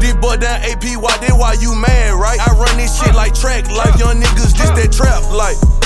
This 0.00 0.14
boy 0.14 0.36
down 0.36 0.60
APY, 0.62 1.20
then 1.20 1.38
why 1.38 1.54
you 1.60 1.74
mad, 1.74 2.14
right? 2.14 2.38
I 2.40 2.52
run 2.52 2.76
this 2.76 2.98
shit 2.98 3.14
like 3.14 3.34
track 3.34 3.70
life, 3.70 3.98
young 3.98 4.20
niggas, 4.20 4.56
this 4.56 4.70
that 4.70 4.92
trap 4.92 5.22
life. 5.32 5.77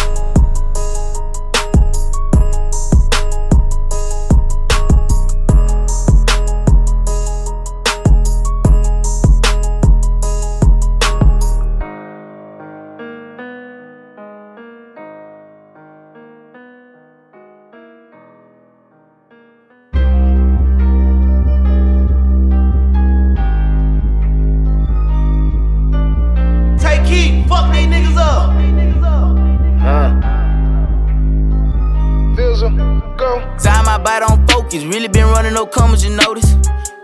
Focus, 34.73 34.95
really 34.95 35.09
been 35.09 35.27
running 35.27 35.53
no 35.55 35.67
commas, 35.67 36.05
you 36.05 36.15
notice. 36.15 36.57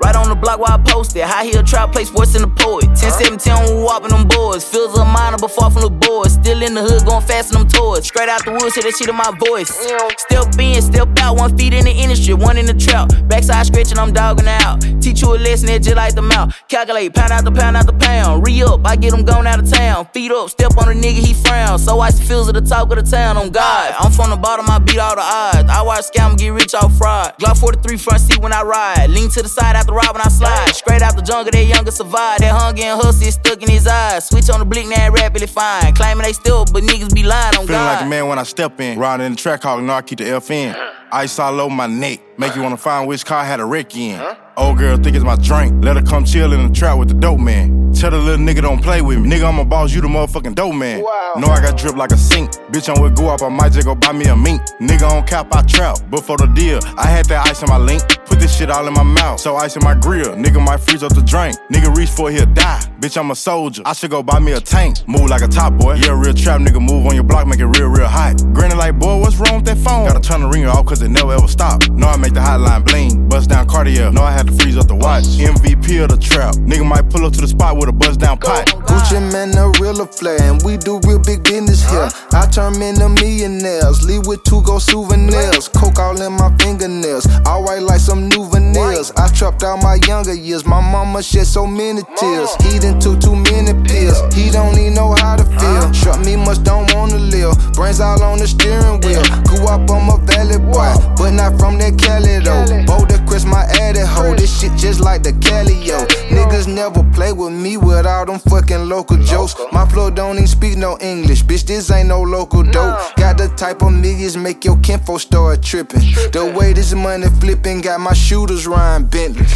Right 0.09 0.17
on 0.17 0.31
the 0.31 0.37
block 0.37 0.59
where 0.59 0.73
I 0.73 0.79
posted, 0.79 1.21
high 1.21 1.45
heel 1.45 1.63
trap 1.63 1.93
play 1.93 2.05
sports 2.05 2.35
in 2.35 2.41
the 2.41 2.49
poet. 2.49 2.89
1017 2.97 3.53
on 3.53 3.85
whopping 3.85 4.09
them 4.09 4.27
boys. 4.27 4.65
feels 4.65 4.97
a 4.97 5.05
minor 5.05 5.37
but 5.37 5.51
far 5.51 5.71
from 5.71 5.83
the 5.83 5.91
board. 5.91 6.31
Still 6.31 6.63
in 6.63 6.73
the 6.73 6.81
hood, 6.81 7.05
going 7.05 7.21
fast 7.27 7.53
in 7.53 7.61
them 7.61 7.69
toys. 7.69 8.07
Straight 8.07 8.31
out 8.31 8.43
the 8.43 8.53
woods, 8.53 8.73
hear 8.73 8.85
that 8.85 8.97
shit 8.97 9.11
in 9.11 9.17
my 9.17 9.29
voice. 9.37 9.69
Still 10.17 10.49
being, 10.57 10.81
still 10.81 11.05
out, 11.19 11.37
one 11.37 11.53
feet 11.59 11.75
in 11.75 11.85
the 11.85 11.91
industry, 11.91 12.33
one 12.33 12.57
in 12.57 12.65
the 12.65 12.73
trap. 12.73 13.13
Backside 13.29 13.67
scratching, 13.67 13.99
I'm 13.99 14.15
dogging 14.15 14.49
out. 14.49 14.81
Teach 15.03 15.21
you 15.21 15.35
a 15.35 15.37
lesson, 15.37 15.67
that 15.69 15.83
just 15.83 15.97
like 15.97 16.15
the 16.15 16.23
mouth. 16.23 16.57
Calculate, 16.69 17.13
pound 17.13 17.33
out 17.33 17.45
the 17.45 17.53
pound 17.53 17.77
out 17.77 17.85
the 17.85 17.93
pound. 17.93 18.47
Re 18.47 18.63
up, 18.63 18.81
I 18.87 18.97
get 18.97 19.11
them 19.11 19.27
going 19.27 19.47
out 19.47 19.61
of 19.61 19.69
town. 19.69 20.07
Feet 20.15 20.33
up, 20.33 20.49
step 20.49 20.73
on 20.79 20.89
a 20.89 20.95
nigga, 20.95 21.21
he 21.21 21.35
frown. 21.35 21.79
So 21.79 22.01
I 22.01 22.13
feels 22.13 22.49
at 22.49 22.55
the 22.55 22.63
top 22.63 22.91
of 22.91 22.97
the 22.97 23.05
town, 23.05 23.37
on 23.37 23.51
God. 23.51 23.95
I'm 24.01 24.11
from 24.11 24.31
the 24.31 24.37
bottom, 24.37 24.71
I 24.71 24.79
beat 24.79 24.99
all 24.99 25.17
the 25.17 25.21
odds. 25.21 25.69
I 25.69 25.83
watch 25.83 26.09
scam 26.09 26.39
get 26.39 26.49
rich 26.49 26.73
off 26.73 26.97
fraud. 26.97 27.35
Glock 27.39 27.61
43 27.61 27.99
front 27.99 28.21
seat 28.23 28.39
when 28.39 28.55
I 28.55 28.63
ride. 28.63 29.11
Lean 29.11 29.29
to 29.33 29.43
the 29.43 29.51
side 29.51 29.77
after 29.77 29.98
ride 29.99 30.13
when 30.13 30.23
I 30.23 30.29
slide. 30.29 30.73
Straight 30.75 31.03
out 31.03 31.17
the 31.17 31.23
jungle, 31.23 31.51
that 31.51 31.65
younger 31.65 31.91
survive. 31.91 32.39
That 32.39 32.55
hunger 32.55 32.83
and 32.83 33.01
hustle 33.01 33.27
is 33.27 33.35
stuck 33.35 33.63
in 33.63 33.69
his 33.69 33.87
eyes. 33.87 34.29
Switch 34.29 34.49
on 34.51 34.61
the 34.61 34.65
blink, 34.65 34.89
now 34.89 35.11
rapidly 35.11 35.47
fine. 35.47 35.95
Claiming 35.95 36.25
they 36.25 36.33
still, 36.33 36.65
but 36.65 36.83
niggas 36.85 37.15
be 37.15 37.23
lying 37.23 37.57
on 37.57 37.67
Feeling 37.67 37.83
like 37.83 38.03
a 38.03 38.07
man 38.07 38.29
when 38.29 38.39
I 38.39 38.45
step 38.45 38.79
in. 38.81 38.99
Riding 38.99 39.27
in 39.27 39.33
the 39.33 39.39
track 39.39 39.63
hawk, 39.63 39.83
know 39.83 39.93
I 39.95 40.03
keep 40.03 40.19
the 40.19 40.29
F 40.31 40.51
in. 40.51 40.75
Ice 41.11 41.39
all 41.39 41.61
over 41.61 41.75
my 41.75 41.87
neck. 41.87 42.21
Make 42.39 42.55
you 42.55 42.63
wanna 42.63 42.77
find 42.77 43.09
which 43.09 43.25
car 43.25 43.39
I 43.39 43.45
had 43.45 43.61
a 43.61 43.65
wreck 43.65 43.97
in. 43.97 44.21
Old 44.59 44.79
girl 44.79 44.97
think 44.97 45.15
it's 45.15 45.25
my 45.25 45.37
drink. 45.37 45.85
Let 45.85 45.95
her 45.95 46.03
come 46.03 46.25
chill 46.25 46.53
in 46.53 46.67
the 46.67 46.75
trap 46.75 46.99
with 46.99 47.07
the 47.07 47.15
dope 47.15 47.39
man. 47.39 47.93
Tell 47.93 48.11
the 48.11 48.19
little 48.19 48.45
nigga 48.45 48.61
don't 48.61 48.83
play 48.83 49.01
with 49.03 49.19
me. 49.19 49.31
Nigga, 49.31 49.49
I'm 49.49 49.59
a 49.59 49.65
boss, 49.65 49.95
you 49.95 50.01
the 50.01 50.09
motherfucking 50.09 50.55
dope 50.57 50.75
man. 50.75 51.01
Know 51.37 51.47
I 51.47 51.61
got 51.61 51.79
drip 51.79 51.97
like 51.97 52.11
a 52.11 52.17
sink. 52.17 52.51
Bitch, 52.73 52.93
I'm 52.95 53.01
with 53.03 53.17
go 53.17 53.29
up, 53.29 53.43
I 53.43 53.49
might 53.49 53.73
just 53.73 53.87
go 53.87 53.95
buy 53.95 54.13
me 54.13 54.27
a 54.27 54.37
mink. 54.37 54.61
Nigga 54.81 55.09
on 55.09 55.27
cap, 55.27 55.49
I 55.53 55.63
trap. 55.63 55.99
But 56.11 56.25
for 56.25 56.37
the 56.37 56.47
deal, 56.47 56.81
I 56.97 57.07
had 57.07 57.27
that 57.27 57.47
ice 57.47 57.63
in 57.63 57.69
my 57.69 57.79
link. 57.79 58.03
Put 58.27 58.41
this 58.41 58.57
shit 58.57 58.71
all 58.71 58.87
in 58.87 58.95
my 58.95 59.03
mouth. 59.03 59.41
So 59.41 59.57
ice 59.57 59.77
in 59.77 59.85
my 59.85 59.95
grill. 59.95 60.35
Nigga 60.35 60.65
might 60.65 60.81
freeze 60.81 61.03
up 61.03 61.15
the 61.15 61.23
drink. 61.23 61.57
Nigga 61.73 61.95
reach 61.97 62.11
for 62.11 62.31
it, 62.31 62.35
he'll 62.35 62.47
die. 62.47 62.81
Bitch, 63.01 63.17
I'm 63.17 63.31
a 63.31 63.37
soldier. 63.37 63.83
I 63.87 63.93
should 63.93 64.11
go 64.11 64.23
buy 64.23 64.39
me 64.39 64.53
a 64.53 64.61
tank. 64.61 65.07
Move 65.09 65.31
like 65.31 65.43
a 65.43 65.49
top 65.49 65.75
boy. 65.75 65.95
Yeah, 65.95 66.13
a 66.13 66.17
real 66.17 66.35
trap 66.35 66.61
nigga. 66.61 66.81
Move 66.81 67.07
on 67.07 67.15
your 67.15 67.25
block, 67.25 67.47
make 67.47 67.61
it 67.61 67.67
real, 67.67 67.89
real 67.89 68.07
hot. 68.07 68.37
Grinning 68.53 68.79
like, 68.79 68.99
boy, 68.99 69.19
what's 69.19 69.37
wrong 69.37 69.57
with 69.57 69.67
that 69.67 69.79
phone? 69.79 70.07
Gotta 70.07 70.21
turn 70.21 70.43
the 70.43 70.49
ringer 70.49 70.69
off, 70.69 70.87
cause 70.87 71.01
it 71.03 71.09
never 71.09 71.33
ever 71.33 71.49
stop. 71.49 71.89
Know 71.91 72.09
I 72.09 72.17
make 72.17 72.35
the 72.35 72.41
hotline 72.41 72.85
bling. 72.85 73.29
Bust 73.29 73.51
down 73.51 73.67
Cartier. 73.69 74.11
Know 74.13 74.23
I 74.23 74.33
had 74.33 74.48
to 74.49 74.63
freeze 74.63 74.77
up 74.77 74.87
the 74.87 74.95
watch. 74.95 75.25
MVP 75.39 76.03
of 76.03 76.09
the 76.11 76.17
trap. 76.17 76.55
Nigga 76.57 76.87
might 76.87 77.09
pull 77.11 77.25
up 77.25 77.33
to 77.35 77.41
the 77.41 77.49
spot 77.49 77.77
with 77.77 77.89
a 77.89 77.93
buzz 77.93 78.17
down 78.17 78.39
pot. 78.39 78.67
Gucci 78.89 79.21
Mane, 79.33 79.57
a 79.57 79.69
real 79.81 80.07
flair, 80.07 80.41
and 80.43 80.63
we 80.63 80.77
do 80.77 81.01
real 81.05 81.19
big 81.19 81.45
business 81.45 81.83
here. 81.89 82.09
I 82.33 82.47
turn 82.47 82.81
into 82.81 83.09
millionaires, 83.09 84.05
leave 84.05 84.27
with 84.27 84.43
two 84.45 84.63
gold 84.63 84.83
souvenirs. 84.83 85.69
Coke 85.69 85.99
all 85.99 86.21
in 86.21 86.33
my 86.33 86.55
fingernails, 86.59 87.27
all 87.47 87.65
white 87.65 87.83
like 87.83 88.01
some 88.01 88.29
new 88.29 88.49
veneers. 88.49 89.11
I 89.17 89.29
trapped 89.33 89.63
out 89.63 89.83
my 89.83 89.97
younger 90.07 90.35
years, 90.35 90.65
my 90.65 90.81
mama 90.81 91.23
shed 91.23 91.47
so 91.47 91.67
many 91.67 92.03
tears. 92.17 92.55
Heat 92.63 92.83
done 92.83 93.01
took 93.01 93.21
too 93.21 93.37
many 93.37 93.73
pills. 93.85 94.19
He 94.35 94.51
don't 94.51 94.77
even 94.79 94.95
know 94.95 95.15
how 95.19 95.37
to 95.37 95.45
feel. 95.45 95.93
Short 95.93 96.21
me 96.25 96.37
much 96.37 96.63
don't 96.63 96.93
wanna 96.95 97.19
live. 97.19 97.57
Brains 97.75 98.01
all 98.01 98.23
on 98.23 98.39
the 98.39 98.49
steering 98.49 99.01
wheel. 99.01 99.23
Grew 99.45 99.67
up 99.69 99.91
on 99.91 100.07
my 100.07 100.17
valley 100.25 100.59
boy, 100.59 100.93
but 101.17 101.33
not 101.33 101.59
from 101.59 101.79
that 101.79 101.99
Cali 101.99 102.39
though. 102.41 102.85
Boulder 102.87 103.19
Chris, 103.29 103.45
my 103.45 103.65
addy 103.81 104.01
hoe. 104.01 104.35
This 104.35 104.61
shit 104.61 104.73
just 104.77 105.01
like 105.01 105.23
the 105.23 105.33
Cali 105.35 105.75
yo. 105.75 105.99
Niggas 106.31 106.67
never 106.67 107.05
play 107.13 107.33
with 107.33 107.53
me 107.53 107.77
with 107.77 108.07
all 108.07 108.25
them 108.25 108.39
fucking 108.39 108.89
local 108.89 109.19
jokes. 109.19 109.55
My 109.73 109.87
flow 109.87 110.11
don't 110.11 110.37
even 110.37 110.47
speak 110.47 110.77
no 110.77 110.97
English, 111.01 111.45
bitch. 111.45 111.67
This 111.67 111.91
ain't 111.91 112.09
no 112.09 112.23
local 112.23 112.63
dope. 112.63 112.99
Got 113.17 113.39
the 113.39 113.49
type 113.57 113.83
of 113.83 113.93
niggas 113.93 114.41
make 114.41 114.65
your 114.65 114.77
kinfo 114.77 115.21
start 115.21 115.63
tripping. 115.63 116.01
The 116.33 116.55
way 116.59 116.73
this 116.73 116.95
money 116.95 117.29
flipping 117.41 117.83
got 117.83 118.01
my 118.01 118.15
shooters 118.15 118.67
Ryan 118.67 119.05
Bentley. 119.07 119.47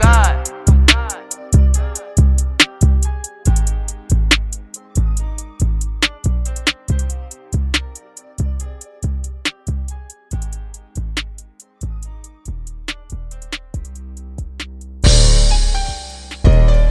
God. 0.00 0.57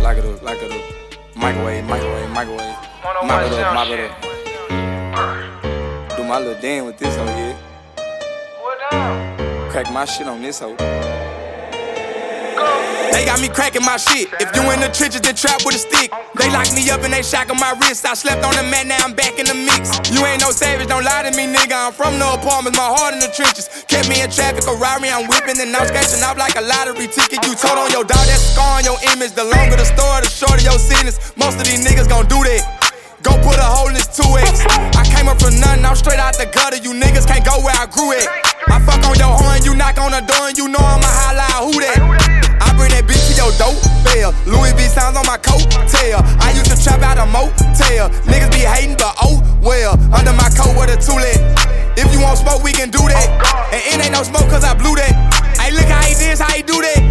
Lock 0.08 0.20
it 0.20 0.24
up, 0.24 0.42
lock 0.42 0.56
it 0.64 0.72
up. 0.72 0.80
Microwave, 1.36 1.84
microwave, 1.84 2.30
microwave. 2.30 2.78
Mop 3.04 3.44
it 3.44 3.52
up, 3.60 3.74
mop 3.74 3.90
it 3.90 4.00
up. 4.10 4.16
Do 6.16 6.24
my 6.24 6.40
little 6.40 6.56
dance 6.62 6.86
with 6.86 6.98
this 6.98 7.14
hoe 7.18 7.26
here. 7.36 7.58
Crack 9.70 9.92
my 9.92 10.06
shit 10.06 10.28
on 10.30 10.42
this 10.42 10.60
hoe. 10.60 10.78
They 13.12 13.26
got 13.26 13.42
me 13.42 13.50
cracking 13.50 13.84
my 13.84 13.98
shit. 13.98 14.30
If 14.40 14.56
you 14.56 14.62
in 14.72 14.80
the 14.80 14.88
trenches, 14.88 15.20
then 15.20 15.36
trap 15.36 15.66
with 15.66 15.76
a 15.76 15.78
They 15.98 16.54
lock 16.54 16.70
me 16.78 16.86
up 16.94 17.02
and 17.02 17.10
they 17.10 17.26
shacking 17.26 17.58
my 17.58 17.74
wrist. 17.82 18.06
I 18.06 18.14
slept 18.14 18.46
on 18.46 18.54
the 18.54 18.62
mat, 18.70 18.86
now 18.86 19.02
I'm 19.02 19.18
back 19.18 19.42
in 19.42 19.50
the 19.50 19.58
mix. 19.58 19.98
You 20.14 20.22
ain't 20.30 20.46
no 20.46 20.54
savage, 20.54 20.86
don't 20.86 21.02
lie 21.02 21.26
to 21.26 21.34
me, 21.34 21.50
nigga. 21.50 21.74
I'm 21.74 21.94
from 21.94 22.22
the 22.22 22.28
apartments, 22.30 22.78
my 22.78 22.86
heart 22.86 23.18
in 23.18 23.20
the 23.20 23.34
trenches. 23.34 23.66
Kept 23.90 24.06
me 24.06 24.22
in 24.22 24.30
traffic, 24.30 24.70
a 24.70 24.78
robbery, 24.78 25.10
I'm 25.10 25.26
whipping 25.26 25.58
and 25.58 25.74
I'm 25.74 25.90
scratching 25.90 26.22
up 26.22 26.38
like 26.38 26.54
a 26.54 26.62
lottery 26.62 27.10
ticket. 27.10 27.42
You 27.42 27.58
told 27.58 27.82
on 27.82 27.90
your 27.90 28.06
dog, 28.06 28.22
that's 28.30 28.46
a 28.46 28.50
scar 28.54 28.78
on 28.78 28.86
your 28.86 29.02
image. 29.10 29.34
The 29.34 29.50
longer 29.50 29.82
the 29.82 29.90
story, 29.90 30.22
the 30.22 30.30
shorter 30.30 30.62
your 30.62 30.78
sentence. 30.78 31.34
Most 31.34 31.58
of 31.58 31.66
these 31.66 31.82
niggas 31.82 32.06
gon' 32.06 32.30
do 32.30 32.46
that. 32.46 32.62
Go 33.26 33.34
put 33.42 33.58
a 33.58 33.66
hole 33.66 33.90
in 33.90 33.98
this 33.98 34.08
2X. 34.14 34.70
I 34.94 35.04
came 35.10 35.26
up 35.26 35.42
from 35.42 35.58
nothing, 35.58 35.82
I'm 35.82 35.98
straight 35.98 36.22
out 36.22 36.38
the 36.38 36.46
gutter. 36.46 36.78
You 36.78 36.94
niggas 36.94 37.26
can't 37.26 37.42
go 37.42 37.58
where 37.66 37.74
I 37.74 37.90
grew 37.90 38.14
at. 38.14 38.30
I 38.70 38.78
fuck 38.86 39.02
on 39.02 39.18
your 39.18 39.34
horn, 39.34 39.66
you 39.66 39.74
knock 39.74 39.98
on 39.98 40.14
the 40.14 40.22
door, 40.22 40.54
and 40.54 40.58
you 40.58 40.70
know 40.70 40.78
I'ma 40.78 41.10
holla 41.10 41.46
out 41.58 41.74
who 41.74 41.82
that. 41.82 41.98
I 42.62 42.70
bring 42.78 42.94
that 42.94 43.10
bitch 43.10 43.17
your 43.38 43.52
dope 43.62 43.78
bell. 44.04 44.34
Louis 44.46 44.74
V 44.74 44.90
sounds 44.90 45.16
on 45.16 45.26
my 45.26 45.38
coat 45.38 45.70
tail. 45.88 46.20
I 46.42 46.52
used 46.58 46.74
to 46.74 46.78
trap 46.84 47.02
out 47.06 47.22
a 47.22 47.26
motel. 47.30 48.10
Niggas 48.26 48.52
be 48.52 48.66
hating, 48.66 48.98
but 48.98 49.16
oh 49.22 49.40
well. 49.62 49.94
Under 50.14 50.34
my 50.34 50.50
coat 50.58 50.74
with 50.76 50.90
a 50.90 50.98
toolet. 50.98 51.77
If 51.98 52.14
you 52.14 52.22
want 52.22 52.38
smoke, 52.38 52.62
we 52.62 52.72
can 52.72 52.94
do 52.94 53.02
that. 53.02 53.28
And 53.74 53.82
it 53.82 54.06
ain't 54.06 54.14
no 54.14 54.22
smoke 54.22 54.46
cause 54.54 54.64
I 54.64 54.78
blew 54.78 54.94
that. 55.02 55.18
Hey, 55.58 55.74
look 55.74 55.90
how 55.90 56.06
he 56.06 56.14
did, 56.14 56.38
how 56.38 56.54
he 56.54 56.62
do 56.62 56.78
that. 56.78 57.02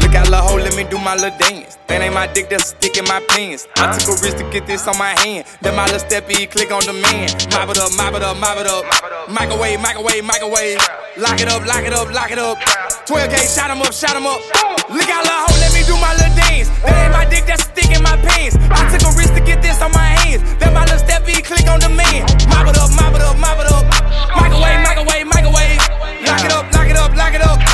Look 0.00 0.16
at 0.16 0.32
lil' 0.32 0.40
hoe, 0.40 0.56
let 0.56 0.72
me 0.72 0.88
do 0.88 0.96
my 0.96 1.12
little 1.12 1.36
dance. 1.36 1.76
That 1.92 2.00
ain't 2.00 2.16
my 2.16 2.32
dick, 2.32 2.48
that's 2.48 2.72
stick 2.72 2.96
in 2.96 3.04
my 3.04 3.20
pants. 3.28 3.68
I 3.76 3.92
took 3.92 4.08
a 4.08 4.16
risk 4.24 4.40
to 4.40 4.48
get 4.48 4.64
this 4.64 4.88
on 4.88 4.96
my 4.96 5.12
hand. 5.20 5.44
Then 5.60 5.76
my 5.76 5.84
little 5.84 6.00
steppy, 6.00 6.48
click 6.48 6.72
on 6.72 6.80
demand. 6.80 7.44
Mop 7.52 7.68
it 7.68 7.76
up, 7.76 7.92
mop 7.92 8.16
it 8.16 8.24
up, 8.24 8.40
mop 8.40 8.56
it 8.56 8.64
up. 8.64 8.88
Microwave, 9.28 9.84
microwave, 9.84 10.24
microwave. 10.24 10.80
Lock 11.20 11.36
it 11.36 11.52
up, 11.52 11.68
lock 11.68 11.84
it 11.84 11.92
up, 11.92 12.08
lock 12.08 12.32
it 12.32 12.40
up. 12.40 12.56
12 13.04 13.28
gauge, 13.28 13.52
shot 13.52 13.68
him 13.68 13.84
up, 13.84 13.92
shot 13.92 14.16
him 14.16 14.24
up. 14.24 14.40
Look 14.88 15.12
at 15.12 15.22
lil' 15.28 15.44
hoe, 15.44 15.60
let 15.60 15.76
me 15.76 15.84
do 15.84 15.92
my 16.00 16.16
little 16.16 16.32
dance. 16.40 16.72
That 16.88 16.96
ain't 17.04 17.12
my 17.12 17.28
dick, 17.28 17.44
that's 17.44 17.68
stick 17.68 17.92
in 17.92 18.00
my 18.00 18.16
pants. 18.24 18.56
I 18.72 18.88
took 18.88 19.04
a 19.04 19.12
risk 19.12 19.36
to 19.36 19.41
this 19.62 19.80
on 19.80 19.92
my 19.92 20.04
hands. 20.20 20.42
Then 20.58 20.74
my 20.74 20.84
little 20.84 20.98
steppy, 20.98 21.42
click 21.42 21.66
on 21.70 21.78
demand. 21.80 22.28
Mop 22.50 22.66
it 22.68 22.76
up, 22.76 22.90
mop 22.98 23.14
it 23.14 23.22
up, 23.22 23.38
mop 23.38 23.58
it 23.62 23.70
up. 23.70 23.86
Microwave, 24.34 24.82
microwave, 24.82 25.26
microwave. 25.26 25.78
Lock 26.26 26.44
it 26.44 26.52
up, 26.52 26.66
lock 26.74 26.88
it 26.90 26.96
up, 26.96 27.14
lock 27.16 27.34
it 27.34 27.42
up. 27.42 27.71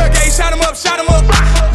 12 0.00 0.12
gauge, 0.16 0.32
shot 0.32 0.52
him 0.52 0.64
up, 0.64 0.74
shot 0.76 0.96
him 0.96 1.08
up. 1.12 1.24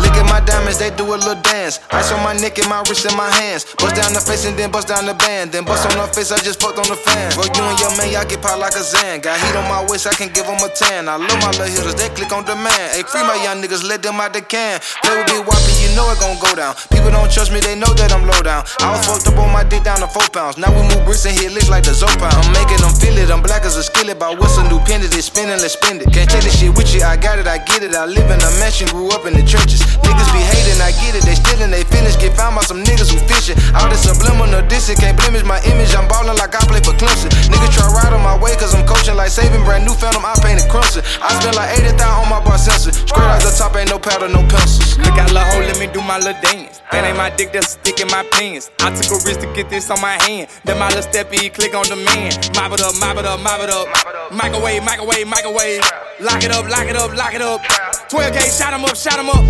Look 0.01 0.17
at 0.17 0.25
my 0.25 0.41
diamonds, 0.41 0.79
they 0.81 0.89
do 0.89 1.05
a 1.13 1.17
little 1.17 1.37
dance. 1.45 1.79
Ice 1.91 2.11
on 2.11 2.23
my 2.25 2.33
neck 2.33 2.57
and 2.57 2.67
my 2.67 2.81
wrist 2.89 3.05
and 3.05 3.15
my 3.15 3.29
hands. 3.29 3.65
Bust 3.77 3.95
down 3.95 4.13
the 4.13 4.21
face 4.21 4.45
and 4.45 4.57
then 4.57 4.71
bust 4.71 4.87
down 4.89 5.05
the 5.05 5.13
band. 5.13 5.51
Then 5.51 5.63
bust 5.65 5.85
on 5.85 5.93
her 6.01 6.09
face, 6.09 6.31
I 6.31 6.39
just 6.41 6.61
fucked 6.61 6.81
on 6.81 6.89
the 6.89 6.97
fan. 6.97 7.33
Bro, 7.37 7.53
you 7.53 7.63
and 7.63 7.77
your 7.77 7.93
man, 7.97 8.09
y'all 8.09 8.25
get 8.25 8.41
popped 8.41 8.59
like 8.59 8.73
a 8.73 8.83
Zan. 8.83 9.21
Got 9.21 9.37
heat 9.37 9.55
on 9.55 9.69
my 9.69 9.85
waist, 9.85 10.07
I 10.07 10.13
can 10.17 10.33
give 10.33 10.45
them 10.49 10.57
a 10.57 10.69
tan. 10.73 11.07
I 11.07 11.21
love 11.21 11.39
my 11.41 11.53
little 11.53 11.69
hitters, 11.69 11.95
they 11.95 12.09
click 12.17 12.33
on 12.33 12.45
demand. 12.45 12.97
Hey, 12.97 13.05
free 13.05 13.21
my 13.21 13.37
young 13.45 13.61
niggas, 13.61 13.85
let 13.85 14.01
them 14.01 14.17
out 14.17 14.33
the 14.33 14.41
can. 14.41 14.81
Play 15.05 15.13
with 15.21 15.29
Big 15.29 15.43
Whoppy, 15.45 15.73
you 15.85 15.93
know 15.93 16.09
it 16.09 16.17
gon' 16.17 16.37
go 16.41 16.49
down. 16.57 16.73
People 16.89 17.13
don't 17.13 17.29
trust 17.29 17.53
me, 17.53 17.61
they 17.61 17.77
know 17.77 17.91
that 18.01 18.09
I'm 18.09 18.25
low 18.25 18.41
down. 18.41 18.65
I 18.81 18.89
was 18.89 19.05
fucked 19.05 19.29
up 19.29 19.37
on 19.37 19.53
my 19.53 19.63
dick 19.63 19.85
down 19.85 20.01
to 20.01 20.09
four 20.09 20.25
pounds. 20.33 20.57
Now 20.57 20.73
we 20.73 20.81
move 20.89 21.05
bricks 21.05 21.25
and 21.29 21.37
hit 21.37 21.53
licks 21.53 21.69
like 21.69 21.85
the 21.85 21.93
Zopa. 21.93 22.25
I'm 22.33 22.49
making 22.57 22.81
them 22.81 22.93
feel 22.97 23.15
it, 23.21 23.29
I'm 23.29 23.45
black 23.45 23.63
as 23.63 23.77
a 23.77 23.83
skillet. 23.83 24.17
But 24.17 24.39
what's 24.39 24.57
a 24.57 24.65
new 24.65 24.79
pendant? 24.83 25.13
It's 25.13 25.29
spinning, 25.29 25.61
let's 25.61 25.77
spend 25.77 26.01
it. 26.01 26.09
Can't 26.09 26.29
take 26.29 26.43
this 26.43 26.57
shit 26.57 26.73
with 26.73 26.89
you, 26.93 27.03
I 27.03 27.17
got 27.17 27.37
it, 27.37 27.47
I 27.47 27.59
get 27.59 27.83
it. 27.83 27.93
I 27.93 28.05
in 28.23 28.39
a 28.39 28.51
mansion, 28.63 28.87
grew 28.93 29.11
up 29.11 29.27
in 29.27 29.35
the 29.35 29.43
trenches. 29.43 29.83
Niggas 29.99 30.29
be 30.31 30.39
hating, 30.39 30.79
I 30.79 30.95
get 31.03 31.17
it, 31.17 31.27
they 31.27 31.35
stealing, 31.35 31.71
they 31.71 31.83
finish. 31.91 32.15
Get 32.15 32.37
found 32.37 32.55
by 32.55 32.63
some 32.63 32.79
niggas 32.83 33.11
who 33.11 33.19
fishing. 33.27 33.59
All 33.75 33.91
this 33.91 34.07
subliminal 34.07 34.63
dissing, 34.71 34.95
can't 34.95 35.17
blemish 35.17 35.43
my 35.43 35.59
image. 35.67 35.91
I'm 35.95 36.07
ballin' 36.07 36.37
like 36.37 36.55
I 36.55 36.61
play 36.69 36.79
for 36.79 36.95
Clemson. 36.95 37.33
Niggas 37.51 37.75
try 37.75 37.87
ride 37.91 38.13
on 38.13 38.23
my 38.23 38.37
way, 38.39 38.55
cause 38.55 38.71
I'm 38.71 38.85
coaching 38.87 39.15
like 39.15 39.29
saving 39.29 39.63
brand 39.65 39.83
new 39.83 39.93
phantom. 39.93 40.23
I 40.23 40.35
painted 40.39 40.69
crimson. 40.71 41.03
I 41.19 41.35
spent 41.39 41.55
like 41.55 41.71
80,000 41.75 41.99
on 42.05 42.29
my 42.29 42.39
bar 42.39 42.57
sensor. 42.57 42.93
Straight 42.93 43.27
out 43.27 43.41
the 43.41 43.51
top, 43.51 43.75
ain't 43.75 43.89
no 43.89 43.99
powder, 43.99 44.29
no 44.29 44.41
pencils. 44.47 44.97
Look 44.97 45.17
at 45.19 45.33
lil' 45.33 45.43
hoe, 45.43 45.65
let 45.65 45.79
me 45.79 45.87
do 45.91 46.01
my 46.01 46.17
little 46.17 46.39
dance. 46.41 46.81
That 46.91 47.03
ain't 47.03 47.17
my 47.17 47.29
dick, 47.29 47.51
that's 47.51 47.75
stick 47.75 47.99
in 47.99 48.07
my 48.07 48.23
pants. 48.31 48.71
I 48.79 48.93
took 48.93 49.11
a 49.11 49.17
risk 49.25 49.41
to 49.41 49.49
get 49.53 49.69
this 49.69 49.89
on 49.89 49.99
my 50.01 50.15
hand. 50.23 50.47
Then 50.63 50.79
my 50.79 50.87
little 50.89 51.03
steppy, 51.03 51.51
click 51.51 51.73
on 51.73 51.85
demand. 51.85 52.51
Mop 52.55 52.71
it 52.71 52.81
up, 52.81 52.95
mop 52.99 53.17
it 53.17 53.25
up, 53.25 53.39
mop 53.41 53.59
it 53.61 53.69
up. 53.69 53.87
Microwave, 54.31 54.83
microwave, 54.83 55.27
microwave. 55.27 55.81
Lock 56.21 56.43
it 56.43 56.51
up, 56.51 56.69
lock 56.69 56.87
it 56.87 56.95
up, 56.95 57.15
lock 57.15 57.33
it 57.33 57.41
up. 57.41 57.61
12 58.09 58.33
gauge, 58.33 58.53
shot 58.53 58.73
him 58.73 58.85
up, 58.85 58.95
shot 58.95 59.17
him 59.17 59.29
up. 59.29 59.41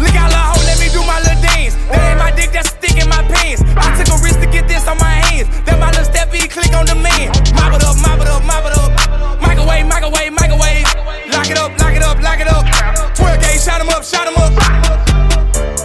Look 0.00 0.16
at 0.16 0.32
lil' 0.32 0.40
hoe, 0.40 0.64
let 0.64 0.80
me 0.80 0.88
do 0.88 1.04
my 1.04 1.20
little 1.20 1.42
dance. 1.44 1.76
That 1.92 2.00
ain't 2.08 2.18
my 2.18 2.32
dick, 2.32 2.52
that's 2.52 2.72
stick 2.72 2.96
in 2.96 3.08
my 3.08 3.20
pants. 3.28 3.60
I 3.76 3.92
took 4.00 4.08
a 4.08 4.16
risk 4.24 4.40
to 4.40 4.48
get 4.48 4.66
this 4.66 4.88
on 4.88 4.96
my 4.96 5.12
hands. 5.28 5.52
Then 5.68 5.76
my 5.78 5.92
little 5.92 6.08
steppy, 6.08 6.48
click 6.48 6.72
on 6.72 6.88
demand. 6.88 7.36
Mop 7.52 7.76
it 7.76 7.84
up, 7.84 8.00
mop 8.00 8.20
it 8.24 8.28
up, 8.28 8.40
mop 8.48 8.64
it 8.64 8.72
up. 8.80 8.96
Microwave, 9.44 9.84
microwave, 9.84 10.32
microwave. 10.32 10.88
Lock 11.36 11.52
it 11.52 11.58
up, 11.60 11.76
lock 11.76 11.92
it 11.92 12.02
up, 12.02 12.16
lock 12.24 12.40
it 12.40 12.48
up. 12.48 12.64
12 13.12 13.40
gauge, 13.44 13.60
shot 13.60 13.80
him 13.80 13.92
up, 13.92 14.02
shot 14.02 14.24
him 14.24 14.36
up. 14.40 15.77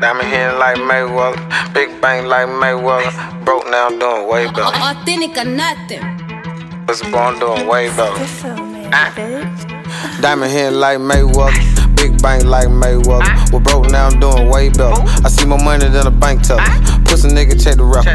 Diamond 0.00 0.28
hand 0.28 0.58
like 0.58 0.76
Mayweather, 0.76 1.72
big 1.72 2.00
bang 2.02 2.26
like 2.26 2.48
Mayweather. 2.48 3.44
Broke 3.44 3.64
now 3.70 3.86
I'm 3.86 3.98
doing 3.98 4.28
way 4.28 4.46
better. 4.46 4.62
Authentic 4.62 5.36
or 5.38 5.44
nothing. 5.48 6.02
Was 6.86 7.00
born 7.10 7.38
doing 7.38 7.66
way 7.66 7.88
better. 7.96 8.12
Ah. 8.92 9.10
Diamond 10.20 10.52
hand 10.52 10.78
like 10.80 10.98
Mayweather, 10.98 11.96
big 11.96 12.20
bang 12.20 12.44
like 12.46 12.68
Mayweather. 12.68 13.50
Well, 13.52 13.60
broke 13.60 13.90
now 13.90 14.08
I'm 14.08 14.20
doing 14.20 14.50
way 14.50 14.68
better. 14.68 15.00
I 15.24 15.28
see 15.30 15.46
more 15.46 15.58
money 15.58 15.88
than 15.88 16.06
a 16.06 16.10
bank 16.10 16.42
teller. 16.42 16.62
Pussy 17.06 17.28
nigga 17.28 17.56
check 17.62 17.76
the 17.76 17.84
rapper. 17.84 18.12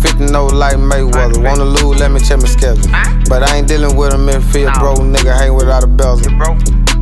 50 0.00 0.26
no 0.30 0.46
like 0.46 0.76
Mayweather. 0.76 1.42
Wanna 1.42 1.64
lose, 1.64 2.00
let 2.00 2.10
me 2.10 2.20
check 2.20 2.38
my 2.38 2.48
schedule. 2.48 2.90
But 3.30 3.42
I 3.48 3.56
ain't 3.56 3.68
dealing 3.68 3.96
with 3.96 4.12
a 4.12 4.18
Midfield 4.18 4.78
broke 4.78 4.98
nigga, 4.98 5.34
hang 5.34 5.54
without 5.54 5.84
a 5.84 5.86
bezel. 5.86 6.32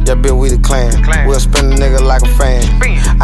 Yeah, 0.05 0.15
bitch, 0.19 0.37
we 0.37 0.49
the 0.49 0.59
clan. 0.59 0.91
We'll 1.29 1.39
spin 1.39 1.73
a 1.73 1.77
nigga 1.77 2.01
like 2.01 2.23
a 2.23 2.29
fan. 2.35 2.63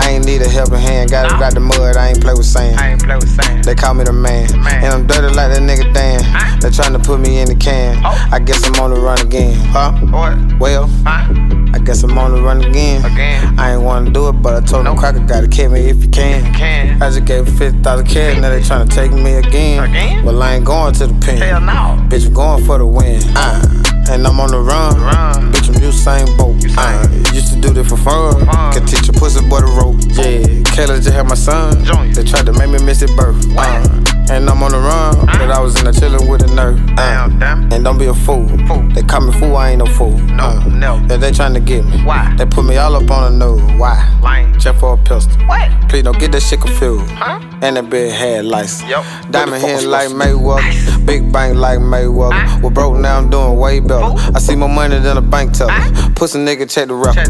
I 0.09 0.13
ain't 0.13 0.25
need 0.25 0.41
a 0.41 0.49
helping 0.49 0.79
hand. 0.79 1.11
Got 1.11 1.27
it 1.27 1.33
out 1.33 1.53
the 1.53 1.61
mud, 1.61 1.95
I 1.99 2.09
ain't 2.09 2.23
play 2.23 2.33
with 2.33 2.47
sand. 2.47 2.81
I 2.81 2.93
ain't 2.93 3.05
play 3.05 3.17
with 3.17 3.29
sand. 3.29 3.63
They 3.63 3.75
call 3.75 3.93
me 3.93 4.05
the 4.05 4.13
man. 4.15 4.49
man. 4.65 4.83
And 4.83 4.95
I'm 4.95 5.07
dirty 5.07 5.29
like 5.37 5.53
that 5.53 5.61
nigga 5.61 5.93
Dan. 5.93 6.25
They 6.61 6.71
tryna 6.71 7.05
put 7.05 7.21
me 7.21 7.41
in 7.41 7.49
the 7.49 7.55
can. 7.55 8.01
Oh. 8.03 8.29
I 8.33 8.39
guess 8.39 8.65
I'm 8.67 8.81
on 8.81 8.95
the 8.95 8.99
run 8.99 9.21
again. 9.21 9.55
Huh? 9.69 9.93
What? 10.09 10.59
Well, 10.59 10.87
huh? 11.05 11.29
I 11.75 11.79
guess 11.85 12.03
I'm 12.05 12.17
on 12.17 12.33
the 12.33 12.41
run 12.41 12.65
again. 12.65 13.05
Again. 13.05 13.59
I 13.59 13.75
ain't 13.75 13.83
wanna 13.83 14.11
do 14.11 14.31
it, 14.31 14.41
but 14.41 14.55
I 14.55 14.65
told 14.65 14.87
them 14.87 14.97
Cracker 14.97 15.21
gotta 15.27 15.47
kill 15.47 15.73
me 15.73 15.81
if 15.91 16.03
you 16.03 16.09
can. 16.09 16.55
can. 16.55 17.03
I 17.03 17.11
just 17.11 17.27
gave 17.27 17.47
50,000 17.47 18.07
cash, 18.07 18.41
now 18.41 18.49
they 18.49 18.61
tryna 18.61 18.89
take 18.89 19.13
me 19.13 19.35
again. 19.35 19.85
Again? 19.85 20.25
Well, 20.25 20.43
I 20.43 20.55
ain't 20.55 20.65
going 20.65 20.95
to 20.95 21.07
the 21.07 21.21
pen. 21.21 21.37
Hell 21.37 21.61
no. 21.61 22.01
Bitch, 22.09 22.27
I'm 22.27 22.33
going 22.33 22.65
for 22.65 22.79
the 22.79 22.87
win. 22.87 23.21
Uh, 23.37 23.61
and 24.09 24.27
I'm 24.27 24.41
on 24.41 24.53
the 24.53 24.59
run. 24.59 24.99
run. 25.03 25.58
Usain 25.81 26.27
Bolt. 26.37 26.65
Uh, 26.77 27.09
used 27.33 27.53
to 27.53 27.61
do 27.61 27.73
this 27.73 27.89
for 27.89 27.97
fun. 27.97 28.47
fun. 28.47 28.73
Can 28.73 28.87
teach 28.87 29.09
a 29.09 29.13
pussy 29.13 29.41
boy 29.49 29.61
to 29.61 29.67
rope. 29.67 29.97
Yeah, 30.11 30.63
Kayla 30.75 30.97
just 31.03 31.11
had 31.11 31.27
my 31.29 31.35
son. 31.35 31.85
They 32.13 32.25
tried 32.25 32.47
to 32.47 32.53
make 32.53 32.71
me 32.71 32.79
miss 32.85 33.01
his 33.01 33.11
birth. 33.13 33.37
Uh, 33.57 34.08
and 34.31 34.49
I'm 34.49 34.63
on 34.63 34.73
the 34.73 34.79
run, 34.79 35.27
but 35.27 35.51
I 35.51 35.61
was 35.61 35.79
in 35.79 35.85
the 35.85 35.91
chillin' 35.93 36.29
with 36.29 36.43
a 36.43 36.55
nerve. 36.55 36.79
Uh, 36.99 37.29
and 37.73 37.85
don't 37.85 37.99
be 37.99 38.07
a 38.07 38.15
fool. 38.15 38.47
They 38.95 39.03
call 39.03 39.23
me 39.23 39.33
fool, 39.39 39.57
I 39.57 39.71
ain't 39.71 39.79
no 39.79 39.87
fool. 39.87 40.17
No, 40.19 40.45
uh, 40.45 40.65
no. 40.69 40.97
If 41.09 41.21
they 41.21 41.31
tryna 41.31 41.65
get 41.65 41.85
me, 41.85 42.03
why? 42.05 42.35
They 42.37 42.47
put 42.47 42.65
me 42.65 42.77
all 42.77 42.95
up 42.95 43.11
on 43.11 43.33
the 43.33 43.39
nose. 43.39 43.63
Why? 43.79 44.19
Lying. 44.23 44.59
Check 44.59 44.77
for 44.77 44.95
a 44.95 44.97
pistol. 44.97 45.41
What? 45.47 45.71
Please 45.89 46.03
don't 46.03 46.19
get 46.19 46.33
that 46.33 46.43
shit 46.43 46.61
confused. 46.61 47.11
Huh? 47.13 47.41
And 47.63 47.77
that 47.77 47.91
big 47.91 48.13
head 48.13 48.45
license. 48.45 48.89
Yep. 48.89 49.31
Diamond 49.31 49.63
hand 49.63 49.87
like 49.87 50.09
Mayweather. 50.09 51.07
Big 51.07 51.33
bank 51.33 51.57
like 51.57 51.79
Mayweather. 51.79 52.61
Well, 52.63 52.71
broke 52.71 52.99
now, 52.99 53.19
I'm 53.19 53.31
doing 53.31 53.57
way 53.57 53.81
better. 53.81 54.05
I 54.35 54.39
see 54.39 54.55
more 54.57 54.69
money 54.69 54.99
than 54.99 55.17
a 55.17 55.23
bank 55.23 55.53
teller. 55.53 55.73
Uh. 55.73 56.11
Pussy 56.15 56.39
nigga, 56.39 56.71
check 56.71 56.89
the 56.89 56.95
record. 56.95 57.29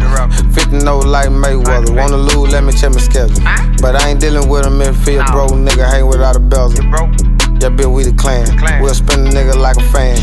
50 0.55 0.85
no 0.85 0.99
like 0.99 1.29
Mayweather. 1.29 1.95
Wanna 1.97 2.17
lose, 2.17 2.53
let 2.53 2.65
me 2.65 2.73
check 2.73 2.93
my 2.93 3.01
schedule. 3.01 3.37
But 3.81 3.97
I 3.97 4.09
ain't 4.09 4.21
dealing 4.21 4.49
with 4.49 4.67
a 4.67 4.71
Memphis 4.71 5.17
no. 5.17 5.25
broke 5.33 5.53
nigga, 5.53 5.89
hang 5.89 6.07
without 6.07 6.37
a 6.37 6.41
bezel. 6.41 6.88
Yeah, 6.89 7.69
bitch, 7.71 7.93
we 7.93 8.05
the 8.05 8.15
clan. 8.17 8.47
clan. 8.57 8.81
We'll 8.81 8.95
spin 8.95 9.27
a 9.27 9.31
nigga 9.31 9.57
like 9.57 9.77
a 9.77 9.83
fan. 9.93 10.17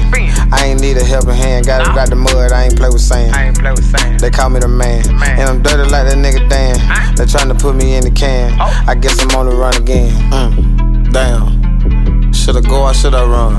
I 0.51 0.65
ain't 0.65 0.81
need 0.81 0.97
a 0.97 1.03
helping 1.03 1.35
hand. 1.35 1.65
Got, 1.67 1.85
no. 1.85 1.93
got 1.93 2.09
the 2.09 2.15
mud, 2.15 2.51
I 2.51 2.63
ain't 2.63 2.77
play 2.77 2.89
with 2.89 3.01
sand. 3.01 3.35
I 3.35 3.47
ain't 3.47 3.59
play 3.59 3.71
with 3.71 3.85
sand. 3.85 4.19
They 4.19 4.31
call 4.31 4.49
me 4.49 4.61
the 4.61 4.67
man. 4.67 5.03
man. 5.19 5.39
And 5.39 5.49
I'm 5.49 5.61
dirty 5.61 5.83
like 5.91 6.07
that 6.07 6.17
nigga 6.17 6.49
Dan. 6.49 6.79
Huh? 6.79 7.13
They 7.17 7.25
tryna 7.25 7.59
put 7.59 7.75
me 7.75 7.95
in 7.95 8.05
the 8.05 8.11
can. 8.11 8.57
Oh. 8.59 8.85
I 8.87 8.95
guess 8.95 9.21
I'm 9.21 9.35
on 9.35 9.47
the 9.47 9.55
run 9.55 9.75
again. 9.75 10.09
Mm. 10.31 11.11
Damn. 11.11 12.33
Shoulda 12.33 12.61
go, 12.61 12.83
I 12.83 12.93
shoulda 12.93 13.27
run. 13.27 13.53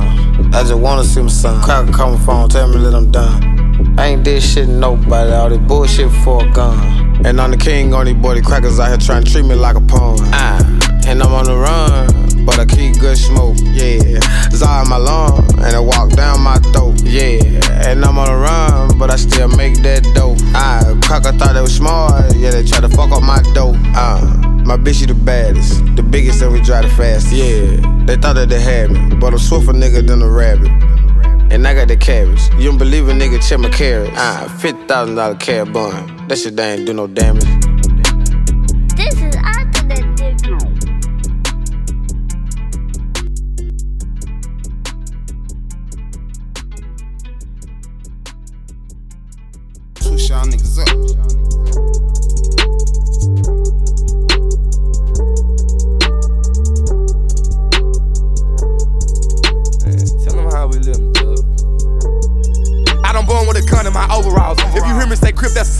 I 0.54 0.62
just 0.62 0.74
wanna 0.74 1.04
see 1.04 1.22
my 1.22 1.28
son. 1.28 1.62
Cracker 1.62 1.92
call 1.92 2.16
my 2.16 2.24
phone, 2.24 2.48
tell 2.48 2.66
me 2.66 2.82
that 2.82 2.94
I'm 2.94 3.10
done. 3.12 3.98
I 3.98 4.06
ain't 4.06 4.24
did 4.24 4.42
shit 4.42 4.66
to 4.66 4.72
nobody, 4.72 5.32
all 5.32 5.50
this 5.50 5.58
bullshit 5.58 6.10
for 6.24 6.44
a 6.44 6.50
gun. 6.50 7.24
And 7.26 7.40
I'm 7.40 7.50
the 7.50 7.56
king 7.56 7.94
on 7.94 8.06
these 8.06 8.16
boy, 8.16 8.34
the 8.34 8.42
crackers 8.42 8.80
out 8.80 8.88
here 8.88 8.96
trying 8.96 9.22
to 9.22 9.30
treat 9.30 9.44
me 9.44 9.54
like 9.54 9.76
a 9.76 9.80
pawn. 9.80 10.16
Ah, 10.32 10.58
and 11.06 11.22
I'm 11.22 11.32
on 11.32 11.44
the 11.44 11.56
run 11.56 12.25
but 12.46 12.60
I 12.60 12.64
keep 12.64 12.98
good 12.98 13.18
smoke, 13.18 13.56
yeah. 13.60 14.20
Zah 14.50 14.84
my 14.88 14.96
lung, 14.96 15.44
and 15.58 15.74
I 15.74 15.80
walk 15.80 16.12
down 16.12 16.40
my 16.42 16.58
throat, 16.72 17.02
yeah. 17.02 17.42
And 17.84 18.04
I'm 18.04 18.16
on 18.16 18.26
the 18.26 18.36
run, 18.36 18.96
but 18.98 19.10
I 19.10 19.16
still 19.16 19.48
make 19.48 19.82
that 19.82 20.04
dope. 20.14 20.38
Ah, 20.54 20.96
cracker 21.02 21.32
thought 21.32 21.54
they 21.54 21.60
was 21.60 21.74
smart, 21.74 22.34
yeah, 22.36 22.52
they 22.52 22.64
try 22.64 22.80
to 22.80 22.88
fuck 22.88 23.10
up 23.10 23.22
my 23.22 23.42
dope. 23.52 23.76
Uh, 23.94 24.24
my 24.64 24.76
bitch, 24.76 25.00
she 25.00 25.06
the 25.06 25.14
baddest, 25.14 25.84
the 25.96 26.02
biggest, 26.02 26.40
and 26.42 26.52
we 26.52 26.60
drive 26.60 26.84
the 26.84 26.90
fastest, 26.90 27.34
yeah. 27.34 28.04
They 28.06 28.16
thought 28.16 28.34
that 28.34 28.48
they 28.48 28.60
had 28.60 28.92
me, 28.92 29.16
but 29.16 29.32
I'm 29.32 29.38
swifter 29.38 29.72
nigga 29.72 30.06
than 30.06 30.22
a 30.22 30.30
rabbit. 30.30 30.70
And 31.52 31.66
I 31.66 31.74
got 31.74 31.88
the 31.88 31.96
cabbage. 31.96 32.48
You 32.58 32.70
don't 32.70 32.78
believe 32.78 33.08
a 33.08 33.12
nigga 33.12 33.40
check 33.46 33.60
my 33.60 33.70
carrots. 33.70 34.12
Ah, 34.16 34.46
$50,000 34.60 35.40
cab 35.40 35.72
bun. 35.72 36.26
That 36.28 36.38
shit 36.38 36.56
they 36.56 36.74
ain't 36.74 36.86
do 36.86 36.92
no 36.92 37.06
damage. 37.06 37.44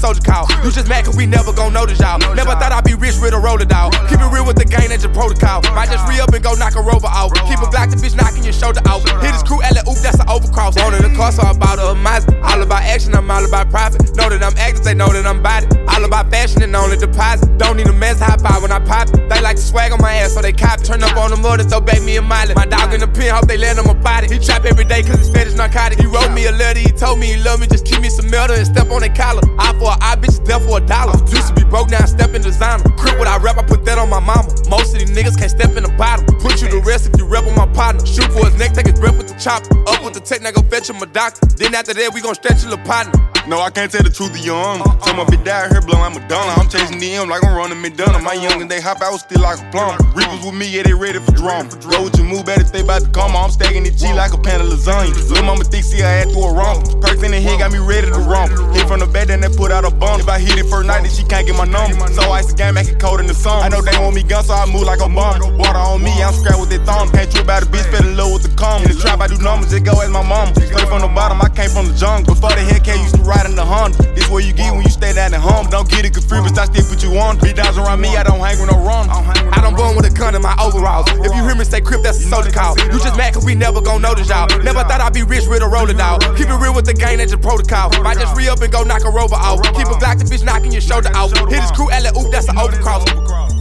Soldier 0.07 0.21
call. 0.23 0.56
You 0.67 0.73
just 0.73 0.89
mad 0.89 1.05
cause 1.05 1.15
we 1.15 1.27
never 1.27 1.53
gon' 1.53 1.73
notice 1.73 2.01
y'all. 2.01 2.19
Never 2.35 2.51
thought 2.59 2.75
I'd 2.75 2.83
be 2.83 2.99
rich 2.99 3.23
with 3.23 3.31
a 3.33 3.39
roller 3.39 3.65
dog. 3.65 3.95
Keep 4.11 4.19
it 4.19 4.31
real 4.35 4.43
with 4.43 4.59
the 4.59 4.65
gang, 4.65 4.91
that's 4.91 5.07
your 5.07 5.15
protocol. 5.15 5.63
Might 5.79 5.95
just 5.95 6.03
re 6.11 6.19
up 6.19 6.35
and 6.35 6.43
go 6.43 6.59
knock 6.59 6.75
a 6.75 6.83
rover 6.83 7.07
off. 7.07 7.31
Keep 7.47 7.63
a 7.63 7.71
Glock, 7.71 7.95
the 7.95 7.97
bitch 8.03 8.19
knocking 8.19 8.43
your 8.43 8.53
shoulder 8.53 8.83
off. 8.91 9.07
Hit 9.23 9.31
his 9.31 9.47
crew, 9.47 9.63
Ella, 9.63 9.87
oop, 9.87 9.95
that's 10.03 10.19
an 10.19 10.27
overcross. 10.27 10.75
Wanted 10.75 11.07
a 11.07 11.15
car, 11.15 11.31
so 11.31 11.47
I 11.47 11.55
bought 11.55 11.79
a 11.79 11.95
Mazda. 11.95 12.35
All 12.43 12.59
about 12.59 12.83
action, 12.83 13.15
I'm 13.15 13.31
all 13.31 13.47
about 13.47 13.71
profit. 13.71 14.11
Know 14.19 14.27
that 14.27 14.43
I'm 14.43 14.59
active, 14.59 14.83
they 14.83 14.95
know 14.95 15.07
that 15.07 15.23
I'm 15.23 15.39
body. 15.39 15.71
All 15.87 16.03
about 16.03 16.35
fashion 16.35 16.59
and 16.67 16.75
only 16.75 16.99
deposit. 16.99 17.47
Don't 17.63 17.77
need 17.77 17.87
a 17.87 17.95
mess, 17.95 18.19
high 18.19 18.35
five 18.35 18.59
when 18.59 18.73
I 18.73 18.83
pop 18.83 19.07
it. 19.15 19.31
They 19.31 19.39
like 19.39 19.55
to 19.55 19.63
swag 19.63 19.93
on 19.93 20.03
my 20.03 20.19
ass, 20.19 20.35
so 20.35 20.43
they 20.43 20.53
cop. 20.53 20.83
Turn 20.83 20.99
up 21.07 21.15
on 21.15 21.31
the 21.31 21.37
mud 21.37 21.61
and 21.61 21.71
throw 21.71 21.81
back 21.81 22.03
me 22.03 22.17
a 22.17 22.23
miley. 22.23 22.59
My 22.59 22.67
dog 22.67 22.93
in 22.93 22.99
the 22.99 23.07
pen, 23.07 23.31
hope 23.31 23.47
they 23.47 23.57
land 23.57 23.79
on 23.79 23.87
my 23.87 23.95
body. 23.95 24.27
He 24.27 24.43
trap 24.43 24.65
every 24.65 24.85
day 24.85 25.07
cause 25.07 25.23
his 25.23 25.31
fetish 25.31 25.55
narcotic. 25.55 26.01
He 26.01 26.07
wrote 26.07 26.35
me 26.35 26.47
a 26.47 26.53
letter, 26.53 26.81
he 26.81 26.91
told 26.91 27.21
me 27.21 27.31
he 27.31 27.39
love 27.39 27.61
me, 27.61 27.69
just 27.69 27.87
keep 27.87 28.03
me 28.03 28.11
some 28.11 28.29
metal 28.31 28.57
and 28.57 28.67
step 28.67 28.91
on 28.91 29.07
that 29.07 29.15
collar. 29.15 29.47
I 29.63 29.71
for 29.79 29.95
eye, 30.03 30.19
bitch, 30.19 30.43
for 30.61 30.79
a 30.79 30.87
dollar. 30.87 31.19
Used 31.29 31.49
to 31.49 31.55
be 31.55 31.65
broke, 31.65 31.91
now 31.91 32.03
I 32.03 32.07
step 32.07 32.35
in 32.35 32.43
designer. 32.43 32.85
Crip 32.97 33.19
what 33.19 33.29
I 33.29 33.39
rap, 33.39 33.59
I 33.59 33.63
put 33.63 33.85
that 33.85 33.99
on 33.99 34.09
my 34.09 34.21
mama. 34.21 34.49
Most 34.69 34.95
of 34.95 35.01
these 35.01 35.11
niggas 35.11 35.37
can't 35.37 35.51
step 35.51 35.77
in 35.77 35.83
the 35.83 35.95
bottom. 35.97 36.27
Put 36.39 36.63
you 36.63 36.69
to 36.69 36.81
rest 36.81 37.09
if 37.09 37.19
you 37.19 37.27
rep 37.27 37.45
on 37.47 37.55
my 37.55 37.67
partner. 37.73 38.05
Shoot 38.07 38.31
for 38.33 38.45
his 38.47 38.57
neck, 38.57 38.73
take 38.73 38.87
his 38.87 38.99
breath 38.99 39.17
with 39.17 39.29
the 39.29 39.39
chopper. 39.39 39.77
Up 39.89 40.05
with 40.05 40.15
the 40.15 40.21
tech, 40.21 40.43
now 40.43 40.51
go 40.51 40.63
fetch 40.63 40.89
him 40.89 41.03
a 41.03 41.07
doctor. 41.07 41.47
Then 41.57 41.75
after 41.75 41.95
that, 41.95 42.13
we 42.15 42.21
gon' 42.21 42.35
stretch 42.35 42.65
your 42.65 42.79
partner. 42.85 43.36
No, 43.47 43.61
I 43.63 43.71
can't 43.71 43.87
tell 43.87 44.03
the 44.03 44.11
truth 44.11 44.35
to 44.35 44.41
you 44.43 44.51
on 44.51 44.83
me. 44.83 44.91
Tell 45.07 45.15
my 45.15 45.23
bitch 45.23 45.47
down 45.47 45.71
here 45.71 45.79
blowing 45.79 46.11
Madonna. 46.19 46.59
I'm 46.59 46.67
chasing 46.67 46.99
DM 46.99 47.31
like 47.31 47.47
I'm 47.47 47.55
running 47.55 47.79
McDonough. 47.79 48.19
My 48.19 48.35
youngin' 48.35 48.69
they 48.69 48.83
hop 48.83 48.99
out 49.07 49.23
still 49.23 49.39
like 49.39 49.63
a 49.63 49.67
plumber. 49.71 50.03
Reapers 50.19 50.43
with 50.43 50.59
me, 50.59 50.67
yeah, 50.67 50.83
they 50.83 50.91
ready 50.91 51.23
for 51.23 51.31
drama. 51.31 51.71
Go 51.87 52.03
with 52.03 52.19
your 52.19 52.27
move, 52.27 52.43
better 52.43 52.67
stay 52.67 52.83
about 52.83 53.07
to 53.07 53.11
come. 53.15 53.39
I'm 53.39 53.55
stacking 53.55 53.87
the 53.87 53.95
G 53.95 54.11
like 54.19 54.35
a 54.35 54.39
pan 54.43 54.59
of 54.59 54.67
lasagna. 54.67 55.15
Lil' 55.31 55.47
mama 55.47 55.63
thick, 55.63 55.87
see 55.87 56.03
her 56.03 56.11
ass 56.11 56.27
through 56.35 56.43
a 56.43 56.53
rumble. 56.59 56.99
Perks 56.99 57.23
in 57.23 57.31
the 57.31 57.39
head 57.39 57.63
got 57.63 57.71
me 57.71 57.79
ready 57.79 58.11
to 58.11 58.19
rumble. 58.19 58.59
Hit 58.75 58.91
from 58.91 58.99
the 58.99 59.07
bed, 59.07 59.31
then 59.31 59.39
they 59.39 59.53
put 59.55 59.71
out 59.71 59.87
a 59.87 59.95
bump. 59.95 60.27
If 60.27 60.29
I 60.29 60.43
hit 60.43 60.59
it 60.59 60.67
first 60.67 60.91
night, 60.91 61.07
then 61.07 61.15
she 61.15 61.23
can't 61.23 61.47
get 61.47 61.55
my 61.55 61.71
number. 61.71 62.03
So 62.19 62.27
ice 62.35 62.51
the 62.51 62.59
game, 62.59 62.75
make 62.75 62.91
it 62.91 62.99
cold 62.99 63.23
in 63.23 63.31
the 63.31 63.39
sun. 63.39 63.63
I 63.63 63.71
know 63.71 63.79
they 63.79 63.95
want 64.03 64.19
me 64.19 64.27
gun, 64.27 64.43
so 64.43 64.59
I 64.59 64.67
move 64.67 64.91
like 64.91 64.99
a 64.99 65.07
bomb. 65.07 65.39
Water 65.55 65.79
on 65.79 66.03
me, 66.03 66.11
I'm 66.19 66.35
scrapped 66.35 66.59
with 66.59 66.75
that 66.75 66.83
thumb. 66.83 67.15
Can't 67.15 67.31
trip 67.31 67.47
about 67.47 67.63
a 67.63 67.67
bitch, 67.71 67.87
fell 67.95 68.03
in 68.03 68.19
love 68.19 68.35
with 68.35 68.43
the 68.43 68.51
calm. 68.59 68.83
In 68.83 68.91
the 68.91 68.99
trap, 68.99 69.23
I 69.23 69.31
do 69.31 69.39
numbers, 69.39 69.71
just 69.71 69.87
go 69.87 69.95
as 70.03 70.11
my 70.11 70.27
mama. 70.27 70.51
Straight 70.59 70.91
from 70.91 71.07
the 71.07 71.13
bottom, 71.15 71.39
I 71.39 71.47
came 71.55 71.71
from 71.71 71.87
the 71.87 71.95
jungle. 71.95 72.35
Before 72.35 72.51
the 72.51 72.67
Hellcat 72.67 72.99
used 72.99 73.15
to 73.15 73.23
ride 73.23 73.36
in 73.45 73.55
the 73.55 73.65
Honda. 73.65 73.99
This 74.17 74.31
what 74.31 74.45
you 74.45 74.55
get 74.55 74.73
when 74.73 74.83
you 74.83 74.89
stay 74.89 75.13
down 75.13 75.35
at 75.35 75.41
home. 75.41 75.69
Don't 75.69 75.89
get 75.91 76.07
it 76.07 76.15
confused, 76.15 76.57
I 76.57 76.65
still 76.65 76.87
put 76.89 77.05
you 77.05 77.13
on. 77.19 77.37
Be 77.41 77.53
down 77.53 77.77
around 77.77 78.01
me, 78.01 78.17
I 78.17 78.23
don't 78.23 78.41
hang 78.41 78.57
with 78.57 78.73
no 78.73 78.81
wrong. 78.81 79.11
I 79.11 79.61
don't 79.61 79.77
born 79.77 79.97
with 79.97 80.07
a 80.07 80.15
gun 80.15 80.35
in 80.35 80.41
my 80.41 80.57
overalls. 80.57 81.05
If 81.21 81.35
you 81.37 81.45
hear 81.45 81.55
me 81.55 81.65
say 81.65 81.83
crip, 81.83 82.01
that's 82.01 82.19
a 82.25 82.29
soldier 82.29 82.51
call. 82.51 82.79
You 82.79 82.97
just 82.97 83.17
mad 83.19 83.35
cause 83.35 83.45
we 83.45 83.55
never 83.55 83.83
gon' 83.83 84.01
notice 84.01 84.29
y'all. 84.31 84.49
Never 84.65 84.81
thought 84.89 85.01
I'd 85.03 85.13
be 85.13 85.23
rich 85.23 85.47
with 85.47 85.63
a 85.63 85.69
roller 85.69 85.93
dog. 85.93 86.23
Keep 86.37 86.49
it 86.49 86.57
real 86.57 86.75
with 86.75 86.87
the 86.87 86.95
gang, 86.95 87.19
that's 87.19 87.33
your 87.33 87.41
protocol. 87.41 87.91
Might 88.03 88.19
just 88.19 88.37
re 88.37 88.49
up 88.49 88.61
and 88.63 88.73
go 88.73 88.83
knock 88.83 89.05
a 89.05 89.11
rover 89.11 89.37
off. 89.37 89.61
Keep 89.77 89.93
a 89.93 89.99
Glock, 90.01 90.19
the 90.19 90.25
bitch 90.25 90.45
knocking 90.45 90.73
your 90.73 90.81
shoulder 90.81 91.11
off. 91.15 91.37
Hit 91.51 91.61
his 91.61 91.71
crew, 91.73 91.91
Ella, 91.91 92.11
oop, 92.17 92.31
that's 92.31 92.49
an 92.49 92.57
overcross. 92.57 93.56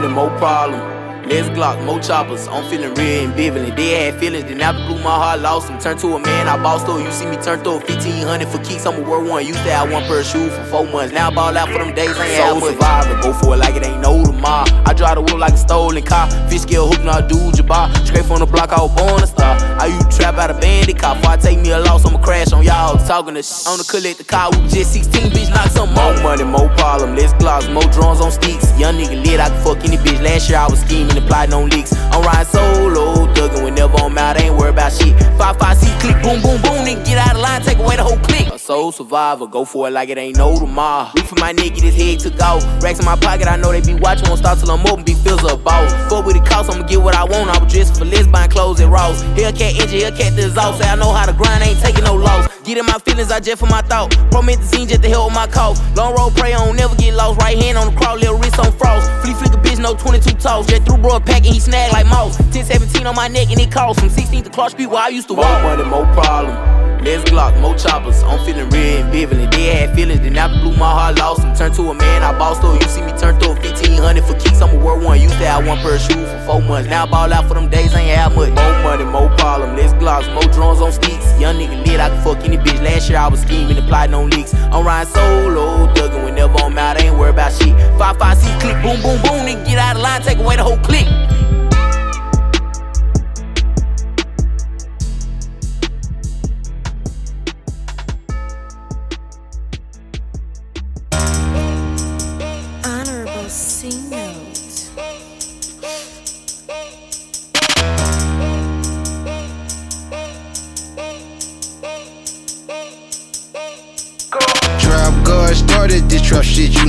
Money, 0.00 0.14
more 0.14 0.30
problem. 0.38 0.99
Less 1.30 1.48
Glock, 1.50 1.84
more 1.86 2.00
choppers. 2.00 2.48
I'm 2.48 2.68
feeling 2.68 2.92
real 2.94 3.22
and 3.24 3.32
ambivalent. 3.32 3.76
They 3.76 3.90
had 4.10 4.18
feelings, 4.18 4.46
then 4.46 4.60
after 4.60 4.84
blew 4.86 4.96
my 4.98 5.14
heart, 5.14 5.40
lost 5.40 5.68
them. 5.68 5.78
Turned 5.78 6.00
to 6.00 6.08
a 6.16 6.18
man, 6.18 6.48
I 6.48 6.60
bossed 6.60 6.86
though. 6.86 6.98
You 6.98 7.10
see 7.12 7.26
me 7.26 7.36
turn 7.36 7.62
through 7.62 7.78
1500 7.86 8.48
for 8.48 8.58
keys. 8.64 8.84
I'm 8.84 8.98
a 9.00 9.08
word 9.08 9.28
one. 9.28 9.46
Used 9.46 9.62
to 9.62 9.70
have 9.70 9.92
one 9.92 10.02
pair 10.04 10.18
of 10.20 10.26
shoes 10.26 10.52
for 10.52 10.64
four 10.64 10.86
months. 10.86 11.14
Now 11.14 11.30
I 11.30 11.34
ball 11.34 11.56
out 11.56 11.68
for 11.68 11.78
them 11.78 11.94
days. 11.94 12.18
I 12.18 12.26
ain't 12.26 12.42
have 12.42 12.56
much. 12.58 12.72
survivor. 12.72 13.22
Go 13.22 13.32
for 13.32 13.54
it 13.54 13.58
like 13.58 13.76
it 13.76 13.86
ain't 13.86 14.00
no 14.00 14.24
tomorrow. 14.24 14.66
I 14.84 14.92
drive 14.92 15.14
the 15.16 15.22
wheel 15.22 15.38
like 15.38 15.52
a 15.52 15.56
stolen 15.56 16.02
car. 16.02 16.28
Fish 16.50 16.62
scale 16.62 16.88
hook, 16.90 17.04
not 17.04 17.28
do 17.28 17.36
jabbar. 17.54 17.94
Straight 18.04 18.24
from 18.24 18.40
the 18.40 18.46
block, 18.46 18.72
I 18.72 18.82
was 18.82 18.92
born 18.98 19.22
a 19.22 19.26
star. 19.28 19.54
I 19.78 19.86
used 19.86 20.10
to 20.10 20.16
trap 20.18 20.34
out 20.34 20.50
a 20.50 20.54
bandit 20.54 20.98
car. 20.98 21.14
Before 21.14 21.30
I 21.30 21.36
take 21.36 21.60
me 21.60 21.70
a 21.70 21.78
loss, 21.78 22.04
I'ma 22.04 22.18
crash 22.18 22.52
on 22.52 22.64
y'all. 22.64 22.98
Talking 23.06 23.34
to 23.34 23.42
sh- 23.44 23.68
on 23.68 23.78
the 23.78 23.84
collect 23.84 24.18
the 24.18 24.24
car. 24.24 24.50
We 24.50 24.66
just 24.66 24.92
16, 24.94 25.30
bitch, 25.30 25.50
knock 25.54 25.68
some 25.68 25.94
more 25.94 26.12
money, 26.24 26.42
more 26.42 26.68
problem. 26.74 27.14
Less 27.14 27.32
glocks, 27.34 27.72
more 27.72 27.86
drones 27.94 28.20
on 28.20 28.32
sticks. 28.32 28.66
Young 28.80 28.96
nigga 28.98 29.22
lit, 29.24 29.38
I 29.38 29.48
can 29.48 29.62
fuck 29.62 29.78
any 29.86 29.96
bitch. 29.96 30.20
Last 30.20 30.50
year 30.50 30.58
I 30.58 30.66
was 30.66 30.80
scheming 30.80 31.19
plotting 31.26 31.54
on 31.54 31.68
leaks. 31.68 31.92
I'm 32.12 32.22
riding 32.22 32.46
solo, 32.46 33.19
thuggin' 33.40 33.64
whenever 33.64 33.96
I'm 33.96 34.18
out, 34.18 34.36
I 34.36 34.44
ain't 34.44 34.56
worried 34.56 34.74
about 34.74 34.92
shit. 34.92 35.16
5 35.38 35.76
C 35.76 35.86
click, 36.00 36.22
boom, 36.22 36.42
boom, 36.42 36.60
boom, 36.62 36.84
then 36.84 37.02
get 37.04 37.16
out 37.16 37.34
of 37.34 37.40
line, 37.40 37.62
take 37.62 37.78
away 37.78 37.96
the 37.96 38.04
whole 38.04 38.18
click. 38.18 38.46
A 38.52 38.58
soul 38.58 38.92
survivor, 38.92 39.46
go 39.46 39.64
for 39.64 39.88
it 39.88 39.92
like 39.92 40.08
it 40.10 40.18
ain't 40.18 40.36
no 40.36 40.58
tomorrow. 40.58 41.10
Reach 41.14 41.24
for 41.24 41.40
my 41.40 41.52
neck, 41.52 41.74
get 41.74 41.84
his 41.84 41.96
head 41.96 42.18
took 42.20 42.38
out. 42.40 42.62
Racks 42.82 42.98
in 42.98 43.06
my 43.06 43.16
pocket, 43.16 43.48
I 43.48 43.56
know 43.56 43.72
they 43.72 43.80
be 43.80 43.94
watching, 43.94 44.28
won't 44.28 44.40
stop 44.40 44.58
till 44.58 44.70
I'm 44.70 44.86
open, 44.86 45.04
big 45.04 45.16
feels 45.16 45.44
up 45.44 45.64
boss. 45.64 45.92
Fuck 46.10 46.26
with 46.26 46.36
the 46.36 46.44
cost, 46.44 46.70
I'ma 46.70 46.86
get 46.86 47.00
what 47.00 47.14
I 47.14 47.24
want. 47.24 47.48
I 47.50 47.62
was 47.62 47.72
dressed 47.72 47.98
for 47.98 48.04
less, 48.04 48.26
buying 48.26 48.50
clothes 48.50 48.80
at 48.80 48.88
Ross. 48.88 49.22
Hellcat 49.38 49.80
engine, 49.80 50.00
Hellcat 50.00 50.36
the 50.36 50.46
exhaust. 50.46 50.82
Say 50.82 50.88
I 50.88 50.96
know 50.96 51.12
how 51.12 51.26
to 51.26 51.32
grind, 51.32 51.62
ain't 51.62 51.80
taking 51.80 52.04
no 52.04 52.14
loss. 52.14 52.48
Get 52.64 52.76
in 52.76 52.84
my 52.84 52.98
feelings, 52.98 53.32
I 53.32 53.40
jet 53.40 53.58
for 53.58 53.66
my 53.66 53.80
thought. 53.82 54.10
Promethazine 54.30 54.86
just 54.86 55.02
to 55.02 55.08
help 55.08 55.26
with 55.26 55.34
my 55.34 55.46
cough. 55.46 55.80
Long 55.96 56.14
road 56.14 56.36
pray 56.36 56.52
on, 56.52 56.76
never 56.76 56.94
get 56.96 57.14
lost. 57.14 57.40
Right 57.40 57.56
hand 57.56 57.78
on 57.78 57.94
the 57.94 57.98
crawl, 57.98 58.16
little 58.16 58.36
wrist 58.36 58.58
on 58.58 58.70
frost. 58.76 59.10
Flea 59.22 59.32
flick 59.32 59.52
a 59.54 59.56
bitch, 59.56 59.78
no 59.80 59.94
22 59.94 60.36
toss. 60.36 60.66
Jet 60.66 60.84
through 60.84 60.98
bro 60.98 61.16
a 61.16 61.20
pack 61.20 61.42
and 61.46 61.54
he 61.54 61.60
snag 61.60 61.92
like 61.92 62.06
mouse. 62.06 62.36
10 62.52 62.64
17 62.64 63.06
on 63.06 63.16
my 63.16 63.28
neck 63.32 63.50
and 63.50 63.60
it 63.60 63.70
cost 63.70 64.00
from 64.00 64.10
16 64.10 64.44
to 64.44 64.50
Clark 64.50 64.72
Street 64.72 64.86
where 64.86 65.02
I 65.02 65.08
used 65.08 65.28
to 65.28 65.34
walk. 65.34 65.62
More 65.62 65.76
money, 65.76 65.88
more 65.88 66.14
problem. 66.14 66.80
Less 67.04 67.24
Glock, 67.24 67.58
more 67.62 67.74
choppers. 67.76 68.22
I'm 68.22 68.44
feeling 68.44 68.68
real 68.68 69.02
ambivalent. 69.02 69.52
They 69.52 69.74
had 69.74 69.94
feelings, 69.96 70.20
then 70.20 70.36
after 70.36 70.60
blew 70.60 70.76
my 70.76 70.90
heart, 70.90 71.18
lost 71.18 71.42
and 71.44 71.56
turned 71.56 71.74
to 71.76 71.82
a 71.88 71.94
man. 71.94 72.22
I 72.22 72.36
bossed 72.38 72.60
though. 72.60 72.74
You 72.74 72.88
see 72.88 73.00
me 73.00 73.12
turn 73.12 73.40
through 73.40 73.54
1500 73.54 74.22
for 74.22 74.34
kicks. 74.34 74.60
I'm 74.60 74.76
a 74.76 74.84
world 74.84 75.02
one. 75.02 75.18
Used 75.18 75.38
to 75.38 75.46
have 75.46 75.66
one 75.66 75.78
pair 75.78 75.94
of 75.94 76.00
shoes 76.00 76.28
for 76.28 76.44
four 76.44 76.60
months. 76.60 76.90
Now 76.90 77.04
I 77.06 77.10
ball 77.10 77.32
out 77.32 77.48
for 77.48 77.54
them 77.54 77.70
days, 77.70 77.94
ain't 77.94 78.14
have 78.16 78.36
much. 78.36 78.50
More 78.50 78.82
money, 78.82 79.04
more 79.04 79.30
problem. 79.38 79.76
Less 79.76 79.94
Glocks, 79.94 80.32
more 80.34 80.52
drones 80.52 80.82
on 80.82 80.92
sticks. 80.92 81.24
Young 81.40 81.56
nigga 81.56 81.86
shit, 81.86 82.00
I 82.00 82.10
could 82.10 82.22
fuck 82.22 82.44
any 82.44 82.58
bitch. 82.58 82.82
Last 82.82 83.08
year 83.08 83.18
I 83.18 83.28
was 83.28 83.40
scheming 83.40 83.78
and 83.78 83.88
plotting 83.88 84.14
on 84.14 84.28
leaks. 84.28 84.52
I'm 84.54 84.84
riding 84.84 85.10
solo, 85.12 85.86
thuggin' 85.94 86.24
whenever 86.24 86.58
I'm 86.58 86.76
out, 86.76 87.00
I 87.00 87.06
ain't 87.06 87.18
worried 87.18 87.30
about 87.30 87.52
shit. 87.52 87.74
5 87.98 88.18
5 88.18 88.36
C 88.36 88.46
click, 88.60 88.76
boom, 88.82 89.00
boom, 89.00 89.20
boom, 89.22 89.46
then 89.46 89.64
get 89.64 89.78
out 89.78 89.96
of 89.96 90.02
line, 90.02 90.20
take 90.20 90.38
away 90.38 90.56
the 90.56 90.64
whole 90.64 90.78
click. 90.78 91.06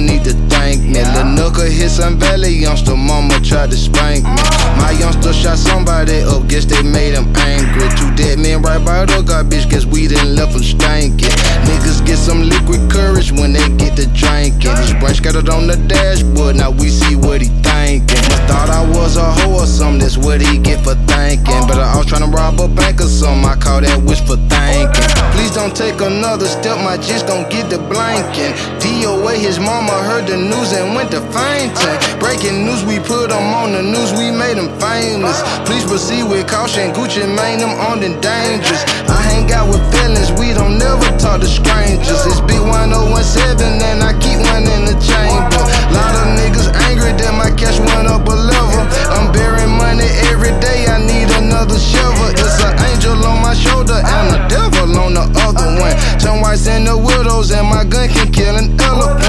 Need 0.02 0.24
to 0.26 0.34
thank 0.50 0.82
me. 0.82 1.02
Lil' 1.02 1.38
Nooka 1.38 1.70
hit 1.70 1.90
some 1.90 2.18
valley 2.18 2.50
youngster, 2.50 2.96
mama 2.96 3.40
tried 3.42 3.72
to 3.72 3.78
spank 3.78 4.24
me. 4.24 4.30
Mm. 4.30 4.78
My 4.78 4.92
youngster 4.92 5.34
shot 5.34 5.58
somebody 5.58 6.22
up, 6.22 6.48
guess 6.48 6.66
they 6.66 6.82
made 6.84 7.14
him 7.14 7.34
angry. 7.38 7.88
Two 7.98 8.10
dead 8.16 8.40
men 8.40 8.62
right 8.62 8.84
by 8.84 9.06
the 9.06 9.22
God, 9.22 9.50
bitch, 9.50 9.70
guess 9.70 9.86
we 9.86 10.08
didn't 10.08 10.36
left 10.36 10.54
them 10.54 10.64
stankin'. 10.64 11.32
Niggas 11.68 12.06
get 12.06 12.18
some 12.18 12.42
liquid 12.42 12.92
courage 12.92 13.32
when 13.32 13.54
they 13.54 13.68
get 13.78 13.96
to 13.98 14.08
drinking. 14.14 14.76
His 14.78 14.94
brain 14.94 15.16
scattered 15.16 15.50
on 15.50 15.68
the 15.68 15.78
dashboard, 15.88 16.56
now 16.56 16.72
we 16.72 16.90
see 16.90 17.16
what 17.16 17.42
he 17.42 17.50
thinking. 17.62 18.22
Must 18.30 18.44
thought 18.50 18.70
I 18.70 18.84
was 18.98 19.18
a 19.18 19.26
hoe 19.26 19.62
or 19.62 19.66
something, 19.66 20.00
that's 20.00 20.18
what 20.18 20.42
he 20.42 20.58
get 20.58 20.84
for 20.84 20.96
thinking. 21.08 21.62
But 21.68 21.80
I 21.80 21.98
was 21.98 22.06
tryna 22.08 22.32
rob 22.34 22.60
a 22.60 22.68
bank 22.68 23.02
or 23.02 23.10
something, 23.10 23.46
I 23.46 23.56
call 23.56 23.82
that 23.82 24.02
wish 24.04 24.22
for 24.22 24.38
thinking. 24.50 25.10
Please 25.36 25.52
don't 25.52 25.76
take 25.76 26.00
another 26.02 26.48
step, 26.48 26.78
my 26.80 26.98
just 26.98 27.28
gon' 27.28 27.50
get 27.50 27.70
the 27.70 27.78
blanking. 27.92 28.54
DOA, 28.80 29.36
his 29.38 29.60
mama 29.60 29.91
heard 30.00 30.28
the 30.28 30.38
news 30.38 30.72
and 30.72 30.96
went 30.96 31.12
to 31.12 31.20
fainting. 31.36 31.98
Breaking 32.20 32.64
news, 32.64 32.84
we 32.88 33.00
put 33.00 33.32
him 33.32 33.52
on 33.52 33.74
the 33.76 33.84
news, 33.84 34.16
we 34.16 34.32
made 34.32 34.56
him 34.56 34.72
famous. 34.80 35.44
Please 35.68 35.84
proceed 35.84 36.24
with 36.24 36.48
caution, 36.48 36.94
Gucci 36.96 37.28
Mane, 37.28 37.60
them 37.60 37.76
on 37.76 38.00
the 38.00 38.16
dangerous. 38.24 38.84
I 39.12 39.20
hang 39.28 39.52
out 39.52 39.68
with 39.68 39.84
feelings, 39.92 40.32
we 40.40 40.54
don't 40.54 40.78
never 40.78 41.06
talk 41.20 41.42
to 41.42 41.50
strangers. 41.50 42.24
It's 42.24 42.40
Big 42.48 42.64
1017 42.64 43.84
and 43.84 44.00
I 44.04 44.16
keep 44.24 44.40
one 44.40 44.64
in 44.64 44.88
the 44.88 44.96
chamber. 45.04 45.64
Lot 45.92 46.16
of 46.24 46.28
niggas 46.40 46.72
angry 46.88 47.12
that 47.20 47.34
my 47.36 47.52
cash 47.60 47.80
went 47.80 48.08
up 48.08 48.24
a 48.28 48.36
level. 48.36 48.84
I'm 49.12 49.32
burying 49.36 49.76
money 49.76 50.08
every 50.32 50.56
day, 50.64 50.88
I 50.88 51.04
need 51.04 51.28
another 51.36 51.78
shovel. 51.78 52.32
It's 52.32 52.64
an 52.64 52.80
angel 52.88 53.20
on 53.28 53.42
my 53.44 53.54
shoulder 53.54 54.00
and 54.00 54.28
a 54.36 54.40
devil 54.48 54.88
on 54.98 55.14
the 55.14 55.26
other 55.44 55.68
one. 55.80 55.96
Ten 56.20 56.40
whites 56.42 56.68
and 56.68 56.88
the 56.88 56.98
widows, 56.98 57.52
and 57.52 57.68
my 57.68 57.84
gun 57.84 58.08
can 58.10 58.32
kill 58.32 58.56
an 58.56 58.80
elephant. 58.80 59.21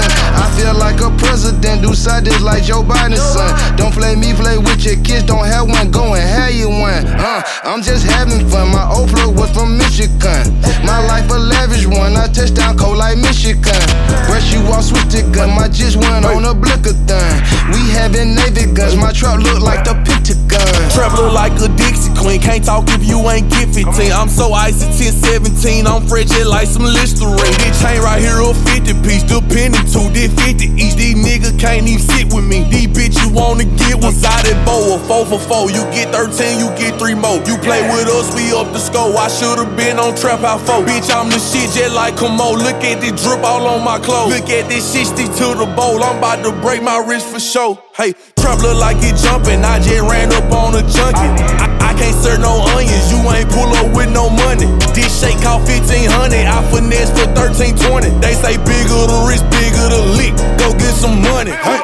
I 0.63 0.71
feel 0.71 0.79
like 0.79 1.01
a 1.01 1.11
president, 1.17 1.81
do 1.81 1.93
side 1.93 2.23
this 2.23 2.39
like 2.39 2.63
Joe 2.63 2.83
Biden's 2.83 3.19
son. 3.19 3.51
Don't 3.75 3.91
play 3.91 4.15
me, 4.15 4.31
play 4.33 4.57
with 4.57 4.85
your 4.85 4.95
kids, 5.03 5.23
don't 5.23 5.43
have 5.43 5.67
one, 5.67 5.91
go 5.91 6.15
and 6.15 6.23
have 6.23 6.53
you 6.55 6.69
one. 6.69 7.03
Uh, 7.03 7.43
I'm 7.65 7.83
just 7.83 8.07
having 8.07 8.47
fun, 8.47 8.71
my 8.71 8.87
old 8.87 9.09
plug 9.09 9.35
was 9.35 9.51
from 9.51 9.77
Michigan. 9.77 10.55
My 10.87 11.03
life 11.03 11.29
a 11.31 11.35
lavish 11.35 11.85
one, 11.85 12.15
I 12.15 12.31
touch 12.31 12.53
down 12.53 12.77
cold 12.77 12.95
like 12.95 13.17
Michigan. 13.17 13.83
Brush 14.31 14.53
you 14.55 14.63
off, 14.71 14.85
switch 14.85 15.11
the 15.11 15.27
gun, 15.35 15.51
my 15.51 15.67
just 15.67 15.97
went 15.97 16.23
on 16.23 16.45
a 16.45 16.55
blickathon. 16.55 17.43
We 17.75 17.91
having 17.91 18.33
Navy 18.33 18.71
guns, 18.71 18.95
my 18.95 19.11
truck 19.11 19.43
look 19.43 19.59
like 19.59 19.83
the 19.83 19.99
Pentagon. 20.07 20.63
Trap 20.95 21.17
look 21.19 21.33
like 21.33 21.51
a 21.59 21.67
Dixie 21.75 22.13
Queen. 22.15 22.39
Can't 22.39 22.63
talk 22.63 22.85
if 22.87 23.03
you 23.03 23.19
ain't 23.29 23.49
get 23.49 23.67
15. 23.73 24.11
I'm 24.11 24.29
so 24.29 24.53
icy 24.53 24.85
10, 24.95 25.11
17. 25.43 25.87
I'm 25.87 26.07
frigid 26.07 26.45
like 26.47 26.67
some 26.67 26.83
Listerine. 26.83 27.35
This 27.59 27.81
chain 27.81 27.99
right 27.99 28.21
here 28.21 28.39
a 28.39 28.53
50 28.53 28.93
piece. 29.01 29.23
Depending 29.23 29.83
to 29.91 30.07
this 30.13 30.31
50 30.39 30.52
each. 30.61 30.95
These 30.95 31.15
niggas 31.15 31.57
can't 31.59 31.87
even 31.87 31.99
sit 31.99 32.33
with 32.33 32.45
me. 32.45 32.67
These 32.69 32.87
bitch 32.93 33.15
you 33.21 33.29
wanna 33.33 33.65
get 33.65 33.97
one 34.01 34.13
sided 34.13 34.57
bow. 34.65 34.95
A 34.95 34.99
4 34.99 35.25
for 35.25 35.39
4. 35.39 35.71
You 35.71 35.83
get 35.95 36.11
13, 36.13 36.59
you 36.59 36.69
get 36.75 36.99
3 36.99 37.15
more. 37.15 37.39
You 37.47 37.57
play 37.57 37.81
with 37.89 38.07
us, 38.07 38.33
we 38.35 38.53
up 38.53 38.71
the 38.73 38.79
score. 38.79 39.15
I 39.15 39.27
should've 39.27 39.75
been 39.75 39.99
on 39.99 40.15
Trap 40.15 40.43
Out 40.43 40.61
4. 40.61 40.85
Bitch, 40.85 41.09
I'm 41.13 41.29
the 41.29 41.39
shit 41.39 41.71
just 41.71 41.93
like 41.95 42.15
Kamo. 42.17 42.53
Look 42.57 42.83
at 42.83 43.01
this 43.01 43.23
drip 43.23 43.43
all 43.43 43.65
on 43.67 43.83
my 43.83 43.99
clothes. 43.99 44.33
Look 44.33 44.49
at 44.49 44.69
this 44.69 44.93
shit 44.93 45.07
stick 45.07 45.31
to 45.39 45.55
the 45.55 45.65
bowl. 45.75 46.03
I'm 46.03 46.17
about 46.17 46.43
to 46.43 46.51
break 46.61 46.83
my 46.83 46.97
wrist 46.97 47.27
for 47.27 47.39
sure. 47.39 47.81
Hey, 47.95 48.13
trap 48.35 48.59
look 48.59 48.77
like 48.77 48.97
it 48.99 49.15
jumping. 49.17 49.63
I 49.63 49.79
just 49.79 50.01
ran 50.01 50.33
up 50.33 50.51
on 50.51 50.75
a 50.75 50.81
junkie. 50.81 51.31
I, 51.61 51.67
I 51.81 51.92
can't 52.03 52.23
serve 52.23 52.39
no 52.41 52.59
onions. 52.75 53.11
You 53.11 53.19
ain't 53.31 53.49
pull 53.49 53.71
up 53.79 53.95
with 53.95 54.11
no 54.11 54.29
money. 54.29 54.67
This 54.93 55.11
shake 55.21 55.39
cost 55.41 55.67
1500. 55.67 56.45
I 56.45 56.59
finesse 56.71 57.09
for 57.15 57.27
1320. 57.31 58.09
They 58.19 58.33
say 58.33 58.57
bigger 58.57 59.07
the 59.07 59.23
wrist, 59.27 59.47
bigger 59.49 59.87
the 59.87 60.03
lick. 60.19 60.35
Go 60.59 60.73
get 60.75 60.93
some 60.93 61.21
money. 61.21 61.51
Hey. 61.51 61.79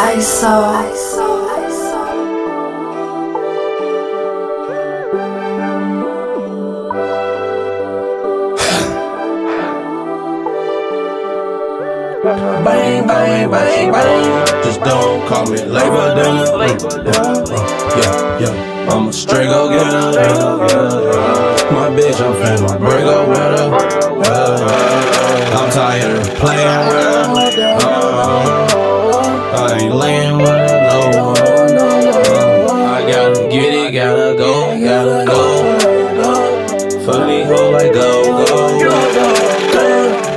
I 0.00 0.18
saw. 0.20 0.72
I 0.72 0.94
saw. 0.94 1.67
Bang, 12.28 13.06
bang, 13.06 13.50
bang, 13.50 13.90
bang. 13.90 14.46
Just 14.62 14.80
don't 14.82 15.26
call 15.28 15.46
me 15.46 15.64
labor 15.64 16.14
dinner. 16.14 16.44
Yeah, 17.96 18.40
yeah. 18.40 18.88
I'm 18.90 19.08
a 19.08 19.12
straight 19.14 19.46
go 19.46 19.70
getter. 19.70 20.12
My 21.72 21.88
bitch, 21.96 22.20
I'm 22.20 22.34
finna 22.36 22.78
break 22.78 23.04
up 23.04 23.28
with 23.28 23.38
her. 23.38 23.68
I'm 25.56 25.70
tired 25.70 26.18
of 26.18 26.34
playing 26.34 26.86
with 27.32 27.54
her. 27.54 27.78
Uh, 27.80 29.56
I 29.56 29.78
ain't 29.80 29.94
laying 29.94 30.36
with 30.36 30.48
her 30.48 30.57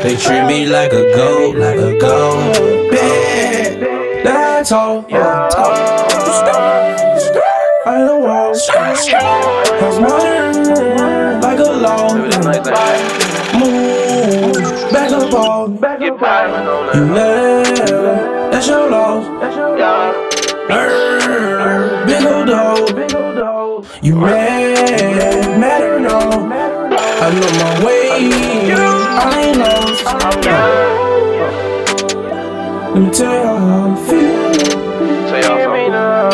They 0.03 0.15
treat 0.17 0.45
me 0.47 0.65
like 0.65 0.93
a 0.93 1.13
goat, 1.15 1.55
like 1.57 1.77
a 1.77 1.95
goat. 1.99 2.91
Bad. 2.91 4.25
That's 4.25 4.71
all. 4.71 5.05
Yeah. 5.07 5.47
I 7.85 7.97
don't 7.99 8.23
want 8.23 8.57
Cause 9.79 9.99
mine 9.99 11.41
like 11.41 11.59
a 11.59 11.71
law. 11.85 12.15
Move 13.59 14.53
back 14.91 15.11
up 15.11 15.33
on. 15.33 15.75
You 16.95 17.13
left. 17.13 18.51
That's 18.51 18.67
your 18.67 18.89
loss. 18.89 19.25
Err, 20.71 22.05
Big 22.07 22.25
old 22.25 22.47
dog. 22.47 23.85
You 24.01 24.15
mad, 24.15 25.59
mad 25.59 25.83
or 25.83 25.99
no? 25.99 26.19
I 26.19 27.29
know 27.35 27.51
my 27.59 27.85
way. 27.85 29.00
Let 32.93 33.01
me 33.03 33.09
tell 33.11 33.33
you 33.33 33.45
how 33.45 33.91
I 33.91 33.95
feel. 34.09 34.41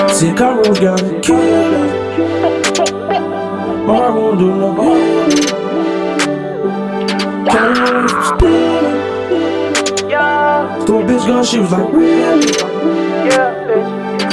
Sick 0.09 0.41
I 0.41 0.43
rose, 0.55 0.79
gotta 0.79 1.19
kill 1.19 1.37
it. 1.37 1.47
My 3.85 3.95
heart 3.95 4.13
won't 4.15 4.39
do 4.39 4.47
no 4.55 4.69
harm. 4.73 5.29
Can't 7.45 8.09
stealing. 8.25 8.99
Throw 10.85 10.99
a 11.01 11.03
bitch 11.03 11.25
gun, 11.27 11.43
she 11.43 11.59
was 11.59 11.71
like, 11.71 11.91
really? 11.91 12.51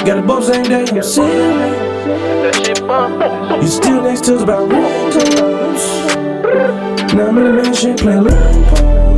Got 0.06 0.18
a 0.18 0.22
boat 0.22 0.44
same 0.44 0.64
day, 0.64 0.86
I'm 0.86 1.02
sailing. 1.02 1.74
You 3.62 3.68
still 3.68 4.02
next 4.02 4.24
to 4.24 4.36
us 4.36 4.42
about 4.42 4.68
ringtones. 4.68 5.84
Now 7.14 7.28
I'm 7.28 7.38
in 7.38 7.44
the 7.44 7.52
mansion 7.62 7.94
playing 7.94 8.24
Pump. 8.24 9.14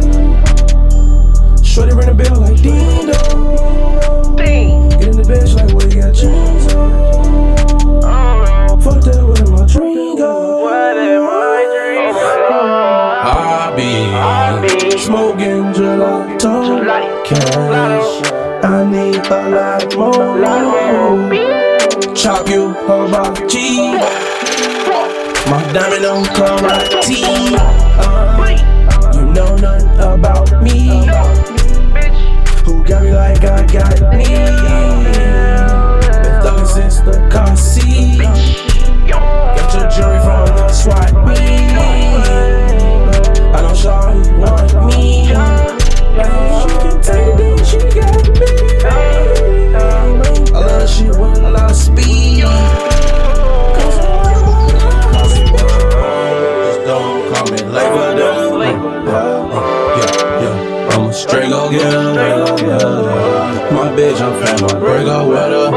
Shorty 1.64 1.94
ring 1.94 2.08
the 2.08 2.14
bell 2.14 2.40
like 2.40 2.60
Ding 2.60 3.06
Dong. 3.06 4.36
Get 4.36 5.08
in 5.08 5.16
the 5.16 5.24
bed, 5.26 5.48
like, 5.54 5.72
what 5.72 5.94
you 5.94 6.02
got 6.02 6.12
jeans 6.12 6.74
on? 6.74 6.92
Oh. 8.04 8.76
Fuck 8.82 9.00
that, 9.04 9.24
where 9.24 9.46
my 9.50 9.64
dream 9.66 10.14
go? 10.18 10.60
What 10.62 10.98
am 10.98 11.24
I 11.24 11.64
dream 11.72 12.14
oh, 12.52 13.24
Hobby. 14.12 14.98
Smoking 14.98 15.72
gelato. 15.72 16.54
Cash. 17.24 18.12
I 18.62 18.84
need 18.84 19.24
a 19.24 19.48
lot 19.48 19.96
more. 19.96 20.36
Chop 22.14 22.46
you 22.50 22.76
about 22.76 23.48
cheese. 23.48 24.36
My 25.46 25.62
diamond 25.72 26.02
don't 26.02 26.26
come 26.34 26.62
like 26.62 27.02
tea. 27.02 27.22
Uh, 27.24 29.12
you 29.14 29.26
know 29.26 29.54
nothing 29.56 29.88
about 30.00 30.62
me. 30.62 31.06
Who 32.64 32.84
got 32.84 33.02
me 33.02 33.12
like 33.12 33.44
I 33.44 33.64
got 33.66 34.14
me? 34.16 34.95
together. 61.78 62.14
My 63.72 63.88
bitch, 63.96 64.20
I'm 64.20 64.32
finna 64.42 64.80
break 64.80 65.06
up 65.06 65.28
with 65.28 65.38
her. 65.38 65.70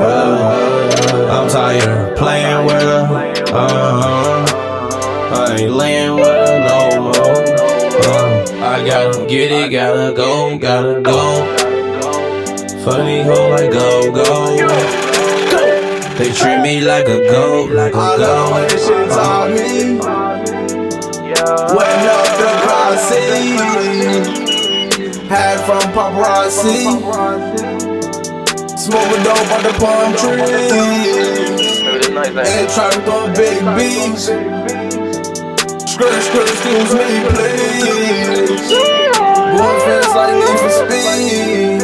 Uh, 0.00 1.30
I'm 1.30 1.48
tired 1.48 2.16
playing 2.16 2.66
with 2.66 2.82
her. 2.82 3.04
Uh-huh. 3.52 4.44
I 5.34 5.56
ain't 5.60 5.72
laying 5.72 6.14
with 6.16 6.26
her 6.26 6.58
no 6.68 7.02
more. 7.02 7.12
Uh, 8.06 8.44
I 8.62 8.84
gotta 8.86 9.26
get 9.26 9.52
it, 9.52 9.70
gotta 9.70 10.12
go, 10.14 10.58
gotta 10.58 11.00
go. 11.00 11.46
Funny 12.84 13.22
hoe 13.22 13.50
like 13.50 13.70
go, 13.70 14.12
go. 14.12 14.56
They 16.18 16.32
treat 16.32 16.60
me 16.60 16.80
like 16.80 17.06
a 17.06 17.28
goat, 17.30 17.70
like 17.72 17.94
a 17.94 17.98
All 17.98 18.18
goat. 18.18 18.28
All 18.28 18.60
the 18.60 18.68
shit's 18.68 19.16
on 19.16 19.54
me. 19.54 19.98
Yeah. 21.28 21.74
When 21.74 22.08
up 22.08 22.28
the 22.38 22.50
policy. 22.68 24.43
Had 25.28 25.58
from 25.64 25.80
paparazzi. 25.92 26.84
Smoking 28.76 29.22
dope 29.24 29.52
on 29.52 29.62
the 29.62 29.72
palm 29.80 30.12
tree. 30.16 30.40
And 32.16 32.68
try 32.68 32.90
to 32.90 33.00
throw 33.02 33.26
big 33.32 33.58
beach. 33.76 34.28
Skirt, 35.88 36.22
skirt, 36.22 36.48
excuse 36.50 36.92
me, 36.94 37.08
please. 37.30 38.72
Going 39.56 39.80
fast 39.86 40.14
like 40.14 40.34
Need 40.34 40.58
for 40.60 40.72
Speed. 40.80 41.80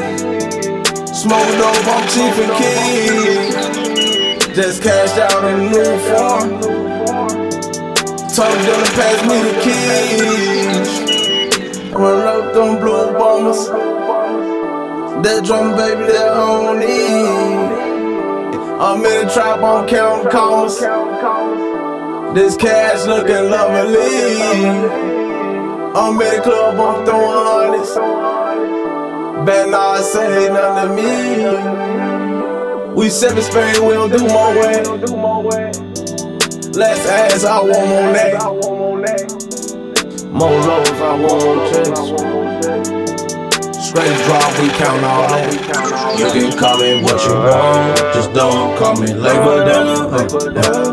Smoke 1.14 1.52
dope 1.58 1.88
on 1.88 2.02
Chief 2.08 2.36
and 2.44 2.52
King. 2.60 4.54
Just 4.54 4.82
cashed 4.82 5.18
out 5.18 5.44
a 5.44 5.46
new 5.56 5.98
form. 6.10 6.48
Told 8.34 8.58
them 8.58 8.80
to 8.84 8.90
pass 8.92 9.20
me 9.28 9.36
the 9.42 9.54
keys. 9.62 10.99
Run 11.92 12.22
up 12.24 12.54
them 12.54 12.78
blue 12.78 13.12
bombers. 13.18 13.66
That 15.24 15.44
drum 15.44 15.76
baby, 15.76 16.04
that 16.12 16.32
honey. 16.34 17.60
I'm 18.80 19.04
in 19.04 19.26
the 19.26 19.32
trap, 19.32 19.58
I'm 19.60 19.88
counting 19.88 20.30
commas. 20.30 20.78
This 22.34 22.56
cash 22.56 23.06
looking 23.06 23.50
lovely. 23.50 24.00
I'm 25.92 26.20
in 26.20 26.36
the 26.36 26.42
club, 26.42 26.78
I'm 26.78 27.04
throwing 27.04 27.74
hundreds. 27.74 27.94
Better 29.44 29.70
not 29.70 30.04
say 30.04 30.48
nothing 30.48 30.96
to 30.96 31.02
me. 32.86 32.94
We 32.94 33.10
seven 33.10 33.42
Spain, 33.42 33.84
we 33.84 33.94
don't 33.94 34.10
do 34.10 34.26
more 34.28 34.54
way. 34.54 34.82
Less 36.72 37.06
ass, 37.08 37.44
I 37.44 37.60
want 37.60 37.88
more 37.88 38.12
neck. 38.12 39.39
More 40.40 40.48
lows, 40.48 40.88
I 40.88 41.20
want 41.20 41.68
checks. 41.68 42.00
Straight 43.76 44.16
drop, 44.24 44.48
we 44.58 44.68
count 44.70 45.04
all 45.04 45.28
that. 45.28 45.52
You 46.18 46.32
can 46.32 46.58
call 46.58 46.78
me 46.78 47.02
what 47.02 47.20
you 47.28 47.34
want, 47.34 47.98
just 48.14 48.32
don't 48.32 48.74
call 48.78 48.96
me 48.96 49.12
labor 49.12 49.60
a 49.60 49.68
uh, 49.68 50.16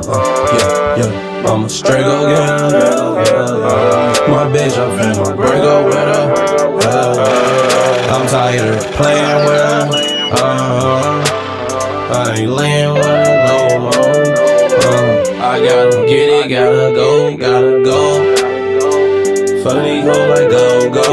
uh, 0.04 0.28
yeah, 0.52 1.00
yeah. 1.00 1.48
I'm 1.48 1.64
a 1.64 1.70
straight 1.70 2.02
yeah. 2.02 2.68
My 4.28 4.52
bitch, 4.52 4.76
I'm 4.76 4.92
finna 5.00 5.34
break 5.34 5.64
up 5.64 5.86
with 5.86 5.96
her. 5.96 6.28
I'm 8.12 8.28
tired 8.28 8.78
of 8.78 8.84
playing 9.00 9.46
with 9.48 9.64
her. 9.64 9.88
Uh, 10.34 11.24
I 12.12 12.36
ain't 12.38 12.52
laying 12.52 12.94
with 12.96 13.06
her 13.06 13.24
no 13.48 13.80
more. 13.80 13.96
Uh, 14.84 15.42
I 15.42 15.64
gotta 15.64 16.06
get 16.06 16.28
it, 16.28 16.50
gotta 16.50 16.94
go, 16.94 17.38
gotta 17.38 17.84
go. 17.86 18.37
Funny 19.68 20.00
oh 20.00 20.08
hoe 20.08 20.28
like 20.30 20.50
go, 20.50 20.90
go. 20.90 21.08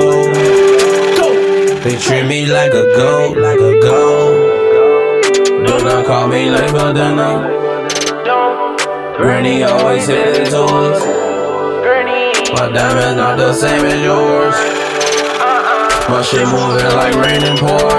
They 1.82 1.96
treat 1.98 2.24
me 2.24 2.46
like 2.46 2.72
a 2.72 2.84
goat, 2.94 3.36
like 3.36 3.58
a 3.58 3.80
goat. 3.80 5.34
Do 5.66 5.74
not 5.82 6.06
call 6.06 6.28
me 6.28 6.50
than 6.50 7.18
a 7.18 7.32
Granny 9.16 9.64
always 9.64 10.06
headed 10.06 10.46
to 10.50 10.62
us. 10.62 11.04
My 12.54 12.70
diamonds 12.70 13.16
not 13.16 13.38
the 13.38 13.52
same 13.54 13.84
as 13.86 14.00
yours. 14.04 14.54
My 16.08 16.22
shit 16.22 16.46
moving 16.46 16.94
like 16.94 17.14
rain 17.16 17.42
and 17.42 17.58
pour. 17.58 17.90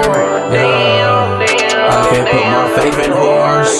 Yeah. 0.56 1.36
I 1.90 2.08
can't 2.08 2.28
put 2.32 2.44
my 2.56 2.66
faith 2.76 2.98
in 3.04 3.12
horse. 3.12 3.76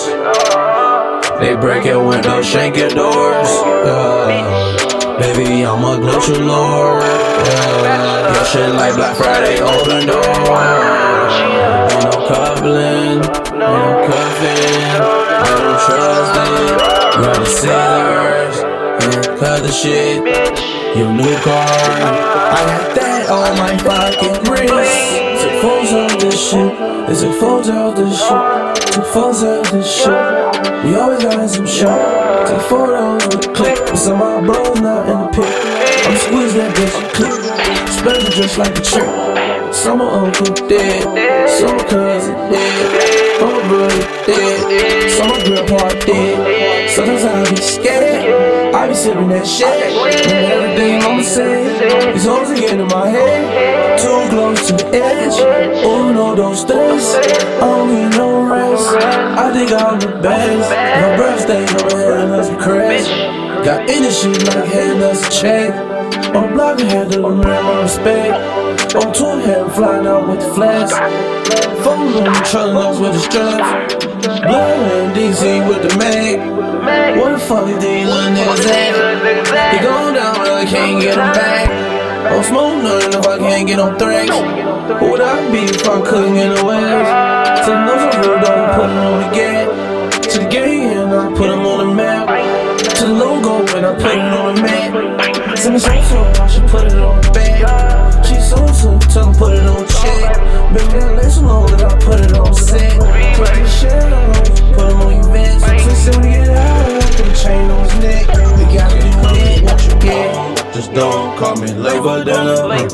They 1.41 1.57
breaking 1.57 2.05
windows, 2.07 2.47
shaking 2.47 2.91
doors. 2.91 3.49
Yeah. 3.49 4.96
Baby, 5.19 5.65
I'm 5.65 5.83
a 5.83 5.97
glitch 5.97 6.29
lord. 6.47 7.03
Yeah. 7.03 8.35
Your 8.35 8.45
shit 8.45 8.75
like 8.75 8.95
Black 8.97 9.17
Friday, 9.17 9.61
open 9.63 10.07
door. 10.07 10.23
Ain't 11.89 12.05
no 12.05 12.11
coupling, 12.29 13.25
ain't 13.25 13.57
no 13.57 13.73
cuffing. 14.07 15.01
I 15.41 15.49
don't 15.57 15.81
trust 15.87 16.37
it. 16.45 16.77
You're 17.17 17.35
the 17.35 17.47
sellers, 17.47 18.57
yeah, 18.61 19.39
cut 19.39 19.63
the 19.63 19.73
shit. 19.73 20.21
Your 20.99 21.11
new 21.11 21.35
car, 21.41 21.65
I 21.65 22.61
got 22.67 22.95
that 22.97 23.31
on 23.31 23.57
my 23.57 23.73
fucking 23.79 24.53
wrist. 24.53 25.16
Of 26.37 26.43
shit. 26.43 26.73
It's 27.09 27.23
a 27.23 27.33
photo 27.33 27.89
of 27.89 27.97
this 27.97 28.21
shit. 28.21 28.93
Took 28.93 29.07
photos 29.07 29.43
of 29.43 29.71
this 29.73 29.89
shit. 29.89 30.85
We 30.85 30.95
always 30.95 31.23
got 31.25 31.49
some 31.49 31.65
shit. 31.65 31.89
Take 31.89 32.61
photos 32.69 33.25
with 33.25 33.55
click. 33.55 33.81
With 33.89 33.99
some 33.99 34.21
of 34.21 34.45
my 34.45 34.53
bros 34.53 34.79
not 34.83 35.09
in 35.09 35.17
the 35.17 35.29
pic. 35.33 35.49
I'm 36.05 36.17
squeeze 36.19 36.53
that 36.53 36.77
bitch, 36.77 37.15
click. 37.17 37.33
Spend 37.89 38.21
it 38.21 38.33
just 38.35 38.59
like 38.59 38.77
a 38.77 38.83
trick. 38.83 39.09
Summer 39.73 40.05
uncle 40.05 40.53
dead. 40.69 41.49
Summer 41.49 41.85
cousin 41.89 42.35
dead. 42.53 43.41
Summer 43.41 43.69
brother 43.69 44.05
dead. 44.27 45.11
Summer 45.17 45.41
grandpa 45.41 45.89
dead. 46.05 46.91
Sometimes 46.91 47.25
I 47.25 47.49
be 47.49 47.57
scared. 47.57 48.75
I 48.75 48.89
be 48.89 48.95
sipping 48.95 49.29
that 49.29 49.47
shit. 49.47 49.67
And 49.67 50.53
everything 50.53 51.01
I'ma 51.01 51.23
say. 51.23 51.65
Hoes 52.27 52.51
are 52.51 52.55
getting 52.55 52.81
in 52.81 52.89
my 52.89 53.09
head. 53.09 53.76
Edge. 54.97 55.39
Oh 55.85 56.13
no, 56.13 56.35
don't 56.35 56.57
need 57.87 58.17
no 58.17 58.47
rest. 58.49 58.89
I 58.97 59.53
think 59.53 59.73
I'm 59.73 59.99
the 60.01 60.21
best. 60.23 60.71
My 61.01 61.17
on 61.73 61.91
my 61.91 62.03
head 62.03 62.31
that's 62.31 62.49
a 62.49 62.57
crash. 62.57 63.07
Got 63.65 63.89
any 63.91 64.11
shit 64.11 64.45
like 64.55 64.69
hand 64.69 65.03
us 65.03 65.27
a 65.27 65.31
check. 65.31 65.71
To 67.11 67.21
the 67.21 67.33
man 67.33 67.65
my 67.65 67.83
respect. 67.83 68.95
On 68.95 69.13
tour 69.13 69.41
head 69.41 69.73
flying 69.73 70.07
out 70.07 70.29
with 70.29 70.41
the 70.41 70.55
flash. 70.55 70.93
Phone 71.83 72.13
on 72.15 72.33
the 72.33 72.41
us 72.77 72.99
with 72.99 73.13
the 73.13 73.21
straps. 73.21 74.07
Blood 74.43 74.93
in 74.93 75.13
DC 75.15 75.69
with 75.69 75.89
the 75.89 75.97
mag. 75.99 77.19
What 77.19 77.33
the 77.33 77.39
fuck 77.39 77.69
is 77.69 77.79
these 77.83 78.07
little 78.07 78.31
niggas 78.31 78.67
at? 78.67 79.75
He 79.75 79.79
going 79.81 80.15
down, 80.15 80.37
but 80.37 80.51
I 80.51 80.65
can't 80.65 81.01
get 81.01 81.15
him 81.15 81.33
back. 81.33 81.96
Don't 82.29 82.45
smoke 82.45 82.83
nothing 82.83 83.19
if 83.19 83.27
I 83.27 83.39
can't 83.39 83.67
get 83.67 83.79
on 83.79 83.99
threats. 83.99 84.31
Who 84.31 85.11
would 85.11 85.21
I 85.21 85.51
be 85.53 85.59
if 85.59 85.89
I 85.89 86.01
couldn't 86.03 86.35
get 86.35 86.59
ass? 86.59 87.67
To 87.67 87.71
the 87.71 87.85
nose 87.87 88.15
of 88.15 88.21
real 88.21 88.41
dog, 88.41 88.75
put 88.77 88.91
him 88.91 88.99
on 88.99 89.21
the 89.23 89.37
gas. 89.37 90.35
To 90.35 90.39
the 90.41 90.49
gang, 90.49 90.99
and 90.99 91.15
I 91.15 91.29
put 91.37 91.51
him 91.51 91.67
on 91.67 91.79
the 91.89 91.95
map. 91.95 92.27
To 92.97 93.07
the 93.07 93.13
logo, 93.13 93.55
and 93.77 93.87
I 93.87 93.95
put 93.95 94.13
it 94.13 94.33
on 94.41 94.55
the 94.55 94.63
mat. 94.63 95.59
Send 95.59 95.75
me 95.75 95.81
so 95.81 95.89
I 95.89 96.47
should 96.49 96.69
put 96.69 96.87
it 96.87 96.99
on 96.99 97.21
the 97.23 97.31
back. 97.31 98.25
She 98.27 98.35
so 98.41 98.67
so, 98.73 98.99
tell 99.13 99.33
put 99.35 99.55
it 99.55 99.67
on 99.67 99.87
check. 99.87 100.37
Baby, 100.75 100.99
that 100.99 101.17
listen 101.17 101.47
long 101.47 101.67
that 101.71 101.85
I 101.85 101.97
put 101.99 102.21
it 102.21 102.33
on 102.35 102.53
set. 102.55 102.99
Put 103.37 103.55
the 103.55 103.67
shit 103.69 104.13
on, 104.13 104.35
put 104.75 104.91
him 104.91 105.01
on. 105.01 105.07
So 105.81 105.95
soon 105.95 106.23
we 106.23 106.31
get 106.31 106.49
out, 106.49 107.03
put 107.17 107.27
a 107.27 107.35
chain 107.35 107.71
on 107.71 107.85
his 107.85 107.95
neck. 108.01 108.36
Just 110.77 110.93
don't 110.93 111.39
call 111.39 111.57
me 111.57 111.73
labor 111.73 112.23
than 112.23 112.49
a 112.49 112.69
yeah, 112.69 112.85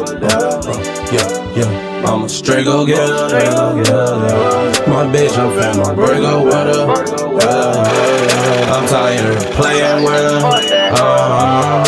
yeah, 1.10 1.56
yeah. 1.56 2.06
I'm 2.06 2.22
a 2.22 2.28
straight 2.28 2.64
go 2.64 2.86
getter, 2.86 3.28
yeah, 3.28 3.74
yeah. 3.74 4.86
My 4.86 5.04
bitch, 5.10 5.36
I'm 5.36 5.50
finna 5.58 5.92
break 5.92 6.22
up 6.22 6.44
with 6.44 6.54
her. 6.54 6.86
Yeah, 7.42 7.74
yeah. 8.22 8.74
I'm 8.74 8.86
tired 8.86 9.36
of 9.36 9.50
playing 9.54 10.04
with 10.04 10.14
her. 10.14 10.46
Uh-huh. 10.94 11.82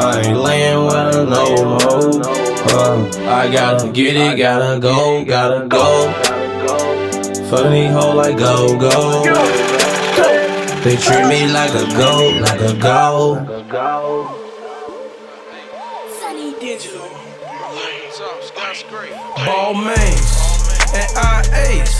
I 0.00 0.22
ain't 0.26 0.38
laying 0.38 0.84
with 0.84 0.94
her 0.94 1.26
no 1.26 1.44
more. 1.64 2.22
Uh, 2.70 3.10
I 3.34 3.50
gotta 3.50 3.90
get 3.90 4.14
it, 4.14 4.38
gotta 4.38 4.78
go, 4.78 5.24
gotta 5.24 5.66
go. 5.66 6.12
Funny 7.50 7.88
hoe 7.88 8.14
like 8.14 8.38
go, 8.38 8.78
go. 8.78 9.24
They 10.84 10.94
treat 10.94 11.26
me 11.26 11.48
like 11.52 11.74
a 11.74 11.84
goat, 11.98 12.42
like 12.42 12.60
a 12.60 12.74
goat. 12.78 14.49
Ball 19.46 19.74
mains 19.74 20.36
and 20.92 21.08
I 21.16 21.40
ace. 21.70 21.96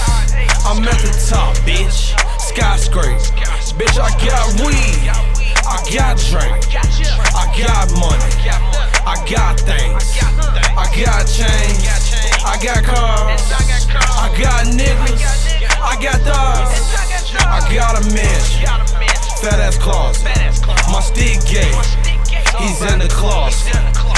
I'm 0.67 0.85
at 0.85 1.01
the 1.01 1.13
top, 1.29 1.57
bitch. 1.65 2.13
Skyscraper. 2.39 3.17
Bitch, 3.81 3.97
I 3.97 4.13
got 4.21 4.61
weed. 4.61 5.09
I 5.65 5.81
got 5.89 6.19
drink. 6.29 6.61
I 7.33 7.49
got 7.57 7.89
money. 7.97 8.29
I 9.07 9.17
got 9.25 9.59
things. 9.61 10.21
I 10.77 10.85
got 10.93 11.25
chains. 11.25 11.81
I 12.45 12.61
got 12.61 12.85
cars. 12.85 13.41
I 14.21 14.29
got 14.37 14.67
niggas. 14.67 15.25
I 15.81 15.97
got 16.03 16.21
dogs. 16.25 16.93
I 17.39 17.61
got 17.73 17.97
a 17.97 18.15
mansion. 18.15 18.69
Fat 19.41 19.61
ass 19.61 19.79
closet. 19.79 20.27
My 20.93 21.01
stick 21.01 21.41
gay. 21.49 21.73
He's 22.59 22.83
in 22.93 22.99
the 22.99 23.09
closet. 23.09 23.75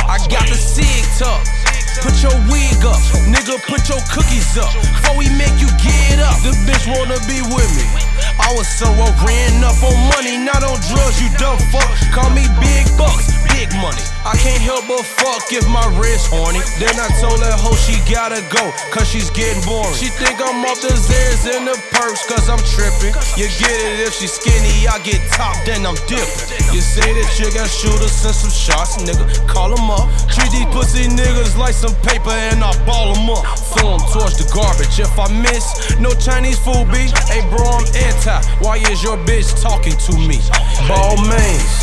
I 0.09 0.19
got 0.29 0.49
the 0.49 0.57
sig 0.57 1.05
tuck. 1.19 1.62
Put 2.01 2.23
your 2.23 2.33
wig 2.51 2.85
up, 2.85 3.03
nigga, 3.29 3.61
put 3.69 3.89
your 3.89 4.01
cookies 4.11 4.57
up. 4.57 4.73
Before 4.73 5.17
we 5.19 5.29
make 5.37 5.61
you 5.61 5.69
get 5.79 6.19
up, 6.19 6.41
this 6.43 6.57
bitch 6.65 6.87
wanna 6.89 7.19
be 7.29 7.43
with 7.43 7.71
me. 7.77 8.12
I 8.39 8.53
was 8.57 8.69
so 8.69 8.89
ran 9.25 9.65
up 9.65 9.77
on 9.83 9.97
money, 10.17 10.39
not 10.39 10.63
on 10.65 10.79
drugs, 10.89 11.21
you 11.21 11.29
dumb 11.37 11.59
fuck. 11.69 11.89
Call 12.13 12.31
me 12.31 12.47
big 12.61 12.89
bucks, 12.97 13.29
big 13.53 13.69
money. 13.81 14.01
I 14.23 14.39
can't 14.39 14.63
help 14.63 14.87
but 14.87 15.03
fuck 15.03 15.51
if 15.51 15.67
my 15.67 15.83
wrist 15.99 16.31
horny. 16.31 16.63
Then 16.79 16.95
I 16.95 17.11
told 17.19 17.43
that 17.43 17.59
hoe 17.59 17.75
she 17.75 17.99
gotta 18.07 18.41
go, 18.55 18.71
cause 18.95 19.11
she's 19.11 19.29
getting 19.35 19.59
boring. 19.67 19.99
She 19.99 20.09
think 20.15 20.39
I'm 20.39 20.63
off 20.63 20.79
the 20.81 20.95
Zans 20.95 21.43
and 21.51 21.67
the 21.67 21.77
perks, 21.91 22.23
cause 22.31 22.47
I'm 22.49 22.63
tripping. 22.63 23.13
You 23.35 23.51
get 23.59 23.75
it 23.75 24.07
if 24.07 24.15
she 24.15 24.31
skinny, 24.31 24.87
I 24.87 25.03
get 25.03 25.19
top, 25.35 25.59
then 25.67 25.85
I'm 25.85 25.99
dipping. 26.07 26.47
You 26.71 26.81
say 26.81 27.05
that 27.05 27.29
you 27.37 27.51
got 27.51 27.67
shooters, 27.69 28.15
send 28.15 28.39
some 28.39 28.55
shots, 28.55 28.97
nigga. 29.03 29.27
Call 29.51 29.75
them 29.75 29.91
up. 29.91 30.07
Treat 30.31 30.55
these 30.55 30.71
pussy 30.71 31.11
niggas 31.11 31.59
like 31.59 31.75
some 31.75 31.95
paper 32.07 32.31
and 32.31 32.63
I 32.63 32.71
ball 32.87 33.13
them 33.13 33.29
up. 33.29 33.43
Throw 33.75 33.99
them 33.99 34.05
towards 34.15 34.39
the 34.39 34.47
garbage. 34.55 35.03
If 35.03 35.19
I 35.19 35.27
miss, 35.35 35.99
no 35.99 36.15
Chinese 36.15 36.63
food, 36.63 36.87
B. 36.95 37.11
Hey, 37.27 37.43
bro, 37.51 37.61
I'm 37.67 37.87
anti. 37.99 38.22
Why 38.23 38.77
is 38.77 39.03
your 39.03 39.17
bitch 39.27 39.61
talking 39.61 39.99
to 39.99 40.13
me? 40.15 40.39
Ball 40.87 41.19
mains 41.27 41.75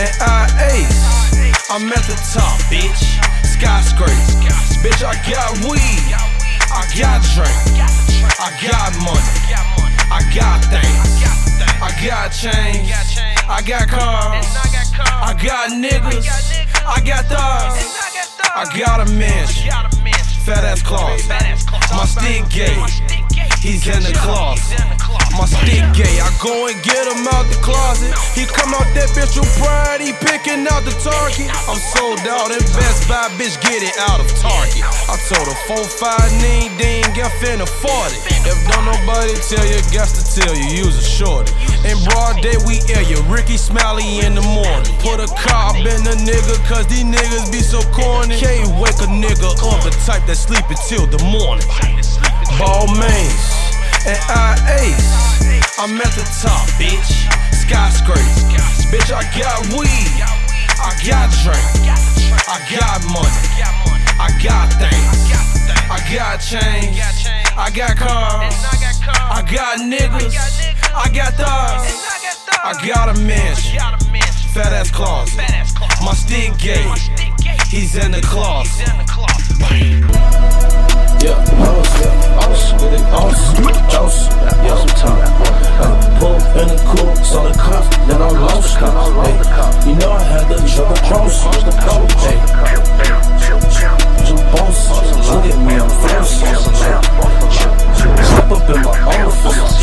and 0.00 0.08
I 0.24 0.48
ace. 0.72 1.68
I'm 1.68 1.92
at 1.92 2.00
the 2.08 2.16
top, 2.32 2.56
bitch. 2.72 3.20
Skyscraper. 3.44 4.16
Bitch, 4.80 5.04
I 5.04 5.12
got 5.28 5.52
weed. 5.68 6.08
I 6.72 6.88
got 6.96 7.20
drink. 7.36 7.52
I 8.40 8.48
got 8.64 8.96
money. 9.04 9.36
I 10.08 10.24
got 10.32 10.64
things. 10.72 11.20
I 11.60 11.92
got 12.00 12.32
chains. 12.32 12.88
I 13.46 13.60
got 13.60 13.86
cars. 13.86 14.46
I 15.04 15.36
got 15.36 15.68
niggas. 15.68 16.24
I 16.86 17.04
got 17.04 17.26
thugs. 17.26 18.00
I 18.56 18.64
got 18.78 19.06
a 19.06 19.12
mansion. 19.12 19.70
Fat 20.46 20.64
ass 20.64 20.82
claws. 20.82 21.28
My 21.28 22.06
stick 22.06 22.48
gay. 22.48 22.72
He's 23.60 23.86
in 23.86 24.02
the 24.02 24.12
closet. 24.18 25.03
My 25.34 25.50
stick 25.50 25.82
gay. 25.98 26.22
I 26.22 26.30
go 26.38 26.70
and 26.70 26.78
get 26.86 27.10
him 27.10 27.26
out 27.34 27.50
the 27.50 27.58
closet. 27.58 28.14
He 28.38 28.46
come 28.46 28.70
out 28.70 28.86
that 28.94 29.10
bitch 29.18 29.34
with 29.34 29.50
pride. 29.58 29.98
He 29.98 30.14
picking 30.22 30.62
out 30.70 30.86
the 30.86 30.94
target. 31.02 31.50
I'm 31.66 31.78
sold 31.94 32.22
out 32.22 32.54
in 32.54 32.62
Best 32.78 33.10
Buy. 33.10 33.26
Bitch, 33.34 33.58
get 33.58 33.82
it 33.82 33.98
out 34.06 34.22
of 34.22 34.30
Target. 34.38 34.86
I 35.10 35.18
told 35.26 35.42
her 35.50 35.58
4 35.66 35.82
5 35.82 36.38
nine, 36.38 36.70
ding, 36.78 37.02
get 37.18 37.34
finna 37.42 37.66
40. 37.66 38.14
If 38.46 38.58
don't 38.70 38.86
nobody 38.86 39.34
tell 39.50 39.66
you, 39.66 39.82
guess 39.90 40.14
to 40.14 40.22
tell 40.38 40.54
you, 40.54 40.86
use 40.86 40.94
a 40.94 41.02
shorty. 41.02 41.50
In 41.82 41.98
broad 42.06 42.38
day, 42.38 42.54
we 42.62 42.78
air 42.94 43.02
you. 43.02 43.18
Rickey 43.26 43.58
Smiley 43.58 44.22
in 44.22 44.38
the 44.38 44.46
morning. 44.46 44.94
Put 45.02 45.18
a 45.18 45.26
cop 45.34 45.74
in 45.74 46.00
the 46.06 46.14
nigga, 46.22 46.54
cause 46.70 46.86
these 46.86 47.02
niggas 47.02 47.50
be 47.50 47.58
so 47.58 47.82
corny. 47.90 48.38
Can't 48.38 48.70
wake 48.78 49.02
a 49.02 49.10
nigga 49.10 49.50
up 49.66 49.82
the 49.82 49.90
type 50.06 50.22
that 50.30 50.38
sleep 50.38 50.64
until 50.70 51.10
the 51.10 51.18
morning. 51.26 51.66
Ball 52.54 52.86
mains 52.94 53.63
and 54.06 54.20
I 54.28 54.56
ace. 54.80 55.78
I'm 55.78 55.96
at 55.96 56.12
the 56.12 56.24
top, 56.40 56.68
bitch. 56.76 57.24
Skyscraper. 57.52 58.20
Bitch, 58.92 59.10
I 59.12 59.24
got 59.32 59.64
weed. 59.72 60.20
I 60.76 60.92
got 61.08 61.32
drink. 61.40 61.64
I 62.46 62.60
got 62.68 63.00
money. 63.08 63.44
I 64.20 64.28
got 64.42 64.68
things. 64.76 65.32
I 65.90 65.98
got 66.12 66.38
chains. 66.38 67.00
I 67.56 67.70
got 67.70 67.96
cars. 67.96 68.54
I 69.08 69.42
got 69.50 69.78
niggas. 69.80 70.36
I 70.94 71.08
got 71.12 71.34
thugs. 71.34 72.04
I 72.62 72.86
got 72.86 73.16
a 73.16 73.20
mansion. 73.20 73.80
Fat 74.52 74.72
ass 74.72 74.90
claws. 74.90 75.34
My 76.04 76.12
stick 76.12 76.56
gay. 76.58 76.84
He's 77.68 77.96
in 77.96 78.12
the 78.12 78.20
closet. 78.20 78.86
Yeah, 81.24 81.40
house, 81.56 81.88
yeah, 82.04 82.36
house, 82.36 82.68
with 82.74 82.92
it, 82.92 83.00
house, 83.08 83.56
house, 83.96 84.28
yeah, 84.60 84.76
some 84.76 84.92
time. 84.92 85.24
Uh, 85.80 85.96
pull 86.20 86.36
in 86.60 86.68
the 86.68 86.76
coupe, 86.84 87.16
saw 87.24 87.48
the 87.48 87.56
cops, 87.56 87.88
then 88.04 88.20
I 88.20 88.28
lost 88.28 88.76
the 88.76 88.84
Hey, 89.24 89.40
you 89.88 89.96
know 89.96 90.12
I 90.12 90.20
had 90.20 90.44
to 90.52 90.60
jump 90.68 90.92
across. 90.92 91.48
Hey, 92.20 92.36
jump 94.28 94.44
boss, 94.52 94.92
look 95.32 95.48
at 95.48 95.56
me, 95.64 95.80
I'm 95.80 95.88
flossy. 95.88 96.44
Step 98.28 98.52
up 98.52 98.68
in 98.68 98.84
my 98.84 98.92
office. 99.24 99.80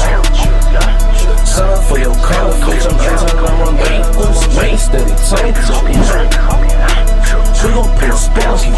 Sign 1.49 1.73
for 1.89 1.97
your 1.97 2.13
car, 2.21 2.53
bitch, 2.69 2.85
I'm 2.85 3.01
I'm 3.49 3.65
on 3.65 3.81
bankers, 3.81 4.45
main 4.61 4.77
steady, 4.77 5.17
tight. 5.25 5.57
We 7.63 7.69
gon' 7.73 7.89
pull 7.97 8.11
a 8.11 8.13
sparky. 8.15 8.69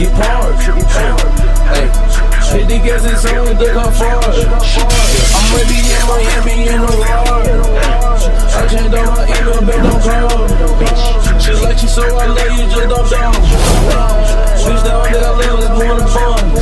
Get 0.00 0.12
hard. 0.14 0.54
Hey, 1.76 2.58
hit 2.58 2.68
the 2.68 2.78
gas 2.78 3.04
and 3.04 3.42
we 3.42 3.52
look 3.52 3.76
how 3.76 3.90
far. 3.90 4.16
I'm 5.36 5.54
ready 5.54 5.76
in 5.76 6.02
Miami 6.08 6.68
in 6.70 6.80
the 6.80 6.96
yard. 7.06 8.09
I 8.20 8.66
changed 8.68 8.94
all 8.94 9.06
my 9.16 9.24
email, 9.24 9.60
but 9.64 9.80
don't 9.80 10.02
call. 10.04 11.40
She 11.40 11.52
like 11.64 11.80
you, 11.80 11.88
so 11.88 12.02
I 12.04 12.26
love 12.26 12.52
you, 12.52 12.68
just 12.68 12.88
don't 12.88 13.08
down. 13.08 13.32
Bitch, 14.60 14.82
down 14.84 15.08
that 15.08 15.24
I 15.24 15.32
live 15.40 15.58
is 15.60 15.72
going 15.72 15.98
to 15.98 16.06
bonds. 16.12 16.60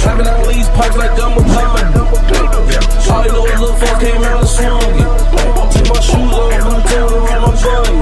Having 0.00 0.28
all 0.28 0.46
these 0.48 0.68
pipes 0.70 0.96
like 0.96 1.12
I'm 1.20 1.36
a 1.36 1.42
pond. 1.44 1.96
All 3.06 3.24
know 3.24 3.46
is 3.46 3.60
little 3.60 3.76
fuck 3.76 4.00
came 4.00 4.22
out 4.24 4.40
and 4.40 4.48
swung 4.48 4.96
it. 4.96 5.08
Took 5.76 5.86
my 5.92 6.00
shoes 6.00 6.32
off 6.32 6.52
and 6.52 6.64
I 6.64 6.80
tell 6.88 7.08
her 7.08 7.20
my 7.20 7.52
body. 7.60 7.96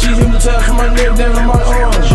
She 0.00 0.08
hypnotized 0.16 0.64
from 0.64 0.76
my 0.76 0.88
neck 0.94 1.12
down 1.16 1.34
to 1.36 1.42
my 1.44 1.60
arms. 1.60 2.10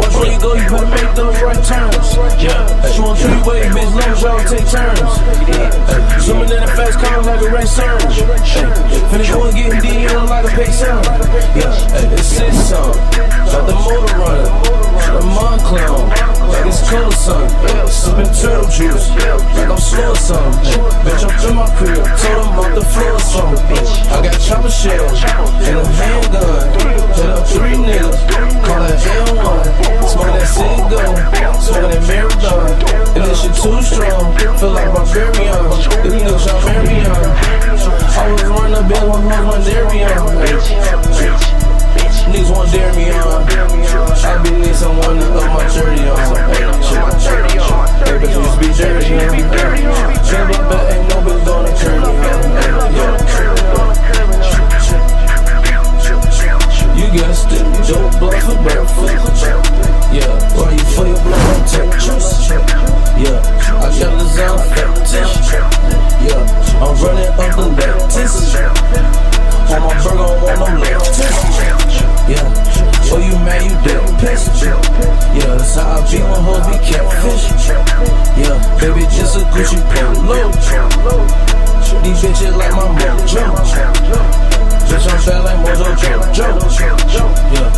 Watch 0.00 0.14
where 0.16 0.32
you 0.32 0.40
go, 0.40 0.54
you 0.54 0.66
better 0.68 0.88
make 0.96 1.12
those 1.14 1.36
right 1.42 1.62
turns. 1.64 2.08
Yeah, 2.40 2.90
she 2.90 3.00
want 3.00 3.18
three 3.20 3.40
way, 3.44 3.68
bitch, 3.68 3.92
long 3.92 4.10
as 4.12 4.22
y'all 4.22 4.40
take 4.48 4.66
turns. 4.72 5.12
Swimming 6.24 6.50
in 6.50 6.60
the 6.60 6.72
fast 6.74 6.98
car 6.98 7.22
like 7.22 7.40
a 7.40 7.48
race 7.50 7.70
surge. 7.70 8.45
Finna 8.46 9.32
go 9.32 9.46
and 9.46 9.56
get 9.56 9.82
D 9.82 10.06
on 10.14 10.28
like 10.28 10.44
a 10.44 10.48
pay 10.48 10.70
son. 10.70 11.02
Yeah, 11.56 12.12
it's 12.12 12.26
six 12.26 12.56
song. 12.56 12.94
Got 12.94 13.66
the 13.66 13.74
motor 13.74 14.18
running. 14.18 14.76
The 15.12 15.20
clown. 15.64 16.35
Like 16.48 16.66
it's 16.66 16.82
cool 16.88 17.06
or 17.06 17.12
something. 17.12 17.88
Sipping 17.88 18.32
turtle 18.34 18.68
juice. 18.70 19.08
Like 19.10 19.70
I'm 19.70 19.78
slow 19.78 20.12
or 20.12 20.16
something. 20.16 20.80
Bitch, 21.04 21.22
I'm 21.26 21.34
to 21.42 21.48
my 21.54 21.66
crib. 21.76 22.04
Told 22.22 22.42
them 22.46 22.58
off 22.58 22.74
the 22.74 22.84
floor 22.84 23.12
or 23.12 23.20
something. 23.20 23.84
I 24.10 24.22
got 24.22 24.38
chopper 24.40 24.70
shells 24.70 25.22
and 25.22 25.76
a 25.76 25.84
handgun. 25.86 26.64
Hit 27.16 27.30
up 27.30 27.46
three 27.48 27.76
niggas. 27.76 28.18
Call 28.64 28.80
that 28.82 28.98
L1. 28.98 29.64
Smoke 30.06 30.32
that 30.36 30.46
cigar. 30.46 31.14
Smoke 31.60 31.90
that 31.90 32.02
marathon. 32.06 32.70
And 33.16 33.24
this 33.24 33.42
shit 33.42 33.54
too 33.56 33.80
strong. 33.82 34.36
Feel 34.58 34.70
like 34.72 34.90
barbarian. 34.94 35.66
These 36.02 36.12
niggas 36.22 36.46
y'all 36.46 36.62
marry. 36.84 37.56
I 38.16 38.32
was 38.32 38.42
running 38.44 38.76
a 38.76 38.82
bill 38.88 39.10
when 39.12 39.32
I 39.32 39.44
was 39.44 39.64
Darian. 39.66 41.55
Niggas 42.26 42.50
want 42.50 42.72
dare 42.72 42.92
me 42.94 43.10
on. 43.10 43.46
I 43.46 44.42
be 44.42 44.50
need 44.50 44.74
someone 44.74 45.18
to 45.18 45.26
up 45.38 45.46
my 45.54 45.62
dirty 45.72 46.08
on. 46.10 46.18
Hey, 48.02 48.18
you 48.20 48.26
just 48.26 48.58
be 48.60 48.68
dirty 48.74 49.14
on. 49.14 50.14
But 50.68 50.82
ain't 50.92 51.06
no 51.08 51.16
bitch. 51.22 51.46
You. 51.46 51.92
Yeah, 60.16 60.32
you 60.72 60.84
your? 60.94 61.36
Yeah, 63.16 63.38
I 63.76 63.88
got 63.98 64.12
lasagna 64.18 64.62
fetish. 64.74 65.32
Yeah, 66.26 66.42
I'm 66.82 66.92
running 67.02 67.30
up 67.30 67.50
the 67.54 67.64
lettuce. 67.76 68.54
On 69.68 69.80
my 69.82 69.92
burger, 70.02 70.24
I 70.24 70.42
want 70.42 70.58
no 70.58 70.66
lettuce. 70.80 72.15
Yeah, 72.26 72.42
oh 73.14 73.22
you 73.22 73.38
mad, 73.46 73.62
you 73.62 73.70
dead 73.86 74.02
pissed. 74.18 74.50
Yeah, 74.58 74.74
that's 75.54 75.78
how 75.78 75.94
I 75.94 76.10
be 76.10 76.18
when 76.18 76.42
hoes 76.42 76.66
be 76.66 76.74
catfish. 76.82 77.70
Yeah, 78.34 78.58
baby, 78.82 79.06
just 79.14 79.38
a 79.38 79.46
Gucci 79.54 79.78
polo. 79.94 80.50
These 82.02 82.18
bitches 82.18 82.50
like 82.58 82.74
my 82.74 82.82
mojo. 82.98 83.46
Bitch, 84.90 85.06
I'm 85.06 85.18
fat 85.22 85.40
like 85.46 85.58
Mojo 85.62 85.86
Joe. 86.34 86.58
Yeah, 87.54 87.70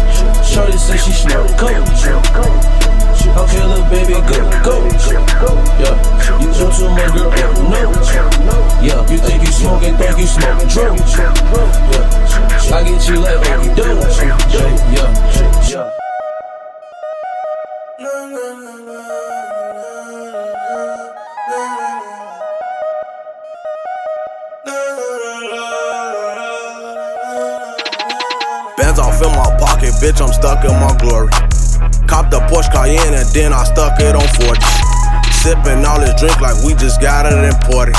Shorty 0.42 0.78
say 0.78 0.96
she 0.96 1.12
smell 1.12 1.44
coke. 1.61 1.84
Okay, 3.28 3.62
little 3.68 3.84
baby, 3.90 4.16
go, 4.24 4.38
go. 4.64 4.74
Yeah, 5.76 5.92
you 6.40 6.49
do 6.57 6.64
too 6.72 6.88
much, 6.88 7.12
girl, 7.12 7.28
oh 7.36 7.68
no. 7.68 8.57
Yeah, 8.80 9.01
you 9.12 9.18
think 9.18 9.42
you 9.44 9.53
smoking, 9.53 9.96
think 9.96 10.16
you 10.18 10.26
smoking 10.26 10.68
drugs. 10.68 11.16
Yeah, 11.18 11.36
I 12.68 12.82
get 12.84 13.09
you 13.09 13.16
like 13.20 13.36
Okie 13.36 13.76
doke. 13.76 13.88
Bitch, 30.09 30.24
I'm 30.24 30.32
stuck 30.32 30.64
in 30.64 30.72
my 30.80 30.96
glory. 30.96 31.28
Copped 32.09 32.32
the 32.32 32.40
Porsche 32.48 32.72
Cayenne 32.72 33.12
and 33.12 33.28
then 33.36 33.52
I 33.52 33.64
stuck 33.64 34.00
it 34.00 34.16
on 34.16 34.24
40. 34.40 34.56
Sipping 35.44 35.84
all 35.84 36.00
this 36.00 36.16
drink 36.16 36.40
like 36.40 36.56
we 36.64 36.72
just 36.74 37.00
got 37.00 37.28
it 37.28 37.36
imported. 37.36 37.96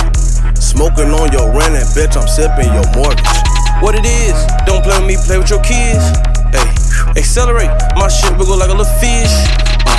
Smoking 0.58 1.14
on 1.14 1.30
your 1.32 1.54
rent 1.54 1.78
and 1.78 1.86
bitch, 1.94 2.18
I'm 2.18 2.26
sipping 2.26 2.74
your 2.74 2.88
mortgage. 2.98 3.22
What 3.86 3.94
it 3.94 4.06
is, 4.10 4.34
don't 4.66 4.82
play 4.82 4.98
with 4.98 5.06
me, 5.06 5.16
play 5.22 5.38
with 5.38 5.54
your 5.54 5.62
kids. 5.62 6.02
Hey, 6.50 6.66
accelerate, 7.14 7.70
my 7.94 8.10
shit 8.10 8.34
wiggle 8.42 8.58
like 8.58 8.74
a 8.74 8.76
little 8.76 8.90
fish. 8.98 9.34
Uh, 9.86 9.94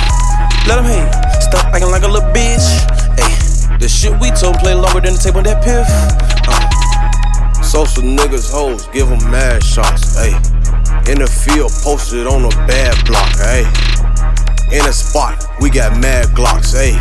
let 0.67 0.83
him 0.83 0.91
hate, 0.91 1.11
stop 1.39 1.71
acting 1.71 1.91
like 1.95 2.03
a 2.03 2.11
little 2.11 2.27
bitch. 2.35 2.67
Hey, 3.15 3.31
the 3.79 3.87
shit 3.87 4.11
we 4.19 4.31
told 4.35 4.59
play 4.59 4.75
longer 4.75 4.99
than 4.99 5.15
the 5.15 5.21
tape 5.23 5.35
on 5.39 5.47
that 5.47 5.63
piff. 5.63 5.87
Uh, 6.43 6.59
Social 7.63 8.03
niggas, 8.03 8.51
hoes, 8.51 8.85
give 8.91 9.07
them 9.07 9.23
mad 9.31 9.63
shots, 9.63 10.19
ayy. 10.19 10.50
In 11.09 11.17
the 11.17 11.25
field, 11.25 11.71
posted 11.81 12.27
on 12.27 12.45
a 12.45 12.49
bad 12.69 12.93
block, 13.05 13.27
ayy. 13.49 13.65
In 14.71 14.85
a 14.85 14.93
spot, 14.93 15.43
we 15.59 15.69
got 15.69 15.99
mad 15.99 16.27
glocks, 16.37 16.77
ayy. 16.77 16.95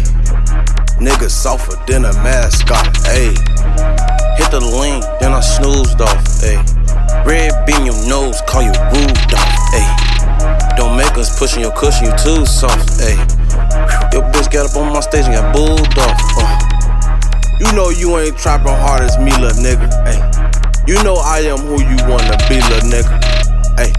Niggas 0.99 1.31
softer 1.31 1.77
than 1.87 2.07
a 2.07 2.13
mascot, 2.25 2.89
ayy. 3.13 3.37
Hit 4.41 4.51
the 4.51 4.59
lean, 4.59 5.05
then 5.21 5.33
I 5.33 5.41
snoozed 5.41 6.01
off, 6.01 6.17
ayy. 6.41 6.59
Red 7.27 7.53
beam 7.67 7.85
your 7.85 8.09
nose, 8.09 8.41
call 8.49 8.63
you 8.63 8.73
off, 8.73 9.53
ayy. 9.77 10.77
Don't 10.77 10.97
make 10.97 11.17
us 11.19 11.39
pushing 11.39 11.61
your 11.61 11.77
cushion, 11.77 12.07
you 12.07 12.13
too 12.17 12.47
soft, 12.47 12.89
ayy. 13.05 13.21
Your 14.13 14.25
bitch 14.33 14.51
got 14.51 14.65
up 14.65 14.77
on 14.77 14.93
my 14.95 15.01
stage 15.01 15.27
and 15.27 15.35
got 15.35 15.55
booed 15.55 15.99
off, 16.01 16.19
uh. 16.41 16.57
You 17.61 17.71
know 17.77 17.91
you 17.91 18.17
ain't 18.17 18.39
trapping 18.39 18.73
hard 18.73 19.03
as 19.03 19.19
me, 19.19 19.31
little 19.37 19.61
nigga, 19.63 19.87
ayy. 20.09 20.89
You 20.89 20.97
know 21.05 21.17
I 21.17 21.41
am 21.41 21.59
who 21.59 21.79
you 21.85 21.97
wanna 22.09 22.37
be, 22.49 22.57
little 22.57 22.89
nigga. 22.89 23.20
Hey, 23.81 23.93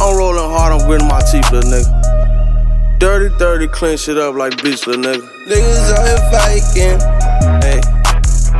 I'm 0.00 0.16
rolling 0.18 0.42
hard, 0.50 0.74
I'm 0.74 0.82
gritting 0.88 1.06
my 1.06 1.20
teeth, 1.22 1.46
little 1.52 1.70
nigga. 1.70 2.98
Dirty, 2.98 3.32
dirty, 3.38 3.68
clean 3.68 3.96
shit 3.96 4.18
up 4.18 4.34
like 4.34 4.54
bitch, 4.58 4.88
little 4.88 5.04
nigga. 5.06 5.22
Niggas 5.46 5.86
out 5.94 6.02
here 6.02 6.18
fighting, 6.34 6.98
hey. 7.62 7.78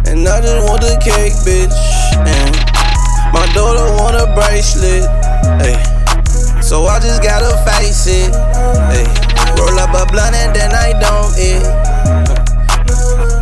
And 0.06 0.22
I 0.22 0.38
just 0.38 0.62
want 0.70 0.82
the 0.82 0.94
cake, 1.02 1.34
bitch. 1.42 1.74
And 2.22 2.54
my 3.34 3.42
daughter 3.50 3.82
want 3.98 4.14
a 4.14 4.30
bracelet, 4.38 5.10
hey. 5.58 5.74
So 6.62 6.86
I 6.86 7.00
just 7.00 7.20
gotta 7.20 7.50
face 7.66 8.06
it, 8.06 8.30
hey. 8.94 9.10
Roll 9.58 9.74
up 9.74 9.90
a 9.90 10.06
blunt 10.06 10.36
and 10.36 10.54
then 10.54 10.70
I 10.70 10.94
don't 11.02 11.34
eat. 11.34 11.66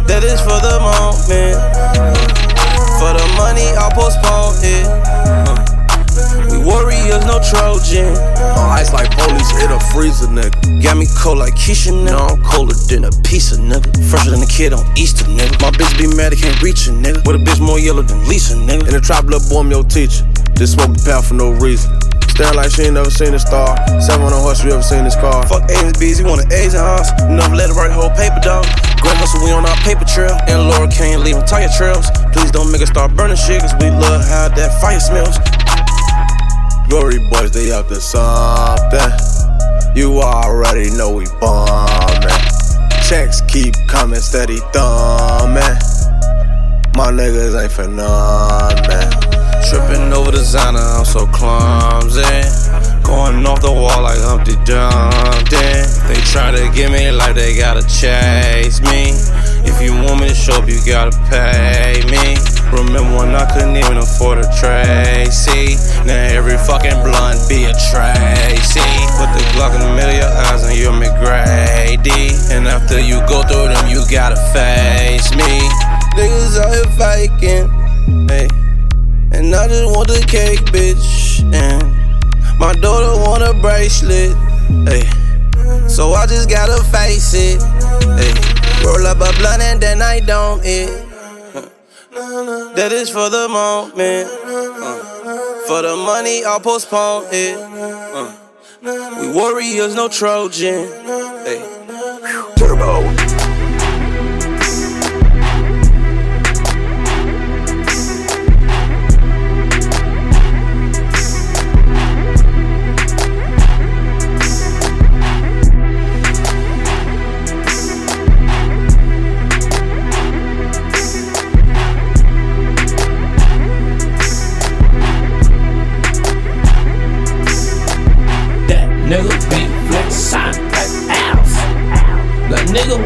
That 0.08 0.24
is 0.24 0.40
for 0.40 0.56
the 0.64 0.80
moment. 0.80 1.60
For 2.96 3.12
the 3.12 3.26
money, 3.36 3.68
I'll 3.76 3.92
postpone 3.92 4.64
it. 4.64 5.47
Warriors, 6.68 7.24
no 7.24 7.40
Trojan. 7.40 8.12
On 8.60 8.68
ice 8.76 8.92
like 8.92 9.08
police, 9.16 9.48
hit 9.56 9.72
a 9.72 9.80
freezer, 9.88 10.28
nigga. 10.28 10.52
Got 10.84 11.00
me 11.00 11.08
cold 11.16 11.38
like 11.38 11.56
Keisha, 11.56 11.96
nigga. 11.96 12.20
I'm 12.20 12.44
colder 12.44 12.76
than 12.92 13.08
a 13.08 13.12
piece 13.24 13.52
of 13.52 13.64
nigga. 13.64 13.88
Fresher 14.12 14.36
than 14.36 14.42
a 14.44 14.46
kid 14.46 14.76
on 14.76 14.84
Easter, 14.92 15.24
nigga. 15.24 15.56
My 15.64 15.72
bitch 15.72 15.96
be 15.96 16.04
mad, 16.04 16.32
I 16.32 16.36
can't 16.36 16.60
reach 16.60 16.86
a 16.86 16.92
nigga. 16.92 17.24
With 17.24 17.40
a 17.40 17.42
bitch 17.42 17.64
more 17.64 17.78
yellow 17.80 18.02
than 18.02 18.20
Lisa, 18.28 18.54
nigga. 18.54 18.84
In 18.84 18.92
the 18.92 19.00
trap, 19.00 19.24
little 19.24 19.40
boy, 19.48 19.64
I'm 19.64 19.70
your 19.70 19.82
teacher. 19.82 20.28
Just 20.60 20.74
smoke 20.76 20.92
the 20.92 21.00
pound 21.00 21.24
for 21.24 21.34
no 21.34 21.56
reason. 21.56 21.88
Staring 22.36 22.54
like 22.54 22.70
she 22.70 22.82
ain't 22.84 22.94
never 22.94 23.10
seen 23.10 23.32
a 23.32 23.40
star. 23.40 23.72
Seven 23.98 24.28
on 24.28 24.32
a 24.32 24.38
horse, 24.38 24.62
you 24.62 24.70
ever 24.70 24.84
seen 24.84 25.02
this 25.08 25.16
car? 25.16 25.48
Fuck 25.48 25.64
Asians, 25.72 25.96
bees, 25.96 26.18
he 26.18 26.24
want 26.24 26.44
an 26.44 26.52
Asian 26.52 26.84
house. 26.84 27.08
Never 27.26 27.56
let 27.56 27.72
it 27.72 27.74
write 27.80 27.90
whole 27.90 28.12
paper, 28.12 28.38
dog. 28.44 28.68
Great 29.00 29.16
hustle, 29.16 29.40
we 29.40 29.50
on 29.56 29.64
our 29.64 29.78
paper 29.88 30.04
trail. 30.04 30.36
And 30.46 30.68
Laura 30.68 30.86
can't 30.86 31.24
leave 31.24 31.40
tire 31.48 31.72
trails. 31.72 32.12
Please 32.36 32.52
don't 32.52 32.70
make 32.70 32.84
us 32.84 32.92
start 32.92 33.16
burning 33.16 33.40
shit, 33.40 33.64
cause 33.64 33.72
we 33.80 33.88
love 33.88 34.20
how 34.28 34.52
that 34.52 34.76
fire 34.84 35.00
smells. 35.00 35.40
Glory 36.88 37.18
boys, 37.30 37.50
they 37.50 37.70
up 37.70 37.88
to 37.88 38.00
something. 38.00 39.12
You 39.94 40.20
already 40.22 40.88
know 40.90 41.12
we 41.12 41.26
bombing. 41.38 42.28
Checks 43.06 43.42
keep 43.42 43.74
coming, 43.86 44.20
steady 44.20 44.56
thumbing. 44.72 45.76
My 46.96 47.12
niggas 47.12 47.60
ain't 47.62 47.72
for 47.72 47.88
man. 47.88 49.28
Tripping 49.68 50.12
over 50.14 50.30
designer, 50.30 50.78
I'm 50.78 51.04
so 51.04 51.26
clumsy. 51.26 52.22
Going 53.02 53.44
off 53.44 53.60
the 53.60 53.70
wall 53.70 54.02
like 54.02 54.18
Humpty 54.20 54.56
Dumpty. 54.64 55.56
They 56.08 56.20
try 56.32 56.52
to 56.52 56.72
get 56.74 56.90
me 56.90 57.10
like 57.10 57.34
they 57.34 57.54
gotta 57.54 57.82
chase 57.82 58.80
me. 58.80 59.12
If 59.68 59.82
you 59.82 59.92
want 59.92 60.22
me 60.22 60.28
to 60.28 60.34
show 60.34 60.54
up, 60.54 60.68
you 60.68 60.78
gotta 60.86 61.16
pay 61.28 62.00
me. 62.08 62.57
Remember 62.72 63.16
when 63.16 63.34
I 63.34 63.48
couldn't 63.52 63.76
even 63.76 63.96
afford 63.96 64.38
a 64.38 64.46
Tracy? 64.60 65.76
Now 66.04 66.20
every 66.36 66.58
fucking 66.58 67.00
blunt 67.02 67.40
be 67.48 67.64
a 67.64 67.72
Tracy. 67.88 68.84
Put 69.16 69.32
the 69.32 69.42
Glock 69.56 69.74
in 69.74 69.80
the 69.80 69.92
middle 69.96 70.12
of 70.12 70.20
your 70.20 70.32
eyes 70.46 70.64
and 70.64 70.76
you're 70.76 70.92
McGrady. 70.92 72.52
And 72.52 72.68
after 72.68 73.00
you 73.00 73.20
go 73.26 73.42
through 73.42 73.72
them, 73.72 73.88
you 73.88 74.04
gotta 74.10 74.36
face 74.52 75.32
me. 75.32 75.64
Niggas 76.12 76.60
out 76.60 76.70
here 76.76 76.90
faking, 77.00 78.28
hey. 78.28 78.48
And 79.32 79.54
I 79.54 79.66
just 79.68 79.86
want 79.94 80.08
the 80.08 80.24
cake, 80.28 80.60
bitch. 80.68 81.40
And 81.52 81.82
my 82.58 82.74
daughter 82.74 83.16
want 83.22 83.42
a 83.42 83.54
bracelet, 83.60 84.36
hey. 84.86 85.08
So 85.88 86.12
I 86.12 86.26
just 86.26 86.50
gotta 86.50 86.84
face 86.84 87.32
it, 87.34 87.62
hey. 88.20 88.34
Roll 88.84 89.06
up 89.06 89.16
a 89.16 89.32
blunt 89.38 89.62
and 89.62 89.80
then 89.80 90.02
I 90.02 90.20
don't 90.20 90.64
eat. 90.64 91.07
That 92.10 92.90
is 92.92 93.10
for 93.10 93.28
the 93.30 93.48
moment. 93.48 94.28
Uh, 94.44 95.66
for 95.66 95.82
the 95.82 95.96
money, 95.96 96.44
I'll 96.44 96.60
postpone 96.60 97.26
it. 97.30 97.56
Uh, 97.56 98.34
we 99.20 99.32
warriors, 99.32 99.94
no 99.94 100.08
Trojan. 100.08 100.86
Hey. 101.44 101.60
Turbo. 102.56 103.27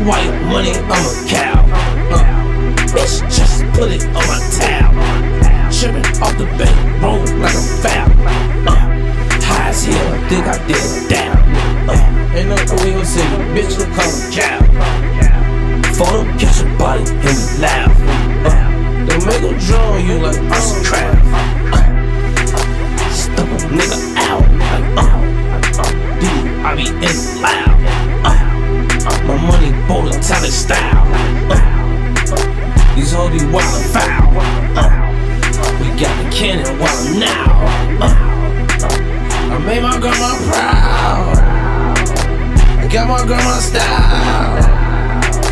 White 0.05 0.30
money, 0.50 0.72
I'm 0.72 1.05
a 1.05 1.28
cow. 1.28 1.62
Uh, 2.11 2.24
bitch, 2.94 3.20
just 3.30 3.64
put 3.74 3.90
it 3.90 4.05
on 4.07 4.24
my 4.26 4.38
towel. 4.59 4.92
Tripping 5.72 6.22
off 6.22 6.36
the 6.38 6.46
bank, 6.59 7.03
roll 7.03 7.18
like 7.38 7.55
a 7.55 7.64
foul. 7.82 8.11
Uh, 8.68 8.74
high 9.42 9.68
as 9.68 9.84
hell, 9.84 10.12
I 10.12 10.28
think 10.28 10.46
I 10.46 10.66
did 10.66 10.76
it 10.76 11.11
down. 11.11 11.36
Uh, 11.88 12.36
ain't 12.36 12.48
no 12.48 12.57
way 12.76 13.05
say 13.05 13.22
bitch, 13.55 13.78
look 13.78 13.88
call 13.94 14.11
a 14.11 14.32
cow. 14.32 14.72
Them, 16.03 16.36
catch 16.36 16.61
a 16.61 16.64
body 16.78 17.05
and 17.05 17.22
we 17.22 17.62
loud. 17.62 17.90
Uh, 18.44 19.07
they 19.07 19.18
make 19.24 19.40
them 19.40 19.57
draw 19.59 19.96
you 19.98 20.18
like 20.18 20.36
arts 20.50 20.88
craft. 20.88 21.22
Uh, 21.72 21.88
stuff 23.12 23.48
a 23.48 23.57
nigga 23.68 23.98
out 24.16 24.42
like 24.59 24.86
uh. 24.98 25.22
Dude, 26.20 26.48
I 26.64 26.74
be 26.74 26.88
in 26.88 27.40
loud. 27.40 27.72
Uh, 29.05 29.20
my 29.26 29.36
money 29.36 29.72
bowler 29.88 30.12
talent 30.20 30.53
style. 30.53 31.07
Uh, 31.50 31.59
these 32.94 33.12
hoes 33.12 33.32
be 33.32 33.44
wild 33.50 33.74
and 33.74 33.90
foul. 33.90 34.30
Uh, 34.78 34.86
we 35.80 35.88
got 35.98 36.14
the 36.22 36.30
cannon 36.30 36.78
wild 36.78 37.18
now. 37.18 37.66
Uh, 38.00 38.14
I 39.50 39.59
made 39.66 39.82
my 39.82 39.98
grandma 39.98 40.38
proud. 40.46 41.38
I 42.78 42.88
got 42.92 43.09
my 43.09 43.26
grandma 43.26 43.59
style. 43.59 44.62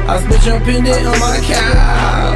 I 0.08 0.20
spit 0.20 0.46
your 0.46 0.60
pendant 0.60 1.06
on 1.06 1.18
my 1.18 1.38
cow. 1.42 2.34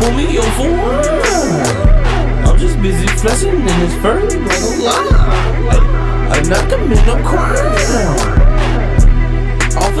Pull 0.00 0.12
me 0.12 0.38
up 0.38 0.44
for 0.58 0.70
one. 0.70 2.44
I'm 2.44 2.58
just 2.58 2.80
busy 2.82 3.06
flexing 3.06 3.54
in 3.54 3.64
this 3.64 3.94
fur 4.02 4.20
like 4.20 4.60
a 4.60 4.82
lie. 4.82 5.24
I'm 6.32 6.48
not 6.48 6.68
commit 6.68 7.06
no 7.06 7.22
crime. 7.22 8.43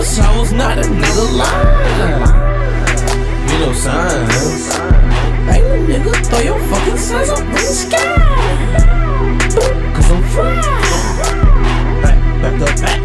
Officer, 0.04 0.22
I 0.22 0.38
was 0.38 0.52
not 0.52 0.78
a 0.78 0.82
nigga 0.82 1.24
lie. 1.38 2.28
You 3.48 3.58
know 3.58 3.72
signs. 3.72 4.76
Hey, 5.48 5.62
nigga, 5.88 6.12
throw 6.26 6.40
your 6.40 6.58
fucking 6.68 6.98
signs 6.98 7.30
up 7.30 7.38
in 7.38 7.52
the 7.52 7.58
sky. 7.58 8.16
Cause 9.94 10.10
I'm 10.10 10.22
fly. 10.24 10.60
Back, 12.02 12.18
back 12.42 12.60
up, 12.60 12.80
back, 12.82 13.03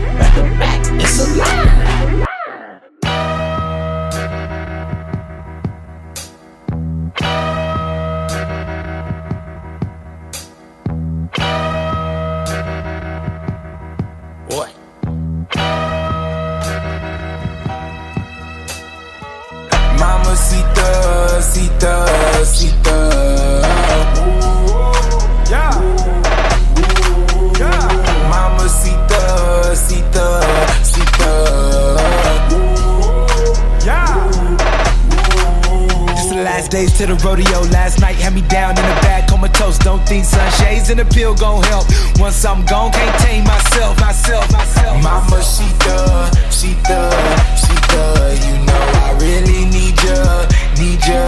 gon' 41.40 41.64
help. 41.64 41.88
Once 42.20 42.44
I'm 42.44 42.66
gone, 42.66 42.92
can't 42.92 43.18
tame 43.24 43.46
myself, 43.46 44.00
myself, 44.00 44.52
myself. 44.52 45.02
Mama, 45.02 45.42
she 45.42 45.66
thug, 45.80 46.36
she 46.52 46.76
thug, 46.84 47.16
she 47.56 47.74
thug. 47.88 48.36
You 48.44 48.56
know 48.68 48.84
I 49.08 49.18
really 49.24 49.64
need 49.72 49.96
ya, 50.04 50.46
need 50.78 51.00
ya, 51.08 51.24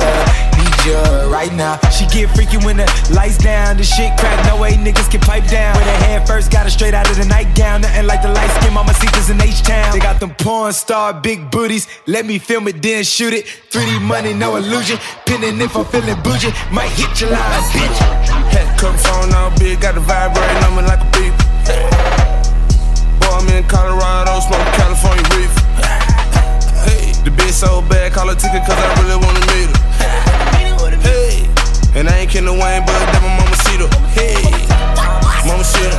need 0.60 0.78
ya 0.86 1.32
right 1.32 1.54
now. 1.54 1.80
She 1.90 2.06
get 2.08 2.30
freaky 2.36 2.58
when 2.58 2.78
the 2.78 2.88
lights 3.16 3.38
down, 3.38 3.78
the 3.78 3.84
shit 3.84 4.12
crack. 4.20 4.46
No 4.46 4.62
way 4.62 4.74
niggas 4.74 5.10
can 5.10 5.22
pipe 5.22 5.48
down. 5.48 5.78
With 5.78 5.88
her 5.88 6.06
head 6.06 6.28
first, 6.28 6.52
got 6.52 6.66
her 6.66 6.70
straight 6.70 6.94
out 6.94 7.10
of 7.10 7.18
the 7.18 7.26
nightgown. 7.26 7.82
Nothing 7.82 8.06
like 8.06 8.22
the 8.22 8.30
light 8.30 8.52
skin 8.60 8.74
mama 8.74 8.94
seekers 8.94 9.30
in 9.30 9.42
H 9.42 9.62
Town. 9.64 9.94
They 9.94 10.00
got 10.00 10.20
them 10.20 10.36
porn 10.36 10.74
star 10.74 11.14
big 11.14 11.50
booties. 11.50 11.88
Let 12.06 12.26
me 12.26 12.38
film 12.38 12.68
it, 12.68 12.82
then 12.82 13.06
shoot 13.06 13.34
it. 13.34 13.46
3D 13.72 14.02
money, 14.02 14.34
no 14.34 14.58
illusion. 14.58 14.98
Pinning 15.26 15.62
if 15.62 15.76
I'm 15.76 15.86
feeling 15.86 16.22
bougie, 16.22 16.52
might 16.72 16.92
hit 16.92 17.22
your 17.22 17.32
line, 17.32 17.64
bitch. 17.72 18.21
Come 18.82 18.98
phone 18.98 19.32
all 19.36 19.54
big, 19.60 19.80
got 19.80 19.94
the 19.94 20.02
vibrating 20.02 20.64
on 20.66 20.74
me 20.76 20.82
like 20.82 20.98
a 20.98 21.10
beep. 21.14 21.38
Boy, 23.22 23.30
I'm 23.30 23.48
in 23.54 23.62
Colorado, 23.70 24.42
smoking 24.42 24.74
California 24.74 25.22
reef. 25.38 25.54
Hey, 26.82 27.14
the 27.22 27.30
bitch 27.30 27.54
so 27.54 27.84
bad, 27.86 28.12
call 28.12 28.26
her 28.26 28.34
ticket 28.34 28.66
cause 28.66 28.74
I 28.74 28.90
really 28.98 29.22
wanna 29.22 29.38
meet 29.54 29.70
her. 29.70 29.78
Hey, 30.98 31.46
and 31.94 32.10
I 32.10 32.26
ain't 32.26 32.32
kidding 32.32 32.50
Wayne, 32.50 32.82
but 32.82 32.98
that 32.98 33.22
my 33.22 33.30
mama 33.38 33.54
see 33.62 33.78
her. 33.78 33.90
Hey, 34.18 34.42
mama 35.46 35.62
see 35.62 35.86
her. 35.86 35.94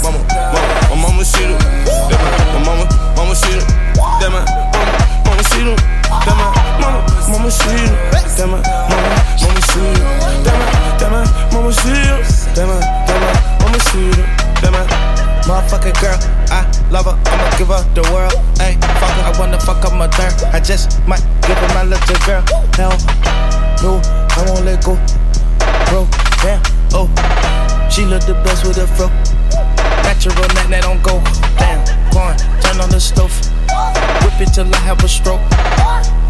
Mama, 0.00 0.16
mama, 0.32 0.88
my 0.88 0.96
mama 1.04 1.24
see 1.28 1.52
her. 1.52 1.60
My 2.56 2.64
mama, 2.64 2.88
mama 3.12 3.36
see 3.36 3.60
her. 3.60 3.64
That 4.24 4.32
my, 4.32 4.40
mama, 4.72 4.88
mama 5.28 5.44
see 5.52 5.68
her. 5.68 5.76
That 5.76 6.32
my, 6.32 6.48
mama, 6.80 7.04
mama 7.28 7.50
see 7.50 7.70
her. 7.70 7.96
That 8.36 8.48
my, 8.48 8.58
mama, 8.88 9.08
mama 9.42 9.60
see 9.70 9.80
her. 9.80 10.06
That 10.42 10.56
my, 10.58 10.66
that 10.98 11.10
my, 11.10 11.22
mama 11.52 11.72
see 11.72 11.90
her. 11.90 12.22
That 12.54 12.66
my, 12.66 12.78
that 12.80 13.60
mama 13.60 13.78
see 13.80 14.10
her. 14.10 14.26
That 14.62 14.72
my. 14.72 15.22
Motherfucking 15.42 16.00
girl, 16.00 16.14
I 16.54 16.62
love 16.92 17.06
her, 17.06 17.18
I'ma 17.26 17.50
give 17.58 17.66
her 17.66 17.82
the 17.94 18.02
world. 18.14 18.32
Ayy, 18.62 18.78
fuck 18.78 19.10
her, 19.10 19.26
I 19.26 19.38
wanna 19.40 19.58
fuck 19.58 19.84
up 19.84 19.92
my 19.92 20.06
third. 20.06 20.32
I 20.54 20.60
just 20.60 21.02
might 21.04 21.22
give 21.42 21.58
her 21.58 21.74
my 21.74 21.82
little 21.82 22.16
girl. 22.22 22.46
Hell, 22.78 22.94
no, 23.82 23.98
I 24.38 24.44
won't 24.46 24.64
let 24.64 24.84
go. 24.84 24.94
Bro, 25.90 26.06
damn, 26.46 26.62
oh, 26.94 27.10
she 27.90 28.04
look 28.04 28.22
the 28.22 28.34
best 28.44 28.64
with 28.64 28.78
a 28.78 28.86
fro. 28.86 29.08
Natural, 30.06 30.46
that, 30.54 30.66
that 30.70 30.82
don't 30.86 31.02
go. 31.02 31.18
Damn, 31.58 31.82
corn, 32.14 32.38
turn 32.62 32.80
on 32.80 32.90
the 32.90 33.00
stove. 33.00 33.34
Whip 34.22 34.40
it 34.46 34.54
till 34.54 34.72
I 34.72 34.78
have 34.78 35.02
a 35.02 35.08
stroke. 35.08 35.42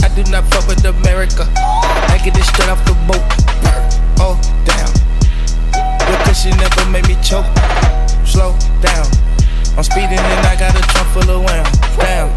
I 0.02 0.10
do 0.14 0.22
not 0.30 0.44
fuck 0.52 0.66
with 0.68 0.84
America. 0.84 1.48
I 1.56 2.20
get 2.22 2.34
this 2.34 2.46
straight 2.48 2.68
off 2.68 2.84
the 2.84 2.94
boat. 3.06 3.22
Oh, 4.18 4.36
damn. 4.66 4.92
Because 6.06 6.42
she 6.42 6.50
never 6.50 6.84
made 6.90 7.06
me 7.08 7.16
choke. 7.22 7.46
Slow 8.26 8.52
down. 8.82 9.06
I'm 9.76 9.84
speeding 9.84 10.18
and 10.18 10.46
I 10.46 10.56
got 10.58 10.76
a 10.76 10.82
trunk 10.92 11.08
full 11.10 11.30
of 11.30 11.44
wham. 11.44 11.64
Damn. 11.96 12.30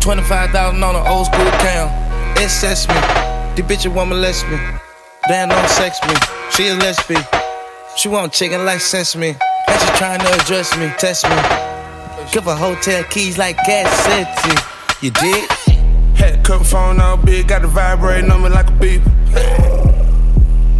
25,000 0.00 0.82
on 0.82 0.96
an 0.96 1.06
old 1.06 1.26
school 1.26 1.50
town. 1.58 1.90
Sets 2.48 2.88
me. 2.88 2.94
The 3.54 3.62
bitch 3.62 3.84
a 3.84 3.90
woman 3.90 4.16
molest 4.16 4.48
me. 4.48 4.58
Damn, 5.28 5.50
don't 5.50 5.68
sex 5.68 6.00
me. 6.08 6.14
She 6.50 6.68
a 6.68 6.74
lesbian. 6.74 7.22
She 7.96 8.08
want 8.08 8.32
chicken 8.32 8.64
like 8.64 8.80
sesame. 8.80 9.36
And 9.68 9.80
she 9.80 9.86
trying 9.98 10.20
to 10.20 10.32
address 10.32 10.76
me, 10.78 10.90
test 10.98 11.24
me. 11.28 11.36
Give 12.32 12.44
her 12.44 12.56
hotel 12.56 13.04
keys 13.04 13.36
like 13.36 13.56
gas 13.66 13.90
city. 14.04 14.56
You 15.02 15.10
did? 15.10 15.48
Cut 16.50 16.66
phone 16.66 17.00
all 17.00 17.16
big, 17.16 17.46
got 17.46 17.62
the 17.62 17.68
vibrating 17.68 18.28
on 18.28 18.42
me 18.42 18.48
like 18.48 18.66
a 18.66 18.72
beep. 18.72 19.02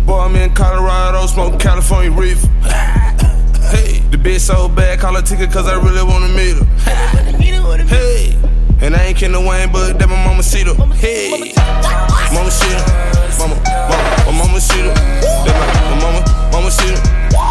Boy, 0.05 0.19
I'm 0.19 0.35
in 0.35 0.53
Colorado, 0.53 1.25
smoking 1.29 1.61
California 1.61 2.11
reef. 2.11 2.43
Hey, 3.71 4.03
the 4.11 4.17
bitch 4.17 4.41
so 4.41 4.69
bad, 4.69 4.99
call 4.99 5.15
her 5.15 5.23
ticket 5.23 5.53
cause 5.53 5.69
I 5.69 5.75
really 5.75 6.03
wanna 6.03 6.27
meet 6.35 6.57
her. 6.57 6.65
Hey, 7.87 8.37
and 8.81 8.97
I 8.97 9.05
ain't 9.05 9.17
kidding 9.17 9.47
Wayne, 9.47 9.71
but 9.71 9.97
that 9.97 10.09
my 10.09 10.17
mama 10.25 10.43
see 10.43 10.65
her. 10.65 10.75
Hey, 10.97 11.55
mama 12.35 12.51
see 12.51 12.69
her. 12.75 13.39
Mama, 13.39 13.55
mama, 13.55 14.25
my 14.27 14.39
mama 14.39 14.61
see 14.61 14.81
her. 14.81 14.93
That 14.93 15.55
my, 15.55 15.95
my 15.95 16.03
mama, 16.03 16.51
mama 16.51 16.71
see 16.73 16.89
her. 16.89 16.97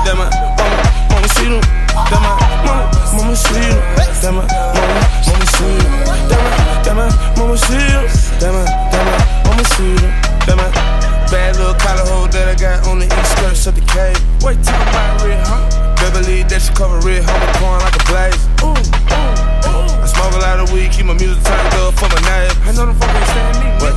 That 0.04 0.16
my, 0.18 0.30
mama, 0.60 1.16
mama 1.16 1.28
see 1.30 1.46
her. 1.46 1.79
That 2.08 2.22
my, 2.24 2.32
mama, 2.64 2.88
mama 3.14 3.36
see 3.36 3.60
her. 3.60 3.82
That 4.24 4.32
my, 4.32 4.48
mama, 4.48 4.96
mama 5.28 5.46
see 5.52 5.76
her. 5.76 5.92
That 6.32 6.40
my, 6.40 6.56
that 6.84 6.96
my, 6.96 7.08
mama 7.36 7.58
see 7.58 7.76
her. 7.76 8.08
That 8.40 8.52
my, 8.56 8.64
that 8.64 9.04
my, 9.04 9.16
mama 9.44 9.64
see 9.76 10.00
her. 10.00 10.12
That 10.48 10.56
my, 10.56 11.00
bad 11.32 11.58
little 11.58 11.76
collar 11.76 12.06
hole 12.10 12.28
that 12.28 12.50
I 12.50 12.56
got 12.58 12.88
on 12.88 13.00
the 13.00 13.06
east 13.06 13.32
skirts 13.38 13.68
of 13.68 13.76
the 13.76 13.86
cave. 13.86 14.18
Wait 14.42 14.58
till 14.66 14.74
my 14.90 15.08
red, 15.22 15.46
huh? 15.46 15.62
Beverly, 16.02 16.42
that 16.50 16.62
she 16.62 16.74
cover 16.74 16.98
red, 17.06 17.22
homie, 17.22 17.54
pouring 17.62 17.86
like 17.86 17.94
a 17.94 18.04
blaze. 18.10 18.42
Ooh, 18.66 18.74
ooh, 18.74 19.70
ooh. 19.70 20.02
I 20.02 20.08
smoke 20.10 20.34
a 20.34 20.42
lot 20.42 20.60
of 20.60 20.74
weed, 20.74 20.90
keep 20.92 21.06
my 21.06 21.14
music 21.14 21.44
turned 21.46 21.74
up 21.86 21.94
for 21.94 22.10
my 22.10 22.22
name. 22.26 22.54
I 22.66 22.74
know 22.74 22.90
them 22.90 22.98
fucking 22.98 23.28
stand 23.30 23.56
me. 23.62 23.70
What? 23.78 23.94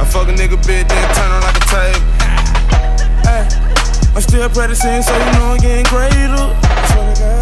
I 0.00 0.04
fuck 0.08 0.28
a 0.28 0.34
nigga 0.34 0.56
bit, 0.64 0.88
then 0.88 1.04
turn 1.12 1.30
her 1.30 1.40
like 1.44 1.58
a 1.60 1.64
tape. 1.68 2.02
Hey, 3.26 3.42
I'm 4.16 4.22
still 4.22 4.48
practicing, 4.48 5.02
so 5.02 5.12
you 5.12 5.32
know 5.32 5.52
I'm 5.52 5.58
getting 5.58 5.84
greater. 5.92 6.48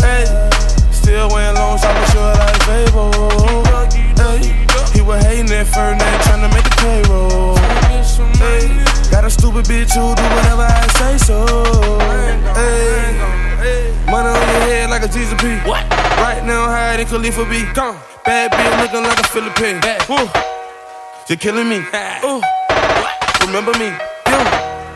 Hey, 0.02 0.26
still 0.90 1.28
wearing 1.30 1.54
long 1.54 1.78
but 1.78 2.04
sure 2.10 2.34
like 2.34 2.62
Fable. 2.66 3.14
Hey, 4.18 4.50
he 4.92 5.00
was 5.00 5.22
hating 5.22 5.52
at 5.52 5.68
first, 5.68 6.02
now 6.02 6.22
trying 6.26 6.42
to 6.42 6.50
make 6.52 6.64
the 6.64 6.74
payroll. 6.82 7.54
Hey, 8.42 8.66
got 9.08 9.24
a 9.24 9.30
stupid 9.30 9.66
bitch 9.66 9.94
who 9.94 10.16
do 10.18 10.22
whatever 10.34 10.66
I 10.66 10.82
say 10.98 11.16
so. 11.18 11.46
Hey, 12.58 13.94
money 14.10 14.30
on 14.30 14.34
your 14.34 14.60
head 14.66 14.90
like 14.90 15.04
a 15.04 15.08
Jesus 15.08 15.40
P. 15.40 15.54
What? 15.58 15.88
Right 16.18 16.42
now, 16.44 16.66
higher 16.66 16.96
than 16.96 17.06
Khalifa 17.06 17.44
B. 17.44 17.62
Gone. 17.72 17.96
Bad 18.24 18.50
bitch 18.50 18.82
looking 18.82 19.04
like 19.04 19.20
a 19.20 19.28
Philippine. 19.28 19.78
Woo. 20.08 20.28
You're 21.28 21.38
killing 21.38 21.68
me. 21.68 21.76
Ooh. 22.24 22.42
Remember 23.46 23.78
me. 23.78 23.94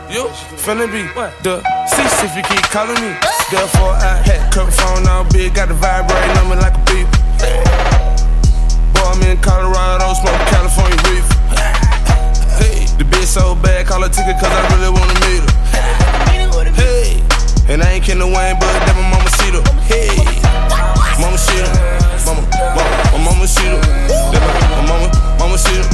You. 0.09 0.25
Finna 0.57 0.89
be 0.89 1.05
the 1.45 1.61
cease 1.85 2.23
if 2.25 2.35
you 2.35 2.41
keep 2.41 2.65
calling 2.73 2.97
me. 2.97 3.13
Therefore, 3.53 3.93
I 3.93 4.17
had 4.25 4.51
cut 4.51 4.73
phone 4.73 5.05
all 5.05 5.23
big, 5.29 5.53
got 5.53 5.67
the 5.67 5.75
vibrating 5.77 6.33
on 6.41 6.49
me 6.49 6.57
like 6.57 6.73
a 6.73 6.83
beep. 6.89 7.05
Boy, 8.97 9.05
I'm 9.05 9.21
in 9.21 9.37
Colorado, 9.37 10.09
smoking 10.17 10.49
California 10.49 10.97
reef. 11.05 11.29
Hey, 12.57 12.89
the 12.97 13.05
bitch 13.05 13.29
so 13.29 13.53
bad, 13.53 13.85
call 13.85 14.01
her 14.01 14.09
ticket 14.09 14.41
cause 14.41 14.49
I 14.49 14.65
really 14.73 14.89
wanna 14.89 15.13
meet 15.29 15.45
her. 15.45 16.73
Hey, 16.73 17.21
and 17.69 17.83
I 17.83 18.01
ain't 18.01 18.03
kidding 18.03 18.25
Wayne, 18.33 18.57
but 18.57 18.65
that 18.65 18.97
my 18.97 19.05
mama 19.13 19.29
see 19.37 19.53
her. 19.53 19.61
Hey, 19.85 20.09
mama 21.21 21.37
see 21.37 21.61
her. 21.61 21.69
Mama, 22.25 22.41
mama, 22.49 22.81
my 23.13 23.29
mama 23.29 23.45
see 23.45 23.61
her. 23.61 23.77
That 24.33 24.41
my, 24.41 24.57
my 24.73 24.89
mama, 24.89 25.07
mama 25.37 25.57
see 25.61 25.77
her. 25.77 25.85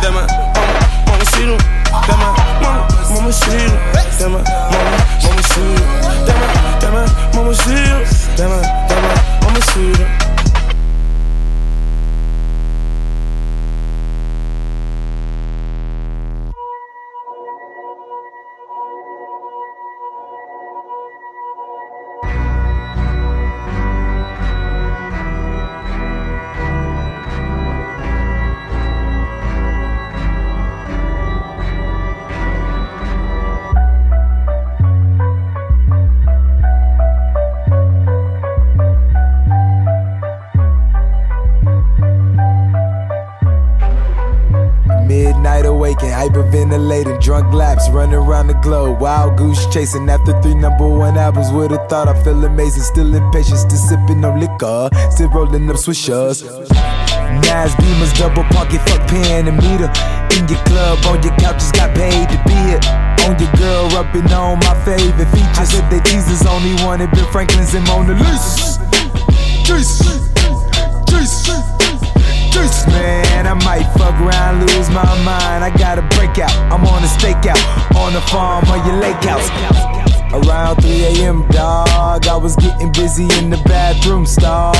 That 0.00 0.12
my, 0.16 0.24
mama, 0.56 1.04
mama 1.04 1.24
see 1.36 1.52
her. 1.52 1.77
That 1.88 2.18
my, 2.20 2.30
mama, 2.62 2.84
mama 3.14 3.32
her. 3.32 3.72
That 4.18 4.28
my, 4.28 4.42
mama, 4.44 5.00
mama 5.24 5.42
her. 5.42 5.76
That 6.26 6.36
my, 6.38 6.48
that 6.80 6.92
my, 6.92 7.04
mama 7.34 7.54
her. 7.54 8.04
That 8.36 8.48
my, 8.48 8.60
that 8.62 9.00
my, 9.02 9.46
mama 9.46 9.60
see 9.62 10.27
Wild 49.08 49.38
goose 49.38 49.64
chasing 49.72 50.06
after 50.10 50.38
three 50.42 50.52
number 50.52 50.86
one 50.86 51.16
albums. 51.16 51.50
Would've 51.50 51.88
thought 51.88 52.08
I 52.08 52.22
feel 52.22 52.44
amazing, 52.44 52.82
still 52.82 53.14
impatient, 53.14 53.56
still 53.56 53.80
sipping 53.80 54.22
on 54.22 54.38
liquor, 54.38 54.90
still 55.10 55.30
rolling 55.30 55.64
up 55.70 55.76
swishers. 55.76 56.44
Nas 57.40 57.72
Beamers, 57.80 58.12
double 58.20 58.44
pocket, 58.52 58.84
fuck 58.84 59.00
pen 59.08 59.48
and 59.48 59.56
meter. 59.56 59.88
In 60.36 60.44
your 60.44 60.60
club, 60.68 61.00
on 61.08 61.22
your 61.24 61.32
couch, 61.40 61.56
just 61.56 61.72
got 61.72 61.96
paid 61.96 62.28
to 62.28 62.36
be 62.44 62.58
it. 62.76 62.84
On 63.24 63.32
your 63.40 63.48
girl, 63.56 63.88
rubbing 63.96 64.30
on 64.30 64.60
my 64.68 64.76
favorite 64.84 65.24
features. 65.32 65.56
I 65.56 65.64
said 65.64 65.88
that 65.88 66.04
Jesus 66.04 66.44
only 66.44 66.76
wanted 66.84 67.10
Ben 67.12 67.24
Franklin's 67.32 67.72
and 67.72 67.88
Mona 67.88 68.12
Lisa. 68.12 68.76
Jesus, 69.64 70.28
Jesus, 71.08 71.64
Jesus. 72.58 72.86
Man, 72.86 73.46
I 73.46 73.54
might 73.54 73.86
fuck 73.96 74.14
around, 74.20 74.60
lose 74.60 74.88
my 74.90 75.04
mind. 75.24 75.64
I 75.64 75.70
got 75.76 75.98
a 75.98 76.02
breakout. 76.16 76.54
I'm 76.72 76.84
on 76.86 77.02
a 77.02 77.06
stakeout 77.06 77.58
on 77.94 78.12
the 78.12 78.20
farm 78.20 78.64
or 78.70 78.76
your 78.86 79.00
lake 79.00 79.22
house. 79.24 79.97
Around 80.30 80.82
3 80.82 80.90
a.m., 81.24 81.48
dog, 81.48 82.26
I 82.26 82.36
was 82.36 82.54
getting 82.56 82.92
busy 82.92 83.24
in 83.38 83.48
the 83.48 83.56
bathroom 83.64 84.26
stall. 84.26 84.74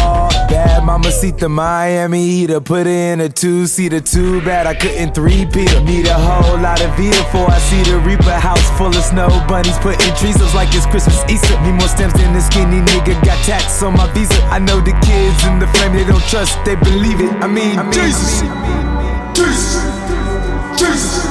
Bad 0.48 0.84
mama 0.84 1.10
seat 1.10 1.38
the 1.38 1.48
Miami 1.48 2.26
heater, 2.26 2.60
put 2.60 2.86
in 2.86 3.20
a 3.20 3.30
two-seater, 3.30 4.00
too 4.00 4.42
bad 4.42 4.66
I 4.66 4.74
couldn't 4.74 5.14
three-peater. 5.14 5.80
Need 5.80 6.06
a 6.06 6.14
whole 6.14 6.58
lot 6.58 6.82
of 6.82 6.90
Vita 6.98 7.16
before 7.24 7.50
I 7.50 7.58
see 7.58 7.82
the 7.90 7.98
Reaper 7.98 8.30
house 8.30 8.68
full 8.76 8.88
of 8.88 9.02
snow 9.02 9.28
bunnies 9.48 9.78
putting 9.78 10.14
trees 10.16 10.36
up 10.42 10.52
like 10.52 10.68
it's 10.74 10.84
Christmas 10.84 11.24
Easter. 11.30 11.58
Need 11.62 11.80
more 11.80 11.88
stems 11.88 12.12
than 12.12 12.34
this 12.34 12.46
skinny 12.46 12.80
nigga 12.80 13.16
got 13.24 13.42
tax 13.44 13.82
on 13.82 13.94
my 13.94 14.06
visa. 14.12 14.36
I 14.52 14.58
know 14.58 14.80
the 14.80 14.92
kids 15.00 15.44
in 15.48 15.58
the 15.58 15.66
flame, 15.78 15.92
they 15.94 16.04
don't 16.04 16.22
trust, 16.28 16.62
they 16.66 16.76
believe 16.76 17.20
it. 17.20 17.32
I 17.40 17.46
mean, 17.46 17.78
I 17.78 17.84
mean 17.84 17.92
Jesus, 17.92 18.42
I 18.42 18.52
mean, 18.52 19.34
Jesus, 19.34 19.80
Jesus, 20.76 21.24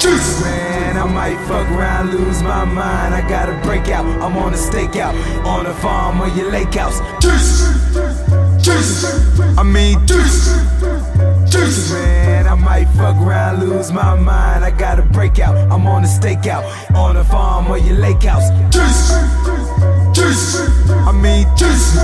Jesus. 0.00 0.42
Man, 0.42 0.77
I 0.98 1.06
might 1.06 1.38
fuck 1.46 1.68
around, 1.70 2.10
lose 2.10 2.42
my 2.42 2.64
mind. 2.64 3.14
I 3.14 3.20
got 3.28 3.48
a 3.48 3.52
breakout. 3.62 4.04
I'm 4.04 4.36
on 4.36 4.52
a 4.52 4.56
stakeout, 4.56 5.14
on 5.44 5.66
a 5.66 5.74
farm 5.74 6.20
or 6.20 6.28
your 6.28 6.50
lake 6.50 6.74
house. 6.74 7.00
Jesus, 7.20 7.70
Jesus. 8.60 9.38
I 9.56 9.62
mean, 9.62 10.04
Jesus, 10.06 10.58
Jesus. 11.48 11.92
Man, 11.92 12.48
I 12.48 12.54
might 12.54 12.88
fuck 12.96 13.16
around, 13.16 13.60
lose 13.60 13.92
my 13.92 14.16
mind. 14.16 14.64
I 14.64 14.72
got 14.72 14.98
a 14.98 15.02
breakout. 15.02 15.56
I'm 15.70 15.86
on 15.86 16.02
a 16.02 16.08
stakeout, 16.08 16.64
on 16.96 17.16
a 17.16 17.24
farm 17.24 17.70
or 17.70 17.78
your 17.78 17.96
lake 17.96 18.24
house. 18.24 18.50
Jesus, 18.72 19.12
Jesus. 20.12 20.90
I 20.90 21.12
mean, 21.12 21.46
Jesus, 21.56 21.94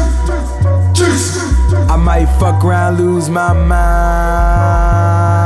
Jesus. 0.96 1.42
I 1.90 1.96
might 1.96 2.26
fuck 2.38 2.64
around, 2.64 2.98
lose 2.98 3.28
my 3.28 3.52
mind. 3.52 5.43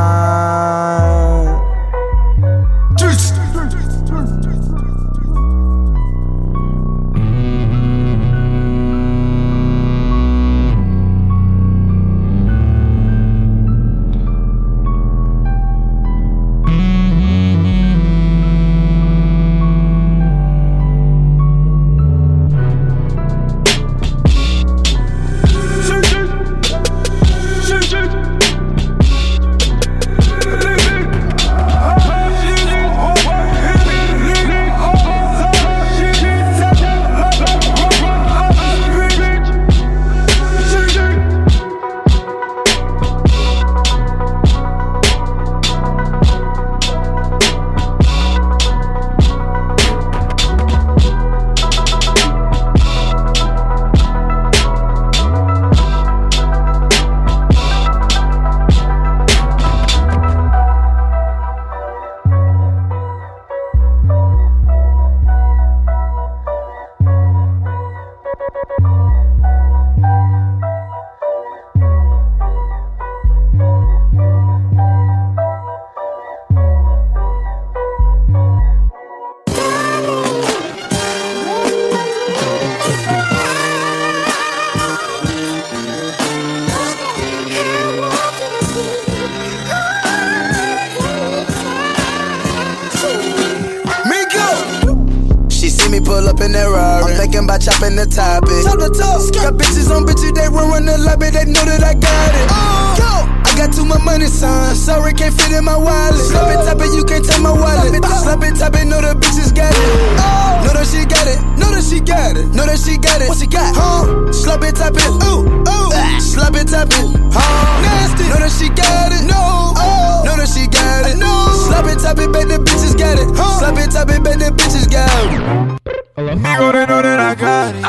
The 124.88 126.36
bitches 126.36 126.58
got 126.58 126.72
they 126.72 126.86
know 126.86 127.02
that 127.02 127.20
I 127.20 127.34
got 127.34 127.74
it. 127.74 127.82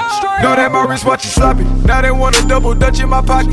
Know 0.43 0.55
that 0.55 0.71
my 0.71 0.85
wristwatch 0.85 1.25
is 1.25 1.33
sloppy. 1.33 1.63
Now 1.85 2.01
they 2.01 2.11
want 2.11 2.39
a 2.39 2.47
double 2.47 2.73
dutch 2.73 2.99
in 2.99 3.09
my 3.09 3.21
pocket. 3.21 3.51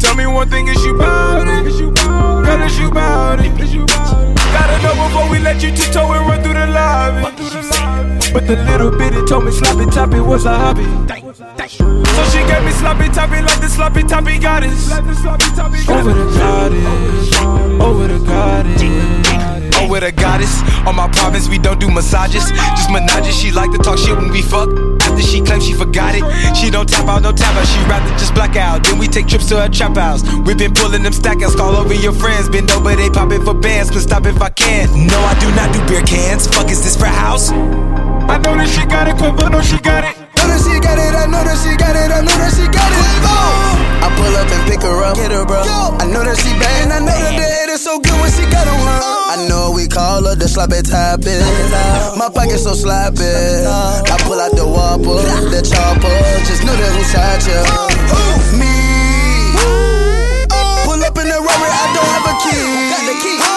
Tell 0.00 0.14
me 0.14 0.26
one 0.26 0.48
thing, 0.48 0.68
is 0.68 0.84
you 0.84 0.96
bout 0.96 1.46
it? 1.46 1.94
Girl, 1.94 2.62
is 2.62 2.78
you 2.78 2.90
bout 2.90 3.40
it? 3.40 3.52
Gotta 3.56 4.82
know 4.82 4.94
before 5.06 5.30
we 5.30 5.38
let 5.38 5.62
you 5.62 5.70
tiptoe 5.70 6.12
and 6.12 6.26
run 6.26 6.42
through 6.42 6.54
the 6.54 6.66
lobby. 6.66 7.22
But 8.32 8.46
the 8.46 8.56
little 8.56 8.90
bitty 8.90 9.24
told 9.26 9.44
me 9.44 9.52
sloppy 9.52 9.86
toppy 9.86 10.20
was 10.20 10.44
a 10.44 10.54
hobby. 10.54 10.84
So 10.84 12.24
she 12.30 12.38
gave 12.46 12.64
me 12.64 12.72
sloppy 12.72 13.08
toppy 13.08 13.40
like 13.42 13.60
the 13.60 13.68
sloppy 13.68 14.02
toppy 14.02 14.38
goddess. 14.38 14.90
Over 14.92 16.12
the 16.12 16.24
goddess, 16.38 17.36
over 17.80 18.06
the 18.08 18.18
goddess. 18.26 19.57
Over 19.80 20.00
the 20.00 20.12
goddess, 20.12 20.62
on 20.86 20.96
my 20.96 21.08
province 21.08 21.48
we 21.48 21.58
don't 21.58 21.78
do 21.78 21.90
massages, 21.90 22.50
just 22.50 22.90
menages. 22.90 23.40
She 23.40 23.50
like 23.50 23.70
to 23.72 23.78
talk 23.78 23.98
shit 23.98 24.16
when 24.16 24.30
we 24.30 24.42
fuck. 24.42 24.68
After 25.02 25.22
she 25.22 25.40
claims 25.40 25.66
she 25.66 25.72
forgot 25.72 26.14
it, 26.14 26.24
she 26.56 26.70
don't 26.70 26.88
tap 26.88 27.08
out, 27.08 27.22
no 27.22 27.32
tap 27.32 27.54
out. 27.56 27.66
She 27.66 27.78
rather 27.88 28.10
just 28.18 28.34
black 28.34 28.56
out. 28.56 28.84
Then 28.84 28.98
we 28.98 29.08
take 29.08 29.26
trips 29.26 29.48
to 29.48 29.60
her 29.60 29.68
trap 29.68 29.96
house. 29.96 30.22
We 30.44 30.54
been 30.54 30.74
pulling 30.74 31.02
them 31.02 31.12
stack 31.12 31.42
outs, 31.42 31.54
over 31.58 31.94
your 31.94 32.12
friends. 32.12 32.48
Bend 32.48 32.70
over, 32.70 32.94
they 32.94 33.08
popping 33.08 33.44
for 33.44 33.54
bands, 33.54 33.90
but 33.90 34.00
stop 34.00 34.26
if 34.26 34.40
I 34.42 34.50
can. 34.50 34.88
No, 35.06 35.18
I 35.20 35.38
do 35.38 35.48
not 35.54 35.72
do 35.72 35.80
beer 35.86 36.02
cans. 36.02 36.46
Fuck 36.46 36.70
is 36.70 36.82
this 36.82 36.96
for 36.96 37.06
house? 37.06 37.50
I 37.50 38.36
know 38.38 38.56
that 38.56 38.68
she 38.68 38.84
got 38.86 39.08
it, 39.08 39.16
Quiver, 39.16 39.48
no, 39.48 39.62
she 39.62 39.78
got 39.78 40.04
it. 40.04 40.27
Know 40.48 40.56
that 40.56 40.64
she 40.64 40.80
got 40.80 40.96
it, 40.96 41.12
I 41.12 41.28
know 41.28 41.44
that 41.44 41.60
she 41.60 41.76
got 41.76 41.92
it, 41.92 42.08
I 42.08 42.24
know 42.24 42.32
that 42.40 42.48
she 42.56 42.64
got 42.72 42.88
it. 42.88 43.04
Oh. 43.20 44.00
I 44.00 44.08
pull 44.16 44.32
up 44.32 44.48
and 44.48 44.64
pick 44.64 44.80
her 44.80 44.96
up, 45.04 45.20
get 45.20 45.28
her, 45.28 45.44
bro. 45.44 45.60
I 45.60 46.08
know 46.08 46.24
that 46.24 46.40
she 46.40 46.56
bad, 46.56 46.88
and 46.88 46.92
I 46.96 47.04
know 47.04 47.12
that 47.12 47.36
the 47.36 47.44
head 47.44 47.68
is 47.68 47.84
so 47.84 48.00
good 48.00 48.16
when 48.16 48.32
she 48.32 48.48
got 48.48 48.64
on 48.64 48.80
her. 48.80 49.00
Oh. 49.04 49.36
I 49.36 49.44
know 49.44 49.76
we 49.76 49.84
call 49.84 50.24
her 50.24 50.32
the 50.32 50.48
sloppy 50.48 50.80
toppy. 50.80 51.36
My 52.16 52.32
pocket 52.32 52.64
so 52.64 52.72
sloppy. 52.72 53.28
I 53.28 54.16
pull 54.24 54.40
out 54.40 54.56
the 54.56 54.64
whopper, 54.64 55.20
the 55.52 55.60
chopper. 55.60 56.16
Just 56.48 56.64
know 56.64 56.72
that 56.72 56.96
who 56.96 57.04
shot 57.12 57.44
you. 57.44 57.60
Oh, 57.68 57.92
who? 58.08 58.56
Me. 58.56 58.72
Oh, 60.48 60.88
pull 60.88 61.04
up 61.04 61.12
in 61.20 61.28
the 61.28 61.36
Rari, 61.44 61.68
I 61.68 61.84
don't 61.92 62.08
have 62.08 62.24
a 62.24 62.34
key. 62.40 62.64
Got 62.88 63.04
the 63.04 63.16
key. 63.20 63.47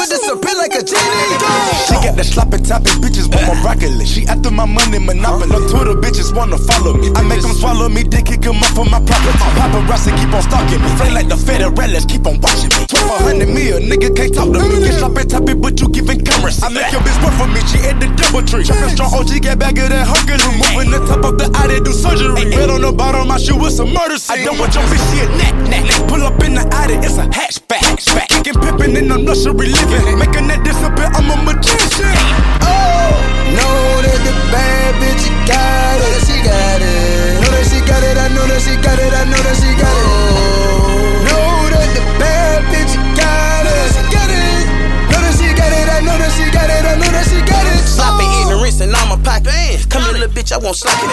She 0.00 0.16
hop 0.16 0.24
in 0.24 0.28
the 0.28 0.40
whip, 0.40 0.40
disappear 0.40 0.56
like 0.56 0.72
a 0.72 0.82
genie. 0.82 1.36
She 1.84 1.94
got 2.00 2.16
the 2.16 2.24
sloppy 2.24 2.58
toppy 2.64 2.92
bitches 3.04 3.28
want 3.28 3.44
my 3.52 3.56
broccoli. 3.60 4.06
She 4.06 4.24
after 4.26 4.50
my 4.50 4.64
money 4.64 4.98
monopoly. 4.98 5.52
No 5.52 5.60
Twitter 5.68 5.96
bitches 5.96 6.32
wanna 6.34 6.56
follow 6.56 6.94
me. 6.94 7.12
I 7.16 7.22
make 7.22 7.42
them 7.42 7.52
swallow 7.52 7.88
me, 7.88 8.04
dick 8.04 8.26
kick 8.26 8.40
them 8.40 8.62
up 8.62 8.72
for 8.72 8.86
my 8.88 9.00
property. 9.00 9.36
My 9.36 9.68
paparazzi 9.68 10.16
keep 10.16 10.32
on 10.32 10.42
stalking 10.42 10.80
me. 10.80 10.88
Flame 10.96 11.14
like 11.14 11.28
the 11.28 11.36
federales 11.36 12.08
keep 12.08 12.24
on 12.26 12.40
watching 12.40 12.72
me. 12.72 12.88
1200 12.88 13.48
mil, 13.52 13.76
nigga 13.84 14.08
can't 14.16 14.32
talk 14.32 14.48
to 14.48 14.58
me. 14.60 14.80
Get 14.80 14.96
sloppy 14.96 15.24
toppy, 15.28 15.54
but 15.54 15.76
you 15.80 15.88
giving 15.92 16.20
cameras. 16.24 16.62
I 16.62 16.72
make 16.72 16.88
your 16.92 17.02
bitch 17.04 17.18
work 17.20 17.34
for 17.36 17.48
me, 17.52 17.60
she 17.68 17.78
at 17.84 18.00
the 18.00 18.08
double 18.16 18.44
tree. 18.46 18.64
Trapping 18.64 18.96
strong 18.96 19.12
OG, 19.12 19.42
get 19.44 19.58
back 19.58 19.76
of 19.76 19.92
that 19.92 20.06
hunger. 20.08 20.40
Moving 20.56 20.90
the 20.96 21.00
top 21.04 21.24
of 21.28 21.36
the 21.36 21.52
eye, 21.60 21.68
they 21.68 21.80
do 21.80 21.92
surgery. 21.92 22.48
Bet 22.48 22.70
on 22.70 22.80
the 22.80 22.92
bottom, 22.92 23.28
my 23.28 23.36
shoe 23.36 23.56
with 23.56 23.76
some 23.76 23.92
murder 23.92 24.16
scene. 24.16 24.40
I 24.40 24.44
don't 24.48 24.56
want 24.56 24.72
your 24.74 24.84
bitch, 24.88 25.04
she 25.12 25.20
a 25.20 25.28
neck, 25.36 25.54
neck. 25.68 25.84
Pull 26.08 26.22
up 26.24 26.40
in 26.44 26.54
the 26.54 26.64
Audi, 26.72 26.94
it's 27.04 27.18
a 27.18 27.26
hatchback. 27.28 27.84
hatchback. 27.84 28.28
Kicking 28.30 28.56
pippin' 28.60 28.96
in 28.96 29.08
the 29.08 29.18
nursery 29.18 29.68
living 29.68 29.89
living. 29.90 30.18
Making 30.18 30.46
that 30.48 30.62
disappear, 30.62 31.10
I'm 31.18 31.28
a 31.28 31.36
magician. 31.42 32.14
Oh, 32.62 33.10
know 33.50 34.00
that 34.06 34.20
the 34.22 34.34
bad 34.54 34.94
bitch 35.02 35.26
got 35.50 35.98
it. 35.98 36.22
She 36.24 36.38
got 36.46 36.80
it. 36.80 37.42
Know 37.42 37.50
that 37.50 37.66
she 37.66 37.78
got 37.82 38.02
it. 38.06 38.16
I 38.16 38.28
know 38.30 38.46
that 38.46 38.62
she 38.62 38.74
got 38.78 38.98
it. 39.02 39.12
I 39.12 39.26
know 39.26 39.40
that 39.42 39.56
she 39.58 39.70
got 39.74 39.90
it. 39.90 41.26
Know 41.26 41.74
that 41.74 41.88
the 41.98 42.04
bad 42.22 42.62
bitch 42.70 42.94
got 43.18 43.66
it. 43.66 43.86
She 43.90 44.02
got 44.14 44.30
it. 44.30 44.64
Know 45.10 45.20
that 45.20 45.34
she 45.34 45.50
got 45.58 45.72
it. 45.74 45.88
I 45.90 45.98
know 46.06 46.16
that 46.16 46.30
she 46.38 46.46
got 46.54 46.70
it. 46.70 46.84
I 46.86 46.94
know 46.94 47.10
that 47.10 47.26
she 47.26 47.42
got 47.42 47.66
it. 47.66 47.82
Sloppy 47.82 48.29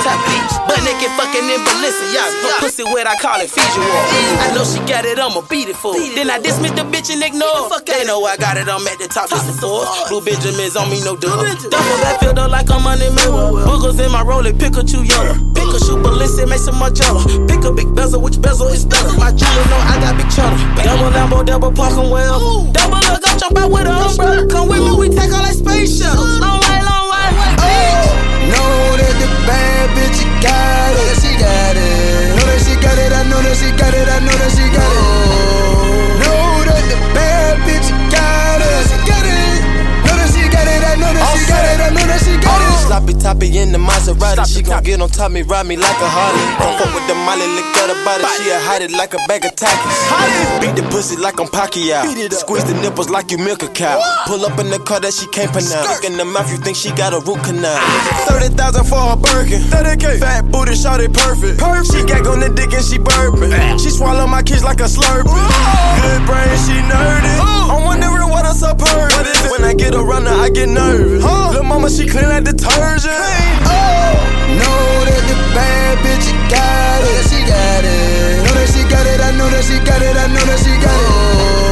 top 0.05 0.19
bleach. 0.29 0.53
But 0.69 0.79
naked 0.85 1.11
fucking 1.17 1.45
in 1.49 1.61
Balenciaga. 1.65 2.29
Her 2.45 2.59
pussy 2.61 2.83
wet, 2.83 3.07
I 3.07 3.15
call 3.17 3.41
it 3.41 3.49
Fiji 3.49 3.81
War. 3.81 4.03
I 4.45 4.53
know 4.53 4.63
she 4.63 4.79
got 4.85 5.05
it, 5.05 5.17
I'ma 5.17 5.41
beat 5.49 5.69
it 5.69 5.75
for. 5.75 5.93
her. 5.93 6.15
Then 6.15 6.29
I 6.29 6.39
dismiss 6.39 6.71
the 6.71 6.85
bitch 6.85 7.09
and 7.09 7.23
ignore. 7.23 7.69
They 7.85 8.05
know 8.05 8.23
I 8.25 8.37
got 8.37 8.57
it, 8.57 8.67
I'm 8.69 8.85
at 8.87 8.99
the 8.99 9.07
top, 9.07 9.29
just 9.29 9.47
the 9.47 9.53
force. 9.53 9.89
Blue 10.09 10.21
Benjamins 10.21 10.75
on 10.75 10.89
me, 10.89 11.01
no 11.03 11.15
dub. 11.15 11.39
Double 11.71 11.97
that 12.05 12.17
filled 12.19 12.39
up 12.39 12.51
like 12.51 12.69
I'm 12.69 12.83
money 12.83 13.09
mirror. 13.09 13.65
Boogers 13.65 13.97
in 14.03 14.11
my 14.11 14.23
rollie, 14.23 14.53
Pikachu 14.53 15.07
yellow. 15.07 15.35
Shoe, 15.77 15.97
Balenciaga, 15.97 16.49
make 16.49 16.59
some 16.59 16.75
Margiela. 16.75 17.21
Pick 17.47 17.63
a 17.63 17.71
big 17.71 17.93
bezel, 17.93 18.21
which 18.21 18.41
bezel 18.41 18.67
is 18.67 18.85
better? 18.85 19.13
My 19.17 19.31
jeweler 19.31 19.67
know 19.69 19.77
I 19.77 19.99
got 19.99 20.17
big 20.17 20.29
cheddar. 20.31 20.57
Double 20.81 21.11
Lambo, 21.11 21.45
double 21.45 21.71
parking 21.71 22.09
well. 22.09 22.65
Double 22.71 22.97
look, 22.97 23.21
I'm 23.27 23.37
jump 23.37 23.57
out 23.57 23.69
with 23.69 23.85
a 23.85 23.91
umbrella. 23.91 24.47
Come 24.47 24.69
with 24.69 24.79
me, 24.79 24.91
we 24.97 25.09
take 25.09 25.31
all 25.31 25.43
that 25.43 25.53
space 25.53 25.99
shuttles. 25.99 26.66
Got 32.81 32.97
it. 32.97 33.13
I 33.13 33.23
know 33.29 33.41
that 33.41 33.55
she 33.55 33.71
got 33.71 33.93
it. 33.93 34.07
I 34.07 34.19
know 34.19 34.31
that 34.31 34.51
she 34.51 34.67
got 34.73 35.61
it. 35.63 35.66
Know 40.97 41.11
that 41.13 41.25
she 41.33 41.45
got 41.47 41.63
it. 41.63 41.79
I 41.79 41.89
know 41.93 42.05
that 42.05 42.19
she 42.21 42.33
got 42.41 42.59
it. 42.61 42.87
Sloppy 42.87 43.13
toppy 43.13 43.47
in 43.57 43.71
the 43.71 43.79
Maserati. 43.79 44.45
She 44.47 44.61
gon' 44.63 44.83
get 44.83 45.01
on 45.01 45.09
top 45.09 45.31
me, 45.31 45.41
ride 45.43 45.65
me 45.65 45.75
like 45.77 45.99
a 46.01 46.09
Harley. 46.09 46.43
Don't 46.57 46.75
fuck 46.79 46.91
with 46.95 47.07
the 47.07 47.15
Molly, 47.15 47.47
lick 47.55 47.67
at 47.77 47.89
her 47.91 47.99
body. 48.05 48.23
She 48.39 48.49
a 48.49 48.59
hide 48.59 48.81
it 48.81 48.91
like 48.91 49.13
a 49.13 49.19
bag 49.27 49.45
of 49.45 49.53
Takis. 49.55 49.97
Beat 50.61 50.75
the 50.75 50.83
pussy 50.89 51.15
like 51.17 51.39
I'm 51.39 51.47
Pacquiao. 51.47 52.03
Squeeze 52.31 52.65
the 52.65 52.73
nipples 52.81 53.09
like 53.09 53.31
you 53.31 53.37
milk 53.37 53.63
a 53.63 53.69
cow. 53.69 53.99
Pull 54.25 54.45
up 54.45 54.59
in 54.59 54.69
the 54.69 54.79
car 54.79 54.99
that 54.99 55.13
she 55.13 55.27
can't 55.27 55.51
pronounce. 55.51 55.87
Look 55.87 56.05
in 56.05 56.17
the 56.17 56.25
mouth, 56.25 56.49
you 56.51 56.57
think 56.57 56.77
she 56.77 56.91
got 56.91 57.13
a 57.13 57.19
root 57.19 57.43
canal. 57.43 57.77
30,000 58.27 58.85
for 58.85 58.99
her 58.99 59.17
Birkin. 59.17 59.61
Fat 60.19 60.49
booty, 60.51 60.75
shot 60.75 61.01
it 61.01 61.13
perfect. 61.13 61.59
She 61.91 62.03
gag 62.05 62.25
on 62.27 62.39
the 62.39 62.49
dick 62.49 62.73
and 62.73 62.83
she 62.83 62.97
burping. 62.97 63.51
She 63.79 63.89
swallow 63.89 64.27
my 64.27 64.41
kids 64.41 64.63
like 64.63 64.79
a 64.79 64.87
slurpee. 64.87 65.27
Good 65.27 66.21
brain, 66.25 66.55
she 66.63 66.79
nerdy. 66.87 67.33
I'm 67.67 67.83
wondering 67.83 68.26
what 68.37 68.45
else 68.45 68.61
up 68.61 68.79
her. 68.79 69.09
When 69.51 69.63
I 69.63 69.73
get 69.73 69.95
a 69.95 70.03
runner, 70.03 70.29
I 70.29 70.49
get 70.49 70.69
nervous. 70.69 71.23
Lil' 71.23 71.63
mama, 71.63 71.89
she 71.89 72.05
clean 72.07 72.29
like 72.29 72.43
detergent. 72.43 73.17
Oh, 73.65 74.13
Know 74.61 74.81
that 75.09 75.23
the 75.29 75.37
bad 75.57 75.97
bitch 76.05 76.25
you 76.29 76.37
got 76.45 77.01
it. 77.01 77.23
She 77.29 77.39
got 77.49 77.83
it. 77.83 78.45
Know 78.45 78.53
that 78.53 78.69
she 78.69 78.83
got 78.93 79.05
it. 79.09 79.19
I 79.21 79.31
know 79.37 79.49
that 79.49 79.63
she 79.65 79.77
got 79.89 80.01
it. 80.01 80.15
I 80.15 80.27
know 80.27 80.45
that 80.45 80.59
she 80.61 80.73
got 80.85 81.63
it. 81.63 81.66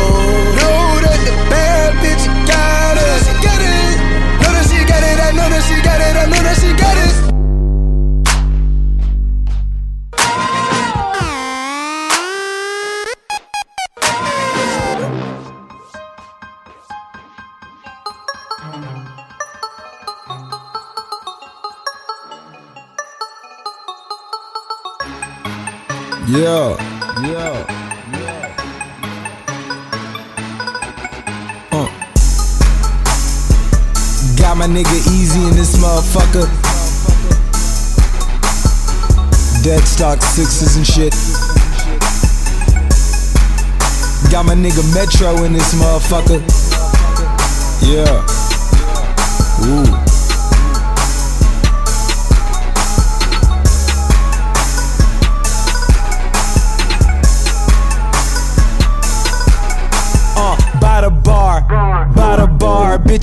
Motherfucker. 36.16 36.48
Dead 39.64 39.84
stock 39.84 40.22
sixes 40.22 40.78
and 40.78 40.86
shit. 40.86 41.14
Got 44.32 44.46
my 44.46 44.56
nigga 44.56 44.84
Metro 44.94 45.44
in 45.44 45.54
this 45.54 45.74
motherfucker. 45.76 46.42
Yeah. 47.82 48.26
Ooh. 49.66 49.95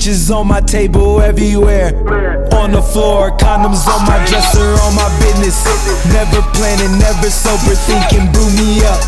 Bitches 0.03 0.35
on 0.35 0.47
my 0.47 0.59
table 0.59 1.21
everywhere. 1.21 1.95
On 2.55 2.71
the 2.71 2.81
floor, 2.81 3.31
condoms 3.37 3.87
on 3.87 4.05
my 4.05 4.17
dresser, 4.27 4.75
on 4.83 4.95
my 4.95 5.07
business. 5.19 5.63
Never 6.11 6.41
planning, 6.53 6.99
never 6.99 7.29
sober, 7.29 7.75
thinking, 7.75 8.29
blew 8.33 8.49
me 8.51 8.83
up. 8.83 8.99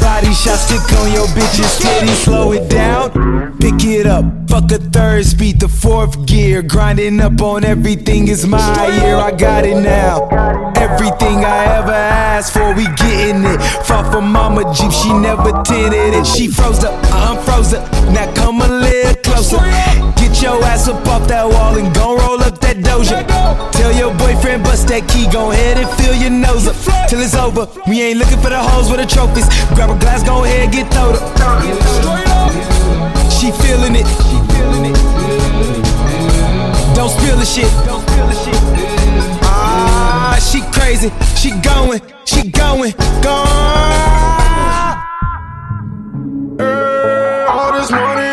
Body 0.00 0.32
shots, 0.34 0.62
stick 0.62 0.98
on 1.00 1.10
your 1.12 1.26
bitches, 1.28 1.78
steady, 1.78 2.08
slow 2.08 2.52
it 2.52 2.68
down. 2.68 3.56
Pick 3.60 3.82
it 3.84 4.06
up, 4.06 4.24
fuck 4.48 4.70
a 4.72 4.78
third 4.78 5.24
speed, 5.24 5.58
the 5.58 5.68
fourth 5.68 6.26
gear. 6.26 6.62
Grinding 6.62 7.20
up 7.20 7.40
on 7.40 7.64
everything 7.64 8.28
is 8.28 8.46
my 8.46 8.86
year, 9.00 9.16
I 9.16 9.30
got 9.30 9.64
it 9.64 9.80
now. 9.80 10.28
Everything 10.76 11.44
I 11.44 11.64
ever 11.78 11.92
asked 11.92 12.52
for, 12.52 12.74
we 12.74 12.84
getting 12.96 13.42
it. 13.44 13.60
Fought 13.86 14.12
for 14.12 14.20
mama 14.20 14.70
Jeep, 14.74 14.92
she 14.92 15.12
never 15.14 15.62
tinted 15.62 16.12
it. 16.12 16.26
She 16.26 16.48
froze 16.48 16.84
up, 16.84 16.92
I 17.04 17.34
unfroze 17.34 17.72
up. 17.72 17.90
Now 18.12 18.32
come 18.34 18.60
a 18.60 18.68
little 18.68 19.14
closer. 19.22 20.15
Get 20.36 20.52
your 20.52 20.62
ass 20.64 20.86
up 20.86 21.06
off 21.08 21.26
that 21.28 21.48
wall 21.48 21.78
and 21.78 21.88
gon' 21.94 22.18
roll 22.18 22.42
up 22.44 22.60
that 22.60 22.76
doja. 22.84 23.24
Tell 23.72 23.90
your 23.96 24.12
boyfriend 24.20 24.64
bust 24.64 24.86
that 24.88 25.08
key, 25.08 25.24
go 25.32 25.50
ahead 25.50 25.78
and 25.80 25.88
fill 25.96 26.12
your 26.12 26.28
nose 26.28 26.68
up 26.68 26.76
till 27.08 27.24
it's 27.24 27.32
over. 27.34 27.64
We 27.88 28.02
ain't 28.02 28.18
looking 28.18 28.36
for 28.44 28.50
the 28.50 28.60
hoes 28.60 28.90
with 28.92 29.00
the 29.00 29.06
trophies. 29.08 29.48
Grab 29.72 29.88
a 29.88 29.96
glass, 29.96 30.22
go 30.22 30.44
ahead, 30.44 30.72
get 30.72 30.92
throwed 30.92 31.16
up. 31.16 31.24
She 33.32 33.48
feeling 33.64 33.96
it. 33.96 34.04
Don't 36.92 37.08
spill 37.08 37.40
the 37.40 37.48
shit. 37.48 37.72
Ah, 39.40 40.36
she 40.36 40.60
crazy. 40.68 41.08
She 41.32 41.56
going, 41.64 42.04
she 42.28 42.52
going, 42.52 42.92
gone. 43.24 43.40
All 47.48 47.72
this 47.72 47.90
money 47.90 48.25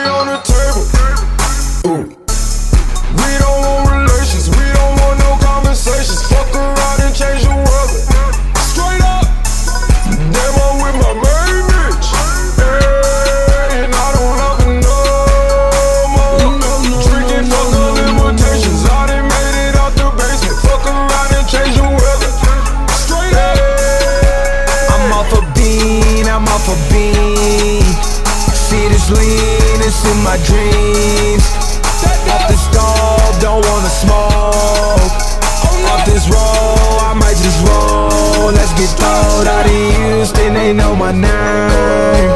in 30.05 30.23
my 30.23 30.37
dreams. 30.47 31.43
Off 32.33 32.47
the 32.47 32.57
stove, 32.57 33.33
don't 33.41 33.63
wanna 33.65 33.89
smoke. 33.89 35.11
Off 35.91 36.03
this 36.05 36.29
roll, 36.29 36.99
I 37.09 37.13
might 37.15 37.37
just 37.37 37.59
roll. 37.67 38.51
Let's 38.51 38.73
get 38.73 38.89
throwed 38.97 39.47
out 39.47 39.65
in 39.65 40.17
Houston, 40.17 40.53
they 40.53 40.73
know 40.73 40.95
my 40.95 41.11
name. 41.11 42.29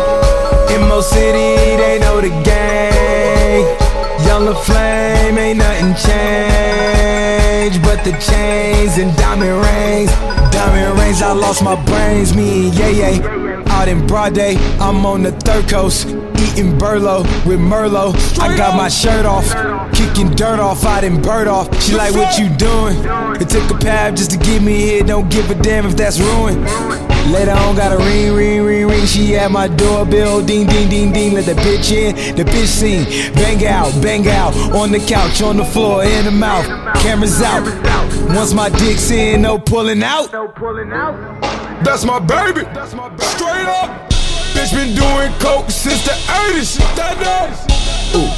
In 0.73 0.87
Mo 0.87 1.01
City, 1.01 1.55
they 1.81 1.99
know 1.99 2.21
the 2.21 2.29
gang. 2.43 3.65
Younger 4.25 4.55
flame, 4.55 5.37
ain't 5.37 5.59
nothing 5.59 5.93
changed 6.07 7.81
but 7.83 8.03
the 8.03 8.13
chains 8.19 8.97
and 8.97 9.15
diamond 9.17 9.61
rings. 9.65 10.36
Diamond 10.57 10.99
rings, 10.99 11.21
I 11.21 11.33
lost 11.33 11.63
my 11.63 11.75
brains. 11.85 12.35
Me 12.35 12.65
and 12.65 12.73
Ye 12.73 12.97
Ye 12.97 13.21
out 13.67 13.87
in 13.87 14.07
broad 14.07 14.33
day. 14.33 14.55
I'm 14.79 15.05
on 15.05 15.21
the 15.21 15.31
third 15.31 15.69
coast, 15.69 16.07
eating 16.07 16.75
burlo 16.79 17.21
with 17.45 17.59
Merlot. 17.59 18.15
I 18.39 18.57
got 18.57 18.75
my 18.75 18.89
shirt 18.89 19.27
off, 19.27 19.45
kicking 19.93 20.31
dirt 20.31 20.59
off 20.59 20.83
out 20.83 21.03
in 21.03 21.21
Bird 21.21 21.47
off. 21.47 21.67
She 21.83 21.93
like, 21.93 22.15
what 22.15 22.39
you 22.39 22.49
doing? 22.49 22.97
It 23.39 23.49
took 23.49 23.69
a 23.69 23.75
pab 23.75 24.17
just 24.17 24.31
to 24.31 24.37
get 24.37 24.63
me 24.63 24.77
here. 24.77 25.03
Don't 25.03 25.29
give 25.29 25.47
a 25.51 25.55
damn 25.61 25.85
if 25.85 25.95
that's 25.95 26.19
ruined. 26.19 26.65
Later 27.31 27.51
on, 27.51 27.75
got 27.75 27.91
a 27.91 27.97
ring, 27.97 28.33
ring, 28.33 28.63
ring, 28.63 28.87
ring. 28.87 29.05
She 29.05 29.35
at 29.35 29.51
my 29.51 29.67
doorbell, 29.67 30.41
ding, 30.45 30.65
ding, 30.67 30.87
ding, 30.89 31.11
ding. 31.11 31.33
Let 31.33 31.45
the 31.45 31.53
bitch 31.55 31.91
in, 31.91 32.15
the 32.35 32.43
bitch 32.43 32.67
sing. 32.67 33.03
Bang 33.33 33.65
out, 33.65 33.91
bang 34.01 34.27
out. 34.27 34.55
On 34.73 34.91
the 34.91 34.99
couch, 34.99 35.41
on 35.41 35.57
the 35.57 35.65
floor, 35.65 36.03
in 36.03 36.25
the 36.25 36.31
mouth. 36.31 36.65
Cameras 37.01 37.41
out. 37.41 37.63
Once 38.33 38.53
my 38.53 38.69
dick's 38.69 39.09
in, 39.11 39.41
no 39.41 39.57
pulling 39.59 40.03
out. 40.03 40.31
That's 41.83 42.05
my 42.05 42.19
baby. 42.19 42.61
Straight 43.19 43.67
up. 43.67 44.09
Bitch 44.53 44.71
been 44.73 44.95
doing 44.95 45.31
coke 45.39 45.69
since 45.69 46.03
the 46.05 46.11
80s. 46.11 46.77
That 46.95 47.17
Ooh, 48.15 48.29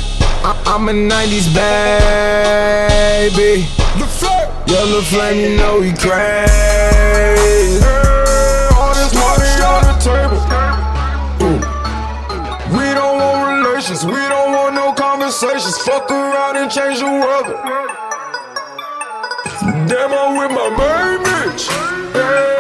I- 0.44 0.58
I'm 0.66 0.90
a 0.90 0.92
90s 0.92 1.48
baby. 1.54 3.68
The 4.00 4.06
flirt. 4.06 4.50
Yellow 4.68 5.02
flame, 5.02 5.40
you 5.40 5.56
know 5.58 5.80
we 5.80 5.94
crazy. 5.94 7.80
Want 13.90 14.06
we 14.06 14.12
don't 14.12 14.52
want 14.52 14.76
no 14.76 14.94
conversations. 14.94 15.78
Fuck 15.80 16.12
around 16.12 16.58
and 16.58 16.70
change 16.70 17.00
the 17.00 17.06
world. 17.06 17.48
Damn, 19.90 20.14
I'm 20.14 20.38
with 20.38 20.52
my 20.52 20.70
main 20.78 21.20
bitch. 21.26 21.66
Hey, 22.14 22.59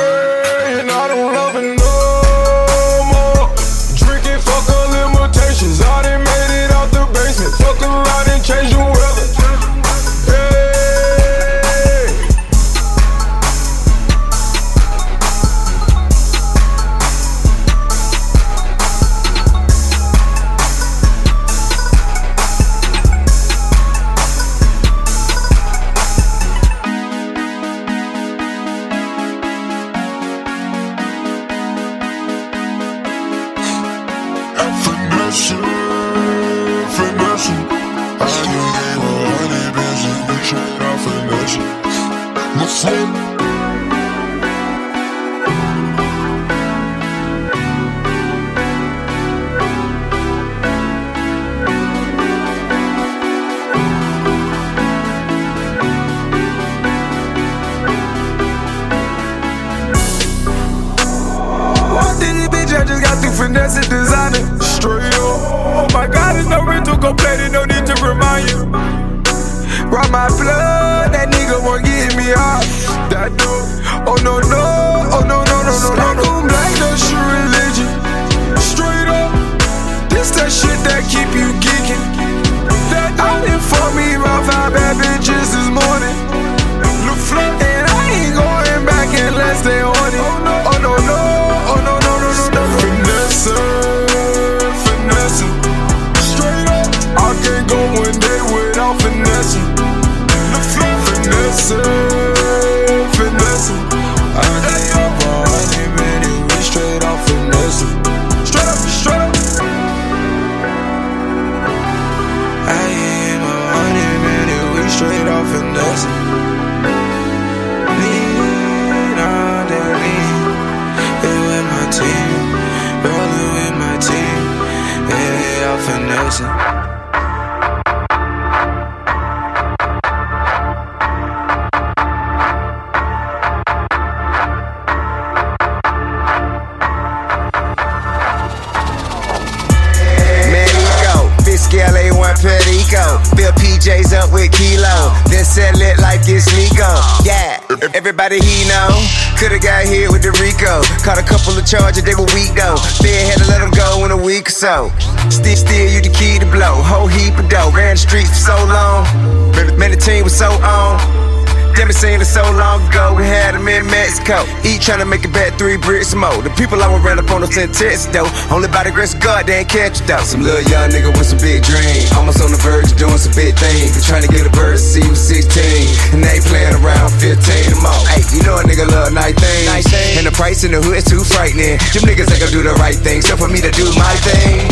in 164.29 164.35
Mexico. 164.35 164.67
Each 164.67 164.85
trying 164.85 164.99
to 164.99 165.05
make 165.05 165.25
it 165.25 165.33
back 165.33 165.57
three 165.57 165.77
bricks 165.77 166.13
more. 166.13 166.41
The 166.41 166.49
people 166.57 166.81
I 166.81 166.87
would 166.91 167.03
ran 167.03 167.19
up 167.19 167.29
on 167.31 167.43
us 167.43 167.57
in 167.57 167.71
Texas 167.71 168.05
though. 168.09 168.29
Only 168.53 168.69
by 168.69 168.83
the 168.83 168.91
grace 168.91 169.13
of 169.13 169.21
God, 169.21 169.45
they 169.45 169.61
ain't 169.61 169.69
catch 169.69 170.01
it 170.01 170.07
though. 170.07 170.21
Some 170.23 170.41
little 170.41 170.61
young 170.69 170.89
nigga 170.89 171.09
with 171.13 171.27
some 171.27 171.39
big 171.39 171.63
dreams. 171.63 172.09
Almost 172.13 172.41
on 172.41 172.51
the 172.51 172.61
verge 172.61 172.91
of 172.91 172.97
doing 172.97 173.17
some 173.17 173.33
big 173.33 173.57
things. 173.57 173.93
Been 173.93 174.05
trying 174.05 174.25
to 174.25 174.31
get 174.31 174.45
a 174.45 174.53
bird 174.53 174.77
to 174.77 174.81
see 174.81 175.05
was 175.09 175.21
16. 175.21 176.17
And 176.17 176.21
they 176.23 176.39
playing 176.45 176.77
around 176.81 177.09
15 177.17 177.37
or 177.73 177.81
more. 177.81 178.03
Hey, 178.09 178.21
you 178.33 178.41
know 178.45 178.57
a 178.57 178.63
nigga 178.63 178.85
love 178.85 179.13
night 179.13 179.37
things. 179.37 179.67
Nice 179.69 179.89
things. 179.89 180.17
And 180.17 180.25
the 180.25 180.33
price 180.33 180.63
in 180.63 180.71
the 180.71 180.81
hood 180.81 180.97
is 180.97 181.05
too 181.05 181.21
frightening. 181.21 181.77
Them 181.93 182.05
niggas 182.05 182.29
ain't 182.29 182.41
gonna 182.41 182.53
do 182.53 182.63
the 182.63 182.75
right 182.77 182.97
thing. 182.97 183.21
So 183.21 183.37
for 183.37 183.49
me 183.49 183.61
to 183.61 183.71
do 183.73 183.85
my 183.97 184.13
thing. 184.25 184.65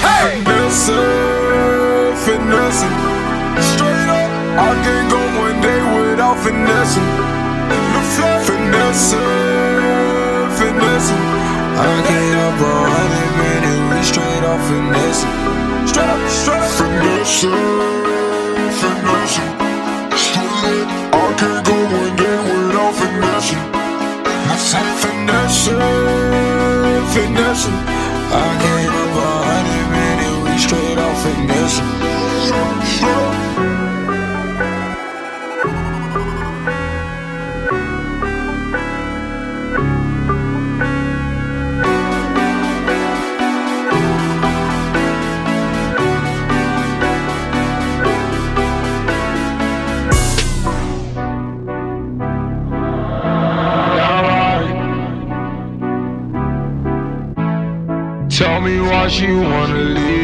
Hey! 0.00 0.40
Finesse, 0.40 0.88
finesse. 2.24 2.88
Straight 3.76 4.08
up, 4.08 4.28
I 4.56 4.72
can't 4.80 5.06
go 5.12 5.20
one 5.44 5.60
day 5.60 5.80
without 5.92 6.38
finesse. 6.40 7.19
Finesse, 8.90 9.14
finesse. 10.58 11.14
I 11.78 12.02
can't 12.08 12.40
up 12.42 12.58
a 12.58 12.74
hundred 12.90 13.32
minute, 13.38 13.82
we 13.88 14.02
straight 14.02 14.42
off 14.42 14.58
finesse. 14.66 15.22
Straight 15.86 16.10
straight 16.42 16.58
up. 16.58 17.26
Straight 20.18 20.50
up. 20.66 20.90
I 21.14 21.34
can't 21.38 21.62
go 21.64 21.76
one 21.86 22.14
day 22.16 22.38
without. 22.50 22.94
Finesse, 22.98 23.54
finesse. 27.14 27.66
I 28.32 28.48
can't 28.58 28.90
up 28.90 29.14
a 29.14 29.30
hundred 29.46 29.86
minute, 29.94 30.36
we 30.42 30.52
straight 30.58 30.98
off 30.98 31.14
finesse. 31.22 31.78
She 59.10 59.26
wanna 59.32 59.74
leave 59.74 60.19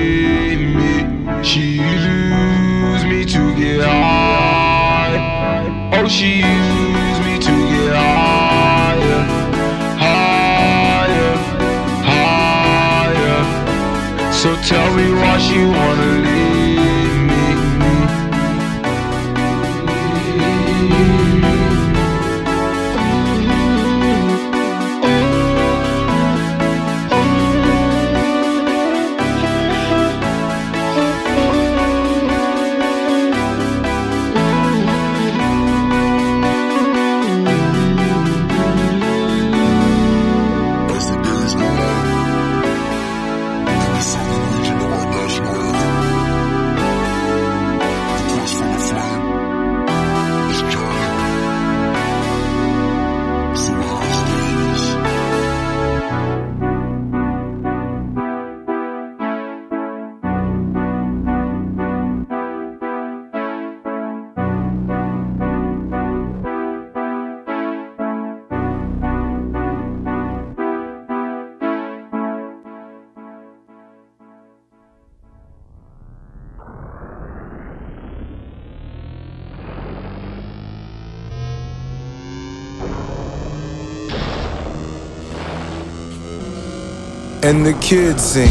and 87.47 87.65
the 87.65 87.75
kids 87.75 88.25
sing. 88.25 88.49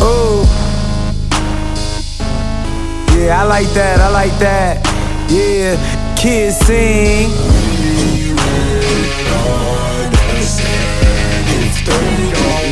Oh, 0.00 0.46
yeah, 3.18 3.42
I 3.42 3.44
like 3.48 3.66
that, 3.74 3.98
I 4.00 4.10
like 4.10 4.38
that. 4.38 4.86
Yeah, 5.28 5.74
kids 6.14 6.56
sing. 6.58 7.30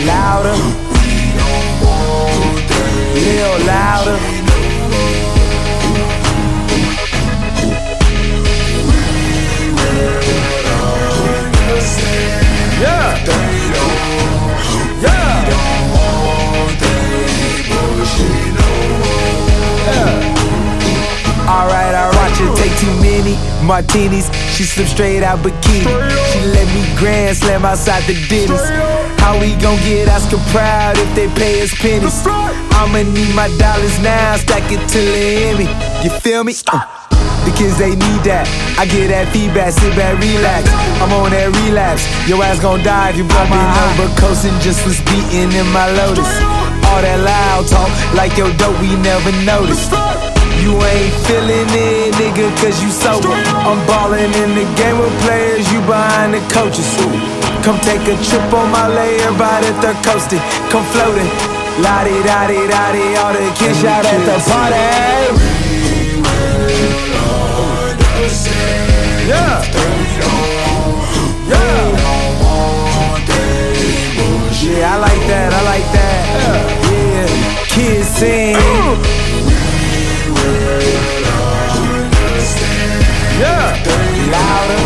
Louder. 0.06 0.56
Little 3.14 3.66
louder. 3.66 4.31
Take 22.62 22.78
too 22.78 22.94
many 23.02 23.34
martinis. 23.66 24.30
She 24.55 24.62
slip 24.62 24.86
straight 24.86 25.22
out 25.22 25.40
bikini. 25.40 25.90
She 26.30 26.39
let 26.55 26.66
me 26.70 26.82
grand 26.97 27.36
slam 27.36 27.64
outside 27.64 28.05
the 28.06 28.14
Denny's. 28.30 28.62
How 29.18 29.39
we 29.39 29.55
gon' 29.59 29.78
get 29.82 30.09
Oscar 30.09 30.39
proud 30.55 30.97
if 30.98 31.10
they 31.14 31.28
pay 31.34 31.62
us 31.62 31.74
pennies? 31.74 32.22
I'ma 32.78 33.02
need 33.02 33.34
my 33.34 33.48
dollars 33.59 33.98
now, 34.01 34.36
stack 34.36 34.70
it 34.70 34.82
till 34.89 35.05
they 35.05 35.55
me. 35.59 35.66
You 36.05 36.10
feel 36.10 36.44
me? 36.44 36.55
Uh. 36.70 36.80
The 37.43 37.51
kids 37.59 37.76
they 37.76 37.90
need 37.90 38.22
that. 38.22 38.47
I 38.78 38.86
get 38.86 39.10
that 39.10 39.26
feedback, 39.34 39.74
sit 39.74 39.94
back, 39.98 40.14
relax. 40.22 40.70
I'm 41.02 41.10
on 41.10 41.34
that 41.34 41.51
relapse. 41.66 42.06
Your 42.30 42.39
ass 42.43 42.62
gon' 42.62 42.82
die 42.86 43.10
if 43.10 43.16
you 43.18 43.26
blow 43.26 43.47
my 43.51 43.59
over 43.90 44.06
coasting 44.22 44.55
just 44.62 44.86
was 44.86 45.02
beating 45.10 45.51
in 45.51 45.66
my 45.74 45.90
lotus. 45.90 46.30
All 46.86 47.02
that 47.02 47.18
loud 47.18 47.66
talk, 47.66 47.90
like 48.14 48.39
your 48.39 48.55
dope, 48.55 48.78
we 48.78 48.94
never 49.02 49.34
noticed. 49.43 50.31
You 50.62 50.78
ain't 50.78 51.14
feeling 51.26 51.66
it, 51.74 52.14
nigga, 52.14 52.47
cause 52.62 52.78
you 52.80 52.90
sober. 52.90 53.34
I'm 53.66 53.84
ballin' 53.90 54.30
in 54.30 54.55
the 54.55 54.62
game 54.78 54.97
with 54.97 55.10
players, 55.26 55.66
you 55.72 55.80
behind 55.90 56.34
the 56.34 56.43
coaches. 56.55 56.86
Suit. 56.86 57.18
Come 57.66 57.78
take 57.82 58.06
a 58.06 58.14
trip 58.22 58.47
on 58.55 58.70
my 58.70 58.86
layer, 58.86 59.32
by 59.34 59.59
the 59.59 59.74
third 59.82 59.98
coasting. 60.06 60.39
Come 60.70 60.86
floating. 60.94 61.26
La 61.82 62.05
di 62.05 62.14
da 62.22 62.47
di 62.47 62.62
da 62.70 62.93
di, 62.94 63.02
all 63.18 63.32
the 63.34 63.51
kids 63.59 63.82
out 63.82 64.06
at 64.06 64.22
the 64.22 64.39
party. 64.47 64.78
Yeah. 69.26 69.66
Yeah. 71.51 71.82
Yeah, 74.62 74.94
I 74.94 74.97
like 75.06 75.24
that, 75.26 75.51
I 75.52 75.62
like 75.72 75.89
that. 75.97 76.22
Yeah. 76.93 77.26
Kids 77.66 78.09
sing. 78.09 79.22
Yeah. 83.43 83.74
Louder. 84.35 84.82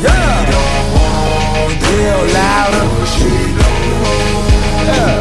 Yeah. 0.00 0.48
Real 1.92 2.22
louder. 2.32 2.86
Yeah. 4.88 5.12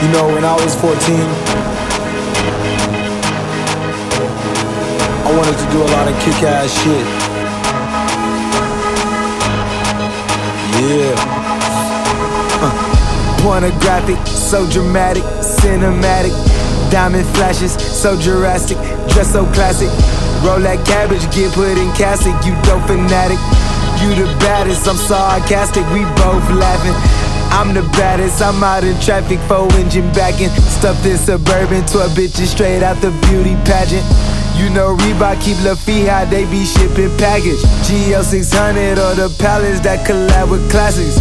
You 0.00 0.08
know, 0.12 0.26
when 0.34 0.44
I 0.44 0.54
was 0.54 0.74
14, 0.80 0.94
I 5.26 5.30
wanted 5.36 5.56
to 5.58 5.66
do 5.70 5.78
a 5.82 5.88
lot 5.94 6.08
of 6.08 6.14
kick 6.22 6.42
ass 6.42 6.72
shit. 6.80 7.06
Yeah. 10.80 11.14
Uh. 12.64 12.72
Pornographic, 13.42 14.26
so 14.26 14.66
dramatic, 14.70 15.24
cinematic. 15.42 16.53
Diamond 16.94 17.26
flashes, 17.34 17.72
so 17.74 18.16
Jurassic, 18.16 18.78
dress 19.10 19.32
so 19.32 19.44
classic. 19.50 19.90
Roll 20.46 20.62
that 20.62 20.78
cabbage, 20.86 21.26
get 21.34 21.50
put 21.50 21.74
in 21.74 21.90
casket, 21.98 22.38
you 22.46 22.54
dope 22.62 22.86
fanatic. 22.86 23.34
You 23.98 24.14
the 24.14 24.30
baddest, 24.38 24.86
I'm 24.86 24.94
sarcastic, 24.94 25.82
we 25.90 26.06
both 26.22 26.46
laughing. 26.54 26.94
I'm 27.50 27.74
the 27.74 27.82
baddest, 27.98 28.38
I'm 28.38 28.62
out 28.62 28.84
in 28.86 28.94
traffic, 29.02 29.42
four 29.50 29.66
engine 29.74 30.06
backing. 30.14 30.54
Stuffed 30.70 31.02
in 31.02 31.18
suburban, 31.18 31.82
12 31.90 32.14
bitches 32.14 32.54
straight 32.54 32.86
out 32.86 33.02
the 33.02 33.10
beauty 33.26 33.58
pageant. 33.66 34.06
You 34.54 34.70
know 34.70 34.94
Reebok 34.94 35.42
keep 35.42 35.58
La 35.66 35.74
Fija, 35.74 36.30
they 36.30 36.46
be 36.46 36.62
shipping 36.62 37.10
package. 37.18 37.58
GL 37.90 38.22
600 38.22 39.02
or 39.02 39.18
the 39.18 39.34
Palace 39.42 39.82
that 39.82 40.06
collab 40.06 40.46
with 40.46 40.62
classics. 40.70 41.18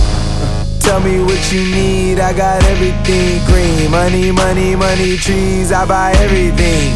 Tell 0.84 1.00
me 1.00 1.24
what 1.24 1.40
you 1.50 1.64
need, 1.72 2.20
I 2.20 2.34
got 2.34 2.62
everything 2.66 3.40
green. 3.48 3.90
Money, 3.90 4.32
money, 4.32 4.76
money, 4.76 5.16
trees, 5.16 5.72
I 5.72 5.86
buy 5.86 6.12
everything. 6.20 6.92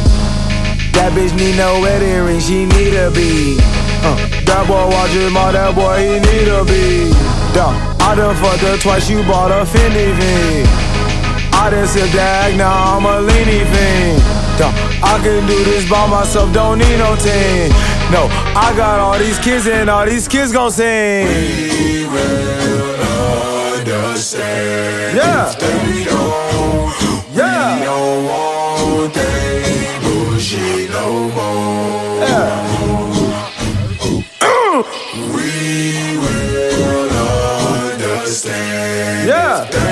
That 0.92 1.16
bitch 1.16 1.32
need 1.40 1.56
no 1.56 1.80
wedding 1.80 2.26
ring, 2.28 2.42
she 2.42 2.66
need 2.66 2.94
a 3.00 3.10
bead. 3.10 3.64
Uh, 4.04 4.20
that 4.44 4.68
boy 4.68 4.92
watch 4.92 5.16
him, 5.16 5.38
all 5.38 5.56
that 5.56 5.72
boy 5.72 6.04
he 6.04 6.20
need 6.20 6.52
a 6.52 6.68
bead. 6.68 7.16
Duh, 7.56 7.72
I 8.04 8.12
done 8.14 8.36
fucked 8.36 8.60
her 8.68 8.78
twice, 8.78 9.10
you 9.10 9.24
bought 9.24 9.56
a 9.56 9.64
Fendi 9.64 10.12
thing. 10.20 10.68
I 11.56 11.72
done 11.72 11.88
sip 11.88 12.12
that, 12.12 12.60
now 12.60 13.00
I'm 13.00 13.08
a 13.08 13.24
leany 13.24 13.64
fiend. 13.72 14.20
Duh, 14.60 14.74
I 15.00 15.16
can 15.24 15.48
do 15.48 15.64
this 15.64 15.90
by 15.90 16.06
myself, 16.12 16.52
don't 16.52 16.80
need 16.80 17.00
no 17.00 17.16
team. 17.16 17.72
No, 18.12 18.28
I 18.52 18.76
got 18.76 19.00
all 19.00 19.18
these 19.18 19.40
kids 19.40 19.66
and 19.66 19.90
all 19.90 20.06
these 20.06 20.28
kids 20.28 20.52
gon' 20.52 20.72
sing. 20.72 21.26
We 21.26 22.57
will 23.98 25.16
Yeah. 25.16 25.50
if 25.50 25.60
they 25.60 26.04
don't. 26.04 26.94
Yeah. 27.34 27.80
We 27.80 27.86
don't 27.86 28.26
want 28.26 29.14
that 29.14 30.02
bullshit 30.04 30.90
no 30.92 31.08
more. 31.38 31.68
we 35.34 35.52
will 36.24 37.10
understand 37.92 39.28
Yeah. 39.28 39.87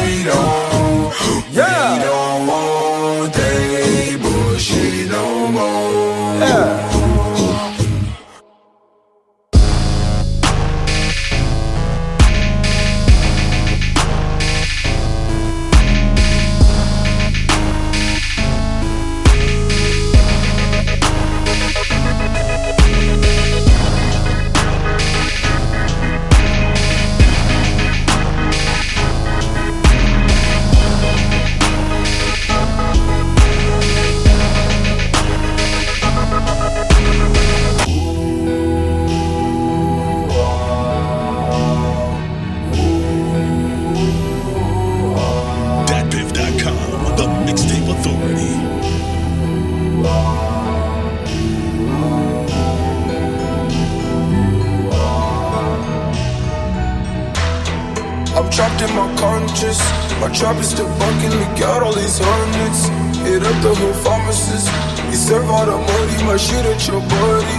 Up 63.46 63.62
the 63.62 63.74
whole 63.74 63.94
pharmacist. 64.02 64.68
We 65.10 65.16
serve 65.16 65.50
all 65.50 65.66
the 65.66 65.78
money. 65.78 66.18
My 66.26 66.38
shit 66.38 66.66
at 66.66 66.82
your 66.88 67.02
body. 67.02 67.58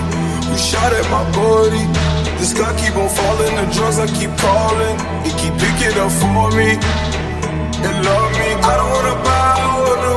We 0.51 0.59
shot 0.59 0.93
at 0.93 1.07
my 1.11 1.23
body. 1.31 1.85
This 2.39 2.53
guy 2.53 2.71
keep 2.81 2.95
on 2.97 3.09
falling. 3.09 3.55
The 3.55 3.67
drugs 3.71 3.99
I 3.99 4.07
keep 4.11 4.33
calling. 4.43 4.97
He 5.23 5.31
keep 5.39 5.55
picking 5.63 5.95
up 6.03 6.11
for 6.11 6.51
me. 6.59 6.75
And 7.87 7.97
love 8.03 8.31
me. 8.41 8.49
I 8.67 8.73
don't 8.79 8.91
wanna 8.91 9.17
buy, 9.23 9.55
oh 9.63 9.95
no. 10.07 10.15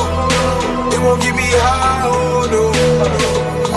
It 0.95 0.99
won't 1.05 1.21
get 1.21 1.35
me 1.37 1.45
high, 1.45 2.09
oh 2.09 2.49
no. 2.49 2.63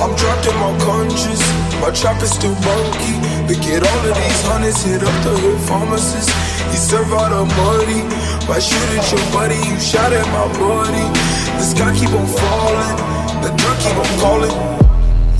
I'm 0.01 0.17
trapped 0.17 0.49
in 0.49 0.57
my 0.57 0.73
conscious. 0.87 1.43
My 1.81 1.91
trap 1.91 2.23
is 2.23 2.33
still 2.33 2.55
bunky. 2.65 3.15
Look 3.49 3.65
at 3.69 3.85
all 3.85 4.03
of 4.09 4.15
these 4.17 4.43
hundreds. 4.49 4.83
Hit 4.83 5.03
up 5.03 5.17
the 5.25 5.35
hood 5.37 5.61
pharmacist. 5.69 6.31
He 6.73 6.77
serve 6.79 7.13
all 7.13 7.29
the 7.29 7.45
money. 7.45 8.01
Why 8.49 8.59
shoot 8.59 8.89
at 8.97 9.05
your 9.13 9.25
buddy? 9.33 9.61
You 9.69 9.79
shot 9.79 10.13
at 10.13 10.27
my 10.33 10.47
body. 10.57 11.32
This 11.59 11.71
sky 11.71 11.93
keep 11.95 12.11
on 12.11 12.27
falling. 12.27 12.97
The 13.43 13.51
drug 13.57 13.79
keep 13.79 13.97
on 13.97 14.19
calling. 14.21 14.55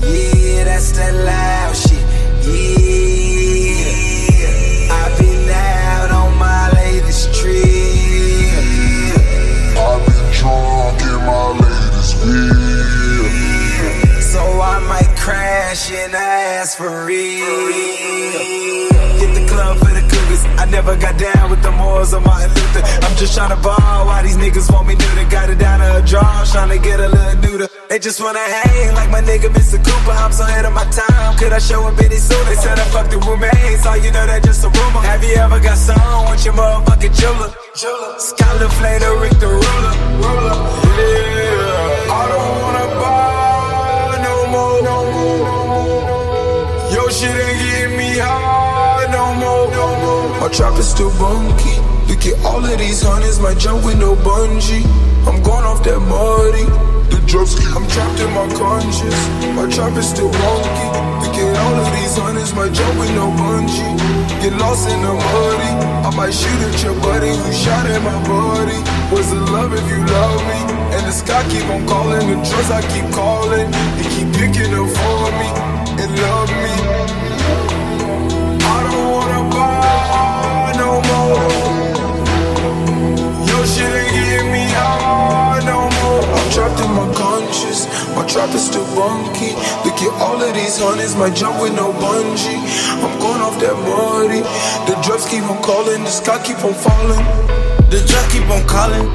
Yeah, 0.01 0.63
that's 0.65 0.91
that 0.93 1.13
loud 1.13 1.75
shit. 1.75 2.03
Yeah, 3.53 3.73
I've 4.93 5.15
been 5.19 5.49
out 5.49 6.11
on 6.11 6.37
my 6.37 6.71
latest 6.71 7.33
trip. 7.33 7.57
I've 9.77 10.05
been 10.05 10.31
drunk 10.33 11.01
in 11.01 11.19
my 11.25 11.47
latest 11.63 12.13
beer. 12.23 13.27
So 14.21 14.41
I 14.61 14.79
might 14.87 15.15
crash 15.17 15.91
and 15.91 16.13
ask 16.13 16.77
for 16.77 17.05
real. 17.05 19.02
Hit 19.23 19.39
the 19.39 19.47
club 19.47 19.77
for 19.79 19.87
the 19.95 20.03
cougars. 20.11 20.43
I 20.59 20.65
never 20.67 20.97
got 20.97 21.15
down 21.17 21.49
with 21.49 21.63
the 21.63 21.71
Moors 21.71 22.13
or 22.13 22.19
Martin 22.19 22.51
Luther. 22.51 22.83
I'm 23.07 23.15
just 23.15 23.39
tryna 23.39 23.55
ball 23.63 24.05
why 24.07 24.21
these 24.21 24.35
niggas 24.35 24.67
want 24.69 24.85
me 24.85 24.95
neuter. 24.95 25.23
Got 25.31 25.49
it 25.49 25.59
down 25.59 25.79
to 25.79 25.87
a 25.95 26.01
draw, 26.01 26.43
tryna 26.43 26.83
get 26.83 26.99
a 26.99 27.07
little 27.07 27.39
neuter. 27.39 27.67
They 27.87 27.99
just 27.99 28.19
wanna 28.19 28.43
hang 28.43 28.93
like 28.95 29.09
my 29.09 29.21
nigga 29.21 29.47
Mr. 29.55 29.79
Cooper. 29.79 30.11
I'm 30.11 30.33
so 30.33 30.43
ahead 30.43 30.65
of 30.65 30.73
my 30.73 30.83
time. 30.91 31.37
Could 31.37 31.53
I 31.53 31.59
show 31.59 31.87
a 31.87 31.91
any 32.03 32.17
sooner? 32.17 32.43
They 32.49 32.55
said 32.55 32.77
I 32.77 32.85
fucked 32.91 33.11
the 33.11 33.19
roommates. 33.19 33.85
All 33.85 33.95
you 33.95 34.11
know 34.11 34.25
that 34.27 34.43
just 34.43 34.65
a 34.65 34.67
rumor. 34.67 34.99
Have 35.07 35.23
you 35.23 35.35
ever 35.35 35.59
got 35.61 35.77
some 35.77 36.29
with 36.29 36.43
your 36.43 36.55
motherfucking 36.55 37.15
jeweler? 37.15 37.49
Scholar 38.19 38.69
Flater, 38.75 39.13
Rick 39.23 39.39
the 39.39 39.47
ruler. 39.47 39.93
ruler. 40.19 40.57
Yeah, 40.99 42.19
I 42.19 42.21
don't 42.27 42.55
wanna 42.63 42.85
buy 42.99 44.19
no 44.27 44.35
more. 44.53 44.77
No 44.83 44.97
more. 45.15 46.91
Your 46.91 47.09
shit 47.09 47.31
ain't 47.31 47.52
My 50.43 50.49
trap 50.49 50.77
is 50.77 50.91
still 50.91 51.07
bunky. 51.15 51.71
Look 52.11 52.27
at 52.27 52.35
all 52.43 52.59
of 52.59 52.77
these 52.77 52.99
hundreds, 52.99 53.39
my 53.39 53.55
jump 53.55 53.85
with 53.85 53.95
no 53.95 54.11
bungee. 54.27 54.83
I'm 55.23 55.39
going 55.39 55.63
off 55.63 55.87
that 55.87 56.03
muddy. 56.03 56.67
The 57.07 57.23
ski. 57.47 57.63
I'm 57.71 57.87
trapped 57.87 58.19
in 58.19 58.27
my 58.35 58.51
conscience. 58.59 59.15
My 59.55 59.71
trap 59.71 59.95
is 59.95 60.03
still 60.03 60.27
wonky. 60.27 60.87
Look 61.23 61.39
at 61.39 61.55
all 61.63 61.75
of 61.79 61.87
these 61.95 62.19
hundreds, 62.19 62.51
my 62.51 62.67
jump 62.67 62.91
with 62.99 63.15
no 63.15 63.31
bungee. 63.39 63.95
Get 64.43 64.51
lost 64.59 64.91
in 64.91 64.99
the 64.99 65.15
muddy. 65.15 65.71
I 66.03 66.11
might 66.11 66.35
shoot 66.35 66.59
at 66.67 66.75
your 66.83 66.99
buddy 66.99 67.31
who 67.31 67.49
shot 67.55 67.87
at 67.87 68.03
my 68.03 68.19
buddy. 68.27 68.83
Was 69.15 69.31
it 69.31 69.39
love 69.47 69.71
if 69.71 69.87
you 69.87 70.03
love 70.03 70.43
me? 70.43 70.59
And 70.91 71.07
the 71.07 71.15
sky 71.15 71.39
keep 71.47 71.63
on 71.71 71.87
calling, 71.87 72.19
the 72.19 72.35
trust 72.43 72.67
I 72.67 72.83
keep 72.91 73.07
calling. 73.15 73.71
They 73.95 74.11
keep 74.11 74.27
picking 74.35 74.75
up 74.75 74.91
for 74.91 75.23
me 75.39 75.47
and 76.03 76.11
love 76.19 76.51
me. 76.51 77.32
No 85.65 85.89
more. 86.01 86.23
I'm 86.23 86.47
trapped 86.51 86.79
in 86.81 86.91
my 86.93 87.07
conscience. 87.13 87.87
My 88.15 88.25
trap 88.27 88.53
is 88.53 88.65
still 88.65 88.85
bunky. 88.95 89.53
Look 89.85 89.99
at 90.01 90.13
all 90.21 90.41
of 90.41 90.53
these 90.53 90.77
hundreds, 90.79 91.15
my 91.15 91.29
jump 91.29 91.61
with 91.61 91.75
no 91.75 91.91
bungee. 91.93 92.59
I'm 93.01 93.13
going 93.19 93.41
off 93.41 93.59
that 93.59 93.75
muddy. 93.87 94.41
The 94.89 94.99
drugs 95.01 95.25
keep 95.27 95.43
on 95.49 95.61
calling, 95.61 96.03
the 96.03 96.11
sky 96.11 96.41
keep 96.43 96.63
on 96.63 96.73
falling. 96.73 97.23
The 97.89 98.01
drug 98.07 98.25
keep 98.31 98.49
on 98.49 98.65
calling. 98.67 99.05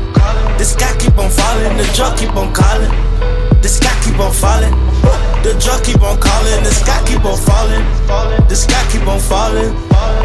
The 0.58 0.64
sky 0.64 0.94
keep 0.98 1.16
on 1.18 1.30
falling. 1.30 1.76
The 1.76 1.86
drug 1.94 2.18
keep 2.18 2.34
on 2.34 2.52
calling. 2.54 3.47
The 3.62 3.68
sky 3.68 3.94
keep 4.04 4.18
on 4.20 4.32
falling. 4.32 4.74
The 5.42 5.54
drug 5.62 5.84
keep 5.84 6.02
on 6.02 6.18
calling. 6.20 6.62
The 6.64 6.70
sky 6.70 7.02
keep 7.06 7.24
on 7.24 7.36
falling. 7.36 7.84
The 8.48 8.54
sky 8.56 8.82
keep 8.90 9.06
on 9.06 9.20
falling. 9.20 9.74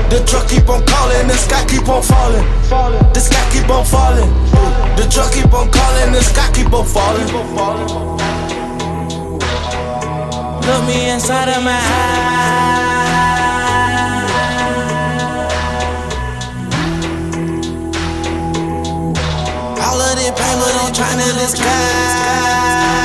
The 0.09 0.23
truck 0.25 0.47
keep 0.49 0.69
on 0.69 0.85
calling. 0.85 1.27
The 1.27 1.35
sky 1.35 1.65
keep 1.67 1.87
on 1.87 2.01
falling. 2.01 2.45
The 3.13 3.19
sky 3.19 3.49
keep 3.51 3.69
on 3.69 3.85
falling. 3.85 4.29
The 4.97 5.07
truck 5.09 5.31
keep 5.33 5.53
on 5.53 5.69
calling. 5.71 6.11
The 6.11 6.21
sky 6.21 6.51
keep 6.53 6.73
on 6.73 6.85
falling. 6.85 7.27
Look 10.65 10.83
me 10.87 11.09
inside 11.09 11.49
of 11.49 11.63
my 11.63 11.71
eyes. 11.71 12.93
All 19.85 19.99
of 19.99 20.15
this 20.15 20.31
pain, 20.31 20.57
but 20.59 20.75
I'm 20.81 20.93
trying 20.93 21.19
to 21.19 21.33
disguise. 21.39 23.02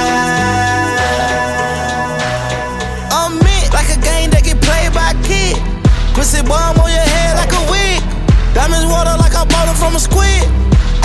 Pussy 6.18 6.42
bomb 6.42 6.74
on 6.82 6.90
your 6.90 7.06
head 7.14 7.38
like 7.38 7.54
a 7.54 7.62
wig. 7.70 8.02
Diamonds 8.50 8.90
water 8.90 9.14
like 9.22 9.38
I 9.38 9.46
bought 9.46 9.70
them 9.70 9.78
from 9.78 9.94
a 9.94 10.02
squid. 10.02 10.42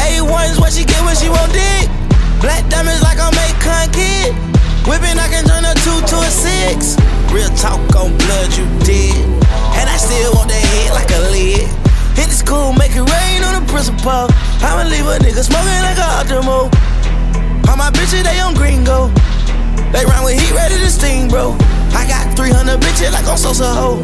A1's 0.01 0.57
what 0.57 0.73
she 0.73 0.89
get 0.89 0.97
when 1.05 1.13
she 1.13 1.29
won't 1.29 1.53
dig. 1.53 1.85
Black 2.41 2.65
diamonds 2.65 3.05
like 3.05 3.21
I'm 3.21 3.29
a 3.29 3.47
con 3.61 3.93
kid. 3.93 4.33
Whipping, 4.89 5.21
I 5.21 5.29
can 5.29 5.45
turn 5.45 5.69
a 5.69 5.77
two 5.85 6.01
to 6.09 6.17
a 6.17 6.31
six. 6.33 6.97
Real 7.29 7.53
talk 7.61 7.77
on 7.93 8.17
blood, 8.25 8.57
you 8.57 8.65
did. 8.81 9.21
And 9.77 9.85
I 9.85 10.01
still 10.01 10.33
want 10.33 10.49
that 10.49 10.65
head 10.65 10.97
like 10.97 11.13
a 11.13 11.21
lid. 11.29 11.69
Hit 12.17 12.33
the 12.33 12.37
school, 12.41 12.73
make 12.73 12.97
it 12.97 13.05
rain 13.05 13.45
on 13.45 13.61
the 13.61 13.63
principal. 13.69 14.33
I'ma 14.65 14.89
leave 14.89 15.05
a 15.05 15.21
nigga 15.21 15.45
smoking 15.45 15.81
like 15.85 16.01
a 16.01 16.09
Optimo. 16.25 16.73
All 17.69 17.77
my 17.77 17.93
bitches, 17.93 18.25
they 18.25 18.41
on 18.41 18.57
gringo. 18.57 19.13
They 19.93 20.09
run 20.09 20.25
with 20.25 20.41
heat 20.41 20.57
ready 20.57 20.81
to 20.81 20.89
sting, 20.89 21.29
bro. 21.29 21.53
I 21.93 22.01
got 22.09 22.33
300 22.33 22.81
bitches 22.81 23.13
like 23.13 23.29
on 23.29 23.37
Sosa 23.37 23.69
Ho. 23.77 24.01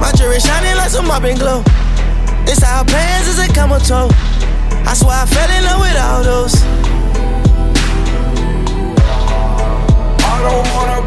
My 0.00 0.12
jewelry 0.16 0.40
shining 0.40 0.76
like 0.76 0.90
some 0.90 1.06
mopping 1.06 1.36
glow. 1.36 1.62
Inside 2.48 2.78
her 2.78 2.84
pants 2.84 3.28
is 3.28 3.38
a 3.38 3.48
camel 3.52 3.78
toe. 3.80 4.08
I 4.86 4.94
swear 4.94 5.16
I 5.22 5.26
fell 5.26 5.50
in 5.56 5.64
love 5.64 5.80
with 5.80 5.96
all 5.96 6.22
those. 6.22 6.54
I 10.24 10.34
don't 10.42 10.66
wanna 10.74 11.01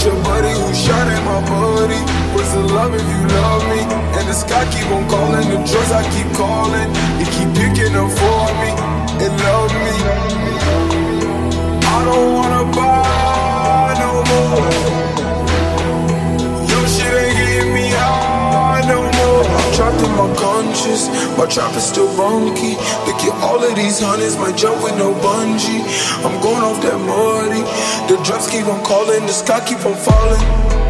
at 0.00 0.06
your 0.06 0.22
buddy 0.24 0.52
who 0.52 0.74
shot 0.74 1.06
at 1.08 1.22
my 1.24 1.40
buddy. 1.44 2.00
Was 2.34 2.54
it 2.54 2.72
love 2.72 2.94
if 2.94 3.02
you 3.02 3.22
love 3.36 3.62
me? 3.68 3.80
And 4.16 4.28
the 4.28 4.32
sky 4.32 4.64
keep 4.72 4.88
on 4.90 5.08
calling, 5.08 5.48
the 5.48 5.60
drugs 5.68 5.92
I 5.92 6.02
keep 6.14 6.28
calling. 6.36 6.88
They 7.18 7.28
keep 7.36 7.50
picking 7.54 7.94
up 7.96 8.10
for 8.10 8.48
me 8.60 8.70
and 9.24 9.32
love 9.44 9.72
me. 9.84 9.96
I 11.84 11.98
don't 12.08 12.32
wanna 12.32 12.64
buy 12.72 13.94
no 14.04 14.12
more. 14.30 14.72
Your 16.70 16.84
shit 16.88 17.12
ain't 17.12 17.36
getting 17.36 17.74
me 17.74 17.88
high 17.92 18.82
no 18.88 19.00
more. 19.02 19.44
I'm 19.44 19.68
trapped 19.74 20.00
in 20.00 20.12
my 20.16 20.28
conscience, 20.36 21.08
my 21.36 21.46
trap 21.46 21.76
is 21.76 21.84
still 21.84 22.08
bunky. 22.16 22.76
All 23.50 23.64
of 23.64 23.74
these 23.74 23.98
hundreds, 23.98 24.36
my 24.36 24.52
jump 24.52 24.80
with 24.84 24.96
no 24.96 25.12
bungee. 25.12 25.82
I'm 26.24 26.40
going 26.40 26.62
off 26.62 26.80
that 26.82 26.96
muddy. 26.98 27.62
The 28.06 28.22
drugs 28.22 28.48
keep 28.48 28.66
on 28.66 28.84
calling, 28.84 29.26
the 29.26 29.32
sky 29.32 29.58
keep 29.66 29.84
on 29.84 29.96
falling. 29.96 30.89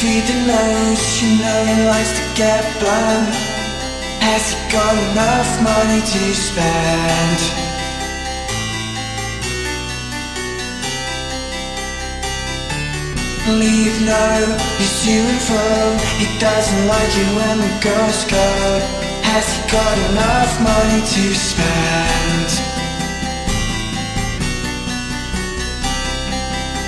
Feed 0.00 0.24
the 0.28 0.38
nose. 0.44 1.22
You 1.22 1.28
know 1.40 1.58
he 1.64 1.76
likes 1.88 2.12
to 2.18 2.24
get 2.36 2.62
blown. 2.80 3.24
Has 4.20 4.52
he 4.52 4.58
got 4.72 4.94
enough 5.08 5.50
money 5.62 6.00
to 6.12 6.22
spend? 6.34 7.40
Leave 13.60 13.96
no, 14.04 14.26
he's 14.76 14.94
to 15.04 15.22
and. 15.48 15.98
He 16.20 16.26
doesn't 16.38 16.86
like 16.92 17.12
you 17.16 17.28
when 17.38 17.56
the 17.64 17.72
girls 17.80 18.24
go. 18.24 18.48
Has 19.22 19.46
he 19.54 19.60
got 19.70 19.96
enough 20.10 20.52
money 20.60 21.00
to 21.14 21.24
spend? 21.34 22.48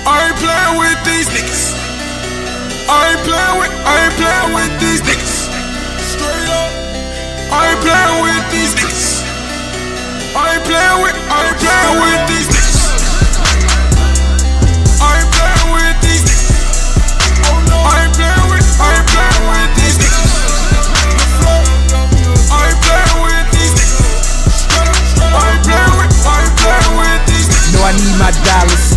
I 0.05 0.21
playing 0.43 0.75
with 0.83 0.99
these 1.05 1.29
niggas. 1.29 1.68
I 2.89 3.13
ain't 3.13 3.21
playing 3.21 3.57
with, 3.61 3.69
I 3.85 3.93
ain't 4.01 4.17
playing 4.17 4.49
with 4.57 4.73
these 4.81 5.01
niggas. 5.05 5.45
Straight 6.09 6.49
up. 6.49 6.73
I 7.53 7.69
ain't 7.69 7.81
playing 7.85 8.17
with 8.25 8.45
these 8.49 8.73
niggas. 8.73 9.21
I 10.33 10.57
ain't 10.57 10.65
playing 10.65 10.97
with, 11.05 11.13
I 11.29 11.53
ain't 11.53 11.59
playing 11.61 12.01
with 12.01 12.21
these 12.25 12.49
niggas. 12.49 12.81
I 15.05 15.21
ain't 15.21 15.29
playing 15.37 15.69
with 15.69 16.01
these. 16.01 16.25
I 17.77 17.93
ain't 18.01 18.13
playing 18.17 18.49
with, 18.49 18.65
I 18.81 18.89
ain't 18.97 19.05
playing 19.13 19.45
with 19.53 19.69
these 19.77 19.97
niggas. 20.01 20.33
I 22.49 22.73
ain't 22.73 22.81
playing 22.89 23.21
with 23.21 23.53
these. 23.53 23.69
I 25.29 25.45
ain't 25.45 25.61
playing 25.61 25.93
with, 25.93 26.09
I 26.25 26.41
ain't 26.41 26.57
playing 26.57 26.93
with 26.97 27.21
these. 27.29 27.53
Know 27.69 27.85
I 27.85 27.93
need 27.93 28.17
my 28.17 28.33
dollars. 28.41 28.88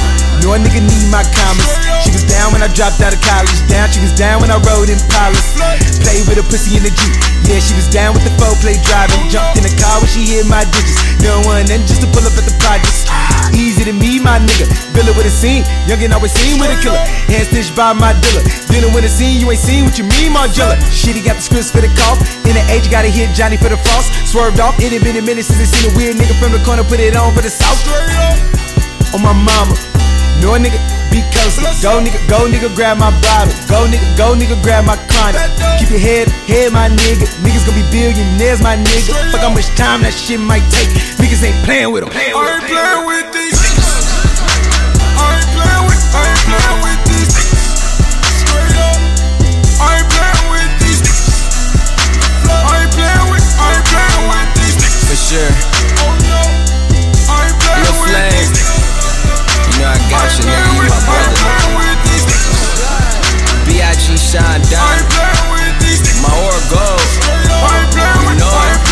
Know 0.42 0.54
a 0.54 0.58
nigga 0.58 0.82
need 0.82 1.06
my 1.06 1.22
commas. 1.22 1.70
She 2.02 2.10
was 2.10 2.26
down 2.26 2.50
when 2.50 2.66
I 2.66 2.68
dropped 2.74 2.98
out 2.98 3.14
of 3.14 3.22
college. 3.22 3.54
Down, 3.70 3.86
she 3.94 4.02
was 4.02 4.10
down 4.10 4.42
when 4.42 4.50
I 4.50 4.58
rode 4.66 4.90
in 4.90 4.98
Palace. 5.06 5.54
Played 6.02 6.26
with 6.26 6.42
a 6.42 6.44
pussy 6.50 6.74
in 6.74 6.82
the 6.82 6.90
Jeep. 6.90 7.14
Yeah, 7.46 7.62
she 7.62 7.78
was 7.78 7.86
down 7.86 8.10
with 8.10 8.26
the 8.26 8.34
four 8.42 8.50
play 8.58 8.74
driving. 8.82 9.22
Jumped 9.30 9.54
in 9.54 9.62
the 9.62 9.70
car 9.78 10.02
when 10.02 10.10
she 10.10 10.26
hit 10.26 10.50
my 10.50 10.66
digits. 10.74 10.98
No 11.22 11.38
one 11.46 11.62
then 11.70 11.86
just 11.86 12.02
to 12.02 12.10
pull 12.10 12.26
up 12.26 12.34
at 12.34 12.42
the 12.42 12.58
projects. 12.58 13.06
Easy 13.54 13.86
to 13.86 13.94
me, 13.94 14.18
my 14.18 14.42
nigga. 14.42 14.66
Villa 14.90 15.14
with 15.14 15.30
a 15.30 15.34
scene. 15.34 15.62
Youngin' 15.86 16.10
always 16.10 16.34
seen 16.34 16.58
with 16.58 16.74
a 16.74 16.78
killer. 16.82 16.98
Hand 17.30 17.46
stitched 17.46 17.78
by 17.78 17.94
my 17.94 18.10
dealer. 18.10 18.42
Dinner 18.66 18.90
with 18.90 19.06
a 19.06 19.12
scene, 19.14 19.38
you 19.38 19.46
ain't 19.46 19.62
seen 19.62 19.86
what 19.86 19.94
you 19.94 20.10
mean, 20.18 20.34
Margiela. 20.34 20.74
Shit, 20.90 21.14
he 21.14 21.22
got 21.22 21.38
the 21.38 21.44
scripts 21.46 21.70
for 21.70 21.78
the 21.78 21.92
cough. 21.94 22.18
In 22.50 22.58
the 22.58 22.64
age, 22.66 22.90
gotta 22.90 23.14
hit 23.14 23.30
Johnny 23.30 23.54
for 23.54 23.70
the 23.70 23.78
frost. 23.78 24.10
Swerved 24.26 24.58
off. 24.58 24.74
It 24.82 24.90
ain't 24.90 25.06
been 25.06 25.14
a 25.14 25.22
minute 25.22 25.46
since 25.46 25.62
I 25.62 25.70
seen 25.70 25.86
a 25.86 25.92
weird 25.94 26.18
nigga 26.18 26.34
from 26.42 26.50
the 26.50 26.58
corner 26.66 26.82
put 26.82 26.98
it 26.98 27.14
on 27.14 27.30
for 27.30 27.46
the 27.46 27.52
south. 27.54 27.78
On 29.14 29.22
my 29.22 29.30
mama. 29.30 30.01
No 30.42 30.58
nigga, 30.58 30.74
be 31.14 31.22
coasting. 31.30 31.64
Go 31.80 32.02
nigga, 32.02 32.18
go 32.28 32.50
nigga, 32.50 32.68
grab 32.74 32.98
my 32.98 33.14
bottle. 33.22 33.54
Go 33.70 33.86
nigga, 33.86 34.04
go 34.18 34.34
nigga, 34.34 34.60
grab 34.60 34.84
my 34.84 34.98
chronic. 35.06 35.38
Keep 35.78 35.90
your 35.94 36.02
head, 36.02 36.28
head, 36.50 36.72
my 36.72 36.90
nigga. 36.90 37.30
Niggas 37.46 37.62
gonna 37.64 37.78
be 37.78 37.86
billionaires, 37.94 38.60
my 38.60 38.74
nigga. 38.74 39.14
Fuck 39.30 39.40
how 39.40 39.54
much 39.54 39.70
time 39.78 40.02
that 40.02 40.12
shit 40.12 40.40
might 40.40 40.66
take. 40.68 40.90
Niggas 41.22 41.46
ain't 41.46 41.56
playing 41.64 41.94
with 41.94 42.04
them. 42.04 42.12
I 42.12 42.26
ain't 42.26 42.66
playing 42.66 43.06
with 43.06 43.30
these. 43.30 43.54
I 45.14 45.38
ain't 45.38 45.46
playing 45.54 45.84
with, 45.86 46.02
I 46.10 46.20
ain't 46.26 46.42
playing 46.42 46.78
with 46.84 47.00
these. 47.06 47.32
Straight 48.42 48.76
up. 48.82 48.98
I 49.78 50.02
ain't 50.02 50.10
playing 50.10 50.46
with 50.52 50.72
these. 50.82 51.00
I 52.50 52.82
ain't 52.82 52.92
playing 52.98 53.26
with, 53.30 53.46
I 53.62 53.78
ain't 53.78 53.86
playing 53.88 54.26
with 54.26 54.50
these. 54.58 54.74
For 55.06 55.16
sure. 55.16 55.54
Oh 56.02 56.18
no. 56.26 56.42
I 57.30 57.46
ain't 57.46 57.56
playing 57.62 57.94
with 57.94 58.10
Flame. 58.10 58.26
these 58.34 58.50
niggas. 58.50 58.52
You 58.52 58.58
know 58.58 58.61
I 59.92 60.00
got 60.08 60.24
you, 60.40 60.48
nigga. 60.48 60.72
You 60.72 60.88
my 60.88 61.00
brother. 61.04 61.36
B.I.G. 63.68 64.16
Shine 64.16 64.64
down. 64.72 64.88
My 66.24 66.32
aura 66.32 66.62
gold. 66.72 67.02
You 67.92 68.40
know 68.40 68.56
it. 68.72 68.82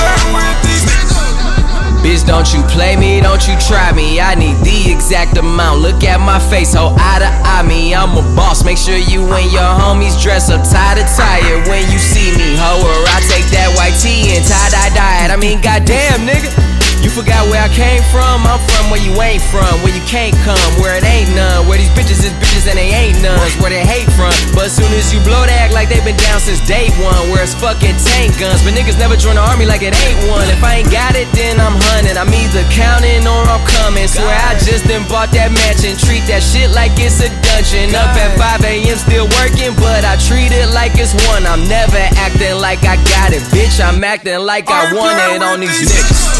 Bitch, 2.04 2.26
don't 2.26 2.48
you 2.54 2.62
play 2.72 2.96
me, 2.96 3.20
don't 3.20 3.46
you 3.46 3.54
try 3.60 3.92
me. 3.92 4.20
I 4.20 4.34
need 4.34 4.56
the 4.64 4.90
exact 4.90 5.36
amount. 5.36 5.80
Look 5.80 6.02
at 6.02 6.18
my 6.18 6.38
face, 6.38 6.72
ho, 6.72 6.96
eye 6.96 7.20
to 7.20 7.28
eye 7.44 7.62
me. 7.62 7.94
I'm 7.94 8.16
a 8.16 8.22
boss. 8.34 8.64
Make 8.64 8.78
sure 8.78 8.96
you 8.96 9.20
and 9.32 9.52
your 9.52 9.62
homies 9.62 10.20
dress 10.20 10.50
up 10.50 10.64
tie 10.64 10.96
to 10.96 11.04
tie 11.16 11.40
when 11.68 11.84
you 11.92 11.98
see 11.98 12.32
me, 12.36 12.56
ho. 12.56 12.80
Or 12.80 13.04
I 13.08 13.20
take 13.28 13.44
that 13.52 13.72
white 13.76 13.96
tee 14.00 14.36
and 14.36 14.44
tie 14.44 14.70
dye 14.92 15.24
it. 15.24 15.30
I 15.30 15.36
mean, 15.36 15.60
goddamn, 15.60 16.26
nigga. 16.26 16.69
You 17.00 17.08
forgot 17.08 17.48
where 17.48 17.64
I 17.64 17.72
came 17.72 18.04
from? 18.12 18.44
I'm 18.44 18.60
from 18.60 18.92
where 18.92 19.00
you 19.00 19.16
ain't 19.24 19.40
from, 19.48 19.80
where 19.80 19.92
you 19.92 20.04
can't 20.04 20.36
come, 20.44 20.70
where 20.84 21.00
it 21.00 21.04
ain't 21.04 21.32
none. 21.32 21.64
Where 21.64 21.80
these 21.80 21.88
bitches 21.96 22.20
is 22.20 22.32
bitches 22.36 22.68
and 22.68 22.76
they 22.76 22.92
ain't 22.92 23.16
none. 23.24 23.40
Where 23.64 23.72
they 23.72 23.80
hate 23.80 24.08
from. 24.12 24.32
But 24.52 24.68
as 24.68 24.76
soon 24.76 24.92
as 24.92 25.08
you 25.08 25.16
blow, 25.24 25.48
they 25.48 25.56
act 25.56 25.72
like 25.72 25.88
they 25.88 26.04
been 26.04 26.20
down 26.28 26.44
since 26.44 26.60
day 26.68 26.92
one. 27.00 27.32
Where 27.32 27.40
it's 27.40 27.56
fucking 27.56 27.96
tank 27.96 28.36
guns. 28.36 28.60
But 28.60 28.76
niggas 28.76 29.00
never 29.00 29.16
join 29.16 29.40
the 29.40 29.44
army 29.44 29.64
like 29.64 29.80
it 29.80 29.96
ain't 29.96 30.28
one. 30.28 30.44
If 30.52 30.60
I 30.60 30.84
ain't 30.84 30.92
got 30.92 31.16
it, 31.16 31.24
then 31.32 31.56
I'm 31.56 31.80
hunting. 31.88 32.20
I'm 32.20 32.28
either 32.28 32.68
counting 32.68 33.24
or 33.24 33.48
I'm 33.48 33.64
coming. 33.80 34.04
Swear 34.04 34.36
I 34.36 34.60
just 34.60 34.84
done 34.84 35.08
bought 35.08 35.32
that 35.32 35.48
mansion. 35.56 35.96
Treat 35.96 36.28
that 36.28 36.44
shit 36.44 36.68
like 36.76 36.92
it's 37.00 37.24
a 37.24 37.32
dungeon. 37.40 37.96
Up 37.96 38.12
at 38.12 38.36
5 38.60 38.68
a.m. 38.68 38.96
still 39.00 39.24
working, 39.40 39.72
but 39.80 40.04
I 40.04 40.20
treat 40.20 40.52
it 40.52 40.68
like 40.76 41.00
it's 41.00 41.16
one. 41.32 41.48
I'm 41.48 41.64
never 41.64 41.96
acting 42.20 42.60
like 42.60 42.84
I 42.84 43.00
got 43.08 43.32
it, 43.32 43.40
bitch. 43.48 43.80
I'm 43.80 44.04
acting 44.04 44.44
like 44.44 44.68
I 44.68 44.92
want 44.92 45.16
it 45.32 45.40
on 45.40 45.64
these 45.64 45.80
niggas. 45.88 46.39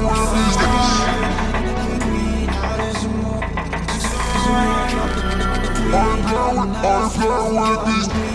nigga. 0.00 1.08
I 5.90 6.16
ain't 6.16 6.26
playing 6.26 6.56
with, 6.58 6.76
I 6.76 7.02
ain't 7.02 7.12
playing 7.14 7.54
with 7.60 7.82
these 7.86 8.27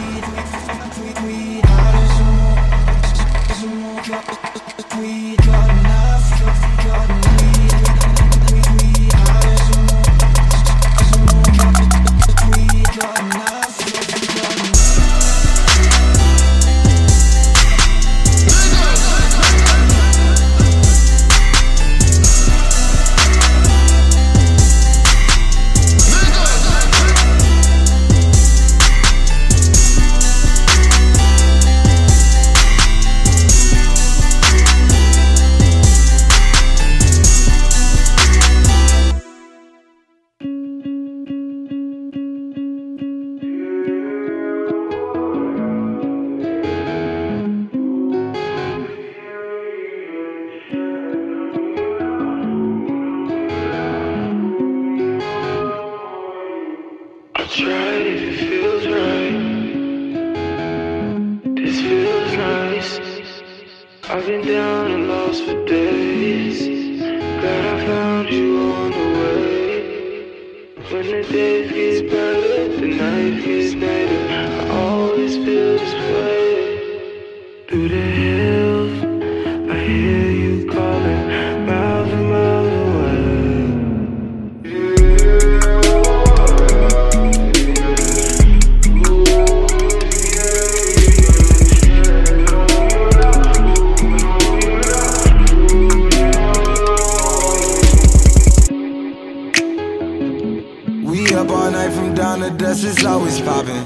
up 101.43 101.49
all 101.49 101.71
night 101.71 101.91
from 101.91 102.13
down 102.13 102.39
to 102.39 102.49
dust, 102.51 102.83
it's 102.83 103.03
always 103.05 103.39
popping. 103.41 103.85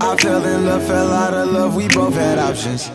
I 0.00 0.16
fell 0.16 0.44
in 0.44 0.66
love, 0.66 0.86
fell 0.86 1.12
out 1.12 1.34
of 1.34 1.50
love, 1.50 1.74
we 1.74 1.88
both 1.88 2.14
had 2.14 2.38
options. 2.38 2.90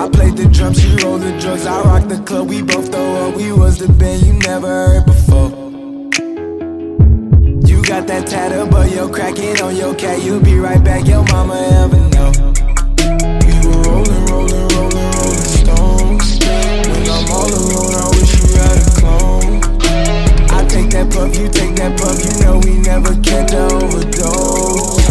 I 0.00 0.08
played 0.08 0.36
the 0.36 0.48
drums, 0.52 0.80
she 0.80 0.96
rolled 1.02 1.22
the 1.22 1.36
drugs, 1.40 1.66
I 1.66 1.80
rocked 1.82 2.08
the 2.08 2.22
club, 2.24 2.48
we 2.48 2.62
both 2.62 2.90
throw 2.90 3.28
up. 3.28 3.36
We 3.36 3.52
was 3.52 3.78
the 3.78 3.88
band 3.88 4.26
you 4.26 4.34
never 4.34 4.68
heard 4.68 5.06
before. 5.06 5.50
You 7.68 7.82
got 7.82 8.06
that 8.06 8.26
tatter, 8.26 8.66
but 8.66 8.90
you're 8.90 9.10
cracking 9.10 9.60
on 9.60 9.76
your 9.76 9.94
cat, 9.94 10.22
you'll 10.22 10.40
be 10.40 10.56
right 10.58 10.82
back, 10.82 11.06
your 11.06 11.24
mama 11.24 11.56
ever 11.82 12.13
that 20.94 21.12
puff, 21.12 21.36
you 21.36 21.48
take 21.48 21.74
that 21.76 21.98
puff. 21.98 22.22
You 22.24 22.30
know 22.44 22.58
we 22.58 22.78
never 22.78 23.14
catch 23.20 23.52
a 23.52 23.64
overdose. 23.82 25.06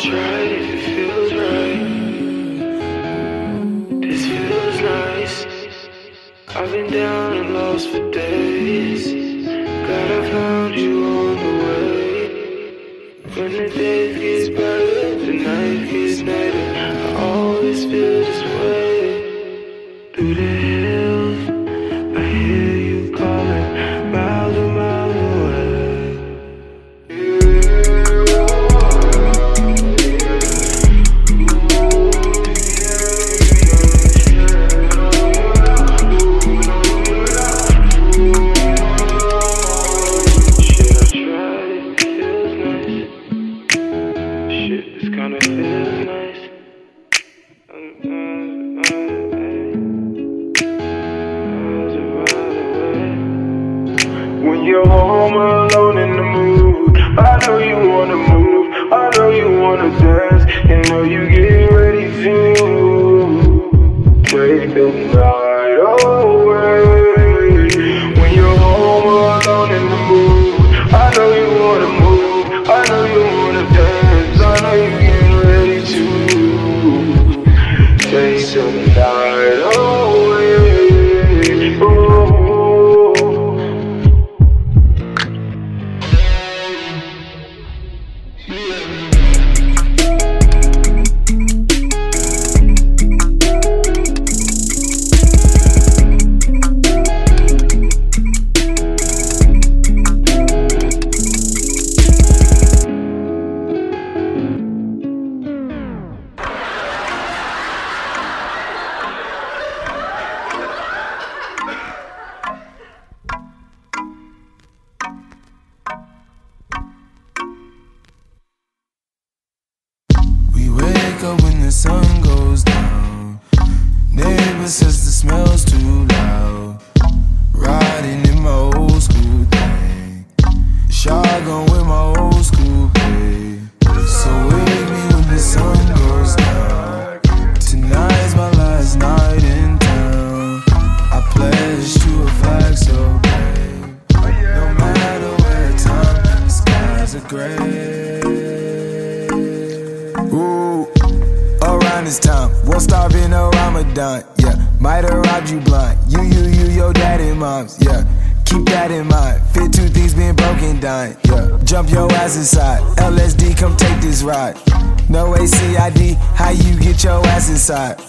Try 0.00 0.38
if 0.56 0.66
it 0.74 0.82
feels 0.86 1.32
right. 1.42 1.84
This 4.02 4.22
feels 4.30 4.78
nice. 4.94 5.36
I've 6.54 6.70
been 6.70 6.90
down 6.92 7.36
and 7.38 7.54
lost 7.54 7.88
for 7.90 8.10
days. 8.12 9.04
Glad 9.86 10.08
I 10.18 10.30
found 10.30 10.74
you 10.76 11.04
on 11.04 11.36
the 11.44 11.52
way. 11.64 12.18
When 13.34 13.52
the 13.52 13.68
days 13.68 14.14
get 14.18 14.39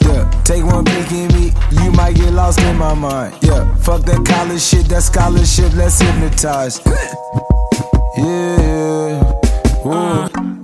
Yeah, 0.02 0.30
take 0.44 0.64
one 0.64 0.86
peek 0.86 1.12
in 1.12 1.28
me, 1.34 1.52
you 1.72 1.92
might 1.92 2.16
get 2.16 2.34
lost 2.34 2.60
in 2.62 2.78
my 2.78 2.94
mind. 2.94 3.36
Yeah, 3.42 3.74
fuck 3.78 4.02
that 4.04 4.26
college 4.26 4.62
shit, 4.62 4.86
that 4.90 5.04
scholarship, 5.04 5.74
let's 5.76 6.00
hypnotize. 6.00 6.80
yeah. 8.18 9.32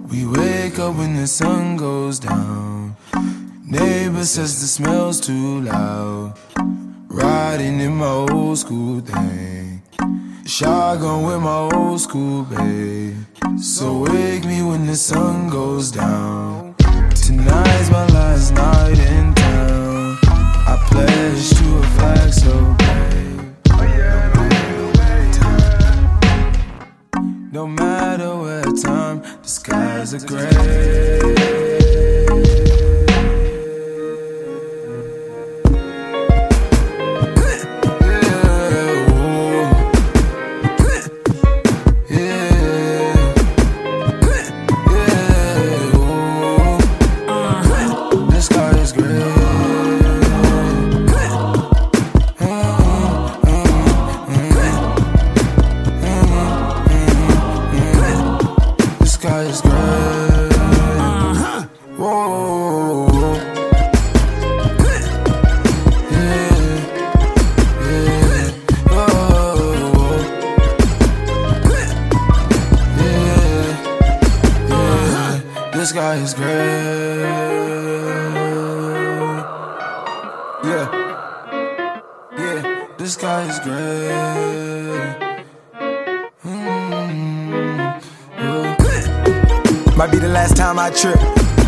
We 0.10 0.26
wake 0.26 0.80
up 0.80 0.96
when 0.96 1.16
the 1.16 1.28
sun 1.28 1.78
goes 1.78 2.20
down. 2.20 2.96
Neighbor 3.66 4.24
says 4.24 4.62
the 4.62 4.68
smell's 4.68 5.20
too 5.20 5.62
loud. 5.62 6.38
Riding 7.10 7.80
in 7.82 7.96
my 7.96 8.26
old 8.32 8.58
school 8.58 9.02
thing. 9.02 9.82
Shotgun 10.46 11.24
with 11.24 11.42
my 11.42 11.70
old 11.74 12.00
school 12.00 12.44
babe. 12.44 13.16
So 13.60 14.00
wake 14.00 14.46
me 14.46 14.62
when 14.62 14.88
the 14.88 14.96
sun 14.96 15.50
goes 15.50 15.92
down. 15.92 16.57
Tonight's 17.28 17.90
my 17.90 18.08
last 18.08 18.54
night 18.54 19.00
in 19.00 19.34
town. 19.34 20.18
I 20.24 20.78
pledge 20.90 21.50
to 21.50 21.78
a 21.78 21.84
flag 21.98 22.32
so 22.32 22.74
brave. 22.78 23.52
No 27.52 27.68
matter 27.68 28.34
where 28.38 28.64
time, 28.82 29.24
the 29.42 29.48
skies 29.50 30.14
are 30.14 30.26
gray. 30.26 31.77
Trip. 90.98 91.18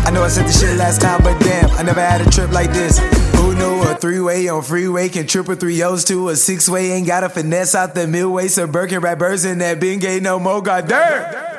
I 0.06 0.10
know 0.12 0.24
I 0.24 0.28
said 0.28 0.46
this 0.46 0.60
shit 0.60 0.76
last 0.76 1.00
time, 1.00 1.22
but 1.22 1.38
damn, 1.40 1.70
I 1.72 1.82
never 1.82 2.00
had 2.00 2.20
a 2.20 2.30
trip 2.30 2.50
like 2.50 2.72
this. 2.72 2.98
Who 3.36 3.54
knew 3.54 3.82
a 3.82 3.94
three 3.94 4.20
way 4.20 4.48
on 4.48 4.62
freeway 4.62 5.08
can 5.08 5.26
triple 5.26 5.54
three 5.54 5.82
O's 5.82 6.04
to 6.06 6.30
a 6.30 6.36
six 6.36 6.68
way? 6.68 6.90
Ain't 6.92 7.06
got 7.06 7.22
a 7.22 7.28
finesse 7.28 7.74
out 7.74 7.94
the 7.94 8.06
midway, 8.06 8.48
Birkin 8.48 9.00
rappers 9.00 9.44
in 9.44 9.58
that 9.58 9.78
Bengay 9.78 10.20
no 10.20 10.38
more, 10.40 10.60
God 10.60 10.88
damn! 10.88 11.50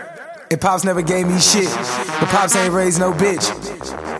And 0.52 0.60
Pops 0.60 0.84
never 0.84 1.02
gave 1.02 1.28
me 1.28 1.40
shit, 1.40 1.70
but 2.20 2.28
Pops 2.28 2.56
ain't 2.58 2.74
raised 2.74 3.00
no 3.00 3.14
bitch. 3.14 3.48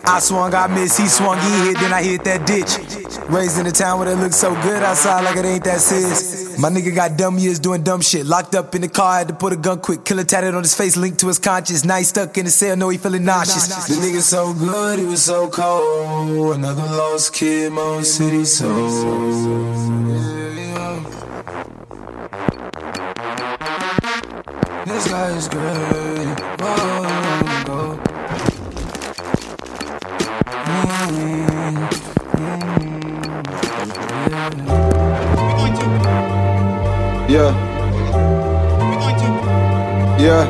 I 0.04 0.18
swung, 0.20 0.54
I 0.54 0.66
missed, 0.68 0.98
he 0.98 1.06
swung, 1.06 1.38
he 1.38 1.68
hit, 1.68 1.76
then 1.78 1.92
I 1.92 2.02
hit 2.02 2.24
that 2.24 2.46
ditch. 2.46 2.81
Raised 3.28 3.58
in 3.58 3.66
a 3.66 3.72
town 3.72 3.98
where 3.98 4.08
it 4.08 4.16
looks 4.16 4.36
so 4.36 4.54
good 4.62 4.82
outside 4.82 5.24
like 5.24 5.36
it 5.36 5.44
ain't 5.44 5.64
that 5.64 5.80
serious. 5.80 6.58
My 6.58 6.68
nigga 6.68 6.94
got 6.94 7.16
dumb 7.16 7.38
years 7.38 7.58
doing 7.58 7.82
dumb 7.82 8.00
shit. 8.00 8.26
Locked 8.26 8.54
up 8.54 8.74
in 8.74 8.82
the 8.82 8.88
car, 8.88 9.18
had 9.18 9.28
to 9.28 9.34
put 9.34 9.52
a 9.52 9.56
gun 9.56 9.80
quick. 9.80 10.04
Killer 10.04 10.24
tatted 10.24 10.54
on 10.54 10.62
his 10.62 10.74
face, 10.74 10.96
linked 10.96 11.20
to 11.20 11.28
his 11.28 11.38
conscience. 11.38 11.82
He 11.82 12.04
stuck 12.04 12.36
in 12.36 12.44
the 12.44 12.50
cell, 12.50 12.76
know 12.76 12.88
he 12.88 12.98
feeling 12.98 13.24
nauseous. 13.24 13.86
The 13.86 13.94
nigga 13.94 14.20
so 14.20 14.52
good, 14.52 14.98
he 14.98 15.04
was 15.04 15.22
so 15.24 15.48
cold. 15.48 16.56
Another 16.56 16.82
lost 16.82 17.32
kid, 17.34 17.72
Mo 17.72 18.02
City 18.02 18.44
soul. 18.44 18.90
This 24.84 25.08
guy 25.08 25.28
is 25.36 25.48
great. 25.48 26.38
Oh, 26.60 27.06
oh. 27.68 27.98
Mm, 30.64 32.11
Yeah. 34.42 34.50
Yeah. 40.18 40.42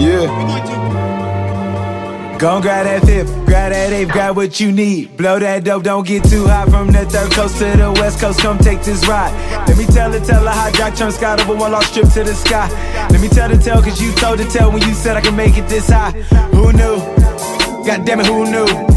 Yeah. 0.00 0.44
Gon' 2.38 2.62
grab 2.62 2.86
that 2.86 3.04
fifth, 3.04 3.32
grab 3.44 3.72
that 3.72 3.92
eighth, 3.92 4.10
grab 4.10 4.36
what 4.36 4.58
you 4.58 4.72
need. 4.72 5.14
Blow 5.18 5.38
that 5.38 5.64
dope, 5.64 5.82
don't 5.82 6.06
get 6.06 6.24
too 6.24 6.46
high 6.46 6.64
from 6.66 6.86
the 6.86 7.04
third 7.04 7.30
coast 7.32 7.58
to 7.58 7.64
the 7.64 7.92
west 8.00 8.20
coast. 8.20 8.40
Come 8.40 8.56
take 8.56 8.82
this 8.82 9.06
ride. 9.06 9.32
Let 9.68 9.76
me 9.76 9.84
tell 9.84 10.14
it, 10.14 10.24
tell 10.24 10.46
how 10.46 10.70
Jack 10.70 10.96
turned 10.96 11.12
sky 11.12 11.34
over 11.38 11.54
one 11.54 11.72
lost 11.72 11.92
trip 11.92 12.08
to 12.14 12.24
the 12.24 12.34
sky. 12.34 12.68
Let 13.10 13.20
me 13.20 13.28
tell 13.28 13.50
the 13.50 13.58
tell, 13.58 13.82
cause 13.82 14.00
you 14.00 14.12
told 14.12 14.38
the 14.38 14.44
tell 14.44 14.72
when 14.72 14.80
you 14.82 14.94
said 14.94 15.18
I 15.18 15.20
can 15.20 15.36
make 15.36 15.58
it 15.58 15.68
this 15.68 15.90
high. 15.90 16.12
Who 16.52 16.72
knew? 16.72 16.96
God 17.84 18.06
damn 18.06 18.20
it, 18.20 18.26
who 18.26 18.50
knew? 18.50 18.93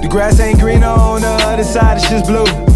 The 0.00 0.08
grass 0.08 0.40
ain't 0.40 0.58
greener 0.58 0.86
on 0.86 1.20
the 1.20 1.28
other 1.28 1.64
side, 1.64 1.98
it's 1.98 2.08
just 2.08 2.26
blue. 2.26 2.69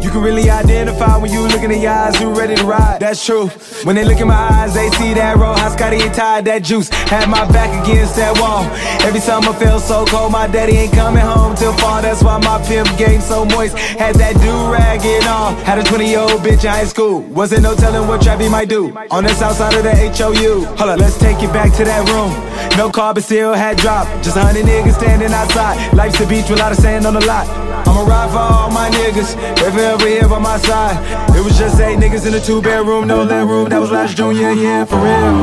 You 0.00 0.10
can 0.10 0.22
really 0.22 0.48
identify 0.48 1.16
when 1.16 1.32
you 1.32 1.42
look 1.42 1.62
in 1.62 1.70
the 1.70 1.86
eyes 1.86 2.16
who 2.16 2.32
ready 2.32 2.54
to 2.54 2.64
ride. 2.64 3.00
That's 3.00 3.24
true. 3.24 3.48
When 3.84 3.96
they 3.96 4.04
look 4.04 4.20
in 4.20 4.28
my 4.28 4.34
eyes, 4.34 4.74
they 4.74 4.90
see 4.90 5.14
that. 5.14 5.36
How 5.38 5.68
Scotty 5.70 5.96
ain't 5.96 6.14
tied 6.14 6.44
that 6.46 6.62
juice. 6.62 6.88
Had 6.88 7.28
my 7.28 7.50
back 7.52 7.70
against 7.84 8.16
that 8.16 8.38
wall. 8.40 8.64
Every 9.06 9.20
summer 9.20 9.52
felt 9.52 9.82
so 9.82 10.06
cold. 10.06 10.32
My 10.32 10.46
daddy 10.46 10.76
ain't 10.76 10.92
coming 10.92 11.22
home 11.22 11.56
till 11.56 11.72
fall. 11.74 12.02
That's 12.02 12.22
why 12.22 12.38
my 12.38 12.62
pimp 12.66 12.88
game 12.96 13.20
so 13.20 13.44
moist. 13.44 13.76
Had 13.76 14.14
that 14.16 14.34
do 14.40 14.72
rag 14.72 15.00
and 15.04 15.26
all. 15.26 15.54
Had 15.64 15.78
a 15.78 15.84
20 15.84 16.08
year 16.08 16.20
old 16.20 16.40
bitch 16.42 16.64
in 16.64 16.70
high 16.70 16.84
school. 16.84 17.20
Wasn't 17.20 17.62
no 17.62 17.74
telling 17.74 18.06
what 18.08 18.20
Trappy 18.20 18.50
might 18.50 18.68
do. 18.68 18.96
On 19.10 19.24
the 19.24 19.30
south 19.34 19.56
side 19.56 19.74
of 19.74 19.82
the 19.82 19.94
HOU. 19.94 20.64
Hold 20.76 20.90
up, 20.90 21.00
let's 21.00 21.18
take 21.18 21.42
it 21.42 21.52
back 21.52 21.74
to 21.76 21.84
that 21.84 22.08
room. 22.08 22.30
No 22.76 22.90
car, 22.90 23.14
but 23.14 23.24
still 23.24 23.54
had 23.54 23.76
drop. 23.76 24.06
Just 24.22 24.36
a 24.36 24.40
hundred 24.40 24.64
niggas 24.64 24.94
standing 24.94 25.32
outside. 25.32 25.92
Life's 25.92 26.20
a 26.20 26.26
beach 26.26 26.48
with 26.48 26.58
a 26.58 26.62
lot 26.62 26.72
of 26.72 26.78
sand 26.78 27.06
on 27.06 27.14
the 27.14 27.24
lot. 27.26 27.67
I'ma 27.86 28.02
ride 28.02 28.30
for 28.30 28.38
all 28.38 28.70
my 28.70 28.88
niggas. 28.90 29.36
You 29.58 29.66
ever 29.66 30.06
here 30.06 30.28
by 30.28 30.38
my 30.38 30.58
side. 30.58 30.96
It 31.36 31.44
was 31.44 31.58
just 31.58 31.80
eight 31.80 31.98
niggas 31.98 32.26
in 32.26 32.34
a 32.34 32.40
two 32.40 32.60
bedroom, 32.62 33.06
no 33.06 33.22
let 33.22 33.46
room. 33.46 33.68
That 33.68 33.80
was 33.80 33.90
last 33.90 34.16
junior, 34.16 34.52
yeah, 34.52 34.84
for 34.84 34.96
real. 34.96 35.36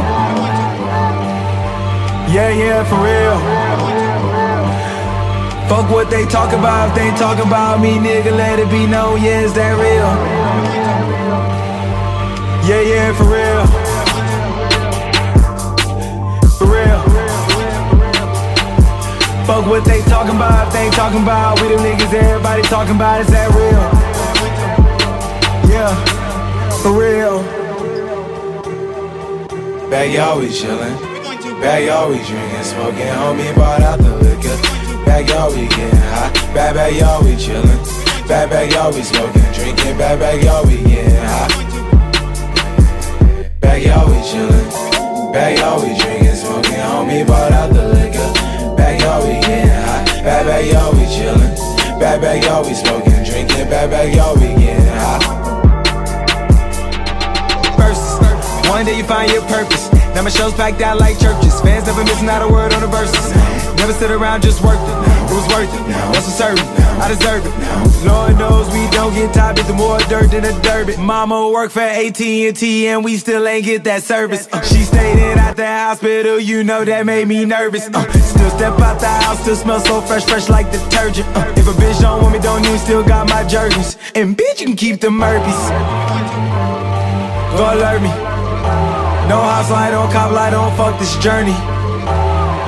Yeah, 2.33 2.49
yeah, 2.49 2.83
for 2.83 2.99
real. 2.99 3.37
Fuck 5.69 5.89
what 5.89 6.09
they 6.09 6.25
talk 6.25 6.53
about, 6.53 6.89
if 6.89 6.95
they 6.95 7.09
talking 7.17 7.47
about 7.47 7.79
me, 7.81 7.97
nigga, 7.97 8.31
let 8.35 8.59
it 8.59 8.69
be 8.69 8.85
known, 8.85 9.21
yeah, 9.21 9.41
is 9.41 9.53
that 9.53 9.73
real? 9.79 10.11
Yeah, 12.69 12.81
yeah, 12.81 13.13
for 13.13 13.25
real. 13.25 13.84
Fuck 19.45 19.67
what 19.67 19.85
they 19.85 20.01
talking 20.01 20.35
about, 20.35 20.67
if 20.67 20.73
they 20.73 20.89
talking 20.89 21.21
about, 21.21 21.61
we 21.61 21.67
them 21.67 21.77
niggas 21.79 22.11
everybody 22.11 22.63
talking 22.63 22.95
about, 22.95 23.21
is 23.21 23.27
that 23.27 23.53
real? 23.53 23.77
Yeah, 25.69 25.93
for 26.81 26.91
real. 26.91 27.43
Back 29.87 30.17
always 30.17 30.59
chillin'. 30.59 30.99
Back 31.61 31.87
always 31.91 32.25
drinking, 32.27 32.63
smoking. 32.63 33.05
Homie 33.05 33.55
bought 33.55 33.81
out 33.81 33.99
the 33.99 34.17
liquor. 34.17 34.57
Back 35.05 35.29
always 35.35 35.69
getting 35.69 35.95
high. 35.95 36.31
Back 36.55 36.73
back 36.73 37.03
always 37.03 37.45
chillin'. 37.45 38.27
Back 38.27 38.49
back 38.49 38.75
always 38.75 39.07
smoking, 39.07 39.43
drinking. 39.53 39.95
Back 39.99 40.17
back 40.19 40.43
always 40.49 40.81
getting 40.81 41.21
high. 41.21 41.47
Back 43.59 43.85
always 43.95 44.25
chillin'. 44.25 45.31
Back 45.31 45.59
always 45.63 46.01
drinking, 46.01 46.33
smoking. 46.33 46.73
Homie 46.73 47.27
bought 47.27 47.51
out 47.51 47.71
the 47.71 47.83
liquor. 47.83 47.94
Back 48.85 49.01
always 49.01 49.43
getting 49.43 49.67
high. 49.67 50.05
Back 50.21 50.45
back 50.45 50.75
always 50.75 51.09
chillin'. 51.09 51.99
Back 51.99 52.21
back 52.21 52.51
always 52.51 52.79
smoking, 52.79 53.23
drinking. 53.23 53.67
Back 53.67 53.89
back 53.89 54.15
always 54.19 54.53
getting 54.59 54.85
high. 54.85 55.25
Verses. 57.81 58.69
One 58.69 58.85
day 58.85 58.95
you 58.95 59.03
find 59.03 59.31
your 59.31 59.41
purpose. 59.49 59.91
Now 60.13 60.21
my 60.21 60.29
show's 60.29 60.53
packed 60.53 60.81
out 60.81 60.99
like 60.99 61.17
churches. 61.17 61.59
Fans 61.61 61.87
never 61.87 62.03
missing 62.03 62.29
out 62.29 62.43
a 62.43 62.47
word 62.47 62.73
on 62.73 62.81
the 62.81 62.87
verses. 62.87 63.33
Never 63.77 63.91
sit 63.91 64.11
around, 64.11 64.43
just 64.43 64.63
worked 64.63 64.83
it. 64.83 65.15
It 65.31 65.33
was 65.33 65.47
worth 65.49 65.73
it. 65.73 65.87
That's 66.13 66.27
a 66.27 66.31
serving. 66.31 66.85
I 67.01 67.07
deserve 67.09 67.43
it. 67.43 68.05
Lord 68.05 68.37
knows 68.37 68.71
we 68.71 68.87
don't 68.91 69.13
get 69.13 69.33
tired, 69.33 69.57
the 69.57 69.73
more 69.73 69.97
dirt 70.07 70.31
than 70.31 70.45
a 70.45 70.61
derby. 70.61 70.95
Mama 70.97 71.49
work 71.49 71.71
for 71.71 71.81
AT&T 71.81 72.87
and 72.87 73.03
we 73.03 73.17
still 73.17 73.47
ain't 73.47 73.65
get 73.65 73.83
that 73.83 74.03
service. 74.03 74.47
Uh, 74.51 74.61
she 74.61 74.83
stayed 74.83 75.17
in 75.17 75.37
at 75.37 75.55
the 75.55 75.65
hospital, 75.65 76.39
you 76.39 76.63
know 76.63 76.85
that 76.85 77.05
made 77.05 77.27
me 77.27 77.45
nervous. 77.45 77.89
Uh, 77.93 78.05
still 78.35 78.49
step 78.51 78.79
out 78.79 78.99
the 78.99 79.07
house, 79.07 79.41
still 79.41 79.55
smell 79.55 79.79
so 79.79 80.01
fresh, 80.01 80.25
fresh 80.25 80.49
like 80.49 80.71
detergent. 80.71 81.27
Uh, 81.35 81.53
if 81.55 81.67
a 81.67 81.71
bitch 81.71 81.99
don't 82.01 82.21
want 82.21 82.33
me, 82.33 82.39
don't 82.39 82.63
even 82.65 82.79
still 82.79 83.03
got 83.03 83.29
my 83.29 83.43
jergens. 83.43 83.97
And 84.13 84.37
bitch, 84.37 84.59
you 84.59 84.67
can 84.67 84.75
keep 84.75 84.99
the 84.99 85.09
Murphys. 85.09 85.63
Go 87.57 87.63
alert 87.73 88.01
me. 88.01 88.11
No 89.31 89.41
house 89.41 89.71
light 89.71 89.93
on, 89.93 90.11
cop 90.11 90.31
light 90.31 90.53
on, 90.53 90.75
fuck 90.77 90.99
this 90.99 91.15
journey. 91.17 91.55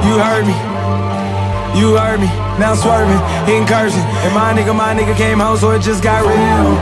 You 0.07 0.15
heard 0.17 0.45
me. 0.47 0.55
You 1.79 1.95
heard 1.95 2.19
me. 2.19 2.27
Now 2.57 2.73
swerving, 2.73 3.21
hitting 3.45 3.67
cursing. 3.67 4.01
And 4.25 4.33
my 4.33 4.53
nigga, 4.53 4.75
my 4.75 4.95
nigga 4.95 5.15
came 5.15 5.39
home, 5.39 5.57
so 5.57 5.71
it 5.71 5.81
just 5.81 6.01
got 6.01 6.21
real. 6.23 6.73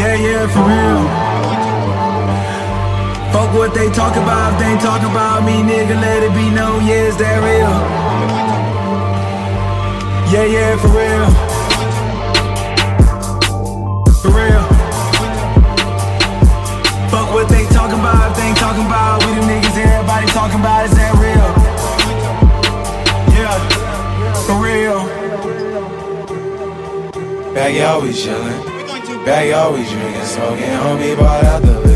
Yeah, 0.00 0.14
yeah, 0.16 0.46
for 0.48 0.64
real. 0.66 1.25
Fuck 3.36 3.52
what 3.52 3.74
they 3.74 3.90
talk 3.90 4.16
about, 4.16 4.54
if 4.54 4.60
they 4.60 4.72
ain't 4.72 4.80
talk 4.80 5.02
about 5.02 5.44
me, 5.44 5.60
nigga, 5.60 6.00
let 6.00 6.22
it 6.22 6.32
be 6.32 6.48
known, 6.56 6.86
yeah, 6.86 7.04
is 7.04 7.18
that 7.18 7.36
real? 7.44 7.68
Yeah, 10.32 10.46
yeah, 10.56 10.72
for 10.80 10.88
real. 10.88 11.28
For 14.24 14.32
real. 14.32 14.64
Fuck 17.12 17.28
what 17.34 17.46
they 17.50 17.66
talking 17.76 18.00
about, 18.00 18.30
if 18.30 18.36
they 18.38 18.48
ain't 18.48 18.56
talking 18.56 18.86
about, 18.86 19.22
we 19.26 19.34
them 19.34 19.44
niggas 19.44 19.76
everybody 19.84 20.26
talking 20.28 20.60
about, 20.60 20.86
is 20.86 20.96
that 20.96 21.12
real? 21.20 21.48
Yeah, 23.36 23.52
for 24.48 24.56
real. 24.64 25.04
Back 27.52 27.76
always 27.86 28.16
chillin', 28.16 29.26
back 29.26 29.54
always 29.54 29.90
drinkin', 29.90 30.24
smokin', 30.24 30.78
homie 30.80 31.14
bought 31.18 31.44
out 31.44 31.60
the 31.60 31.95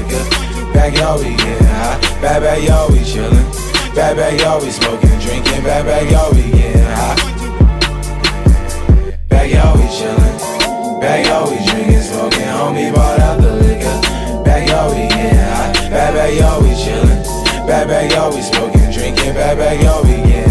Back 0.80 1.02
always 1.02 1.36
getting 1.36 1.66
high, 1.66 2.00
back 2.22 2.40
back 2.40 2.70
always 2.70 3.06
chillin', 3.12 3.94
back 3.94 4.16
back 4.16 4.46
always 4.46 4.76
smoking, 4.76 5.10
drinking, 5.20 5.62
back 5.62 5.84
back 5.84 6.10
always 6.16 6.50
getting 6.52 6.82
high. 6.82 7.16
Back 9.28 9.62
always 9.62 9.90
chillin', 9.92 11.00
back 11.02 11.26
always 11.30 11.66
drinking, 11.66 12.00
smoking, 12.00 12.48
homie 12.48 12.94
bought 12.94 13.20
out 13.20 13.42
the 13.42 13.52
liquor. 13.56 14.42
Back 14.42 14.70
always 14.72 15.12
getting 15.12 15.38
high, 15.38 15.90
back 15.90 16.14
back 16.14 16.42
always 16.44 16.78
chillin', 16.78 17.66
back 17.66 17.86
back 17.86 18.16
always 18.16 18.48
smoking, 18.48 18.90
drinking, 18.90 19.34
back 19.34 19.58
back 19.58 19.84
always 19.84 20.49